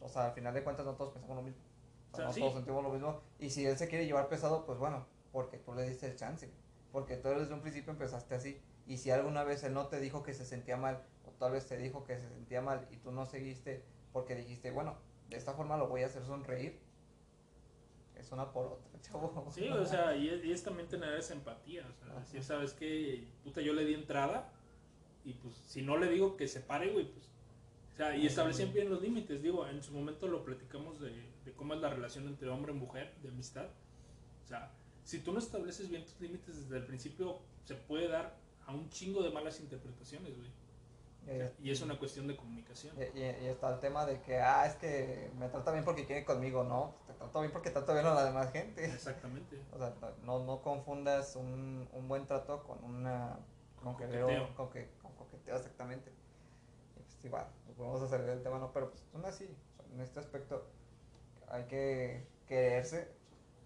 O 0.00 0.08
sea, 0.08 0.26
al 0.26 0.32
final 0.32 0.54
de 0.54 0.62
cuentas 0.62 0.86
no 0.86 0.94
todos 0.94 1.12
pensamos 1.12 1.36
lo 1.36 1.42
mismo. 1.42 1.62
O 2.12 2.16
sea, 2.16 2.16
O 2.16 2.16
sea, 2.16 2.26
no 2.26 2.32
sí. 2.32 2.40
todos 2.40 2.54
sentimos 2.54 2.82
lo 2.82 2.90
mismo. 2.90 3.20
Y 3.38 3.50
si 3.50 3.66
él 3.66 3.76
se 3.76 3.88
quiere 3.88 4.06
llevar 4.06 4.28
pesado, 4.28 4.64
pues 4.64 4.78
bueno, 4.78 5.06
porque 5.32 5.58
tú 5.58 5.74
le 5.74 5.88
diste 5.88 6.06
el 6.06 6.16
chance. 6.16 6.50
Porque 6.92 7.16
tú 7.16 7.28
desde 7.28 7.52
un 7.52 7.60
principio 7.60 7.92
empezaste 7.92 8.34
así. 8.34 8.60
Y 8.86 8.98
si 8.98 9.10
alguna 9.10 9.44
vez 9.44 9.64
él 9.64 9.74
no 9.74 9.88
te 9.88 10.00
dijo 10.00 10.22
que 10.22 10.34
se 10.34 10.44
sentía 10.44 10.76
mal, 10.76 11.02
o 11.26 11.30
tal 11.32 11.52
vez 11.52 11.66
te 11.66 11.76
dijo 11.76 12.04
que 12.04 12.16
se 12.16 12.28
sentía 12.28 12.62
mal 12.62 12.86
y 12.90 12.96
tú 12.96 13.10
no 13.10 13.26
seguiste 13.26 13.84
porque 14.12 14.34
dijiste, 14.34 14.70
bueno, 14.70 14.96
de 15.28 15.36
esta 15.36 15.52
forma 15.54 15.76
lo 15.76 15.88
voy 15.88 16.02
a 16.02 16.06
hacer 16.06 16.24
sonreír. 16.24 16.78
Es 18.16 18.32
una 18.32 18.50
por 18.52 18.66
otra, 18.66 19.00
chavo. 19.00 19.46
Sí, 19.50 19.68
o 19.68 19.86
sea, 19.86 20.16
y 20.16 20.28
es, 20.28 20.44
y 20.44 20.52
es 20.52 20.62
también 20.62 20.88
tener 20.88 21.14
esa 21.14 21.34
empatía, 21.34 21.86
o 21.88 21.94
sea, 21.94 22.10
Ajá. 22.10 22.20
decir, 22.20 22.42
¿sabes 22.42 22.72
qué? 22.72 23.26
Puta, 23.44 23.60
yo 23.60 23.72
le 23.72 23.84
di 23.84 23.94
entrada 23.94 24.52
y 25.24 25.34
pues 25.34 25.54
si 25.54 25.82
no 25.82 25.96
le 25.96 26.08
digo 26.08 26.36
que 26.36 26.48
se 26.48 26.60
pare, 26.60 26.90
güey, 26.92 27.06
pues... 27.06 27.26
O 27.92 27.96
sea, 27.98 28.16
y 28.16 28.26
establecen 28.26 28.72
bien 28.72 28.88
los 28.90 29.02
límites, 29.02 29.42
digo, 29.42 29.66
en 29.66 29.82
su 29.82 29.92
momento 29.92 30.28
lo 30.28 30.44
platicamos 30.44 31.00
de, 31.00 31.10
de 31.44 31.52
cómo 31.56 31.74
es 31.74 31.80
la 31.80 31.90
relación 31.90 32.28
entre 32.28 32.48
hombre 32.48 32.72
y 32.72 32.76
mujer, 32.76 33.12
de 33.22 33.28
amistad. 33.28 33.66
O 34.44 34.46
sea, 34.46 34.70
si 35.02 35.18
tú 35.18 35.32
no 35.32 35.40
estableces 35.40 35.88
bien 35.90 36.04
tus 36.04 36.20
límites 36.20 36.56
desde 36.62 36.76
el 36.76 36.84
principio, 36.84 37.40
se 37.64 37.74
puede 37.74 38.06
dar 38.06 38.36
a 38.66 38.72
un 38.72 38.88
chingo 38.90 39.22
de 39.22 39.30
malas 39.30 39.58
interpretaciones, 39.58 40.36
güey. 40.36 40.48
Eh, 41.26 41.52
y 41.62 41.70
es 41.70 41.82
una 41.82 41.98
cuestión 41.98 42.26
de 42.26 42.36
comunicación. 42.36 42.96
Y, 42.98 43.18
y- 43.18 43.22
y 43.42 43.46
está 43.48 43.74
el 43.74 43.80
tema 43.80 44.06
de 44.06 44.20
que, 44.22 44.38
ah, 44.38 44.66
es 44.66 44.76
que 44.76 45.30
me 45.38 45.48
trata 45.48 45.72
bien 45.72 45.84
porque 45.84 46.06
quiere 46.06 46.24
conmigo, 46.24 46.64
¿no? 46.64 46.94
Te 47.06 47.12
trato 47.12 47.40
bien 47.40 47.52
porque 47.52 47.70
trato 47.70 47.92
bien 47.92 48.06
a 48.06 48.14
la 48.14 48.24
demás 48.24 48.50
gente. 48.52 48.84
Exactamente. 48.84 49.58
O 49.74 49.78
sea, 49.78 49.92
no, 50.24 50.38
no 50.44 50.62
confundas 50.62 51.36
un, 51.36 51.86
un 51.92 52.08
buen 52.08 52.26
trato 52.26 52.62
con 52.64 52.82
una 52.82 53.38
con, 53.76 53.94
Con 53.94 53.94
coqueteo. 53.94 54.54
con, 54.56 54.70
que, 54.70 54.88
con 55.02 55.12
coqueteo, 55.16 55.56
exactamente. 55.56 56.10
Y 56.96 57.00
pues 57.02 57.24
igual, 57.24 57.46
nos 57.66 57.76
podemos 57.76 58.02
hacer 58.02 58.20
el 58.28 58.42
tema, 58.42 58.58
¿no? 58.58 58.72
Pero 58.72 58.90
pues 58.90 59.04
aún 59.14 59.24
así, 59.26 59.44
o 59.44 59.76
sea, 59.76 59.84
en 59.94 60.00
este 60.00 60.20
aspecto 60.20 60.66
hay 61.48 61.64
que 61.64 62.26
quererse, 62.46 63.08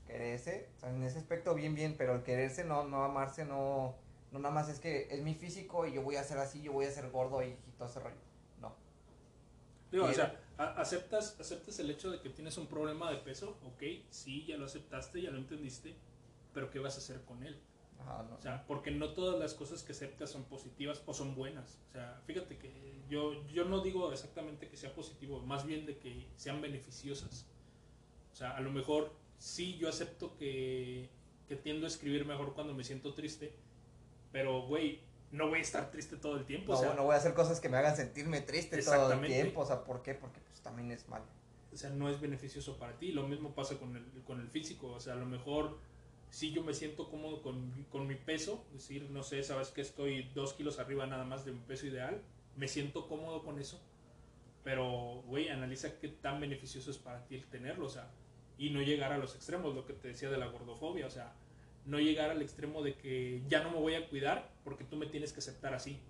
quererse, 0.07 0.69
o 0.77 0.81
sea, 0.81 0.91
en 0.91 1.03
ese 1.05 1.19
aspecto 1.19 1.55
bien, 1.55 1.75
bien, 1.75 1.95
pero 1.97 2.15
el 2.15 2.23
quererse, 2.25 2.65
no, 2.65 2.85
no 2.85 3.05
amarse, 3.05 3.45
no, 3.45 3.95
no 4.33 4.39
nada 4.39 4.55
más 4.55 4.69
es 4.69 4.81
que 4.81 5.09
es 5.11 5.23
mi 5.23 5.35
físico 5.35 5.87
y 5.87 5.93
yo 5.93 6.03
voy 6.03 6.17
a 6.17 6.25
ser 6.25 6.39
así, 6.39 6.63
yo 6.63 6.73
voy 6.73 6.87
a 6.87 6.91
ser 6.91 7.11
gordo 7.11 7.43
y, 7.43 7.49
y 7.49 7.73
todo 7.77 7.89
ese 7.89 8.01
rollo. 8.01 8.17
No. 8.61 8.75
Digo, 9.91 10.07
o 10.07 10.13
sea, 10.13 10.41
aceptas, 10.57 11.39
aceptas 11.39 11.79
el 11.79 11.91
hecho 11.91 12.11
de 12.11 12.21
que 12.21 12.31
tienes 12.31 12.57
un 12.57 12.67
problema 12.67 13.11
de 13.11 13.19
peso, 13.19 13.59
ok, 13.65 13.83
sí, 14.11 14.45
ya 14.47 14.57
lo 14.57 14.65
aceptaste, 14.65 15.21
ya 15.21 15.31
lo 15.31 15.39
entendiste, 15.39 15.95
pero 16.55 16.71
¿qué 16.71 16.79
vas 16.79 16.95
a 16.97 16.99
hacer 16.99 17.21
con 17.23 17.43
él? 17.43 17.61
Ajá, 18.01 18.25
no. 18.29 18.37
O 18.37 18.41
sea, 18.41 18.65
porque 18.67 18.91
no 18.91 19.11
todas 19.11 19.39
las 19.39 19.55
cosas 19.55 19.83
que 19.83 19.93
aceptas 19.93 20.31
son 20.31 20.45
positivas 20.45 21.03
o 21.07 21.15
son 21.15 21.35
buenas. 21.35 21.79
O 21.91 21.93
sea, 21.93 22.21
fíjate 22.27 22.59
que 22.59 23.03
yo, 23.09 23.47
yo 23.49 23.67
no 23.67 23.81
digo 23.81 24.11
exactamente 24.13 24.69
que 24.69 24.77
sea 24.77 24.95
positivo, 24.95 25.41
más 25.41 25.67
bien 25.67 25.87
de 25.87 25.99
que 25.99 26.27
sean 26.37 26.61
beneficiosas. 26.61 27.47
O 28.33 28.37
sea, 28.37 28.57
a 28.57 28.61
lo 28.61 28.73
mejor 28.73 29.13
sí 29.39 29.77
yo 29.77 29.89
acepto 29.89 30.37
que, 30.37 31.11
que 31.47 31.57
tiendo 31.57 31.87
a 31.87 31.89
escribir 31.89 32.25
mejor 32.25 32.55
cuando 32.55 32.75
me 32.75 32.83
siento 32.83 33.13
triste, 33.13 33.55
pero, 34.33 34.63
güey, 34.63 35.01
no 35.31 35.49
voy 35.49 35.61
a 35.61 35.63
estar 35.63 35.91
triste 35.91 36.17
todo 36.17 36.37
el 36.37 36.45
tiempo. 36.45 36.73
no, 36.73 36.79
o 36.79 36.83
sea, 36.83 36.95
no 36.95 37.05
voy 37.05 37.15
a 37.15 37.19
hacer 37.19 37.35
cosas 37.35 37.61
que 37.61 37.69
me 37.69 37.77
hagan 37.77 37.97
sentirme 37.97 38.41
triste 38.41 38.83
todo 38.83 39.13
el 39.13 39.27
tiempo. 39.27 39.61
O 39.61 39.67
sea, 39.67 39.85
¿por 39.85 40.03
qué? 40.03 40.15
Porque 40.15 40.41
pues 40.41 40.61
también 40.61 40.91
es 40.91 41.09
malo. 41.09 41.25
o 41.73 41.77
sea, 41.77 41.91
no 41.91 42.09
es 42.09 42.21
beneficioso 42.21 42.79
para 42.79 42.99
ti. 42.99 43.13
Lo 43.13 43.27
mismo 43.27 43.55
pasa 43.55 43.79
con 43.79 43.97
el, 43.97 44.05
con 44.25 44.41
el 44.41 44.49
físico. 44.49 44.89
O 44.89 45.01
sea, 45.01 45.15
a 45.15 45.17
lo 45.17 45.27
mejor 45.27 45.79
si 46.33 46.51
yo 46.51 46.65
me 46.65 46.73
siento 46.73 47.11
cómodo 47.11 47.43
con, 47.43 47.87
con 47.91 48.07
mi 48.07 48.15
peso, 48.15 48.65
es 48.69 48.89
decir, 48.89 49.11
no 49.11 49.23
sé, 49.23 49.43
sabes 49.43 49.69
que 49.69 49.83
estoy 49.83 50.31
dos 50.35 50.55
kilos 50.55 50.79
arriba 50.79 51.07
nada 51.07 51.25
más 51.25 51.45
de 51.45 51.53
mi 51.53 51.61
peso 51.61 51.87
ideal, 51.87 52.23
me 52.57 52.69
siento 52.69 53.07
cómodo 53.07 53.43
con 53.45 53.59
eso, 53.59 53.79
pero, 54.65 55.23
güey, 55.27 55.51
analiza 55.51 55.99
qué 55.99 56.09
tan 56.09 56.41
beneficioso 56.41 56.91
es 56.91 56.97
para 56.97 57.27
ti 57.27 57.35
el 57.35 57.45
tenerlo, 57.47 57.85
o 57.85 57.91
sea, 57.91 58.11
y 58.57 58.71
no 58.71 58.81
llegar 58.81 59.13
a 59.13 59.19
los 59.19 59.35
extremos, 59.35 59.75
lo 59.75 59.85
que 59.85 59.93
te 59.93 60.09
decía 60.09 60.31
de 60.31 60.39
la 60.39 60.47
gordofobia, 60.47 61.07
o 61.07 61.11
sea, 61.11 61.35
no 61.85 61.99
llegar 61.99 62.31
al 62.31 62.43
extremo 62.43 62.83
de 62.83 62.95
que 62.97 63.43
ya 63.49 63.63
no 63.63 63.71
me 63.71 63.79
voy 63.79 63.95
a 63.95 64.09
cuidar 64.09 64.51
porque 64.65 64.85
tú 64.85 64.97
me 64.97 65.07
tienes 65.07 65.33
que 65.33 65.41
aceptar 65.41 65.75
así. 65.75 66.01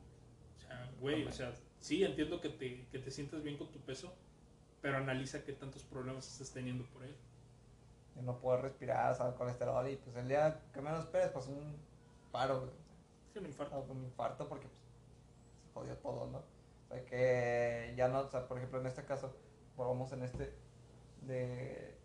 O 0.56 0.60
sea, 0.60 0.90
güey, 1.00 1.24
o 1.24 1.32
sea, 1.32 1.54
sí, 1.80 2.04
entiendo 2.04 2.40
que 2.40 2.50
te, 2.50 2.86
que 2.88 2.98
te 2.98 3.10
sientas 3.10 3.42
bien 3.42 3.56
con 3.56 3.70
tu 3.70 3.80
peso, 3.80 4.14
pero 4.80 4.96
analiza 4.96 5.44
qué 5.44 5.52
tantos 5.52 5.82
problemas 5.84 6.28
estás 6.28 6.52
teniendo 6.52 6.84
por 6.86 7.04
él. 7.04 7.14
No 8.22 8.38
puedo 8.38 8.58
respirar, 8.60 9.14
sabe 9.16 9.34
colesterol 9.36 9.88
y 9.88 9.96
pues 9.96 10.14
el 10.16 10.28
día 10.28 10.60
que 10.74 10.82
menos 10.82 11.04
esperes, 11.04 11.30
pues 11.30 11.46
un 11.46 11.76
paro, 12.30 12.60
güey. 12.60 12.72
Es 13.30 13.36
un 13.36 13.46
infarto. 13.46 13.76
O 13.76 13.92
un 13.92 14.04
infarto 14.04 14.48
porque 14.48 14.66
pues, 14.66 15.62
se 15.64 15.72
jodió 15.72 15.96
todo, 15.96 16.26
¿no? 16.30 16.38
O 16.38 16.88
sea 16.88 17.04
que 17.06 17.94
ya 17.96 18.08
no, 18.08 18.20
o 18.20 18.30
sea, 18.30 18.46
por 18.46 18.58
ejemplo 18.58 18.80
en 18.80 18.86
este 18.86 19.04
caso, 19.04 19.34
volvamos 19.76 20.12
en 20.12 20.22
este 20.22 20.52
de, 21.22 21.96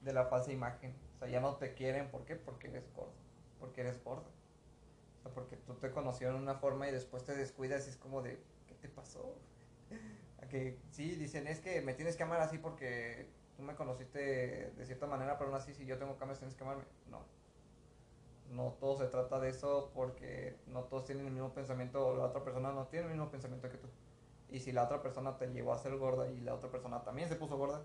de 0.00 0.12
la 0.12 0.26
falsa 0.26 0.52
imagen. 0.52 0.94
Sea, 1.22 1.30
ya 1.30 1.40
no 1.40 1.54
te 1.54 1.72
quieren, 1.74 2.10
¿por 2.10 2.24
qué? 2.24 2.34
Porque 2.34 2.66
eres 2.66 2.92
gordo, 2.92 3.12
porque 3.60 3.82
eres 3.82 4.02
gordo. 4.02 4.24
O 5.18 5.22
sea, 5.22 5.32
porque 5.32 5.56
tú 5.56 5.74
te 5.74 5.92
conocieron 5.92 6.38
de 6.38 6.42
una 6.42 6.56
forma 6.56 6.88
y 6.88 6.90
después 6.90 7.24
te 7.24 7.36
descuidas 7.36 7.86
y 7.86 7.90
es 7.90 7.96
como 7.96 8.22
de, 8.22 8.42
¿qué 8.66 8.74
te 8.74 8.88
pasó? 8.88 9.36
Que 10.50 10.76
sí, 10.90 11.14
dicen, 11.14 11.46
es 11.46 11.60
que 11.60 11.80
me 11.80 11.94
tienes 11.94 12.16
que 12.16 12.24
amar 12.24 12.40
así 12.40 12.58
porque 12.58 13.26
tú 13.56 13.62
me 13.62 13.74
conociste 13.74 14.70
de 14.76 14.84
cierta 14.84 15.06
manera, 15.06 15.38
pero 15.38 15.48
aún 15.48 15.56
así 15.56 15.72
si 15.72 15.86
yo 15.86 15.96
tengo 15.96 16.18
cambios 16.18 16.40
tienes 16.40 16.56
que 16.56 16.64
amarme. 16.64 16.82
No. 17.08 17.20
No 18.50 18.72
todo 18.72 18.98
se 18.98 19.06
trata 19.06 19.38
de 19.40 19.48
eso 19.48 19.92
porque 19.94 20.58
no 20.66 20.82
todos 20.82 21.06
tienen 21.06 21.26
el 21.26 21.32
mismo 21.32 21.54
pensamiento 21.54 22.06
o 22.06 22.16
la 22.16 22.24
otra 22.24 22.44
persona 22.44 22.72
no 22.72 22.88
tiene 22.88 23.06
el 23.06 23.12
mismo 23.12 23.30
pensamiento 23.30 23.70
que 23.70 23.78
tú. 23.78 23.88
Y 24.50 24.60
si 24.60 24.72
la 24.72 24.82
otra 24.82 25.00
persona 25.00 25.38
te 25.38 25.46
llevó 25.46 25.72
a 25.72 25.78
ser 25.78 25.96
gorda 25.96 26.28
y 26.30 26.40
la 26.40 26.54
otra 26.54 26.70
persona 26.70 27.02
también 27.02 27.30
se 27.30 27.36
puso 27.36 27.56
gorda, 27.56 27.82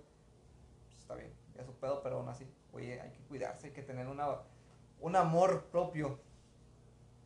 pues 0.88 0.98
está 0.98 1.16
bien, 1.16 1.32
ya 1.58 1.66
su 1.66 1.74
pedo, 1.74 2.02
pero 2.04 2.18
aún 2.18 2.30
así, 2.30 2.46
oye, 2.72 3.02
hay 3.02 3.12
que 3.12 3.20
cuidarse, 3.24 3.68
hay 3.68 3.74
que 3.74 3.82
tener 3.84 4.08
una, 4.08 4.28
un 5.02 5.16
amor 5.16 5.66
propio 5.72 6.20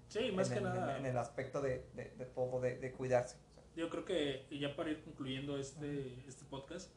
Sí, 0.08 0.32
más 0.32 0.48
en, 0.50 0.54
que 0.54 0.60
el, 0.60 0.66
nada. 0.66 0.98
en 0.98 1.06
el 1.06 1.18
aspecto 1.18 1.62
de, 1.62 1.86
de, 1.96 2.12
de 2.18 2.26
todo, 2.26 2.60
de, 2.60 2.78
de 2.78 2.92
cuidarse. 2.92 3.38
O 3.50 3.54
sea, 3.54 3.64
Yo 3.76 3.90
creo 3.90 4.04
que 4.06 4.46
y 4.50 4.60
ya 4.60 4.76
para 4.76 4.90
ir 4.92 5.02
concluyendo 5.04 5.58
este, 5.58 6.24
este 6.28 6.44
podcast, 6.46 6.92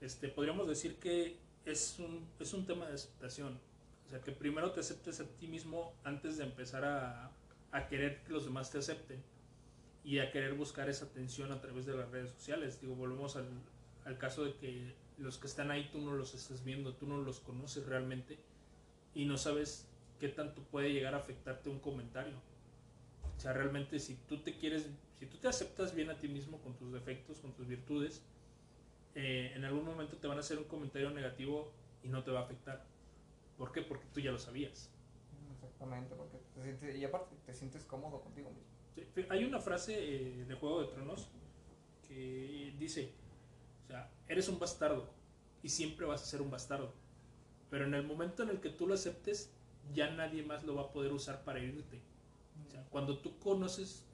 este, 0.00 0.28
podríamos 0.28 0.68
decir 0.68 0.98
que 1.00 1.38
es 1.64 1.98
un, 1.98 2.28
es 2.38 2.52
un 2.54 2.66
tema 2.66 2.86
de 2.86 2.94
aceptación. 2.94 3.60
O 4.06 4.10
sea, 4.10 4.20
que 4.20 4.32
primero 4.32 4.72
te 4.72 4.80
aceptes 4.80 5.20
a 5.20 5.24
ti 5.24 5.48
mismo 5.48 5.92
antes 6.04 6.36
de 6.38 6.44
empezar 6.44 6.84
a, 6.84 7.32
a 7.72 7.88
querer 7.88 8.22
que 8.22 8.32
los 8.32 8.44
demás 8.44 8.70
te 8.70 8.78
acepten 8.78 9.22
y 10.04 10.18
a 10.20 10.30
querer 10.30 10.54
buscar 10.54 10.88
esa 10.88 11.06
atención 11.06 11.50
a 11.52 11.60
través 11.60 11.86
de 11.86 11.94
las 11.94 12.10
redes 12.10 12.30
sociales. 12.30 12.80
Digo, 12.80 12.94
volvemos 12.94 13.36
al, 13.36 13.48
al 14.04 14.18
caso 14.18 14.44
de 14.44 14.54
que 14.56 14.94
los 15.18 15.38
que 15.38 15.46
están 15.46 15.70
ahí 15.70 15.88
tú 15.92 16.00
no 16.00 16.12
los 16.12 16.34
estás 16.34 16.64
viendo, 16.64 16.94
tú 16.94 17.06
no 17.06 17.18
los 17.18 17.40
conoces 17.40 17.86
realmente 17.86 18.38
y 19.14 19.24
no 19.24 19.36
sabes 19.36 19.88
qué 20.18 20.28
tanto 20.28 20.62
puede 20.62 20.92
llegar 20.92 21.14
a 21.14 21.18
afectarte 21.18 21.68
un 21.68 21.80
comentario. 21.80 22.34
O 23.36 23.40
sea, 23.40 23.52
realmente 23.52 23.98
si 23.98 24.14
tú 24.28 24.38
te 24.38 24.56
quieres, 24.56 24.88
si 25.18 25.26
tú 25.26 25.36
te 25.38 25.48
aceptas 25.48 25.94
bien 25.94 26.10
a 26.10 26.18
ti 26.18 26.28
mismo 26.28 26.58
con 26.58 26.76
tus 26.76 26.92
defectos, 26.92 27.38
con 27.38 27.52
tus 27.52 27.66
virtudes, 27.66 28.22
eh, 29.14 29.52
en 29.54 29.64
algún 29.64 29.84
momento 29.84 30.16
te 30.16 30.26
van 30.26 30.38
a 30.38 30.40
hacer 30.40 30.58
un 30.58 30.64
comentario 30.64 31.10
negativo 31.10 31.72
y 32.02 32.08
no 32.08 32.22
te 32.22 32.30
va 32.30 32.40
a 32.40 32.44
afectar. 32.44 32.84
¿Por 33.58 33.72
qué? 33.72 33.82
Porque 33.82 34.06
tú 34.12 34.20
ya 34.20 34.32
lo 34.32 34.38
sabías. 34.38 34.90
Exactamente, 35.54 36.14
porque 36.14 36.38
te 36.54 36.62
sientes, 36.62 36.96
y 36.96 37.04
aparte 37.04 37.34
te 37.44 37.54
sientes 37.54 37.84
cómodo 37.84 38.20
contigo 38.20 38.50
mismo. 38.50 38.72
Sí, 38.94 39.26
hay 39.28 39.44
una 39.44 39.58
frase 39.60 39.94
eh, 39.98 40.44
de 40.44 40.54
Juego 40.54 40.82
de 40.82 40.88
Tronos 40.88 41.28
que 42.06 42.74
dice, 42.78 43.12
eres 44.28 44.48
un 44.48 44.58
bastardo 44.58 45.08
y 45.62 45.68
siempre 45.68 46.06
vas 46.06 46.22
a 46.22 46.26
ser 46.26 46.42
un 46.42 46.50
bastardo. 46.50 46.92
Pero 47.70 47.86
en 47.86 47.94
el 47.94 48.04
momento 48.04 48.42
en 48.42 48.50
el 48.50 48.60
que 48.60 48.68
tú 48.68 48.86
lo 48.86 48.94
aceptes, 48.94 49.50
ya 49.94 50.10
nadie 50.10 50.42
más 50.42 50.64
lo 50.64 50.74
va 50.74 50.82
a 50.82 50.92
poder 50.92 51.12
usar 51.12 51.42
para 51.44 51.60
sea, 52.70 52.84
cuando 52.90 53.18
tú 53.18 53.38
conoces 53.38 54.04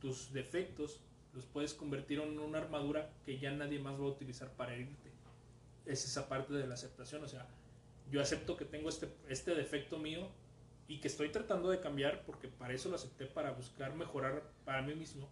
tus 0.00 0.32
defectos, 0.32 1.00
los 1.34 1.44
puedes 1.44 1.74
convertir 1.74 2.20
en 2.20 2.38
una 2.38 2.58
armadura 2.58 3.10
que 3.24 3.38
ya 3.38 3.50
nadie 3.52 3.78
más 3.78 3.94
va 3.94 4.04
a 4.04 4.08
utilizar 4.08 4.50
para 4.52 4.74
herirte. 4.74 5.10
Es 5.84 6.04
esa 6.04 6.28
parte 6.28 6.54
de 6.54 6.66
la 6.66 6.74
aceptación. 6.74 7.22
O 7.24 7.28
sea, 7.28 7.46
yo 8.10 8.20
acepto 8.20 8.56
que 8.56 8.64
tengo 8.64 8.88
este, 8.88 9.08
este 9.28 9.54
defecto 9.54 9.98
mío 9.98 10.28
y 10.88 10.98
que 10.98 11.08
estoy 11.08 11.28
tratando 11.28 11.70
de 11.70 11.80
cambiar 11.80 12.24
porque 12.24 12.48
para 12.48 12.72
eso 12.72 12.88
lo 12.88 12.96
acepté, 12.96 13.26
para 13.26 13.50
buscar 13.52 13.94
mejorar 13.94 14.42
para 14.64 14.82
mí 14.82 14.94
mismo. 14.94 15.28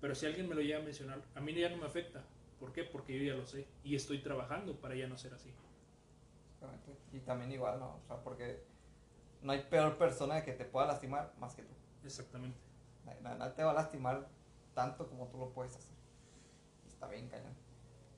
Pero 0.00 0.14
si 0.14 0.26
alguien 0.26 0.48
me 0.48 0.54
lo 0.54 0.60
llega 0.60 0.78
a 0.78 0.82
mencionar, 0.82 1.22
a 1.34 1.40
mí 1.40 1.54
ya 1.54 1.70
no 1.70 1.78
me 1.78 1.86
afecta. 1.86 2.22
¿Por 2.58 2.72
qué? 2.72 2.84
Porque 2.84 3.16
yo 3.16 3.24
ya 3.24 3.34
lo 3.34 3.46
sé 3.46 3.66
y 3.84 3.94
estoy 3.94 4.18
trabajando 4.20 4.80
para 4.80 4.94
ya 4.94 5.06
no 5.06 5.16
ser 5.16 5.34
así. 5.34 5.52
Y 7.12 7.20
también 7.20 7.52
igual, 7.52 7.78
¿no? 7.78 7.96
O 7.96 8.06
sea, 8.06 8.22
porque 8.22 8.64
no 9.42 9.52
hay 9.52 9.62
peor 9.62 9.96
persona 9.96 10.42
que 10.42 10.52
te 10.52 10.64
pueda 10.64 10.86
lastimar 10.86 11.32
más 11.38 11.54
que 11.54 11.62
tú. 11.62 11.72
Exactamente. 12.04 12.58
Nada, 13.22 13.54
te 13.54 13.62
va 13.62 13.70
a 13.70 13.74
lastimar 13.74 14.28
tanto 14.74 15.08
como 15.08 15.28
tú 15.28 15.38
lo 15.38 15.50
puedes 15.50 15.76
hacer. 15.76 15.94
Y 16.84 16.88
está 16.88 17.06
bien 17.06 17.28
cañón. 17.28 17.54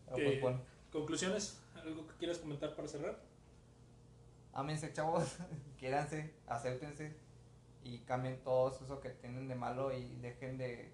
Pero 0.07 0.16
pues 0.16 0.41
bueno. 0.41 0.61
¿Conclusiones? 0.91 1.62
¿Algo 1.74 2.07
que 2.07 2.14
quieras 2.14 2.38
comentar 2.38 2.74
para 2.74 2.88
cerrar? 2.88 3.20
Ámense, 4.53 4.93
chavos. 4.93 5.36
Quiéranse, 5.78 6.34
acéptense 6.47 7.14
y 7.84 7.99
cambien 8.01 8.43
todo 8.43 8.70
eso 8.70 9.01
que 9.01 9.11
tienen 9.11 9.49
de 9.49 9.55
malo 9.55 9.93
y 9.97 10.16
dejen 10.16 10.59
de, 10.59 10.93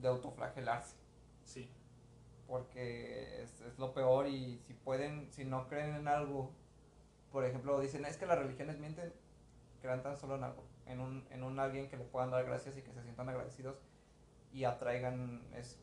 de 0.00 0.08
autoflagelarse. 0.08 0.94
Sí 1.44 1.70
porque 2.46 3.42
es, 3.42 3.60
es, 3.60 3.78
lo 3.78 3.92
peor 3.92 4.28
y 4.28 4.58
si 4.66 4.74
pueden, 4.74 5.32
si 5.32 5.44
no 5.44 5.68
creen 5.68 5.94
en 5.94 6.08
algo, 6.08 6.52
por 7.32 7.44
ejemplo, 7.44 7.80
dicen, 7.80 8.04
es 8.04 8.16
que 8.16 8.26
las 8.26 8.38
religiones 8.38 8.78
mienten, 8.78 9.12
crean 9.80 10.02
tan 10.02 10.16
solo 10.16 10.36
en 10.36 10.44
algo, 10.44 10.64
en 10.86 11.00
un, 11.00 11.26
en 11.30 11.42
un 11.42 11.58
alguien 11.58 11.88
que 11.88 11.96
le 11.96 12.04
puedan 12.04 12.30
dar 12.30 12.44
gracias 12.44 12.76
y 12.76 12.82
que 12.82 12.92
se 12.92 13.02
sientan 13.02 13.28
agradecidos 13.28 13.76
y 14.52 14.64
atraigan 14.64 15.42
eso. 15.54 15.76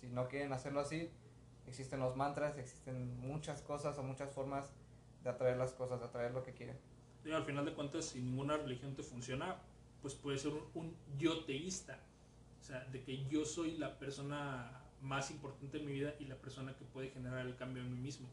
Si 0.00 0.08
no 0.08 0.28
quieren 0.28 0.52
hacerlo 0.52 0.80
así, 0.80 1.10
existen 1.66 2.00
los 2.00 2.16
mantras, 2.16 2.58
existen 2.58 3.20
muchas 3.20 3.62
cosas 3.62 3.96
o 3.98 4.02
muchas 4.02 4.32
formas 4.32 4.72
de 5.22 5.30
atraer 5.30 5.56
las 5.56 5.72
cosas, 5.72 6.00
de 6.00 6.06
atraer 6.06 6.32
lo 6.32 6.42
que 6.42 6.52
quieren. 6.52 6.78
Y 7.24 7.30
al 7.30 7.44
final 7.44 7.64
de 7.64 7.74
cuentas, 7.74 8.06
si 8.06 8.20
ninguna 8.20 8.56
religión 8.56 8.96
te 8.96 9.02
funciona, 9.02 9.58
pues 10.00 10.14
puede 10.14 10.38
ser 10.38 10.52
un, 10.52 10.64
un 10.74 10.96
yo 11.16 11.44
teísta. 11.44 12.00
O 12.60 12.64
sea, 12.64 12.84
de 12.86 13.02
que 13.04 13.24
yo 13.26 13.44
soy 13.44 13.76
la 13.76 13.98
persona 13.98 14.81
más 15.02 15.30
importante 15.30 15.78
en 15.78 15.86
mi 15.86 15.92
vida 15.92 16.14
y 16.18 16.24
la 16.24 16.36
persona 16.36 16.74
que 16.76 16.84
puede 16.84 17.10
generar 17.10 17.44
el 17.44 17.56
cambio 17.56 17.82
en 17.82 17.92
mí 17.92 17.98
mismo. 17.98 18.28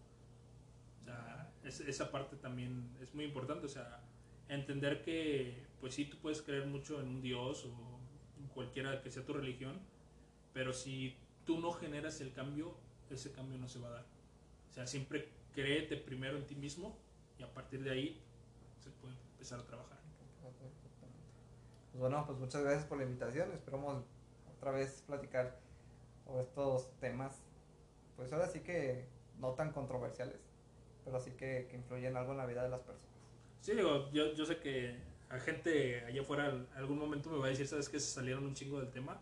O 1.01 1.03
sea, 1.03 1.51
esa 1.63 2.11
parte 2.11 2.38
también 2.38 2.95
es 3.01 3.13
muy 3.13 3.26
importante, 3.26 3.65
o 3.65 3.70
sea, 3.70 4.01
entender 4.47 5.01
que, 5.01 5.65
pues 5.82 5.95
sí, 5.95 6.05
tú 6.05 6.17
puedes 6.17 6.41
creer 6.41 6.67
mucho 6.67 7.01
en 7.01 7.07
un 7.07 7.22
Dios 7.22 7.65
o 7.65 7.99
cualquiera 8.53 9.01
que 9.01 9.09
sea 9.09 9.26
tu 9.26 9.34
religión, 9.34 9.80
pero 10.53 10.74
si 10.74 11.17
tú 11.45 11.59
no 11.59 11.72
generas 11.72 12.22
el 12.22 12.34
cambio, 12.34 12.78
ese 13.09 13.32
cambio 13.32 13.57
no 13.57 13.67
se 13.67 13.80
va 13.80 13.88
a 13.88 13.91
dar. 13.91 14.05
O 14.70 14.74
sea, 14.74 14.86
siempre 14.86 15.30
créete 15.53 15.97
primero 15.97 16.38
en 16.38 16.45
ti 16.45 16.55
mismo 16.55 16.97
y 17.38 17.43
a 17.43 17.51
partir 17.53 17.84
de 17.84 17.91
ahí 17.91 18.22
se 18.80 18.91
puede 18.91 19.15
empezar 19.32 19.59
a 19.59 19.65
trabajar. 19.65 19.99
Pues 21.91 21.99
bueno, 21.99 22.24
pues 22.26 22.38
muchas 22.38 22.61
gracias 22.61 22.86
por 22.86 22.99
la 22.99 23.03
invitación. 23.05 23.51
Esperamos 23.51 24.03
otra 24.55 24.72
vez 24.72 25.03
platicar 25.07 25.59
o 26.34 26.41
estos 26.41 26.91
temas, 26.99 27.41
pues 28.15 28.32
ahora 28.34 28.47
sí 28.47 28.59
que 28.59 29.07
no 29.39 29.53
tan 29.53 29.71
controversiales, 29.71 30.39
pero 31.05 31.19
sí 31.19 31.32
que, 31.32 31.67
que 31.69 31.77
influyen 31.77 32.17
algo 32.17 32.32
en 32.32 32.38
la 32.38 32.45
vida 32.45 32.63
de 32.63 32.69
las 32.69 32.82
personas. 32.82 33.09
Sí, 33.61 33.73
digo, 33.73 34.09
yo, 34.11 34.34
yo 34.34 34.45
sé 34.45 34.57
que 34.57 34.97
a 35.30 35.39
gente 35.39 36.03
allá 36.05 36.21
afuera 36.21 36.65
algún 36.75 36.97
momento 36.97 37.30
me 37.30 37.38
va 37.38 37.47
a 37.47 37.49
decir, 37.49 37.67
sabes 37.67 37.89
que 37.89 37.99
se 37.99 38.11
salieron 38.11 38.45
un 38.45 38.53
chingo 38.53 38.80
del 38.80 38.91
tema, 38.91 39.19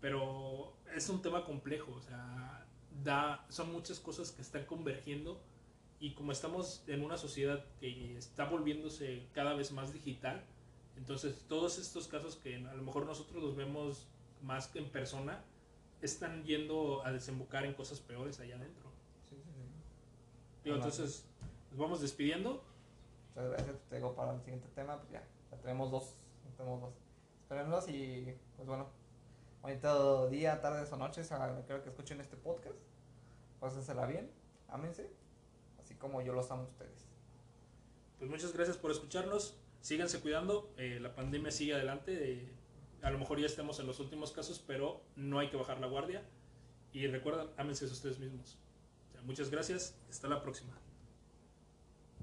pero 0.00 0.72
es 0.94 1.08
un 1.08 1.22
tema 1.22 1.44
complejo, 1.44 1.92
o 1.92 2.00
sea, 2.00 2.66
da, 3.02 3.44
son 3.48 3.72
muchas 3.72 4.00
cosas 4.00 4.32
que 4.32 4.42
están 4.42 4.64
convergiendo 4.64 5.40
y 5.98 6.14
como 6.14 6.32
estamos 6.32 6.82
en 6.86 7.04
una 7.04 7.16
sociedad 7.16 7.64
que 7.78 8.16
está 8.16 8.44
volviéndose 8.44 9.26
cada 9.32 9.54
vez 9.54 9.72
más 9.72 9.92
digital, 9.92 10.44
entonces 10.96 11.44
todos 11.48 11.78
estos 11.78 12.08
casos 12.08 12.36
que 12.36 12.56
a 12.56 12.74
lo 12.74 12.82
mejor 12.82 13.06
nosotros 13.06 13.42
los 13.42 13.56
vemos 13.56 14.08
más 14.42 14.68
que 14.68 14.78
en 14.78 14.90
persona, 14.90 15.44
están 16.06 16.44
yendo 16.44 17.04
a 17.04 17.12
desembocar 17.12 17.64
en 17.64 17.74
cosas 17.74 18.00
peores 18.00 18.40
allá 18.40 18.56
adentro. 18.56 18.90
Sí, 19.28 19.36
sí, 19.36 19.50
sí. 20.62 20.70
entonces, 20.70 21.24
nos 21.70 21.78
vamos 21.78 22.00
despidiendo. 22.00 22.62
Muchas 23.28 23.50
gracias, 23.50 23.76
te 23.88 23.96
digo 23.96 24.14
para 24.14 24.34
el 24.34 24.40
siguiente 24.40 24.68
tema, 24.74 24.98
pues 24.98 25.12
ya, 25.12 25.22
ya 25.50 25.56
tenemos 25.58 25.90
dos, 25.90 26.16
tenemos 26.56 26.80
dos. 26.80 26.94
Espérenlos 27.42 27.88
y, 27.88 28.34
pues 28.56 28.68
bueno, 28.68 28.88
bonito 29.62 30.28
día, 30.28 30.60
tardes 30.60 30.92
o 30.92 30.96
noches 30.96 31.30
a 31.32 31.64
creo 31.66 31.82
que 31.82 31.90
escuchen 31.90 32.20
este 32.20 32.36
podcast. 32.36 32.78
Pásensela 33.60 34.06
bien, 34.06 34.30
ámense, 34.68 35.10
así 35.80 35.94
como 35.94 36.22
yo 36.22 36.32
los 36.32 36.50
amo 36.50 36.62
a 36.62 36.66
ustedes. 36.66 37.06
Pues 38.18 38.30
muchas 38.30 38.52
gracias 38.52 38.76
por 38.76 38.90
escucharnos, 38.90 39.56
síganse 39.80 40.20
cuidando, 40.20 40.72
eh, 40.76 40.98
la 41.00 41.14
pandemia 41.14 41.50
sigue 41.50 41.74
adelante. 41.74 42.32
Eh, 42.32 42.59
a 43.02 43.10
lo 43.10 43.18
mejor 43.18 43.38
ya 43.40 43.46
estemos 43.46 43.80
en 43.80 43.86
los 43.86 44.00
últimos 44.00 44.32
casos, 44.32 44.62
pero 44.66 45.02
no 45.16 45.38
hay 45.38 45.48
que 45.48 45.56
bajar 45.56 45.80
la 45.80 45.86
guardia. 45.86 46.22
Y 46.92 47.06
recuerden, 47.06 47.48
ámense 47.56 47.84
a 47.84 47.88
ustedes 47.88 48.18
mismos. 48.18 48.58
muchas 49.24 49.50
gracias, 49.50 49.94
hasta 50.08 50.28
la 50.28 50.42
próxima. 50.42 50.72